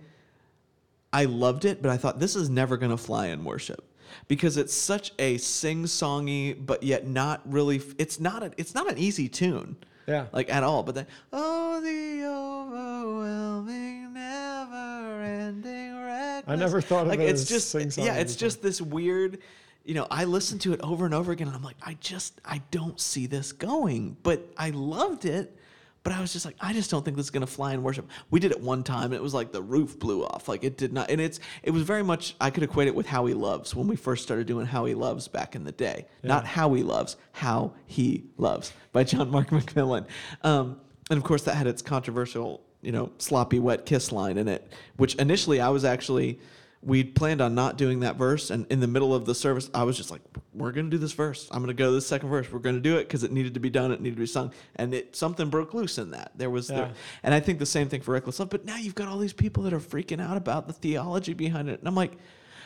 I 1.12 1.24
loved 1.24 1.64
it, 1.64 1.83
but 1.83 1.91
I 1.91 1.97
thought 1.97 2.20
this 2.20 2.37
is 2.37 2.49
never 2.49 2.76
going 2.76 2.91
to 2.91 2.97
fly 2.97 3.26
in 3.28 3.45
worship 3.45 3.85
because 4.28 4.56
it's 4.56 4.74
such 4.74 5.12
a 5.18 5.38
sing-songy, 5.38 6.64
but 6.64 6.82
yet 6.82 7.06
not 7.06 7.40
really. 7.44 7.80
It's 7.98 8.20
not 8.20 8.42
a, 8.42 8.52
It's 8.56 8.74
not 8.74 8.90
an 8.90 8.98
easy 8.98 9.28
tune 9.28 9.76
yeah. 10.06 10.26
like 10.32 10.50
at 10.50 10.62
all. 10.62 10.82
But 10.82 10.94
then, 10.94 11.06
oh, 11.32 11.80
the 11.80 12.24
overwhelming, 12.26 14.12
never-ending 14.12 16.04
reckless. 16.04 16.44
I 16.46 16.56
never 16.56 16.80
thought 16.80 17.02
of 17.02 17.08
like 17.08 17.20
it 17.20 17.28
it's 17.28 17.44
just 17.44 17.74
yeah, 17.98 18.14
it's 18.16 18.36
just 18.36 18.62
this 18.62 18.80
weird. 18.80 19.38
You 19.84 19.94
know, 19.94 20.06
I 20.10 20.24
listened 20.24 20.60
to 20.62 20.72
it 20.72 20.80
over 20.80 21.04
and 21.04 21.12
over 21.14 21.32
again, 21.32 21.48
and 21.48 21.56
I'm 21.56 21.64
like, 21.64 21.78
I 21.82 21.96
just 22.00 22.40
I 22.44 22.62
don't 22.70 23.00
see 23.00 23.26
this 23.26 23.50
going. 23.52 24.16
But 24.22 24.48
I 24.56 24.70
loved 24.70 25.24
it. 25.24 25.56
But 26.05 26.12
I 26.12 26.20
was 26.20 26.32
just 26.32 26.44
like, 26.44 26.57
I 26.61 26.72
just 26.72 26.90
don't 26.90 27.05
think 27.05 27.16
this 27.16 27.26
is 27.26 27.30
gonna 27.30 27.46
fly 27.46 27.74
in 27.74 27.82
worship. 27.82 28.09
We 28.30 28.40
did 28.40 28.50
it 28.50 28.61
one 28.61 28.82
time, 28.82 29.07
and 29.07 29.14
it 29.14 29.22
was 29.22 29.34
like 29.34 29.53
the 29.53 29.62
roof 29.62 29.98
blew 29.98 30.24
off. 30.24 30.48
Like 30.48 30.64
it 30.64 30.76
did 30.76 30.92
not, 30.92 31.11
and 31.11 31.20
it's 31.20 31.38
it 31.62 31.70
was 31.70 31.82
very 31.84 32.03
much. 32.03 32.34
I 32.40 32.50
could 32.50 32.62
equate 32.62 32.88
it 32.88 32.94
with 32.94 33.07
How 33.07 33.26
He 33.26 33.34
Loves 33.34 33.74
when 33.74 33.86
we 33.86 33.96
first 33.96 34.22
started 34.24 34.46
doing 34.46 34.66
How 34.66 34.84
He 34.84 34.94
Loves 34.94 35.28
back 35.28 35.55
in 35.55 35.64
the 35.64 35.72
day. 35.72 36.07
Not 36.24 36.44
How 36.44 36.72
He 36.74 36.82
Loves, 36.82 37.16
How 37.32 37.74
He 37.86 38.24
Loves 38.36 38.72
by 38.92 39.05
John 39.05 39.30
Mark 39.30 39.50
McMillan. 39.50 40.07
Um, 40.42 40.80
and 41.11 41.18
of 41.18 41.24
course, 41.24 41.44
that 41.44 41.55
had 41.55 41.66
its 41.66 41.82
controversial, 41.82 42.62
you 42.80 42.90
know, 42.90 43.12
sloppy 43.18 43.59
wet 43.59 43.86
kiss 43.86 44.11
line 44.12 44.38
in 44.38 44.48
it, 44.48 44.72
which 44.96 45.14
initially 45.16 45.61
I 45.61 45.68
was 45.68 45.84
actually, 45.84 46.40
we'd 46.83 47.14
planned 47.14 47.41
on 47.41 47.55
not 47.55 47.78
doing 47.78 48.01
that 48.01 48.16
verse. 48.16 48.51
And 48.51 48.66
in 48.68 48.80
the 48.80 48.89
middle 48.89 49.14
of 49.14 49.24
the 49.24 49.35
service, 49.35 49.70
I 49.72 49.85
was 49.85 49.97
just 49.97 50.11
like, 50.11 50.20
we're 50.53 50.72
going 50.72 50.87
to 50.87 50.91
do 50.91 50.99
this 50.99 51.12
verse. 51.12 51.49
I'm 51.51 51.59
going 51.59 51.68
to 51.68 51.74
go 51.74 51.87
to 51.87 51.93
the 51.93 52.01
second 52.01 52.28
verse. 52.28 52.51
We're 52.51 52.59
going 52.59 52.74
to 52.74 52.80
do 52.80 52.97
it 52.99 53.05
because 53.05 53.22
it 53.22 53.30
needed 53.30 53.55
to 53.55 53.61
be 53.61 53.70
done. 53.70 53.93
It 53.93 54.01
needed 54.01 54.16
to 54.16 54.20
be 54.20 54.26
sung. 54.26 54.53
And 54.76 54.93
it 54.93 55.14
something 55.14 55.49
broke 55.49 55.74
loose 55.74 55.99
in 55.99 56.11
that. 56.11 56.33
There 56.35 56.51
was, 56.51 56.70
Yeah. 56.70 56.87
the, 56.87 56.91
and 57.22 57.35
I 57.35 57.41
think 57.41 57.61
the 57.61 57.66
same 57.66 57.89
thing 57.89 58.01
for 58.01 58.12
Reckless 58.12 58.41
Love. 58.41 58.51
But 58.51 58.64
now 58.64 58.76
you've 58.76 58.97
got 58.97 59.09
all 59.09 59.18
these 59.18 59.33
people 59.33 59.62
that 59.62 59.72
are 59.72 59.80
freaking 59.80 60.20
out 60.20 60.37
about 60.37 60.66
the 60.66 60.72
theology 60.72 61.35
behind 61.35 61.68
it. 61.68 61.78
And 61.78 61.87
I'm 61.89 61.95
like, 61.95 62.16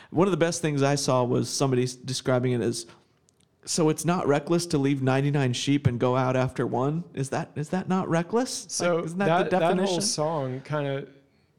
one 0.09 0.27
of 0.27 0.31
the 0.31 0.37
best 0.37 0.61
things 0.61 0.81
I 0.81 0.95
saw 0.95 1.23
was 1.23 1.49
somebody 1.49 1.87
describing 2.05 2.53
it 2.53 2.61
as 2.61 2.85
so 3.65 3.89
it's 3.89 4.05
not 4.05 4.25
reckless 4.27 4.65
to 4.67 4.77
leave 4.77 5.01
99 5.03 5.51
sheep 5.51 5.87
and 5.87 5.99
go 5.99 6.15
out 6.15 6.37
after 6.37 6.65
one 6.65 7.03
is 7.13 7.29
that 7.31 7.51
is 7.55 7.69
that 7.69 7.89
not 7.89 8.07
reckless 8.07 8.65
So 8.69 8.95
Like, 8.95 9.05
isn't 9.05 9.17
that, 9.19 9.25
that, 9.27 9.43
the 9.49 9.49
that 9.51 9.59
definition 9.59 9.85
whole 9.87 10.01
song 10.01 10.61
kind 10.61 10.87
of 10.87 11.09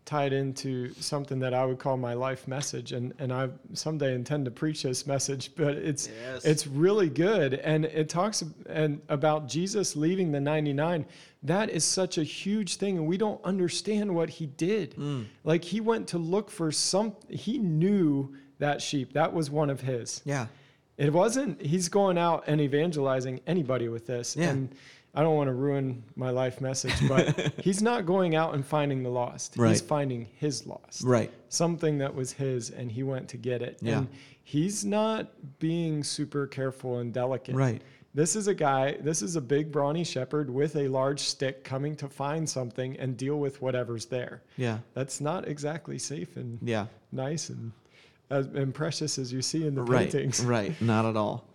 tied 0.09 0.33
into 0.33 0.93
something 0.95 1.39
that 1.41 1.53
I 1.53 1.67
would 1.67 1.79
call 1.79 1.99
my 1.99 2.15
life 2.15 2.49
message, 2.49 2.93
and 2.93 3.13
and 3.19 3.31
I 3.31 3.51
someday 3.75 4.15
intend 4.15 4.47
to 4.47 4.51
preach 4.51 4.83
this 4.83 5.07
message, 5.07 5.51
but 5.55 5.75
it's 5.77 6.09
Yes. 6.09 6.45
it's 6.47 6.67
really 6.67 7.11
good, 7.11 7.55
and 7.55 7.85
it 7.85 8.09
talks 8.09 8.43
and 8.67 9.01
about 9.11 9.49
Jesus 9.49 9.95
leaving 9.97 10.33
the 10.33 10.41
99. 10.41 11.05
That 11.43 11.69
is 11.71 11.85
such 11.85 12.17
a 12.19 12.25
huge 12.25 12.77
thing, 12.77 12.97
and 12.97 13.07
we 13.07 13.19
don't 13.19 13.41
understand 13.45 14.15
what 14.15 14.31
he 14.31 14.47
did. 14.47 14.95
Mm. 14.97 15.27
Like 15.45 15.63
he 15.63 15.81
went 15.81 16.09
to 16.09 16.19
look 16.19 16.51
for 16.51 16.73
some. 16.73 17.15
He 17.29 17.59
knew 17.59 18.35
that 18.59 18.81
sheep. 18.81 19.13
That 19.13 19.33
was 19.35 19.51
one 19.51 19.71
of 19.71 19.81
his. 19.83 20.23
yeah 20.25 20.47
It 20.97 21.13
wasn't. 21.13 21.61
He's 21.63 21.89
going 21.89 22.19
out 22.19 22.45
and 22.49 22.61
evangelizing 22.61 23.41
anybody 23.47 23.89
with 23.89 24.07
this. 24.07 24.35
Yeah. 24.37 24.51
And 24.51 24.75
I 25.15 25.23
don't 25.23 25.35
want 25.37 25.49
to 25.49 25.55
ruin 25.55 26.05
my 26.17 26.31
life 26.31 26.61
message, 26.61 26.95
but 27.09 27.53
he's 27.63 27.83
not 27.83 28.07
going 28.07 28.37
out 28.37 28.55
and 28.55 28.65
finding 28.65 29.03
the 29.03 29.11
lost. 29.11 29.55
Right. 29.57 29.71
He's 29.71 29.81
finding 29.81 30.27
his 30.37 30.67
lost. 30.67 31.03
right 31.03 31.31
Something 31.49 31.99
that 31.99 32.15
was 32.15 32.33
his, 32.33 32.71
and 32.71 32.93
he 32.93 33.03
went 33.03 33.29
to 33.31 33.37
get 33.37 33.63
it. 33.63 33.79
Yeah. 33.81 33.99
And 33.99 34.09
he's 34.45 34.85
not 34.85 35.33
being 35.59 36.05
super 36.05 36.47
careful 36.47 36.99
and 36.99 37.13
delicate. 37.13 37.55
right 37.55 37.83
This 38.15 38.37
is 38.37 38.49
a 38.49 38.55
guy, 38.55 38.97
this 39.01 39.23
is 39.23 39.37
a 39.37 39.41
big 39.41 39.73
brawny 39.73 40.05
shepherd 40.05 40.51
with 40.51 40.77
a 40.77 40.89
large 40.89 41.21
stick 41.21 41.65
coming 41.65 41.97
to 41.97 42.09
find 42.09 42.49
something 42.49 42.97
and 42.99 43.17
deal 43.17 43.39
with 43.39 43.61
whatever's 43.63 44.07
there. 44.07 44.43
yeah 44.57 44.79
That's 44.95 45.21
not 45.21 45.49
exactly 45.49 45.99
safe 45.99 46.37
and 46.37 46.59
yeah 46.63 46.87
nice 47.13 47.49
and 47.49 47.73
as 48.31 48.47
and 48.47 48.75
precious 48.75 49.19
as 49.19 49.33
you 49.33 49.41
see 49.43 49.67
in 49.67 49.75
the 49.75 49.83
right, 49.83 50.11
paintings. 50.11 50.45
Right, 50.45 50.79
not 50.83 51.07
at 51.07 51.17
all, 51.17 51.48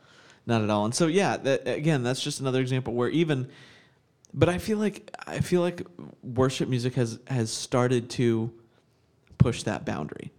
not 0.45 0.61
at 0.61 0.70
all. 0.70 0.86
And 0.86 0.94
so 0.94 1.07
yeah, 1.07 1.38
that, 1.38 1.68
again, 1.68 2.03
that's 2.03 2.22
just 2.22 2.40
another 2.40 2.60
example 2.61 2.94
where 2.94 3.10
even, 3.10 3.49
but 4.34 4.49
I 4.49 4.57
feel 4.57 4.78
like 4.78 5.10
I 5.28 5.40
feel 5.40 5.61
like 5.61 5.86
worship 6.22 6.68
music 6.70 6.95
has 6.95 7.20
has 7.28 7.52
started 7.52 8.10
to 8.11 8.52
push 9.38 9.64
that 9.64 9.86
boundary. 9.86 10.32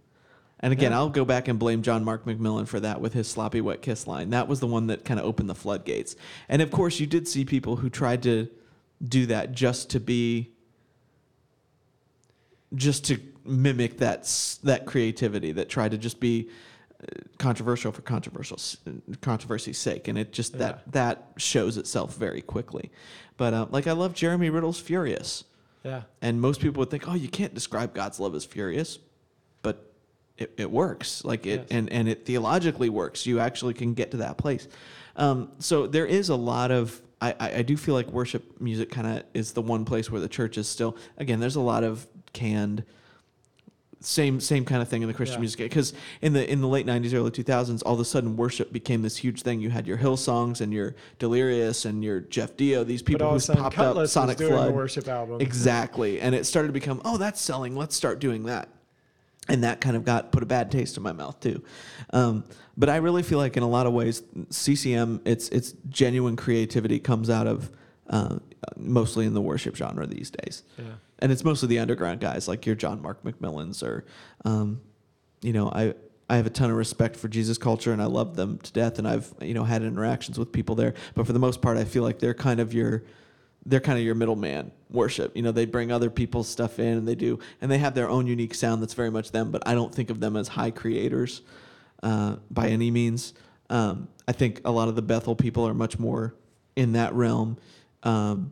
And 0.59 0.73
again, 0.73 0.91
Yeah. 0.91 0.97
I'll 0.97 1.09
go 1.09 1.25
back 1.25 1.47
and 1.47 1.59
blame 1.59 1.81
John 1.81 2.03
Mark 2.03 2.25
McMillan 2.25 2.67
for 2.67 2.79
that 2.79 2.99
with 3.01 3.13
his 3.13 3.27
sloppy 3.27 3.61
wet 3.61 3.81
kiss 3.81 4.07
line. 4.07 4.31
That 4.31 4.47
was 4.47 4.59
the 4.59 4.67
one 4.67 4.87
that 4.87 5.05
kind 5.05 5.19
of 5.19 5.25
opened 5.25 5.49
the 5.49 5.55
floodgates. 5.55 6.15
And 6.49 6.61
of 6.61 6.71
course, 6.71 6.99
you 6.99 7.05
did 7.05 7.27
see 7.27 7.45
people 7.45 7.75
who 7.77 7.89
tried 7.89 8.23
to 8.23 8.47
do 9.03 9.25
that 9.27 9.51
just 9.51 9.89
to 9.91 9.99
be 9.99 10.51
just 12.73 13.05
to 13.05 13.19
mimic 13.45 13.99
that 13.99 14.23
that 14.63 14.85
creativity 14.85 15.51
that 15.51 15.69
tried 15.69 15.91
to 15.91 15.97
just 15.97 16.19
be 16.19 16.49
controversial 17.37 17.91
for 17.91 18.01
controversial 18.01 18.57
controversy's 19.21 19.77
sake 19.77 20.07
and 20.07 20.17
it 20.17 20.31
just 20.31 20.53
Yeah. 20.53 20.59
that 20.59 20.91
that 20.91 21.27
shows 21.37 21.77
itself 21.77 22.15
very 22.15 22.41
quickly 22.41 22.91
but 23.37 23.53
uh, 23.53 23.67
like 23.69 23.87
i 23.87 23.91
love 23.91 24.13
jeremy 24.13 24.49
riddle's 24.49 24.79
furious 24.79 25.43
Yeah. 25.83 26.03
and 26.21 26.39
most 26.41 26.61
people 26.61 26.79
would 26.79 26.89
think 26.89 27.07
oh 27.07 27.13
you 27.13 27.27
can't 27.27 27.53
describe 27.53 27.93
god's 27.93 28.19
love 28.19 28.33
as 28.35 28.45
furious 28.45 28.99
but 29.61 29.91
it, 30.37 30.53
it 30.57 30.71
works 30.71 31.23
like 31.25 31.45
it 31.45 31.59
Yes. 31.61 31.67
and 31.71 31.91
and 31.91 32.07
it 32.07 32.25
theologically 32.25 32.89
works 32.89 33.25
you 33.25 33.39
actually 33.39 33.73
can 33.73 33.93
get 33.93 34.11
to 34.11 34.17
that 34.17 34.37
place 34.37 34.67
um, 35.17 35.51
so 35.59 35.87
there 35.87 36.05
is 36.05 36.29
a 36.29 36.35
lot 36.35 36.71
of 36.71 37.01
I, 37.21 37.35
I 37.39 37.51
I 37.57 37.61
do 37.61 37.77
feel 37.77 37.93
like 37.95 38.07
worship 38.11 38.59
music 38.59 38.89
kind 38.91 39.07
of 39.07 39.23
is 39.33 39.53
the 39.53 39.61
one 39.61 39.85
place 39.85 40.11
where 40.11 40.19
the 40.21 40.27
church 40.27 40.57
is 40.57 40.67
still 40.67 40.97
again 41.17 41.39
there's 41.39 41.55
a 41.55 41.61
lot 41.61 41.83
of 41.83 42.05
canned 42.33 42.83
same 44.01 44.39
same 44.39 44.65
kind 44.65 44.81
of 44.81 44.87
thing 44.87 45.01
in 45.01 45.07
the 45.07 45.13
Christian 45.13 45.37
Yeah. 45.37 45.41
music 45.41 45.59
because 45.59 45.93
in 46.21 46.33
the 46.33 46.49
in 46.51 46.61
the 46.61 46.67
late 46.67 46.85
'90s, 46.85 47.13
early 47.13 47.31
2000s, 47.31 47.81
all 47.85 47.93
of 47.95 47.99
a 47.99 48.05
sudden 48.05 48.35
worship 48.37 48.71
became 48.71 49.01
this 49.01 49.17
huge 49.17 49.41
thing. 49.41 49.59
You 49.61 49.69
had 49.71 49.87
your 49.87 49.97
Hillsongs 49.97 50.61
and 50.61 50.71
your 50.73 50.95
Delirious 51.19 51.85
and 51.85 52.03
your 52.03 52.19
Jeff 52.21 52.55
Deyo, 52.55 52.85
these 52.85 53.01
people 53.01 53.31
who 53.37 53.39
popped 53.53 53.75
Kutless 53.75 54.03
up, 54.03 54.09
Sonic 54.09 54.37
Flood, 54.37 54.69
a 54.69 54.71
worship 54.71 55.07
album. 55.07 55.41
exactly, 55.41 56.19
and 56.21 56.35
it 56.35 56.45
started 56.45 56.67
to 56.67 56.73
become 56.73 57.01
oh 57.05 57.17
that's 57.17 57.41
selling, 57.41 57.75
let's 57.75 57.95
start 57.95 58.19
doing 58.19 58.43
that, 58.43 58.69
and 59.47 59.63
that 59.63 59.81
kind 59.81 59.95
of 59.95 60.05
got 60.05 60.31
put 60.31 60.43
a 60.43 60.45
bad 60.45 60.71
taste 60.71 60.97
in 60.97 61.03
my 61.03 61.11
mouth 61.13 61.39
too. 61.39 61.63
Um, 62.11 62.43
but 62.77 62.89
I 62.89 62.97
really 62.97 63.23
feel 63.23 63.37
like 63.39 63.55
in 63.57 63.63
a 63.63 63.69
lot 63.69 63.85
of 63.87 63.93
ways, 63.93 64.21
CCM 64.49 65.21
its 65.25 65.49
its 65.49 65.73
genuine 65.89 66.35
creativity 66.35 66.99
comes 66.99 67.29
out 67.29 67.47
of 67.47 67.71
uh, 68.09 68.37
mostly 68.77 69.25
in 69.25 69.33
the 69.33 69.41
worship 69.41 69.75
genre 69.75 70.05
these 70.05 70.29
days 70.29 70.61
Yeah. 70.77 70.83
And 71.19 71.31
it's 71.31 71.43
mostly 71.43 71.67
the 71.67 71.79
underground 71.79 72.19
guys 72.19 72.47
like 72.47 72.65
your 72.65 72.75
John 72.75 73.01
Mark 73.01 73.23
McMillans 73.23 73.83
or, 73.83 74.05
um, 74.43 74.81
you 75.41 75.53
know, 75.53 75.69
I 75.69 75.93
I 76.29 76.37
have 76.37 76.47
a 76.47 76.49
ton 76.49 76.71
of 76.71 76.75
respect 76.75 77.15
for 77.15 77.27
Jesus 77.27 77.57
culture 77.57 77.93
and 77.93 78.01
I 78.01 78.05
love 78.05 78.35
them 78.35 78.57
to 78.57 78.73
death 78.73 78.97
and 78.97 79.07
I've 79.07 79.33
you 79.41 79.53
know 79.53 79.63
had 79.63 79.83
interactions 79.83 80.39
with 80.39 80.51
people 80.51 80.75
there, 80.75 80.93
but 81.13 81.25
for 81.27 81.33
the 81.33 81.39
most 81.39 81.61
part 81.61 81.77
I 81.77 81.85
feel 81.85 82.03
like 82.03 82.19
they're 82.19 82.33
kind 82.33 82.59
of 82.59 82.73
your 82.73 83.03
they're 83.67 83.79
kind 83.79 83.97
of 83.97 84.05
your 84.05 84.13
middleman 84.13 84.71
worship. 84.91 85.35
You 85.35 85.41
know, 85.41 85.51
they 85.51 85.65
bring 85.65 85.91
other 85.91 86.11
people's 86.11 86.47
stuff 86.47 86.77
in 86.79 86.97
and 86.97 87.07
they 87.07 87.15
do 87.15 87.39
and 87.61 87.71
they 87.71 87.77
have 87.79 87.95
their 87.95 88.09
own 88.09 88.27
unique 88.27 88.53
sound 88.53 88.81
that's 88.81 88.93
very 88.93 89.11
much 89.11 89.31
them, 89.31 89.51
but 89.51 89.67
I 89.67 89.73
don't 89.73 89.93
think 89.93 90.09
of 90.09 90.19
them 90.19 90.35
as 90.35 90.49
high 90.49 90.71
creators 90.71 91.41
uh, 92.03 92.37
by 92.51 92.67
any 92.67 92.91
means. 92.91 93.33
Um, 93.69 94.07
I 94.27 94.31
think 94.31 94.61
a 94.65 94.71
lot 94.71 94.87
of 94.87 94.95
the 94.95 95.01
Bethel 95.01 95.35
people 95.35 95.67
are 95.67 95.73
much 95.73 95.97
more 95.97 96.35
in 96.75 96.93
that 96.93 97.13
realm. 97.13 97.57
Um, 98.03 98.51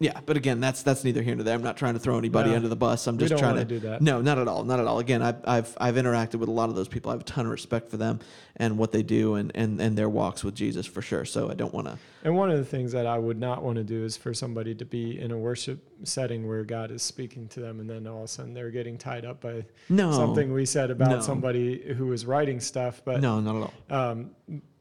yeah, 0.00 0.18
but 0.26 0.36
again, 0.36 0.60
that's 0.60 0.82
that's 0.82 1.04
neither 1.04 1.22
here 1.22 1.34
nor 1.34 1.44
there. 1.44 1.54
I'm 1.54 1.62
not 1.62 1.76
trying 1.76 1.94
to 1.94 2.00
throw 2.00 2.18
anybody 2.18 2.50
No. 2.50 2.56
under 2.56 2.68
the 2.68 2.76
bus. 2.76 3.06
I'm 3.06 3.16
We 3.16 3.20
just 3.20 3.30
don't 3.30 3.38
trying 3.38 3.54
to 3.54 3.60
wanna 3.60 3.64
do 3.66 3.78
that. 3.80 4.02
No, 4.02 4.20
not 4.20 4.38
at 4.38 4.48
all, 4.48 4.64
not 4.64 4.80
at 4.80 4.86
all. 4.86 4.98
Again, 4.98 5.22
I've 5.22 5.36
I've 5.44 5.76
I've 5.80 5.94
interacted 5.94 6.36
with 6.36 6.48
a 6.48 6.52
lot 6.52 6.68
of 6.68 6.74
those 6.74 6.88
people. 6.88 7.10
I 7.10 7.14
have 7.14 7.20
a 7.20 7.24
ton 7.24 7.46
of 7.46 7.52
respect 7.52 7.90
for 7.90 7.96
them 7.96 8.18
and 8.56 8.76
what 8.76 8.90
they 8.92 9.02
do 9.02 9.36
and 9.36 9.52
and 9.54 9.80
and 9.80 9.96
their 9.96 10.08
walks 10.08 10.42
with 10.42 10.54
Jesus 10.54 10.84
for 10.84 11.00
sure. 11.00 11.24
So 11.24 11.50
I 11.50 11.54
don't 11.54 11.72
want 11.72 11.86
to. 11.86 11.96
And 12.24 12.36
one 12.36 12.50
of 12.50 12.58
the 12.58 12.64
things 12.64 12.92
that 12.92 13.06
I 13.06 13.18
would 13.18 13.38
not 13.38 13.62
want 13.62 13.76
to 13.76 13.84
do 13.84 14.04
is 14.04 14.16
for 14.16 14.34
somebody 14.34 14.74
to 14.74 14.84
be 14.84 15.18
in 15.20 15.30
a 15.30 15.38
worship 15.38 15.78
setting 16.02 16.46
where 16.48 16.64
God 16.64 16.90
is 16.90 17.02
speaking 17.02 17.46
to 17.48 17.60
them 17.60 17.80
and 17.80 17.88
then 17.88 18.06
all 18.06 18.18
of 18.18 18.24
a 18.24 18.28
sudden 18.28 18.52
they're 18.52 18.70
getting 18.70 18.98
tied 18.98 19.24
up 19.24 19.40
by 19.40 19.64
No, 19.88 20.10
something 20.12 20.52
we 20.52 20.66
said 20.66 20.90
about 20.90 21.10
No. 21.10 21.20
somebody 21.20 21.94
who 21.94 22.06
was 22.06 22.26
writing 22.26 22.60
stuff. 22.60 23.00
But 23.04 23.20
no, 23.20 23.40
not 23.40 23.56
at 23.56 23.70
all. 23.90 23.96
um, 24.12 24.30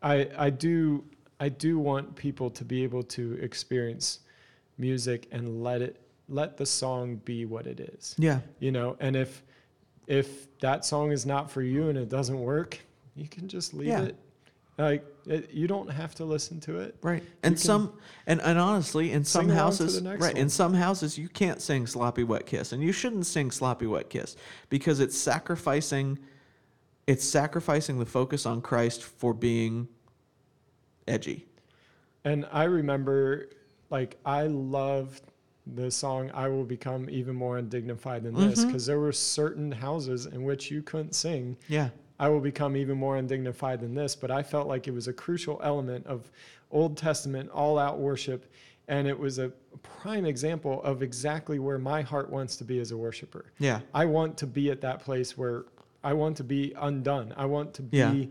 I 0.02 0.28
I 0.38 0.50
do 0.50 1.04
I 1.40 1.50
do 1.50 1.78
want 1.78 2.16
people 2.16 2.50
to 2.52 2.66
be 2.66 2.84
able 2.84 3.04
to 3.04 3.34
experience 3.42 4.20
music 4.78 5.28
and 5.32 5.64
let 5.64 5.82
it 5.82 6.00
let 6.30 6.58
the 6.58 6.66
song 6.66 7.18
be 7.26 7.46
what 7.46 7.68
it 7.68 7.80
is. 7.80 8.16
Yeah, 8.18 8.40
You 8.60 8.72
know, 8.72 8.96
and 9.00 9.16
if 9.16 9.44
if 10.08 10.58
that 10.60 10.86
song 10.86 11.12
is 11.12 11.26
not 11.26 11.50
for 11.52 11.62
you 11.62 11.90
and 11.90 11.98
it 11.98 12.10
doesn't 12.10 12.40
work, 12.40 12.80
you 13.16 13.28
can 13.28 13.48
just 13.48 13.74
leave 13.74 13.88
Yeah. 13.88 14.04
it. 14.04 14.16
Like 14.78 15.06
it, 15.28 15.52
you 15.52 15.68
don't 15.68 15.90
have 15.90 16.16
to 16.16 16.26
listen 16.26 16.60
to 16.62 16.80
it. 16.80 16.96
right. 17.04 17.24
And 17.44 17.60
some 17.60 17.94
and 18.26 18.42
and 18.42 18.58
honestly, 18.58 19.12
in 19.12 19.24
some 19.24 19.44
sing 19.44 19.52
along 19.52 19.58
to 19.58 19.84
houses, 19.84 20.02
right, 20.02 20.36
in 20.36 20.50
some 20.50 20.74
houses 20.74 21.18
you 21.18 21.30
can't 21.30 21.62
sing 21.62 21.86
"Sloppy 21.86 22.24
Wet 22.24 22.46
Kiss," 22.48 22.72
and 22.72 22.82
you 22.82 22.92
shouldn't 22.92 23.26
sing 23.28 23.52
"Sloppy 23.52 23.86
Wet 23.86 24.10
Kiss" 24.10 24.36
because 24.70 25.00
it's 25.00 25.18
sacrificing. 25.18 26.18
It's 27.06 27.24
sacrificing 27.24 28.00
the 28.00 28.06
focus 28.06 28.46
on 28.48 28.62
Christ 28.62 29.04
for 29.04 29.34
being 29.34 29.88
edgy. 31.08 31.46
And 32.24 32.48
I 32.52 32.64
remember, 32.64 33.50
like, 33.94 34.18
I 34.26 34.44
love 34.48 35.22
the 35.76 35.90
song 35.92 36.30
"I 36.34 36.50
Will 36.50 36.66
Become 36.66 37.10
Even 37.10 37.36
More 37.36 37.60
Undignified 37.60 38.24
Than 38.24 38.34
This" 38.34 38.60
Mhm. 38.66 38.68
because 38.68 38.86
there 38.88 39.00
were 39.00 39.12
certain 39.14 39.72
houses 39.72 40.26
in 40.26 40.44
which 40.44 40.70
you 40.72 40.82
couldn't 40.82 41.14
sing 41.14 41.56
Yeah. 41.70 41.90
I 42.20 42.28
will 42.30 42.40
become 42.42 42.76
even 42.76 42.98
more 42.98 43.18
undignified 43.18 43.80
than 43.82 43.94
this. 43.96 44.16
But 44.16 44.32
I 44.32 44.44
felt 44.44 44.68
like 44.68 44.88
it 44.88 44.94
was 44.94 45.08
a 45.08 45.14
crucial 45.14 45.60
element 45.64 46.06
of 46.08 46.32
Old 46.72 46.98
Testament 46.98 47.50
all 47.52 47.78
out 47.80 48.00
worship. 48.00 48.46
And 48.88 49.08
it 49.08 49.18
was 49.18 49.40
a 49.40 49.50
prime 49.82 50.26
example 50.26 50.82
of 50.84 51.02
exactly 51.04 51.58
where 51.60 51.78
my 51.80 52.02
heart 52.02 52.30
wants 52.30 52.56
to 52.58 52.64
be 52.66 52.80
as 52.80 52.92
a 52.92 52.98
worshiper. 52.98 53.46
Yeah. 53.60 53.80
I 53.94 54.06
want 54.06 54.38
to 54.40 54.48
be 54.48 54.70
at 54.72 54.82
that 54.82 55.00
place 55.02 55.38
where 55.38 55.66
I 56.04 56.14
want 56.14 56.36
to 56.38 56.44
be 56.44 56.74
undone. 56.78 57.34
I 57.38 57.46
want 57.46 57.74
to 57.76 57.82
be 57.82 57.98
Yeah. 57.98 58.26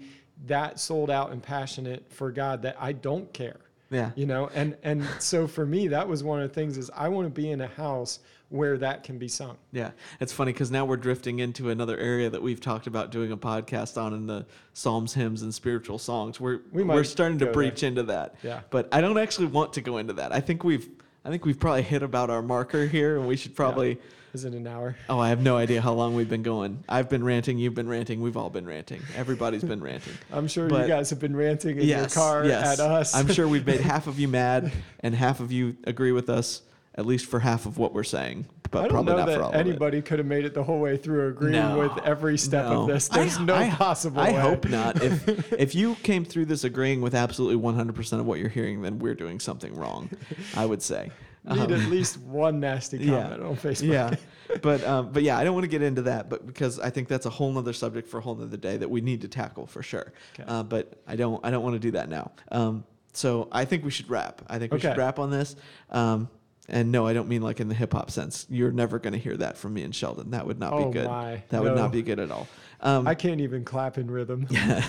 that 0.46 0.78
sold 0.80 1.08
out 1.10 1.30
and 1.32 1.42
passionate 1.42 2.10
for 2.10 2.30
God 2.30 2.62
that 2.62 2.76
I 2.78 2.92
don't 2.92 3.32
care. 3.32 3.60
Yeah. 3.92 4.10
You 4.16 4.26
know, 4.26 4.50
and 4.54 4.76
and 4.82 5.06
so 5.18 5.46
for 5.46 5.64
me 5.64 5.88
that 5.88 6.08
was 6.08 6.24
one 6.24 6.40
of 6.40 6.48
the 6.48 6.54
things 6.54 6.78
is 6.78 6.90
I 6.96 7.08
want 7.08 7.26
to 7.26 7.30
be 7.30 7.50
in 7.50 7.60
a 7.60 7.68
house 7.68 8.18
where 8.48 8.76
that 8.78 9.02
can 9.02 9.18
be 9.18 9.28
sung. 9.28 9.56
Yeah, 9.72 9.92
it's 10.20 10.32
funny 10.32 10.52
because 10.52 10.70
now 10.70 10.84
we're 10.84 10.98
drifting 10.98 11.38
into 11.38 11.70
another 11.70 11.96
area 11.96 12.28
that 12.28 12.42
we've 12.42 12.60
talked 12.60 12.86
about 12.86 13.10
doing 13.10 13.32
a 13.32 13.36
podcast 13.36 14.00
on 14.00 14.12
in 14.12 14.26
the 14.26 14.44
Psalms, 14.74 15.14
hymns, 15.14 15.42
and 15.42 15.54
spiritual 15.54 15.98
songs. 15.98 16.38
We're 16.38 16.60
We 16.70 16.82
are 16.82 17.04
starting 17.04 17.38
to 17.38 17.46
breach 17.46 17.82
into 17.82 18.02
that. 18.04 18.34
Yeah. 18.42 18.60
but 18.70 18.88
I 18.92 19.00
don't 19.00 19.18
actually 19.18 19.46
want 19.46 19.72
to 19.74 19.80
go 19.80 19.98
into 19.98 20.14
that. 20.14 20.32
I 20.32 20.40
think 20.40 20.64
we've 20.64 20.88
I 21.24 21.30
think 21.30 21.44
we've 21.44 21.58
probably 21.58 21.82
hit 21.82 22.02
about 22.02 22.30
our 22.30 22.42
marker 22.42 22.86
here, 22.86 23.16
and 23.18 23.26
we 23.26 23.36
should 23.36 23.54
probably. 23.54 23.98
Is 24.34 24.46
it 24.46 24.54
an 24.54 24.66
hour? 24.66 24.96
Oh, 25.10 25.18
I 25.18 25.28
have 25.28 25.42
no 25.42 25.58
idea 25.58 25.82
how 25.82 25.92
long 25.92 26.14
we've 26.14 26.28
been 26.28 26.42
going. 26.42 26.82
I've 26.88 27.10
been 27.10 27.22
ranting. 27.22 27.58
You've 27.58 27.74
been 27.74 27.88
ranting. 27.88 28.22
We've 28.22 28.36
all 28.36 28.48
been 28.48 28.66
ranting. 28.66 29.02
Everybody's 29.14 29.62
been 29.62 29.82
ranting. 29.82 30.14
I'm 30.32 30.48
sure 30.48 30.68
But- 30.68 30.82
you 30.82 30.88
guys 30.88 31.10
have 31.10 31.20
been 31.20 31.36
ranting 31.36 31.76
in 31.78 31.86
yes, 31.86 32.14
your 32.14 32.22
car 32.24 32.44
yes. 32.46 32.80
at 32.80 32.80
us. 32.80 33.14
I'm 33.14 33.28
sure 33.28 33.46
we've 33.46 33.66
made 33.66 33.80
half 33.92 34.06
of 34.06 34.18
you 34.18 34.28
mad, 34.28 34.72
and 35.00 35.14
half 35.14 35.40
of 35.40 35.52
you 35.52 35.76
agree 35.84 36.12
with 36.12 36.30
us, 36.30 36.62
at 36.94 37.04
least 37.04 37.26
for 37.26 37.40
half 37.40 37.66
of 37.66 37.76
what 37.76 37.92
we're 37.92 38.04
saying. 38.04 38.46
But 38.70 38.78
I 38.78 38.82
don't 38.84 38.90
probably 38.92 39.12
know 39.12 39.18
not 39.18 39.24
for 39.26 39.30
that 39.32 39.40
all 39.42 39.48
of 39.50 39.54
it. 39.54 39.58
anybody 39.58 40.00
could 40.00 40.18
have 40.18 40.26
made 40.26 40.46
it 40.46 40.54
the 40.54 40.62
whole 40.64 40.80
way 40.80 40.96
through 40.96 41.28
agreeing 41.28 41.52
No, 41.52 41.78
with 41.80 42.02
every 42.06 42.38
step 42.38 42.64
no. 42.64 42.82
of 42.82 42.88
this. 42.88 43.10
I- 43.12 43.16
There's 43.18 43.38
no 43.38 43.54
I- 43.54 43.68
possible 43.68 44.22
I 44.22 44.30
way. 44.32 44.40
hope 44.40 44.66
not. 44.66 45.02
If 45.02 45.52
if 45.52 45.74
you 45.74 45.94
came 45.96 46.24
through 46.24 46.46
this 46.46 46.64
agreeing 46.64 47.02
with 47.02 47.14
absolutely 47.14 47.62
100% 47.62 48.18
of 48.18 48.24
what 48.24 48.38
you're 48.38 48.48
hearing, 48.48 48.80
then 48.80 48.98
we're 48.98 49.14
doing 49.14 49.40
something 49.40 49.74
wrong. 49.74 50.08
I 50.56 50.64
would 50.64 50.80
say. 50.80 51.10
Need 51.44 51.58
Um, 51.58 51.72
at 51.72 51.90
least 51.90 52.18
one 52.18 52.60
nasty 52.60 52.98
yeah. 53.00 53.22
comment 53.22 53.42
on 53.42 53.56
Facebook. 53.56 53.92
yeah, 53.92 54.14
but 54.62 54.84
um, 54.84 55.10
but 55.12 55.22
yeah, 55.24 55.36
I 55.38 55.44
don't 55.44 55.54
want 55.54 55.64
to 55.64 55.68
get 55.70 55.82
into 55.82 56.02
that, 56.02 56.28
but 56.30 56.46
because 56.46 56.78
I 56.78 56.90
think 56.90 57.08
that's 57.08 57.26
a 57.26 57.30
whole 57.30 57.56
other 57.58 57.72
subject 57.72 58.08
for 58.08 58.18
a 58.18 58.20
whole 58.20 58.40
other 58.40 58.56
day 58.56 58.76
that 58.76 58.88
we 58.90 59.00
need 59.00 59.22
to 59.22 59.28
tackle 59.28 59.66
for 59.66 59.82
sure. 59.82 60.12
Okay. 60.34 60.44
Uh, 60.46 60.62
but 60.62 61.00
I 61.06 61.16
don't 61.16 61.44
I 61.44 61.50
don't 61.50 61.64
want 61.64 61.74
to 61.74 61.80
do 61.80 61.90
that 61.92 62.08
now. 62.08 62.30
Um, 62.52 62.84
so 63.12 63.48
I 63.50 63.64
think 63.64 63.84
we 63.84 63.90
should 63.90 64.08
wrap. 64.08 64.42
I 64.48 64.58
think 64.58 64.72
we 64.72 64.78
should 64.80 64.96
wrap 64.96 65.18
on 65.18 65.30
this. 65.30 65.56
Um, 65.90 66.28
and 66.68 66.92
no, 66.92 67.06
I 67.08 67.12
don't 67.12 67.28
mean 67.28 67.42
like 67.42 67.58
in 67.58 67.68
the 67.68 67.74
hip 67.74 67.92
hop 67.92 68.10
sense. 68.12 68.46
You're 68.48 68.70
never 68.70 69.00
going 69.00 69.12
to 69.12 69.18
hear 69.18 69.36
that 69.38 69.58
from 69.58 69.74
me 69.74 69.82
and 69.82 69.92
Sheldon. 69.94 70.30
That 70.30 70.46
would 70.46 70.60
not 70.60 70.72
Oh 70.72 70.86
be 70.86 70.92
good. 70.92 71.06
my, 71.08 71.42
That 71.48 71.60
would 71.62 71.74
not 71.74 71.90
be 71.90 72.02
good 72.02 72.20
at 72.20 72.30
all. 72.30 72.46
Um, 72.80 73.06
I 73.06 73.14
can't 73.16 73.40
even 73.40 73.64
clap 73.64 73.98
in 73.98 74.08
rhythm. 74.10 74.46
yeah. 74.50 74.84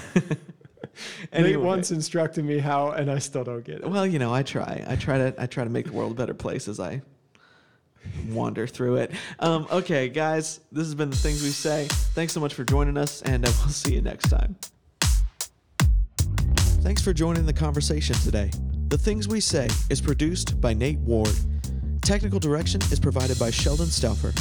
Nate 1.34 1.46
Anyway. 1.46 1.64
once 1.64 1.92
instructed 1.92 2.46
me 2.46 2.60
how, 2.60 2.92
and 2.92 3.10
I 3.10 3.20
still 3.20 3.44
don't 3.44 3.64
get 3.64 3.82
it. 3.82 3.90
Well, 3.90 4.06
you 4.06 4.20
know, 4.20 4.34
I 4.34 4.44
try. 4.44 4.84
I 4.88 4.96
try 4.96 5.18
to. 5.18 5.34
I 5.38 5.46
try 5.48 5.64
to 5.64 5.70
make 5.70 5.86
the 5.88 5.92
world 5.94 6.12
a 6.12 6.16
better 6.16 6.34
place 6.34 6.68
as 6.68 6.80
I 6.80 7.02
wander 8.30 8.68
through 8.68 8.98
it. 8.98 9.12
Um, 9.40 9.68
okay, 9.72 10.10
guys, 10.10 10.60
this 10.72 10.86
has 10.86 10.96
been 10.96 11.10
the 11.10 11.16
things 11.16 11.42
we 11.42 11.50
say. 11.50 11.88
Thanks 11.90 12.34
so 12.34 12.40
much 12.40 12.54
for 12.54 12.64
joining 12.64 12.98
us, 12.98 13.22
and 13.22 13.48
uh, 13.48 13.52
we'll 13.60 13.70
see 13.70 13.96
you 13.96 14.02
next 14.02 14.30
time. 14.30 14.56
Thanks 16.82 17.02
for 17.02 17.14
joining 17.14 17.46
the 17.46 17.54
conversation 17.54 18.16
today. 18.18 18.52
The 18.90 18.98
Things 18.98 19.28
We 19.28 19.40
Say 19.40 19.70
is 19.90 20.02
produced 20.02 20.60
by 20.60 20.74
Nate 20.74 21.00
Ward. 21.00 21.32
Technical 22.02 22.40
direction 22.40 22.82
is 22.92 23.00
provided 23.00 23.40
by 23.40 23.50
Sheldon 23.50 23.88
Stauffer. 23.88 24.34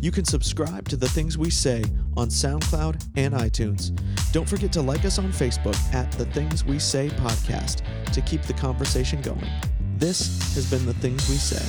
You 0.00 0.10
can 0.10 0.24
subscribe 0.24 0.88
to 0.90 0.96
The 0.96 1.08
Things 1.08 1.38
We 1.38 1.50
Say 1.50 1.82
on 2.16 2.28
SoundCloud 2.28 3.02
and 3.16 3.34
iTunes. 3.34 3.98
Don't 4.30 4.48
forget 4.48 4.72
to 4.74 4.82
like 4.82 5.04
us 5.04 5.18
on 5.18 5.32
Facebook 5.32 5.76
at 5.94 6.12
The 6.12 6.26
Things 6.26 6.64
We 6.64 6.78
Say 6.78 7.08
Podcast 7.08 7.82
to 8.12 8.20
keep 8.20 8.42
the 8.42 8.52
conversation 8.52 9.22
going. 9.22 9.48
This 9.96 10.54
has 10.54 10.70
been 10.70 10.84
The 10.84 10.94
Things 10.94 11.28
We 11.28 11.36
Say. 11.36 11.64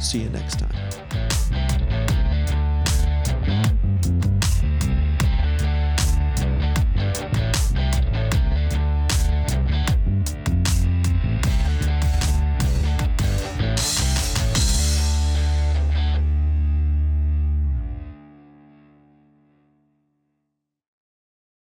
See 0.00 0.20
you 0.20 0.28
next 0.30 0.60
time. 0.60 1.73